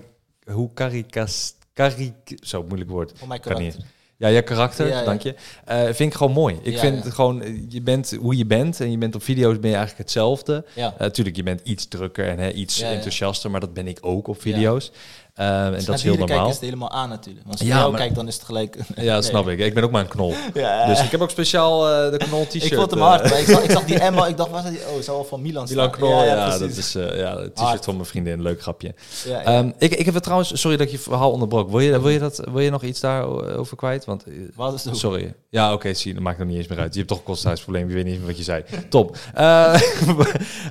hoe 0.53 0.70
karicas, 0.74 1.55
karik, 1.72 2.12
zo 2.43 2.62
moeilijk 2.62 2.91
woord. 2.91 3.12
Voor 3.14 3.28
mijn 3.28 3.41
Kan 3.41 3.62
niet. 3.62 3.76
Ja, 4.21 4.29
je 4.29 4.43
karakter, 4.43 4.87
Ja, 4.89 4.99
ja. 4.99 5.05
dank 5.05 5.21
je. 5.23 5.35
Eh, 5.64 5.83
vind 5.85 5.99
ik 6.12 6.14
gewoon 6.14 6.33
mooi. 6.33 6.59
Ik 6.62 6.73
Ja, 6.73 6.79
vind 6.81 7.05
het 7.05 7.14
gewoon, 7.14 7.66
je 7.68 7.83
bent 7.83 8.16
hoe 8.21 8.37
je 8.37 8.47
bent 8.47 8.81
en 8.81 8.91
je 8.91 8.99
bent 8.99 9.14
op 9.14 9.23
video's 9.23 9.59
ben 9.59 9.71
je 9.71 9.77
eigenlijk 9.77 9.99
hetzelfde. 9.99 10.64
Ja. 10.75 10.95
Eh, 10.99 11.07
je 11.33 11.43
bent 11.43 11.61
iets 11.64 11.89
drukker 11.89 12.29
en 12.29 12.39
hè, 12.39 12.51
iets 12.51 12.81
enthousiaster, 12.81 13.51
maar 13.51 13.61
dat 13.61 13.75
ben 13.75 13.87
ik 13.89 13.99
ook 14.01 14.29
op 14.29 14.41
video's. 14.41 14.93
Eh, 15.41 15.66
en 15.66 15.84
dat 15.84 15.95
is 15.95 16.03
heel 16.03 16.16
normaal. 16.16 16.47
is 16.49 16.55
het 16.55 16.64
helemaal 16.64 16.91
aan 16.91 17.09
natuurlijk. 17.09 17.47
Want 17.47 17.59
als 17.59 17.66
je 17.66 17.72
Ja, 17.72 17.78
jou 17.78 17.91
maar- 17.91 18.01
kijkt, 18.01 18.14
dan 18.14 18.28
is 18.28 18.34
het 18.34 18.45
gelijk... 18.45 18.76
Ja, 18.97 19.22
snap 19.22 19.49
ik. 19.49 19.59
Ik 19.59 19.74
ben 19.74 19.84
ook 19.84 19.91
maar 19.91 20.01
een 20.01 20.09
knol. 20.09 20.34
Ja. 20.55 20.86
Dus 20.86 21.03
ik 21.03 21.11
heb 21.11 21.20
ook 21.20 21.30
speciaal 21.30 21.88
eh, 21.88 22.11
de 22.11 22.16
knol 22.16 22.47
t-shirt. 22.47 22.64
ik 22.72 22.74
vond 22.74 22.91
hem 22.91 23.01
eh, 23.01 23.07
hard, 23.07 23.30
maar 23.30 23.38
ik 23.41 23.47
zag, 23.47 23.62
ik 23.62 23.70
zag 23.70 23.84
die 23.84 23.99
Emma, 23.99 24.26
ik 24.26 24.36
dacht, 24.36 24.51
was 24.51 24.62
dat 24.62 24.72
die? 24.72 24.80
Oh, 24.80 25.01
zou 25.01 25.16
wel 25.16 25.26
van 25.26 25.43
Milan 25.43 25.66
Milan. 25.68 25.91
Knol, 25.91 26.24
ja, 26.24 26.59
dat 26.59 26.70
is 26.70 26.95
eh, 26.95 27.18
ja, 27.18 27.38
het 27.41 27.57
t-shirt 27.57 27.84
van 27.84 27.95
mijn 27.95 28.07
vriendin. 28.07 28.43
Leuk 28.43 28.62
grapje. 28.62 28.95
Ja, 29.24 29.41
ja. 29.41 29.45
Ehm, 29.45 29.70
ik, 29.78 29.95
ik 29.95 30.05
heb 30.05 30.14
het 30.14 30.22
trouwens, 30.22 30.61
sorry 30.61 30.76
dat 30.76 30.86
ik 30.86 30.93
je 30.93 30.99
verhaal 30.99 31.30
onderbrook. 31.30 31.70
Wil 31.70 31.80
je, 31.80 32.01
wil 32.01 32.11
je, 32.11 32.18
dat, 32.18 32.43
wil 32.51 32.61
je 32.61 32.70
nog 32.70 32.82
iets 32.82 33.01
daarover 33.01 33.76
kwijt? 33.76 34.05
Want, 34.05 34.24
eh, 34.24 34.32
Wat 34.55 34.74
is 34.74 34.84
het? 34.84 34.97
sorry. 34.97 35.34
Ja, 35.51 35.72
oké, 35.72 35.95
zie, 35.95 36.14
dat 36.14 36.22
maakt 36.22 36.38
nog 36.38 36.49
niet 36.49 36.57
eens 36.57 36.66
meer 36.66 36.78
uit. 36.78 36.93
Je 36.93 36.99
hebt 36.99 37.09
toch 37.11 37.18
een 37.18 37.24
kosthuisprobleem, 37.24 37.88
je 37.88 37.95
weet 37.95 38.05
niet 38.05 38.18
meer 38.18 38.26
wat 38.26 38.36
je 38.36 38.43
zei. 38.43 38.64
Top. 38.88 39.16
Eh, 39.34 39.74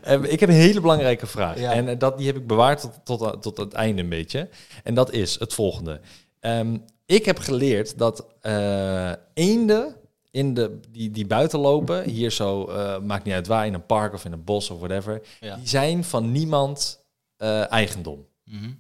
eh, 0.03 0.23
ik 0.23 0.39
heb 0.39 0.49
een 0.49 0.55
hele 0.55 0.81
belangrijke 0.81 1.27
vraag. 1.27 1.57
En 1.57 1.87
eh, 1.87 1.95
dat, 1.99 2.17
die 2.17 2.27
heb 2.27 2.35
ik 2.35 2.47
bewaard 2.47 2.81
tot, 2.81 3.19
tot, 3.19 3.41
tot 3.41 3.57
het 3.57 3.73
einde 3.73 4.01
een 4.01 4.09
beetje. 4.09 4.49
En 4.83 4.93
dat 4.93 5.11
is 5.13 5.39
het 5.39 5.53
volgende. 5.53 5.99
Ehm, 6.39 6.77
ik 7.05 7.25
heb 7.25 7.39
geleerd 7.39 7.97
dat 7.97 8.25
eh 8.41 9.11
eenden 9.33 9.95
in 10.31 10.53
de, 10.53 10.79
die, 10.89 11.11
die 11.11 11.27
buiten 11.27 11.59
lopen, 11.59 12.03
hier 12.09 12.31
zo, 12.31 12.67
eh, 12.67 12.99
maakt 12.99 13.23
niet 13.25 13.33
uit 13.33 13.47
waar, 13.47 13.65
in 13.65 13.73
een 13.73 13.85
park 13.85 14.13
of 14.13 14.25
in 14.25 14.31
een 14.31 14.43
bos 14.43 14.69
of 14.69 14.77
whatever, 14.79 15.21
Ja. 15.39 15.55
die 15.55 15.67
zijn 15.67 16.03
van 16.03 16.31
niemand 16.31 17.03
eh, 17.37 17.71
eigendom. 17.71 18.27
Mhm. 18.43 18.71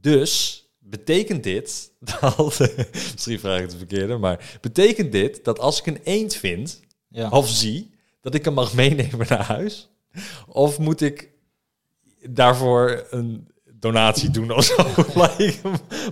Dus 0.00 0.64
betekent 0.78 1.42
dit 1.42 1.90
dat, 2.20 2.58
misschien 3.12 3.38
vraag 3.40 3.56
ik 3.56 3.62
het 3.64 3.74
verkeerde, 3.74 4.16
maar 4.16 4.58
betekent 4.60 5.12
dit 5.12 5.44
dat 5.44 5.58
als 5.58 5.78
ik 5.78 5.86
een 5.86 6.00
eend 6.04 6.34
vind 6.34 6.80
Ja. 7.08 7.28
of 7.30 7.48
zie, 7.48 7.90
dat 8.20 8.34
ik 8.34 8.44
hem 8.44 8.54
mag 8.54 8.74
meenemen 8.74 9.26
naar 9.28 9.44
huis? 9.44 9.88
Of 10.48 10.78
moet 10.78 11.00
ik 11.00 11.30
daarvoor 12.28 13.06
een 13.10 13.49
donatie 13.80 14.30
doen 14.30 14.50
of 14.52 14.64
zo? 14.64 14.86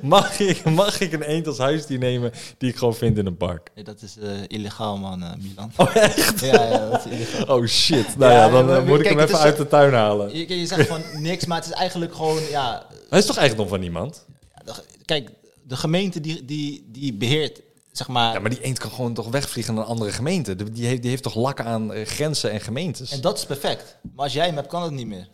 Mag, 0.03 0.39
ik, 0.39 0.65
mag 0.71 1.01
ik 1.01 1.13
een 1.13 1.23
eend 1.23 1.47
als 1.47 1.59
huisdier 1.59 1.99
nemen 1.99 2.33
die 2.59 2.71
ik 2.71 2.77
gewoon 2.77 2.95
vind 2.95 3.19
in 3.19 3.27
een 3.27 3.37
park? 3.37 3.71
Nee, 3.75 3.85
dat 3.85 4.03
is 4.03 4.17
eh, 4.19 4.31
illegaal, 4.47 4.97
man, 4.97 5.23
eh, 5.23 5.31
Milan. 5.41 5.73
Oh, 5.77 5.97
echt? 5.97 6.41
Ja, 6.41 6.63
ja, 6.65 6.89
dat 6.91 7.07
is 7.07 7.13
illegaal. 7.13 7.57
Oh 7.59 7.67
shit. 7.67 8.17
Nou 8.17 8.33
ja, 8.33 8.39
Ja, 8.45 8.49
dan 8.51 8.67
maar 8.67 8.79
eh, 8.79 8.85
moet 8.87 9.01
ik 9.01 9.07
hem 9.07 9.19
even 9.19 9.35
is- 9.35 9.41
uit 9.41 9.57
de 9.57 9.67
tuin 9.69 9.93
halen. 9.95 10.37
Je, 10.39 10.59
je 10.59 10.67
zegt 10.67 10.89
van 10.89 11.01
niks, 11.13 11.45
maar 11.47 11.57
het 11.59 11.67
is 11.67 11.73
eigenlijk 11.73 12.15
gewoon, 12.15 12.43
ja... 12.51 12.87
Hij 13.11 13.19
is 13.19 13.27
toch 13.27 13.37
eigendom 13.37 13.69
van 13.69 13.81
niemand? 13.81 14.25
de- 14.65 14.73
Kijk, 15.05 15.31
de 15.63 15.77
gemeente 15.77 16.21
die, 16.21 16.45
die, 16.45 16.89
die 16.93 17.13
beheert, 17.15 17.61
zeg 17.93 18.09
maar... 18.09 18.33
Ja, 18.35 18.41
maar 18.41 18.51
die 18.51 18.63
eend 18.63 18.79
kan 18.79 18.91
gewoon 18.91 19.15
toch 19.15 19.29
wegvliegen 19.29 19.75
naar 19.75 19.83
een 19.85 19.89
andere 19.91 20.13
gemeente. 20.13 20.73
Die 20.73 20.87
heeft, 20.87 21.01
die 21.03 21.11
heeft 21.11 21.23
toch 21.23 21.35
lakken 21.35 21.65
aan 21.65 21.91
grenzen 22.07 22.51
en 22.51 22.61
gemeentes? 22.61 23.11
En 23.13 23.21
dat 23.21 23.39
is 23.39 23.45
perfect. 23.47 23.97
Maar 24.15 24.25
als 24.25 24.33
jij 24.33 24.47
hem 24.47 24.57
hebt, 24.57 24.69
kan 24.69 24.83
het 24.83 24.93
niet 24.93 25.07
meer. 25.07 25.29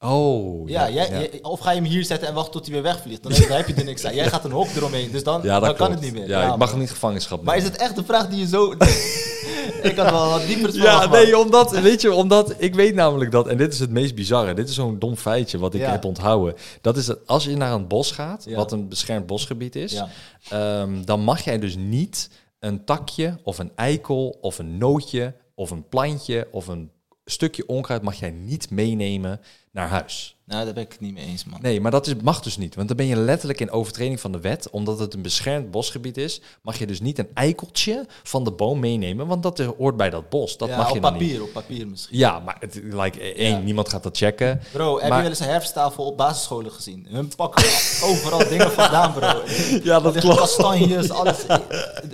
Oh, 0.00 0.68
Ja, 0.68 0.90
jij, 0.90 1.08
jij- 1.10 1.38
of 1.42 1.60
ga 1.60 1.70
je 1.70 1.80
hem 1.80 1.88
hier 1.90 2.04
zetten 2.04 2.28
en 2.28 2.34
wachten 2.34 2.52
tot 2.52 2.64
hij 2.64 2.72
weer 2.74 2.82
wegvliegt. 2.82 3.22
Dan, 3.22 3.32
dan 3.32 3.56
heb 3.56 3.66
je 3.68 3.74
er 3.74 3.84
niks 3.84 4.04
aan. 4.04 4.14
Jij 4.14 4.28
gaat 4.28 4.44
een 4.44 4.50
hok 4.50 4.68
eromheen, 4.76 5.10
dus 5.10 5.22
dan, 5.22 5.42
Ja, 5.42 5.60
dan 5.60 5.68
kan 5.68 5.74
klopt. 5.76 5.92
het 5.92 6.00
niet 6.00 6.12
meer. 6.12 6.28
Ja, 6.28 6.52
ik 6.52 6.56
mag 6.58 6.70
hem 6.70 6.78
niet 6.78 6.90
gevangenschap 6.90 7.42
Maar 7.42 7.56
is 7.56 7.64
het 7.64 7.76
echt 7.76 7.96
een 7.98 8.04
vraag 8.04 8.28
die 8.28 8.38
je 8.38 8.46
zo... 8.46 8.72
ik 9.82 9.96
had 9.96 10.10
wel 10.10 10.28
wat 10.30 10.46
dieper 10.46 10.66
Ja, 10.74 10.80
verwacht, 10.80 11.10
man. 11.10 11.22
nee, 11.22 11.38
omdat, 11.38 11.80
weet 11.80 12.00
je, 12.00 12.12
omdat 12.12 12.54
ik 12.58 12.74
weet 12.74 12.94
namelijk 12.94 13.30
dat, 13.30 13.46
en 13.48 13.56
dit 13.56 13.72
is 13.72 13.78
het 13.78 13.90
meest 13.90 14.14
bizarre, 14.14 14.54
dit 14.54 14.68
is 14.68 14.74
zo'n 14.74 14.98
dom 14.98 15.16
feitje 15.16 15.58
wat 15.58 15.74
ik 15.74 15.80
Ja. 15.80 15.90
heb 15.90 16.04
onthouden. 16.04 16.54
Dat 16.80 16.96
is 16.96 17.06
dat 17.06 17.18
als 17.26 17.44
je 17.44 17.56
naar 17.56 17.72
een 17.72 17.86
bos 17.88 18.10
gaat, 18.12 18.44
Ja. 18.48 18.56
wat 18.56 18.72
een 18.72 18.88
beschermd 18.88 19.26
bosgebied 19.26 19.76
is, 19.76 19.92
Ja. 19.92 20.08
ehm, 20.50 21.04
dan 21.04 21.20
mag 21.20 21.44
jij 21.44 21.58
dus 21.58 21.76
niet 21.76 22.30
een 22.58 22.84
takje 22.84 23.38
of 23.44 23.58
een 23.58 23.72
eikel 23.74 24.38
of 24.40 24.58
een 24.58 24.78
nootje 24.78 25.34
of 25.54 25.70
een 25.70 25.88
plantje 25.88 26.48
of 26.50 26.66
een 26.66 26.90
stukje 27.24 27.66
onkruid 27.66 28.02
mag 28.02 28.14
jij 28.14 28.30
niet 28.30 28.70
meenemen 28.70 29.40
naar 29.78 29.88
huis. 29.88 30.37
Nou, 30.48 30.64
daar 30.64 30.74
ben 30.74 30.82
ik 30.82 30.92
het 30.92 31.00
niet 31.00 31.12
mee 31.14 31.24
eens, 31.26 31.44
man. 31.44 31.58
Nee, 31.62 31.80
maar 31.80 31.90
dat 31.90 32.06
is, 32.06 32.14
mag 32.22 32.40
dus 32.40 32.56
niet. 32.56 32.74
Want 32.74 32.88
dan 32.88 32.96
ben 32.96 33.06
je 33.06 33.16
letterlijk 33.16 33.60
in 33.60 33.70
overtreding 33.70 34.20
van 34.20 34.32
de 34.32 34.40
wet. 34.40 34.70
Omdat 34.70 34.98
het 34.98 35.14
een 35.14 35.22
beschermd 35.22 35.70
bosgebied 35.70 36.16
is, 36.16 36.40
mag 36.62 36.78
je 36.78 36.86
dus 36.86 37.00
niet 37.00 37.18
een 37.18 37.28
eikeltje 37.34 38.06
van 38.22 38.44
de 38.44 38.50
boom 38.50 38.78
meenemen. 38.80 39.26
Want 39.26 39.42
dat 39.42 39.58
hoort 39.58 39.96
bij 39.96 40.10
dat 40.10 40.28
bos. 40.28 40.56
Dat 40.56 40.68
ja, 40.68 40.76
mag 40.76 40.88
op 40.88 40.94
je 40.94 41.00
dan 41.00 41.12
niet. 41.12 41.22
papier, 41.22 41.42
op 41.42 41.52
papier 41.52 41.86
misschien. 41.88 42.18
Ja, 42.18 42.38
maar 42.38 42.56
het, 42.60 42.80
like, 42.82 43.20
één, 43.34 43.50
Ja. 43.56 43.58
niemand 43.58 43.88
gaat 43.88 44.02
dat 44.02 44.16
checken. 44.16 44.60
Bro, 44.72 44.94
heb 45.00 45.12
je 45.12 45.20
wel 45.20 45.28
eens 45.28 45.40
een 45.40 45.46
herfsttafel 45.48 46.04
op 46.04 46.16
basisscholen 46.16 46.72
gezien? 46.72 47.06
Hun 47.10 47.32
pakken 47.36 47.64
overal 48.02 48.48
dingen 48.48 48.70
vandaan, 48.72 49.12
bro. 49.12 49.26
Ja, 49.82 50.00
dat 50.00 50.14
liggen 50.14 50.20
klopt. 50.20 50.38
Kastanjes, 50.38 51.10
alles. 51.10 51.36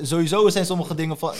Sowieso 0.03 0.49
zijn 0.49 0.67
sommige 0.67 0.95
dingen 0.95 1.19
van... 1.19 1.33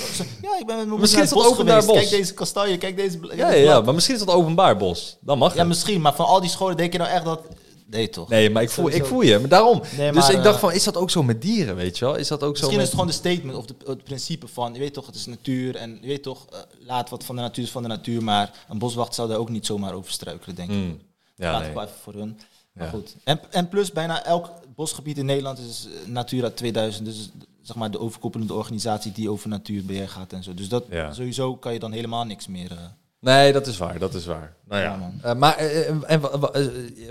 Ja, 0.43 0.59
ik 0.59 0.67
ben 0.67 0.67
met 0.67 0.67
mijn 0.67 0.79
moeder 0.79 0.99
Misschien 0.99 1.23
naar 1.23 1.29
is 1.29 1.31
het 1.35 1.39
dat 1.39 1.49
bos 1.49 1.53
openbaar 1.53 1.81
geweest. 1.83 1.87
bos. 2.01 2.09
Kijk 2.11 2.21
deze 2.23 2.35
kastanje, 2.35 2.79
kijk 2.79 2.97
deze... 2.97 3.19
Ja, 3.37 3.53
ja, 3.53 3.81
maar 3.81 3.95
misschien 3.95 4.15
is 4.17 4.25
dat 4.25 4.35
openbaar 4.35 4.77
bos. 4.77 5.17
Dan 5.21 5.39
mag 5.39 5.53
Ja, 5.53 5.59
het. 5.59 5.69
misschien, 5.69 6.01
maar 6.01 6.15
van 6.15 6.27
al 6.27 6.41
die 6.41 6.51
scholen 6.51 6.77
denk 6.91 6.93
je 6.93 6.99
nou 6.99 7.11
echt 7.11 7.25
dat... 7.25 7.41
Nee, 7.87 8.09
toch? 8.11 8.29
Nee, 8.29 8.51
maar 8.51 8.63
ik 8.63 8.71
voel, 8.71 8.91
ik 8.91 9.05
voel 9.05 9.21
je. 9.23 9.39
Maar 9.39 9.49
daarom. 9.49 9.81
Nee, 9.97 10.13
dus 10.13 10.21
maar, 10.23 10.33
ik 10.33 10.43
dacht 10.43 10.55
eh, 10.55 10.61
van, 10.61 10.73
is 10.73 10.85
dat 10.85 10.97
ook 10.97 11.11
zo 11.11 11.23
met 11.23 11.43
dieren, 11.43 11.77
weet 11.77 11.99
je 11.99 12.05
wel? 12.05 12.15
Is 12.17 12.29
dat 12.29 12.43
ook 12.43 12.57
zo 12.57 12.67
Misschien 12.67 12.71
is 12.71 12.77
met... 12.77 12.85
het 12.85 12.91
gewoon 12.95 13.07
de 13.07 13.13
statement 13.13 13.59
of 13.59 13.67
de, 13.67 13.75
het 13.91 14.05
principe 14.05 14.49
van, 14.49 14.73
je 14.73 14.79
weet 14.79 14.95
toch, 14.95 15.07
het 15.07 15.15
is 15.15 15.27
natuur 15.27 15.77
en 15.77 15.99
je 16.01 16.07
weet 16.07 16.23
toch, 16.23 16.47
eh, 16.53 16.59
laat 16.87 17.11
wat 17.11 17.25
van 17.25 17.37
de 17.37 17.43
natuur 17.43 17.65
is 17.65 17.71
van 17.71 17.83
de 17.83 17.89
natuur, 17.89 18.23
maar 18.23 18.51
een 18.69 18.79
boswacht 18.79 19.15
zou 19.15 19.29
daar 19.29 19.39
ook 19.39 19.49
niet 19.49 19.67
zomaar 19.67 19.93
over 19.95 20.13
struikelen, 20.13 20.55
denk 20.57 20.71
ik. 20.71 20.77
Mm, 20.77 21.01
ja, 21.37 21.51
Laat 21.51 21.61
nee. 21.61 21.69
ik 21.69 21.75
wel 21.75 21.85
even 21.85 21.97
voor 22.03 22.15
hun. 22.15 22.39
Maar 22.73 22.85
Ja. 22.85 22.91
goed. 22.91 23.15
En, 23.25 23.41
en 23.51 23.69
plus, 23.69 23.93
bijna 23.93 24.25
elk 24.25 24.51
bosgebied 24.75 25.19
in 25.19 25.27
Nederland 25.27 25.59
is 25.59 25.87
eh, 25.87 26.09
Natura 26.11 26.51
2000, 26.51 27.05
dus 27.07 27.31
zeg 27.63 27.77
maar 27.77 27.91
de 27.91 28.01
overkoepelende 28.01 28.55
organisatie 28.55 29.13
die 29.13 29.31
over 29.31 29.49
natuurbeheer 29.49 30.09
gaat 30.09 30.33
en 30.33 30.43
zo. 30.43 30.55
Dus 30.55 30.69
dat 30.69 30.85
Ja. 30.91 31.13
sowieso 31.13 31.57
kan 31.57 31.73
je 31.73 31.79
dan 31.79 31.93
helemaal 31.93 32.25
niks 32.25 32.47
meer. 32.47 32.71
Nee, 33.25 33.53
dat 33.53 33.67
is 33.67 33.79
waar, 33.79 33.99
dat 33.99 34.15
is 34.15 34.27
waar. 34.27 34.55
Nou 34.69 34.83
ja. 34.83 34.91
Ja, 34.91 34.97
man. 34.97 35.13
Eh, 35.23 35.35
maar 35.35 35.57
eh, 35.57 35.89
eh, 35.89 35.95
en, 36.07 36.21
wa- 36.21 36.39
wa- 36.39 36.53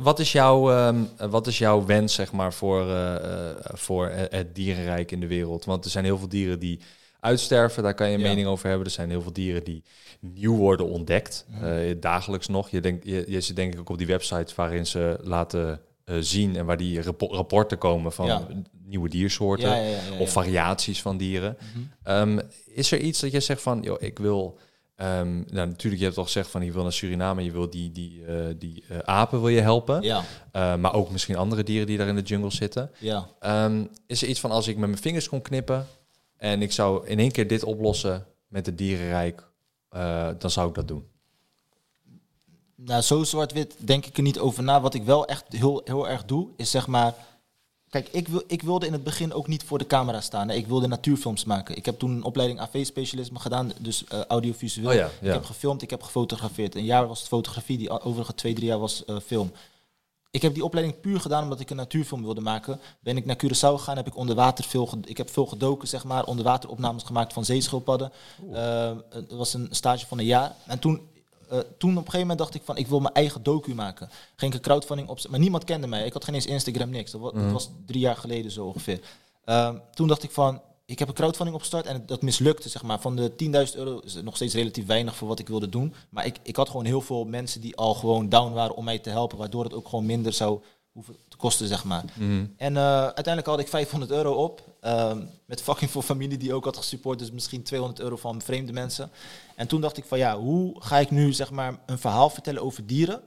wat, 0.02 0.20
is 0.20 0.32
jouw, 0.32 0.72
ehm, 0.72 0.98
eh, 1.18 1.28
wat 1.30 1.48
is 1.48 1.58
jouw 1.58 1.86
wens, 1.86 2.14
zeg 2.14 2.32
maar, 2.32 2.54
voor, 2.54 2.86
voor 3.74 4.10
het 4.30 4.56
dierenrijk 4.56 5.12
in 5.12 5.20
de 5.20 5.28
wereld? 5.28 5.66
Want 5.66 5.86
er 5.86 5.92
zijn 5.92 6.06
heel 6.06 6.18
veel 6.18 6.28
dieren 6.30 6.60
die 6.60 6.80
uitsterven, 7.20 7.84
daar 7.84 7.94
kan 7.94 8.08
je 8.10 8.14
een 8.14 8.20
Ja. 8.22 8.28
mening 8.28 8.48
over 8.48 8.68
hebben. 8.68 8.86
Er 8.86 8.92
zijn 8.94 9.10
heel 9.10 9.22
veel 9.22 9.34
dieren 9.34 9.64
die 9.64 9.84
nieuw 10.20 10.56
worden 10.56 10.86
ontdekt, 10.90 11.46
Mhm. 11.50 12.00
dagelijks 12.00 12.48
nog. 12.48 12.70
Je, 12.70 12.82
denkt, 12.82 13.06
je, 13.06 13.24
je 13.28 13.42
zit 13.42 13.56
denk 13.56 13.74
ik 13.74 13.80
ook 13.80 13.90
op 13.90 13.98
die 13.98 14.08
websites 14.08 14.56
waarin 14.56 14.86
ze 14.86 15.18
laten 15.22 15.80
zien 16.20 16.56
en 16.56 16.66
waar 16.66 16.78
die 16.78 17.02
rappo- 17.02 17.34
rapporten 17.34 17.78
komen 17.78 18.12
van 18.12 18.26
Ja. 18.26 18.48
nieuwe 18.86 19.10
diersoorten 19.10 19.78
of 20.20 20.32
variaties 20.32 21.02
van 21.02 21.18
dieren. 21.18 21.58
Mhm. 21.60 21.84
Ehm, 22.04 22.40
is 22.66 22.92
er 22.92 23.00
iets 23.00 23.20
dat 23.20 23.32
je 23.32 23.40
zegt 23.40 23.62
van, 23.62 23.82
joh, 23.82 24.02
ik 24.02 24.20
wil 24.20 24.58
Ehm, 24.96 25.36
nou, 25.36 25.68
natuurlijk, 25.68 25.98
je 25.98 26.04
hebt 26.04 26.18
al 26.18 26.24
gezegd 26.24 26.50
van 26.50 26.66
je 26.66 26.72
wil 26.72 26.84
naar 26.84 26.94
Suriname, 26.94 27.44
je 27.44 27.52
wil 27.52 27.70
die, 27.70 27.92
die, 27.92 28.26
eh, 28.26 28.46
die 28.58 28.84
eh, 28.90 28.98
apen 28.98 29.40
wil 29.40 29.50
je 29.50 29.62
helpen. 29.62 30.02
Ja, 30.02 30.24
Eh, 30.52 30.76
maar 30.76 30.94
ook 30.94 31.12
misschien 31.12 31.36
andere 31.36 31.64
dieren 31.64 31.88
die 31.88 31.98
daar 31.98 32.08
in 32.08 32.16
de 32.16 32.22
jungle 32.22 32.52
zitten. 32.52 32.92
ja. 33.00 33.28
Ehm, 33.40 33.86
is 34.08 34.22
er 34.22 34.28
iets 34.28 34.40
van 34.40 34.52
als 34.52 34.68
ik 34.68 34.78
met 34.78 34.90
mijn 34.90 35.02
vingers 35.02 35.30
kon 35.30 35.42
knippen 35.42 35.88
en 36.38 36.62
ik 36.62 36.72
zou 36.72 37.08
in 37.08 37.20
één 37.20 37.32
keer 37.32 37.48
dit 37.48 37.64
oplossen 37.64 38.26
met 38.48 38.66
het 38.66 38.78
dierenrijk, 38.78 39.52
dan 40.38 40.50
zou 40.50 40.68
ik 40.70 40.76
dat 40.76 40.88
doen. 40.88 41.08
Nou, 42.76 43.02
zo 43.02 43.24
zwart-wit 43.24 43.76
denk 43.80 44.06
ik 44.06 44.18
er 44.18 44.24
niet 44.24 44.40
over 44.40 44.64
na. 44.64 44.82
Wat 44.82 44.94
ik 44.94 45.04
wel 45.04 45.26
echt 45.26 45.46
heel, 45.50 45.82
heel 45.86 46.10
erg 46.10 46.26
doe, 46.26 46.50
is 46.58 46.72
zeg 46.72 46.88
maar... 46.88 47.14
Kijk, 47.94 48.08
ik, 48.12 48.28
wil, 48.28 48.44
ik 48.48 48.62
wilde 48.62 48.86
in 48.86 48.94
het 48.94 49.04
begin 49.04 49.34
ook 49.34 49.48
niet 49.48 49.64
voor 49.64 49.78
de 49.78 49.88
camera 49.88 50.22
staan. 50.22 50.50
hè. 50.50 50.56
Ik 50.56 50.68
wilde 50.68 50.88
natuurfilms 50.88 51.46
maken. 51.46 51.76
Ik 51.76 51.86
heb 51.86 52.00
toen 52.00 52.12
een 52.12 52.24
opleiding 52.24 52.60
AV-specialisme 52.60 53.40
gedaan, 53.40 53.72
dus 53.80 54.04
eh, 54.08 54.20
audiovisueel. 54.28 54.88
Oh 54.90 54.94
ja, 54.94 55.06
Ik 55.22 55.32
heb 55.32 55.46
gefilmd, 55.46 55.82
ik 55.82 55.90
heb 55.90 56.02
gefotografeerd. 56.04 56.76
Een 56.76 56.84
jaar 56.84 57.08
was 57.08 57.20
het 57.20 57.28
fotografie, 57.28 57.78
die 57.78 57.90
overige 57.90 58.36
twee, 58.36 58.54
drie 58.54 58.68
jaar 58.68 58.80
was 58.80 59.06
eh, 59.06 59.16
film. 59.26 59.52
Ik 60.32 60.42
heb 60.42 60.54
die 60.54 60.64
opleiding 60.64 61.00
puur 61.00 61.20
gedaan 61.20 61.44
omdat 61.44 61.60
ik 61.60 61.70
een 61.70 61.76
natuurfilm 61.76 62.24
wilde 62.24 62.42
maken. 62.42 62.80
Ben 63.00 63.18
ik 63.18 63.26
naar 63.26 63.38
Curaçao 63.46 63.78
gegaan, 63.78 63.98
heb 63.98 64.08
ik 64.08 64.18
onder 64.18 64.36
water 64.36 64.64
veel, 64.64 64.90
ik 65.06 65.18
heb 65.18 65.30
veel 65.30 65.46
gedoken, 65.46 65.88
zeg 65.88 66.04
maar, 66.04 66.26
onderwateropnames 66.26 67.04
gemaakt 67.04 67.34
van 67.34 67.46
zeeschildpadden. 67.46 68.12
Eh, 68.54 68.92
het 69.10 69.32
was 69.32 69.54
een 69.54 69.68
stage 69.70 70.08
van 70.08 70.20
een 70.20 70.26
jaar. 70.26 70.56
En 70.66 70.80
toen, 70.80 71.02
eh, 71.50 71.60
toen 71.78 71.92
op 71.92 71.96
een 71.98 72.04
gegeven 72.04 72.20
moment 72.20 72.38
dacht 72.38 72.56
ik 72.56 72.62
van, 72.64 72.78
ik 72.78 72.88
wil 72.88 73.00
mijn 73.00 73.14
eigen 73.14 73.44
docu 73.44 73.74
maken. 73.74 74.10
Ging 74.36 74.54
ik 74.54 74.58
een 74.58 74.64
crowdfunding 74.64 75.10
op, 75.10 75.20
maar 75.30 75.40
niemand 75.40 75.64
kende 75.64 75.88
mij. 75.88 76.06
Ik 76.06 76.14
had 76.14 76.24
geen 76.24 76.34
eens 76.34 76.46
Instagram, 76.46 76.90
niks. 76.90 77.12
Dat 77.12 77.22
was, 77.22 77.34
dat 77.34 77.52
was 77.52 77.70
drie 77.86 78.00
jaar 78.00 78.16
geleden 78.16 78.52
zo 78.52 78.66
ongeveer. 78.66 79.00
Ehm, 79.46 79.78
toen 79.94 80.08
dacht 80.08 80.24
ik 80.24 80.32
van, 80.32 80.62
ik 80.86 81.00
heb 81.00 81.08
een 81.08 81.14
crowdfunding 81.14 81.56
opgestart 81.56 81.86
en 81.86 82.04
dat 82.06 82.22
mislukte, 82.22 82.70
zeg 82.70 82.84
maar. 82.84 83.00
Van 83.00 83.16
de 83.16 83.36
10.000 83.36 83.76
euro 83.76 84.00
is 84.00 84.14
het 84.14 84.24
nog 84.26 84.36
steeds 84.36 84.54
relatief 84.54 84.86
weinig 84.86 85.16
voor 85.16 85.28
wat 85.28 85.40
ik 85.40 85.48
wilde 85.48 85.70
doen. 85.70 85.94
Maar 86.10 86.26
ik, 86.26 86.38
ik 86.44 86.56
had 86.56 86.70
gewoon 86.70 86.86
heel 86.86 87.02
veel 87.02 87.26
mensen 87.26 87.62
die 87.62 87.76
al 87.76 87.94
gewoon 87.94 88.30
down 88.30 88.54
waren 88.54 88.76
om 88.76 88.84
mij 88.84 89.00
te 89.00 89.10
helpen, 89.10 89.38
waardoor 89.38 89.64
het 89.64 89.74
ook 89.74 89.88
gewoon 89.88 90.06
minder 90.06 90.34
zou 90.34 90.62
hoeven 90.94 91.16
te 91.28 91.38
kosten, 91.38 91.68
zeg 91.68 91.84
maar. 91.84 92.04
En 92.58 92.78
eh, 92.78 93.02
uiteindelijk 93.04 93.46
had 93.48 93.60
ik 93.60 93.68
500 93.68 94.12
euro 94.12 94.32
op, 94.34 94.62
ehm, 94.80 95.22
met 95.46 95.62
fucking 95.62 95.92
veel 95.92 96.02
familie 96.02 96.38
die 96.38 96.54
ook 96.54 96.66
had 96.66 96.78
gesupport, 96.78 97.20
dus 97.20 97.32
misschien 97.32 97.64
200 97.64 98.00
euro 98.02 98.16
van 98.16 98.42
vreemde 98.42 98.72
mensen. 98.74 99.12
En 99.56 99.68
toen 99.68 99.82
dacht 99.82 99.98
ik 99.98 100.06
van 100.06 100.18
ja, 100.18 100.38
hoe 100.38 100.76
ga 100.82 100.98
ik 101.00 101.12
nu 101.12 101.34
zeg 101.34 101.52
maar 101.52 101.80
een 101.86 102.00
verhaal 102.00 102.30
vertellen 102.30 102.62
over 102.62 102.86
dieren 102.86 103.22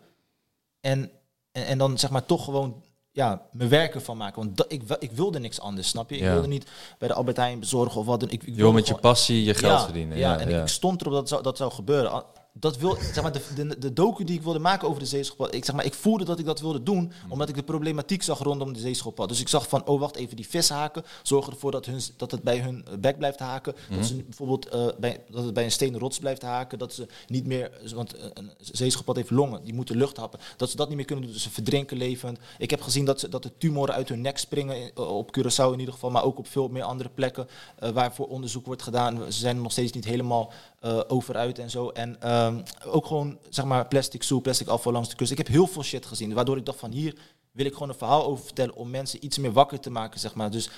en, 0.81 1.11
en, 1.53 1.67
en 1.67 1.79
dan 1.79 1.99
zeg 1.99 2.11
maar 2.11 2.27
toch 2.27 2.45
gewoon 2.45 2.83
ja, 3.11 3.43
mijn 3.53 3.69
werken 3.69 4.03
van 4.03 4.17
maken. 4.17 4.43
Want 4.45 4.73
ik, 4.73 4.83
ik 4.99 5.13
wilde 5.13 5.39
niks 5.39 5.61
anders, 5.61 5.89
snap 5.89 6.11
je? 6.11 6.17
Ik 6.17 6.23
Ja. 6.23 6.33
wilde 6.33 6.49
niet 6.49 6.67
bij 6.99 7.09
de 7.09 7.15
Albert 7.15 7.37
Heijn 7.37 7.61
bezorgen 7.61 8.01
of 8.01 8.07
wat 8.07 8.21
dan. 8.21 8.31
Ik, 8.31 8.43
ik 8.43 8.55
wil 8.55 8.73
met 8.73 8.87
je 8.89 8.95
passie 8.95 9.45
je 9.45 9.55
geld 9.55 9.79
ja, 9.79 9.85
verdienen. 9.85 10.19
Ja, 10.19 10.33
Ja, 10.33 10.39
en 10.41 10.61
ik 10.63 10.69
stond 10.69 11.01
erop 11.01 11.13
dat 11.13 11.29
zou, 11.29 11.43
dat 11.43 11.57
zou 11.57 11.73
gebeuren. 11.73 12.25
Dat 12.59 12.77
wil, 12.77 12.97
zeg 13.13 13.23
maar, 13.23 13.33
de, 13.33 13.41
de, 13.55 13.79
de 13.79 13.93
docu 13.93 14.25
die 14.25 14.37
ik 14.37 14.43
wilde 14.43 14.59
maken 14.59 14.89
over 14.89 15.01
de 15.01 15.07
zeeschildpad, 15.07 15.55
ik, 15.55 15.65
zeg 15.65 15.75
maar, 15.75 15.85
ik 15.85 15.95
voelde 15.95 16.25
dat 16.25 16.39
ik 16.39 16.45
dat 16.45 16.61
wilde 16.61 16.83
doen, 16.83 16.95
Mm. 17.25 17.33
omdat 17.33 17.49
ik 17.49 17.55
de 17.55 17.63
problematiek 17.63 18.23
zag 18.23 18.39
rondom 18.39 18.73
de 18.73 18.79
zeeschildpad. 18.81 19.29
Dus 19.29 19.41
ik 19.41 19.49
zag 19.49 19.69
van, 19.69 19.87
oh 19.87 20.01
wacht 20.01 20.17
even, 20.17 20.37
die 20.37 20.49
vissen 20.49 20.77
haken, 20.77 21.03
zorgen 21.23 21.53
ervoor 21.53 21.71
dat, 21.71 21.87
hun, 21.87 22.01
dat 22.17 22.31
het 22.31 22.43
bij 22.43 22.59
hun 22.59 22.85
bek 23.01 23.19
blijft 23.19 23.39
haken. 23.39 23.75
Mm. 23.91 23.97
Dat, 23.97 24.07
ze 24.07 24.15
bijvoorbeeld 24.15 24.69
eh, 24.69 24.87
bij, 24.99 25.21
dat 25.31 25.45
het 25.45 25.55
bij 25.55 25.65
een 25.65 25.71
stenen 25.71 26.01
rots 26.01 26.19
blijft 26.19 26.43
haken, 26.43 26.79
dat 26.79 26.93
ze 26.93 27.07
niet 27.27 27.47
meer, 27.47 27.71
want 27.95 28.15
eh, 28.17 28.25
een 28.35 28.51
zeeschildpad 28.61 29.17
heeft 29.17 29.31
longen, 29.31 29.65
die 29.65 29.75
moeten 29.75 29.97
lucht 29.97 30.17
happen, 30.17 30.41
dat 30.57 30.71
ze 30.71 30.77
dat 30.77 30.87
niet 30.89 30.97
meer 30.97 31.07
kunnen 31.07 31.25
doen, 31.25 31.33
dus 31.33 31.43
ze 31.43 31.51
verdrinken 31.51 31.97
levend. 31.97 32.39
Ik 32.59 32.71
heb 32.71 32.83
gezien 32.83 33.05
dat, 33.05 33.21
ze, 33.21 33.29
dat 33.29 33.43
de 33.43 33.51
tumoren 33.59 33.95
uit 33.95 34.09
hun 34.09 34.21
nek 34.21 34.39
springen, 34.39 34.77
in- 34.81 34.97
op 34.97 35.37
Curaçao 35.39 35.73
in 35.73 35.79
ieder 35.79 35.95
geval, 35.95 36.11
maar 36.11 36.25
ook 36.25 36.39
op 36.39 36.47
veel 36.49 36.69
meer 36.69 36.83
andere 36.83 37.09
plekken 37.15 37.49
eh, 37.79 37.91
waarvoor 37.91 38.27
onderzoek 38.27 38.67
wordt 38.67 38.83
gedaan. 38.83 39.17
Ze 39.33 39.39
zijn 39.39 39.63
nog 39.63 39.73
steeds 39.73 39.93
niet 39.93 40.05
helemaal 40.05 40.53
eh, 40.87 41.01
over 41.09 41.37
uit 41.37 41.59
en 41.59 41.71
zo. 41.71 41.89
En 41.89 42.21
ehm, 42.21 42.61
ook 42.87 43.07
gewoon, 43.07 43.39
zeg 43.49 43.65
maar, 43.65 43.89
plastic 43.89 44.23
soep, 44.23 44.43
plastic 44.43 44.69
afval 44.69 44.93
langs 44.93 45.09
de 45.09 45.17
kust. 45.17 45.31
Ik 45.31 45.37
heb 45.39 45.47
heel 45.49 45.67
veel 45.67 45.83
shit 45.83 46.07
gezien, 46.07 46.35
waardoor 46.35 46.57
ik 46.57 46.67
dacht 46.67 46.79
van 46.79 46.91
hier 46.91 47.15
wil 47.53 47.67
ik 47.67 47.73
gewoon 47.73 47.89
een 47.89 47.95
verhaal 47.95 48.25
over 48.27 48.45
vertellen 48.45 48.75
om 48.75 48.91
mensen 48.91 49.25
iets 49.25 49.39
meer 49.39 49.53
wakker 49.53 49.81
te 49.81 49.91
maken, 49.91 50.21
zeg 50.21 50.35
maar. 50.35 50.51
Dus 50.51 50.67
een 50.67 50.73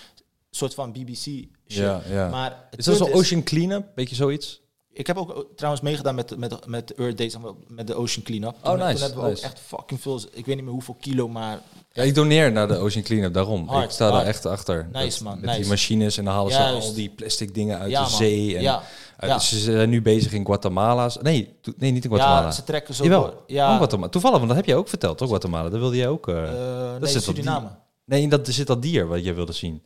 soort 0.50 0.74
van 0.74 0.92
BBC 0.92 1.14
shit. 1.24 1.46
Ja, 1.66 2.02
ja. 2.09 2.28
Maar 2.28 2.66
het 2.70 2.78
Is 2.78 2.84
dat 2.84 2.96
punt 2.98 3.11
zo 3.11 3.16
Ocean 3.16 3.42
Cleanup? 3.42 3.86
Beetje 3.94 4.14
zoiets? 4.14 4.61
ik 4.92 5.06
heb 5.06 5.16
ook 5.16 5.30
eh, 5.34 5.42
trouwens 5.56 5.82
meegedaan 5.82 6.14
met, 6.14 6.36
met, 6.36 6.66
met 6.66 6.88
de 6.88 6.94
Earth 6.94 7.18
Days, 7.18 7.36
met 7.68 7.86
de 7.86 7.94
Ocean 7.94 8.24
Cleanup. 8.24 8.56
Oh, 8.62 8.72
nice, 8.72 8.92
toen 8.92 9.00
hebben 9.00 9.22
we 9.22 9.28
nice. 9.28 9.44
ook 9.44 9.50
echt 9.50 9.61
fucking 9.61 10.00
veel, 10.00 10.20
ik 10.32 10.46
weet 10.46 10.54
niet 10.54 10.64
meer 10.64 10.72
hoeveel 10.72 10.96
kilo, 11.00 11.28
maar 11.28 11.61
Ja, 11.92 12.02
ik 12.02 12.14
doneer 12.14 12.52
naar 12.52 12.68
de 12.68 12.76
Ocean 12.76 13.04
Cleanup, 13.04 13.34
daarom. 13.34 13.68
Hard, 13.68 13.84
ik 13.84 13.90
sta 13.90 14.04
daar 14.06 14.14
hard. 14.14 14.26
echt 14.26 14.46
achter. 14.46 14.88
Nice, 14.92 15.06
Dat- 15.11 15.20
man, 15.20 15.40
Met 15.40 15.56
die 15.56 15.66
machines 15.66 16.16
en 16.18 16.24
dan 16.24 16.34
halen 16.34 16.52
ze 16.52 16.59
al 16.62 16.92
die 16.94 17.09
plastic 17.11 17.54
dingen 17.54 17.78
uit 17.78 17.90
Ja, 17.90 18.04
de 18.04 18.11
man. 18.11 18.18
zee. 18.18 18.56
En, 18.56 18.62
Ja, 18.62 18.82
ja. 19.18 19.38
Ze 19.38 19.58
zijn 19.58 19.90
nu 19.90 20.02
bezig 20.02 20.32
in 20.32 20.44
Guatemala. 20.46 21.10
Nee, 21.22 21.54
nee 21.76 21.90
niet 21.90 22.04
in 22.04 22.10
Guatemala. 22.10 22.40
ja, 22.40 22.50
ze 22.50 22.64
trekken 22.64 22.94
zo 22.94 23.02
Jawel, 23.04 23.20
door. 23.20 23.42
Ja, 23.46 23.70
oh, 23.70 23.76
Guatemala. 23.76 24.08
Toevallig, 24.08 24.36
want 24.36 24.48
dat 24.48 24.56
heb 24.56 24.66
je 24.66 24.74
ook 24.74 24.88
verteld, 24.88 25.18
toch? 25.18 25.28
Guatemala, 25.28 25.68
dat 25.68 25.80
wilde 25.80 25.96
jij 25.96 26.08
ook... 26.08 26.28
eh, 26.28 26.44
eh, 26.44 26.90
dat 26.92 27.00
nee, 27.00 27.12
die- 27.12 27.20
Suriname. 27.20 27.68
Nee, 28.04 28.28
dat 28.28 28.48
zit 28.48 28.66
dat 28.66 28.82
dier 28.82 29.06
wat 29.06 29.24
jij 29.24 29.34
wilde 29.34 29.52
zien. 29.52 29.82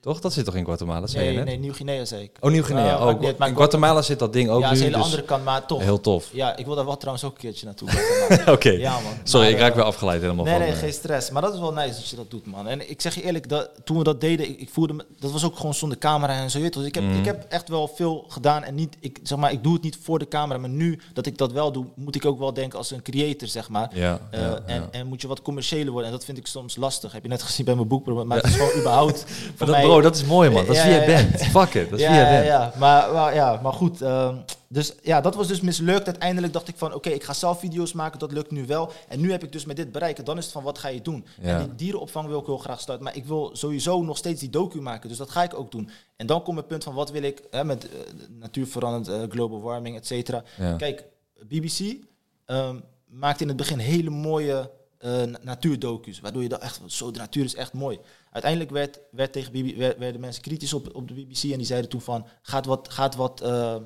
Toch? 0.00 0.20
Dat 0.20 0.32
zit 0.32 0.44
toch 0.44 0.54
in 0.54 0.64
Guatemala, 0.64 1.06
zei 1.06 1.22
je 1.24 1.28
Nee, 1.28 1.36
net? 1.38 1.46
nee, 1.46 1.58
Nieuw-Guinea 1.58 2.04
zei 2.04 2.22
ik. 2.22 2.30
Oh, 2.40 2.50
Nieuw-Guinea. 2.50 2.98
Uh, 3.00 3.06
oh, 3.06 3.22
in 3.48 3.56
Guatemala 3.56 4.02
zit 4.02 4.18
dat 4.18 4.32
ding 4.32 4.48
ook 4.50 4.60
ja, 4.60 4.66
nu, 4.66 4.72
is 4.72 4.78
een 4.78 4.84
hele 4.84 4.96
dus 4.96 5.04
andere 5.04 5.22
kant, 5.22 5.44
maar 5.44 5.66
toch. 5.66 5.80
heel 5.82 6.00
tof. 6.00 6.28
Ja, 6.32 6.56
ik 6.56 6.66
wil 6.66 6.74
daar 6.74 6.84
wel 6.84 6.96
trouwens 6.96 7.24
ook 7.24 7.32
een 7.32 7.38
keertje 7.38 7.66
naartoe. 7.66 7.88
Oké, 8.54 8.70
Ja, 8.70 8.92
man. 8.92 9.12
sorry, 9.24 9.46
Maar, 9.46 9.54
ik 9.54 9.60
raak 9.60 9.70
eh, 9.70 9.76
weer 9.76 9.84
afgeleid 9.84 10.20
helemaal 10.20 10.44
Nee, 10.44 10.54
van... 10.54 10.62
nee, 10.62 10.72
eh, 10.72 10.78
geen 10.78 10.92
stress. 10.92 11.30
Maar 11.30 11.42
dat 11.42 11.54
is 11.54 11.60
wel 11.60 11.72
nice 11.72 11.94
dat 11.94 12.08
je 12.08 12.16
dat 12.16 12.30
doet, 12.30 12.46
man. 12.46 12.68
En 12.68 12.90
ik 12.90 13.00
zeg 13.00 13.14
je 13.14 13.22
eerlijk, 13.22 13.48
dat, 13.48 13.70
toen 13.84 13.98
we 13.98 14.04
dat 14.04 14.20
deden, 14.20 14.48
ik, 14.48 14.60
ik 14.60 14.68
voelde 14.70 14.92
me, 14.92 15.04
dat 15.18 15.30
was 15.32 15.44
ook 15.44 15.56
gewoon 15.56 15.74
zonder 15.74 15.98
camera 15.98 16.32
en 16.34 16.50
zo. 16.50 16.58
je 16.58 16.64
weet. 16.64 16.72
Dus 16.74 16.84
ik 16.86 16.94
heb, 16.94 17.04
Mhm. 17.04 17.18
ik 17.18 17.24
heb 17.24 17.46
echt 17.48 17.68
wel 17.68 17.88
veel 17.88 18.24
gedaan 18.28 18.62
en 18.64 18.74
niet, 18.74 18.96
ik, 19.00 19.18
zeg 19.22 19.38
maar, 19.38 19.52
ik 19.52 19.62
doe 19.62 19.72
het 19.72 19.82
niet 19.82 19.98
voor 20.02 20.18
de 20.18 20.28
camera. 20.28 20.58
Maar 20.58 20.70
nu 20.70 21.00
dat 21.12 21.26
ik 21.26 21.38
dat 21.38 21.52
wel 21.52 21.72
doe, 21.72 21.84
moet 21.94 22.14
ik 22.14 22.24
ook 22.24 22.38
wel 22.38 22.52
denken 22.52 22.78
als 22.78 22.90
een 22.90 23.02
creator, 23.02 23.48
zeg 23.48 23.68
maar. 23.68 23.90
Ja, 23.94 24.20
Eh, 24.30 24.40
ja, 24.40 24.60
en, 24.66 24.74
ja. 24.80 24.88
en 24.90 25.06
moet 25.06 25.20
je 25.20 25.28
wat 25.28 25.42
commerciëler 25.42 25.90
worden. 25.92 26.10
En 26.10 26.16
dat 26.16 26.24
vind 26.24 26.38
ik 26.38 26.46
soms 26.46 26.76
lastig. 26.76 27.12
Heb 27.12 27.22
je 27.22 27.28
net 27.28 27.42
gezien 27.42 27.64
bij 27.64 27.74
mijn 27.74 27.88
boek. 27.88 28.24
Maar 28.24 28.36
het 28.36 28.46
is 28.46 28.54
gewoon 28.60 28.72
überhaupt 28.78 29.24
voor 29.56 29.68
mij... 29.70 29.88
bro, 29.92 30.00
dat 30.00 30.16
is 30.16 30.24
mooi, 30.24 30.50
man. 30.50 30.66
Dat 30.66 30.76
is 30.76 30.82
wie 30.82 30.90
jij 30.92 31.06
bent. 31.06 31.42
Fuck 31.44 31.74
it, 31.74 31.90
dat 31.90 31.98
is 31.98 32.04
ja, 32.04 32.10
wie 32.10 32.20
jij 32.20 32.30
bent. 32.30 32.46
ja. 32.46 32.72
Maar, 32.78 33.12
maar, 33.12 33.34
ja, 33.34 33.60
maar 33.62 33.72
goed. 33.72 34.02
ehm, 34.02 34.36
dus 34.68 34.94
ja, 35.02 35.20
dat 35.20 35.34
was 35.34 35.48
dus 35.48 35.60
mislukt. 35.60 36.06
Uiteindelijk 36.06 36.52
dacht 36.52 36.68
ik 36.68 36.74
van, 36.76 36.94
oké, 36.94 37.08
ik 37.08 37.22
ga 37.24 37.32
zelf 37.32 37.58
video's 37.58 37.92
maken. 37.92 38.18
Dat 38.18 38.32
lukt 38.32 38.50
nu 38.50 38.66
wel. 38.66 38.92
En 39.08 39.20
nu 39.20 39.30
heb 39.30 39.42
ik 39.44 39.52
dus 39.52 39.64
met 39.64 39.76
dit 39.76 39.92
bereikt. 39.92 40.26
Dan 40.26 40.38
is 40.38 40.44
het 40.44 40.52
van, 40.52 40.62
wat 40.62 40.78
ga 40.78 40.88
je 40.88 41.02
doen? 41.02 41.26
En 41.42 41.58
die 41.58 41.74
dierenopvang 41.74 42.28
wil 42.28 42.38
ik 42.40 42.46
heel 42.46 42.58
graag 42.58 42.80
starten. 42.80 43.04
Maar 43.04 43.16
ik 43.16 43.24
wil 43.24 43.50
sowieso 43.52 44.02
nog 44.02 44.16
steeds 44.16 44.40
die 44.40 44.50
docu 44.50 44.80
maken. 44.80 45.08
Dus 45.08 45.18
dat 45.18 45.30
ga 45.30 45.42
ik 45.42 45.54
ook 45.54 45.70
doen. 45.70 45.90
En 46.16 46.26
dan 46.26 46.42
komt 46.42 46.56
het 46.56 46.66
punt 46.66 46.84
van, 46.84 46.94
wat 46.94 47.10
wil 47.10 47.22
ik 47.22 47.42
hè, 47.50 47.64
met 47.64 47.84
eh, 47.88 47.90
natuurveranderend, 48.38 49.22
eh, 49.30 49.30
global 49.34 49.60
warming, 49.62 49.96
et 49.96 50.06
cetera. 50.06 50.42
Kijk, 50.76 51.04
BBC 51.48 51.96
ehm, 52.46 52.76
maakt 53.08 53.40
in 53.40 53.48
het 53.48 53.56
begin 53.56 53.78
hele 53.78 54.10
mooie 54.10 54.70
na- 55.02 55.38
natuurdocu's. 55.42 56.20
Waardoor 56.20 56.42
je 56.42 56.48
dan 56.48 56.60
echt, 56.60 56.80
zo, 56.86 57.10
de 57.10 57.18
natuur 57.18 57.44
is 57.44 57.54
echt 57.54 57.72
mooi. 57.72 57.98
Uiteindelijk 58.30 58.70
werd, 58.72 59.00
werd 59.10 59.32
tegen 59.32 59.52
BB, 59.52 59.76
werd- 59.76 59.98
werden 59.98 60.20
mensen 60.20 60.42
kritisch 60.42 60.72
op, 60.72 60.94
op 60.94 61.08
de 61.08 61.14
BBC. 61.14 61.42
En 61.42 61.58
die 61.58 61.66
zeiden 61.66 61.90
toen 61.90 62.00
van, 62.00 62.26
gaat 62.42 62.66
wat, 62.66 62.88
gaat 62.92 63.14
wat, 63.16 63.40
eh, 63.40 63.76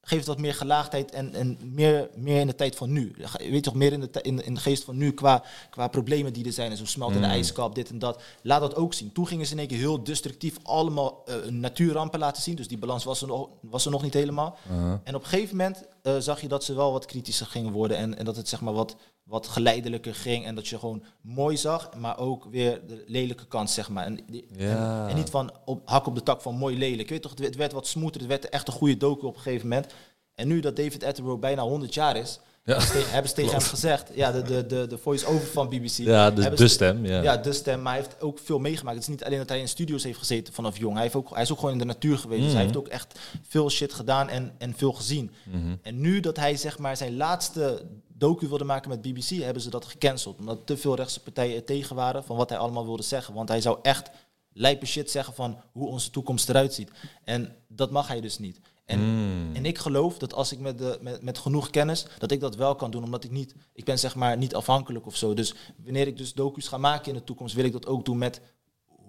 geef 0.00 0.18
het 0.18 0.26
wat 0.28 0.38
meer 0.38 0.54
gelaagdheid 0.54 1.10
en, 1.10 1.34
en 1.34 1.58
meer, 1.64 2.08
meer 2.14 2.40
in 2.40 2.46
de 2.46 2.54
tijd 2.54 2.76
van 2.76 2.92
nu. 2.92 3.14
Je 3.38 3.50
weet 3.50 3.62
toch, 3.62 3.74
meer 3.74 3.92
in 3.92 4.00
de, 4.00 4.08
in, 4.22 4.36
de- 4.36 4.44
in 4.44 4.54
de 4.54 4.60
geest 4.60 4.84
van 4.84 4.96
nu 4.96 5.12
qua, 5.12 5.44
qua 5.70 5.88
problemen 5.88 6.32
die 6.32 6.44
er 6.46 6.52
zijn. 6.52 6.70
En 6.70 6.76
zo 6.76 6.84
smeltende 6.86 7.26
Mm. 7.26 7.32
ijskap, 7.32 7.74
dit 7.74 7.90
en 7.90 7.98
dat. 7.98 8.22
Laat 8.42 8.60
dat 8.60 8.74
ook 8.76 8.94
zien. 8.94 9.12
Toen 9.12 9.26
gingen 9.26 9.46
ze 9.46 9.52
in 9.52 9.58
één 9.58 9.68
keer 9.68 9.78
heel 9.78 10.02
destructief 10.04 10.56
allemaal 10.62 11.22
eh, 11.26 11.34
natuurrampen 11.50 12.18
laten 12.18 12.42
zien. 12.42 12.54
Dus 12.56 12.68
die 12.68 12.78
balans 12.78 13.04
was 13.04 13.20
er 13.20 13.26
nog, 13.28 13.48
was 13.60 13.84
er 13.84 13.90
nog 13.90 14.02
niet 14.02 14.14
helemaal. 14.14 14.56
Uh-huh. 14.70 14.92
En 15.04 15.14
op 15.14 15.22
een 15.22 15.28
gegeven 15.28 15.56
moment 15.56 15.84
eh, 16.02 16.16
zag 16.18 16.40
je 16.40 16.48
dat 16.48 16.64
ze 16.64 16.74
wel 16.74 16.92
wat 16.92 17.06
kritischer 17.06 17.46
gingen 17.46 17.72
worden. 17.72 17.96
En, 17.96 18.18
en 18.18 18.24
dat 18.24 18.36
het 18.36 18.48
zeg 18.48 18.60
maar 18.60 18.74
wat, 18.74 18.96
wat 19.28 19.46
geleidelijker 19.46 20.14
ging. 20.14 20.44
En 20.46 20.54
dat 20.54 20.68
je 20.68 20.78
gewoon 20.78 21.02
mooi 21.20 21.56
zag, 21.56 21.94
maar 21.96 22.18
ook 22.18 22.44
weer 22.50 22.86
de 22.86 23.04
lelijke 23.06 23.46
kant, 23.46 23.70
zeg 23.70 23.88
maar. 23.88 24.04
En, 24.04 24.18
die- 24.30 24.46
Ja. 24.56 25.02
en, 25.04 25.08
en 25.10 25.16
niet 25.16 25.30
van 25.30 25.50
op, 25.64 25.88
hak 25.88 26.06
op 26.06 26.14
de 26.14 26.22
tak 26.22 26.42
van 26.42 26.54
mooi 26.54 26.78
lelijk. 26.78 27.08
Weet 27.08 27.22
toch, 27.22 27.30
het 27.30 27.40
werd- 27.40 27.50
het 27.52 27.60
werd 27.62 27.72
wat 27.72 27.86
smoeter. 27.86 28.20
Het 28.20 28.30
werd 28.30 28.48
echt 28.48 28.66
een 28.68 28.74
goede 28.74 28.96
docu 28.96 29.26
op 29.26 29.34
een 29.36 29.40
gegeven 29.40 29.68
moment. 29.68 29.94
En 30.34 30.48
nu 30.48 30.60
dat 30.60 30.76
David 30.76 31.04
Attenborough 31.04 31.42
bijna 31.42 31.62
100 31.62 31.94
jaar 31.94 32.16
is, 32.16 32.40
Ja. 32.68 32.74
hebben 32.74 32.86
ze 32.86 32.92
tegen- 32.92 33.10
hebben 33.12 33.28
ze 33.30 33.34
tegen 33.36 33.52
hem 33.52 33.60
gezegd, 33.60 34.10
ja, 34.14 34.32
de, 34.32 34.42
de, 34.42 34.66
de, 34.66 34.86
de 34.86 34.98
voice-over 34.98 35.46
van 35.46 35.68
BBC. 35.68 35.90
Ja, 35.96 36.30
de, 36.30 36.68
stem. 36.68 37.06
Ja. 37.06 37.22
ja, 37.22 37.36
de 37.36 37.52
stem, 37.52 37.82
maar 37.82 37.92
hij 37.94 38.02
heeft 38.02 38.20
ook 38.22 38.38
veel 38.38 38.58
meegemaakt. 38.58 38.96
Het 38.96 39.04
is 39.04 39.10
niet 39.12 39.24
alleen 39.24 39.38
dat 39.38 39.48
hij 39.48 39.60
in 39.60 39.68
studio's 39.68 40.02
heeft 40.04 40.18
gezeten 40.18 40.54
vanaf 40.54 40.78
jong. 40.78 40.92
Hij, 40.94 41.02
heeft 41.02 41.14
ook, 41.14 41.30
hij 41.34 41.42
is 41.42 41.50
ook 41.52 41.58
gewoon 41.58 41.72
in 41.72 41.78
de 41.78 41.84
natuur 41.84 42.18
geweest. 42.18 42.42
Dus 42.42 42.52
hij 42.52 42.64
Mhm. 42.64 42.72
heeft 42.74 42.86
ook 42.86 42.92
echt 42.92 43.18
veel 43.48 43.70
shit 43.70 43.92
gedaan 43.92 44.28
en, 44.28 44.54
en 44.58 44.74
veel 44.76 44.92
gezien. 44.92 45.30
Mhm. 45.44 45.74
En 45.82 46.00
nu 46.00 46.20
dat 46.20 46.36
hij 46.36 46.56
zeg 46.56 46.78
maar 46.78 46.96
zijn 46.96 47.16
laatste 47.16 47.82
docu 48.08 48.48
wilde 48.48 48.64
maken 48.64 48.88
met 48.90 49.02
BBC, 49.02 49.28
hebben 49.42 49.62
ze 49.62 49.70
dat 49.70 49.84
gecanceld. 49.84 50.38
Omdat 50.38 50.58
te 50.66 50.76
veel 50.76 50.94
rechtse 50.94 51.20
partijen 51.20 51.56
er 51.56 51.64
tegen 51.64 51.96
waren 51.96 52.24
van 52.24 52.36
wat 52.36 52.48
hij 52.48 52.58
allemaal 52.58 52.84
wilde 52.84 53.02
zeggen. 53.02 53.34
Want 53.34 53.48
hij 53.48 53.60
zou 53.60 53.78
echt 53.82 54.10
lijpe 54.52 54.86
shit 54.86 55.10
zeggen 55.10 55.34
van 55.34 55.60
hoe 55.72 55.88
onze 55.88 56.10
toekomst 56.10 56.48
eruit 56.48 56.74
ziet. 56.74 56.90
En 57.24 57.56
dat 57.68 57.90
mag 57.90 58.08
hij 58.08 58.20
dus 58.20 58.38
niet. 58.38 58.60
En, 58.88 59.00
Mm. 59.00 59.54
en 59.56 59.66
ik 59.66 59.78
geloof 59.78 60.18
dat 60.18 60.34
als 60.34 60.52
ik 60.52 60.58
met, 60.58 60.78
de, 60.78 60.98
met, 61.00 61.22
met 61.22 61.38
genoeg 61.38 61.70
kennis, 61.70 62.06
dat 62.18 62.30
ik 62.30 62.40
dat 62.40 62.56
wel 62.56 62.74
kan 62.74 62.90
doen. 62.90 63.04
Omdat 63.04 63.24
ik 63.24 63.30
niet, 63.30 63.54
ik 63.72 63.84
ben 63.84 63.98
zeg 63.98 64.14
maar 64.14 64.36
niet 64.36 64.54
afhankelijk 64.54 65.06
of 65.06 65.16
zo. 65.16 65.34
Dus 65.34 65.54
wanneer 65.84 66.06
ik 66.06 66.16
dus 66.16 66.32
docu's 66.34 66.68
ga 66.68 66.78
maken 66.78 67.08
in 67.12 67.18
de 67.18 67.24
toekomst, 67.24 67.54
wil 67.54 67.64
ik 67.64 67.72
dat 67.72 67.86
ook 67.86 68.04
doen 68.04 68.18
met 68.18 68.40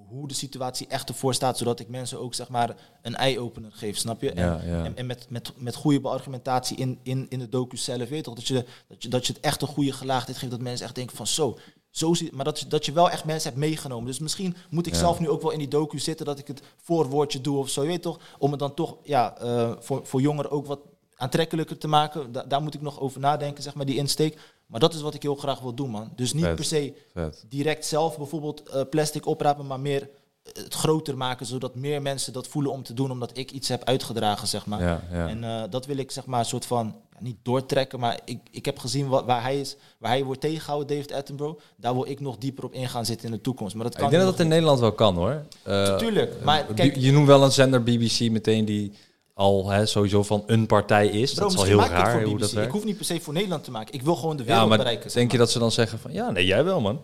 hoe 0.07 0.27
de 0.27 0.33
situatie 0.33 0.87
echt 0.87 1.09
ervoor 1.09 1.33
staat, 1.33 1.57
zodat 1.57 1.79
ik 1.79 1.87
mensen 1.87 2.19
ook 2.19 2.33
zeg 2.33 2.49
maar 2.49 2.75
een 3.01 3.15
eye-opener 3.15 3.71
geef, 3.71 3.97
snap 3.97 4.21
je? 4.21 4.31
En, 4.31 4.45
Ja, 4.45 4.61
ja. 4.65 4.83
en, 4.85 4.97
en 4.97 5.05
met, 5.05 5.25
met, 5.29 5.51
met 5.55 5.75
goede 5.75 6.01
beargumentatie 6.01 6.77
in, 6.77 6.99
in, 7.03 7.25
in 7.29 7.39
de 7.39 7.49
docu 7.49 7.77
zelf, 7.77 8.09
weet 8.09 8.23
toch? 8.23 8.35
Dat 8.35 8.47
je, 8.47 8.65
dat, 8.87 9.03
je, 9.03 9.09
dat 9.09 9.27
je 9.27 9.33
het 9.33 9.41
echt 9.41 9.61
een 9.61 9.67
goede 9.67 9.91
gelaagdheid 9.91 10.37
geeft, 10.37 10.51
dat 10.51 10.61
mensen 10.61 10.85
echt 10.85 10.95
denken 10.95 11.15
van 11.15 11.27
zo, 11.27 11.57
zo 11.91 12.13
zie, 12.13 12.29
maar 12.33 12.45
dat, 12.45 12.59
je- 12.59 12.67
dat 12.67 12.85
je 12.85 12.91
wel 12.91 13.09
echt 13.09 13.25
mensen 13.25 13.49
hebt 13.49 13.61
meegenomen. 13.61 14.05
Dus 14.05 14.19
misschien 14.19 14.55
moet 14.69 14.87
ik 14.87 14.93
Ja. 14.93 14.99
zelf 14.99 15.19
nu 15.19 15.29
ook 15.29 15.41
wel 15.41 15.51
in 15.51 15.59
die 15.59 15.67
docu 15.67 15.99
zitten, 15.99 16.25
dat 16.25 16.39
ik 16.39 16.47
het 16.47 16.61
voorwoordje 16.81 17.41
doe 17.41 17.57
of 17.57 17.69
zo, 17.69 17.81
je 17.81 17.87
weet 17.87 18.01
toch? 18.01 18.19
Om 18.37 18.51
het 18.51 18.59
dan 18.59 18.73
toch 18.73 18.97
ja, 19.03 19.37
eh, 19.37 19.71
voor, 19.79 20.05
voor 20.05 20.21
jongeren 20.21 20.51
ook 20.51 20.65
wat 20.65 20.79
aantrekkelijker 21.15 21.77
te 21.77 21.87
maken. 21.87 22.31
Da- 22.31 22.43
daar 22.43 22.61
moet 22.61 22.73
ik 22.73 22.81
nog 22.81 22.99
over 22.99 23.19
nadenken, 23.19 23.63
zeg 23.63 23.75
maar, 23.75 23.85
die 23.85 23.95
insteek. 23.97 24.37
Maar 24.65 24.79
dat 24.79 24.93
is 24.93 25.01
wat 25.01 25.13
ik 25.13 25.21
heel 25.21 25.35
graag 25.35 25.59
wil 25.59 25.73
doen, 25.73 25.89
man. 25.89 26.11
Dus 26.15 26.33
niet 26.33 26.43
Vet. 26.43 26.55
per 26.55 26.63
se 26.65 26.93
Vet. 27.13 27.45
direct 27.49 27.85
zelf 27.85 28.17
bijvoorbeeld 28.17 28.69
eh, 28.69 28.81
plastic 28.89 29.25
oprapen, 29.25 29.67
maar 29.67 29.79
meer 29.79 30.09
het 30.53 30.73
groter 30.73 31.17
maken, 31.17 31.45
zodat 31.45 31.75
meer 31.75 32.01
mensen 32.01 32.33
dat 32.33 32.47
voelen 32.47 32.71
om 32.71 32.83
te 32.83 32.93
doen, 32.93 33.11
omdat 33.11 33.37
ik 33.37 33.51
iets 33.51 33.67
heb 33.67 33.83
uitgedragen, 33.83 34.47
zeg 34.47 34.65
maar. 34.65 34.81
Ja, 34.81 35.01
ja. 35.11 35.27
En 35.27 35.43
eh, 35.43 35.63
dat 35.69 35.85
wil 35.85 35.97
ik 35.97 36.11
zeg 36.11 36.25
maar 36.25 36.39
een 36.39 36.45
soort 36.45 36.65
van 36.65 36.95
ja, 37.11 37.17
niet 37.19 37.37
doortrekken, 37.43 37.99
maar 37.99 38.19
ik, 38.25 38.39
ik 38.51 38.65
heb 38.65 38.79
gezien 38.79 39.07
wat, 39.07 39.25
waar 39.25 39.41
hij 39.41 39.59
is, 39.59 39.75
waar 39.97 40.11
hij 40.11 40.23
wordt 40.23 40.41
tegengehouden, 40.41 40.95
David 40.95 41.13
Attenborough. 41.13 41.61
Daar 41.77 41.93
wil 41.93 42.09
ik 42.09 42.19
nog 42.19 42.37
dieper 42.37 42.63
op 42.63 42.73
ingaan 42.73 43.05
zitten 43.05 43.25
in 43.25 43.33
de 43.33 43.41
toekomst. 43.41 43.75
Maar 43.75 43.83
dat 43.83 43.95
kan 43.95 44.03
ik 44.05 44.09
denk 44.09 44.23
dat 44.23 44.31
het 44.31 44.41
in 44.41 44.47
Nederland 44.47 44.79
wel 44.79 44.91
kan 44.91 45.15
hoor. 45.15 45.43
Eh, 45.63 45.89
niet. 45.89 45.99
Tuurlijk, 45.99 46.43
maar 46.43 46.65
kijk, 46.65 46.95
je, 46.95 47.11
noemt 47.11 47.27
wel 47.27 47.43
een 47.43 47.51
zender 47.51 47.83
BBC 47.83 48.19
meteen 48.19 48.65
die 48.65 48.93
al 49.33 49.69
hè, 49.69 49.85
sowieso 49.85 50.23
van 50.23 50.43
een 50.45 50.65
partij 50.65 51.07
is. 51.07 51.33
bro, 51.33 51.43
dat 51.43 51.51
is 51.51 51.57
al 51.57 51.63
heel 51.63 51.79
raar 51.79 52.23
hoe 52.23 52.37
dat 52.37 52.51
Ik 52.51 52.69
hoef 52.69 52.83
niet 52.83 52.95
per 52.95 53.05
se 53.05 53.19
voor 53.19 53.33
Nederland 53.33 53.63
te 53.63 53.71
maken. 53.71 53.93
Ik 53.93 54.01
wil 54.01 54.15
gewoon 54.15 54.37
de 54.37 54.43
Ja, 54.43 54.49
wereld 54.49 54.69
maar 54.69 54.77
bereiken. 54.77 55.13
denk 55.13 55.31
je 55.31 55.37
dat 55.37 55.51
ze 55.51 55.59
dan 55.59 55.71
zeggen 55.71 55.99
van 55.99 56.11
ja, 56.13 56.31
nee, 56.31 56.45
jij 56.45 56.63
wel 56.63 56.81
man. 56.81 57.01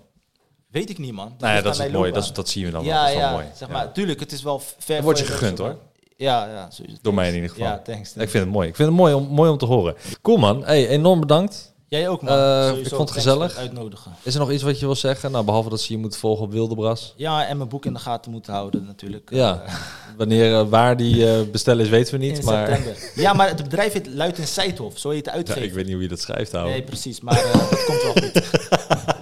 Weet 0.76 0.90
ik 0.90 0.98
niet, 0.98 1.12
man. 1.14 1.26
Nou 1.26 1.36
ja, 1.40 1.52
ligt 1.52 1.64
dat 1.64 1.74
is 1.74 1.80
het 1.80 1.92
mooi. 1.92 2.12
Dat, 2.12 2.24
is- 2.24 2.34
dat 2.34 2.50
zien 2.50 2.66
we 2.66 2.72
dan 2.72 2.84
wel. 2.86 2.94
ja, 2.94 3.02
Dat 3.02 3.10
is 3.10 3.16
wel 3.16 3.26
ja, 3.26 3.32
mooi. 3.32 3.46
zeg 3.56 3.68
Ja. 3.68 3.74
maar, 3.74 3.92
tuurlijk, 3.92 4.20
het 4.20 4.32
is 4.32 4.44
wel 4.44 4.62
ver. 4.78 5.02
Word 5.04 5.20
je 5.20 5.26
gegund, 5.26 5.58
dat- 5.58 5.66
hoor. 5.66 5.78
Ja, 6.18 6.46
ja. 6.48 6.70
sowieso. 6.70 6.98
Door 7.02 7.14
mij 7.14 7.28
in 7.30 7.34
ieder 7.36 7.50
geval. 7.50 7.66
Ja, 7.66 7.80
thanks. 7.80 8.10
Ik 8.16 8.30
vind 8.30 8.44
het 8.44 8.54
mooi. 8.54 8.68
Ik 8.68 8.76
vind 8.76 8.88
het 8.88 8.98
mooi 8.98 9.14
om, 9.14 9.28
mooi 9.28 9.50
om 9.52 9.58
te 9.58 9.66
horen. 9.66 9.96
Cool 10.22 10.38
man. 10.38 10.64
Hey, 10.66 10.88
enorm 10.88 11.20
bedankt. 11.20 11.74
Jij 11.88 12.10
ook, 12.10 12.22
man. 12.22 12.38
Eh, 12.38 12.78
ik 12.78 12.88
vond 12.88 13.02
het 13.02 13.12
gezellig. 13.12 13.52
het 13.52 13.58
uitnodigen. 13.62 14.12
Is 14.24 14.34
er 14.34 14.40
nog 14.40 14.52
iets 14.52 14.64
wat 14.64 14.80
je 14.80 14.86
wil 14.86 14.96
zeggen? 14.96 15.32
Nou, 15.32 15.46
behalve 15.46 15.70
dat 15.70 15.82
ze 15.82 15.94
je 15.94 16.00
moet 16.00 16.18
volgen 16.18 16.46
op 16.46 16.52
Wildebras. 16.52 17.14
Ja, 17.16 17.48
en 17.48 17.58
mijn 17.58 17.70
boek 17.70 17.86
in 17.86 17.94
de 17.94 18.00
gaten 18.00 18.32
moeten 18.32 18.54
houden 18.54 18.86
natuurlijk. 18.86 19.30
Ja. 19.34 19.62
Eh, 19.66 19.74
Wanneer, 20.18 20.60
eh, 20.60 20.68
waar 20.70 20.98
die 20.98 21.46
bestellen 21.46 21.84
is, 21.84 21.90
weten 21.90 22.20
we 22.20 22.26
niet. 22.26 22.38
in 22.40 22.46
maar 22.46 22.68
september. 22.68 23.12
Ja, 23.16 23.34
maar 23.34 23.48
het 23.48 23.64
bedrijf 23.64 23.94
heet 23.94 24.08
Luit 24.08 24.38
en 24.40 24.48
Seidhof. 24.48 24.98
Zo 24.98 25.10
heet 25.10 25.24
de 25.24 25.30
Ja, 25.30 25.36
uitgever. 25.36 25.64
ik 25.64 25.74
weet 25.74 25.84
niet 25.86 25.94
hoe 25.94 26.04
je 26.04 26.10
dat 26.10 26.20
schrijft, 26.20 26.54
ouwe. 26.54 26.70
Nee, 26.70 26.82
precies. 26.84 27.22
Maar 27.22 27.44
dat 27.70 27.86
komt 27.86 28.02
wel 28.02 28.12
goed. 28.14 28.34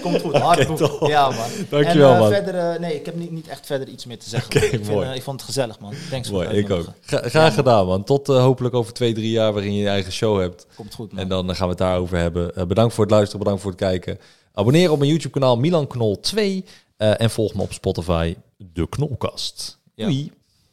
komt 0.00 0.20
goed. 0.20 0.36
Hard 0.36 0.66
boek. 0.66 0.76
top. 0.76 1.08
Ja, 1.08 1.30
man. 1.30 1.48
Dankjewel, 1.68 2.08
en, 2.10 2.14
eh, 2.14 2.20
man. 2.20 2.30
Verder, 2.32 2.54
eh, 2.54 2.80
nee, 2.80 2.94
ik 2.94 3.06
heb 3.06 3.14
niet, 3.16 3.30
niet 3.30 3.48
echt 3.48 3.66
verder 3.66 3.88
iets 3.88 4.04
meer 4.06 4.18
te 4.18 4.28
zeggen. 4.28 4.54
Ik, 4.62 4.68
vind, 4.84 4.88
eh, 4.88 5.14
ik 5.14 5.22
vond 5.22 5.40
het 5.40 5.48
gezellig, 5.48 5.78
man. 5.80 5.92
Thanks 6.10 6.30
Mooi, 6.30 6.46
voor 6.46 6.54
het 6.56 6.64
ik 6.64 6.70
ook. 6.70 6.86
Gra- 7.00 7.28
graag 7.28 7.54
gedaan, 7.54 7.86
man. 7.86 8.04
Tot 8.04 8.26
hopelijk 8.26 8.74
over 8.74 8.92
twee, 8.92 9.12
drie 9.14 9.30
jaar 9.30 9.52
waarin 9.52 9.72
je 9.74 9.80
je 9.82 9.88
eigen 9.88 10.12
show 10.12 10.40
hebt. 10.40 10.66
Komt 10.74 10.94
goed, 10.94 11.12
man. 11.12 11.22
En 11.22 11.28
dan 11.28 11.54
gaan 11.54 11.64
we 11.64 11.68
het 11.72 11.78
daarover 11.78 12.18
hebben. 12.18 12.68
Bedankt 12.68 12.94
voor 12.94 13.04
het 13.04 13.12
luisteren, 13.12 13.38
bedankt 13.38 13.62
voor 13.62 13.70
het 13.70 13.80
kijken. 13.80 14.18
Abonneer 14.54 14.90
op 14.90 14.98
mijn 14.98 15.10
YouTube 15.10 15.32
kanaal 15.38 15.56
Milan 15.56 15.86
Knol 15.86 16.20
2. 16.20 16.64
eh, 16.96 17.20
en 17.20 17.30
volg 17.30 17.54
me 17.54 17.62
op 17.62 17.72
Spotify, 17.72 18.36
De 18.56 18.88
Knolkast. 18.88 19.78
Ja. 19.94 20.04
Doei. 20.06 20.32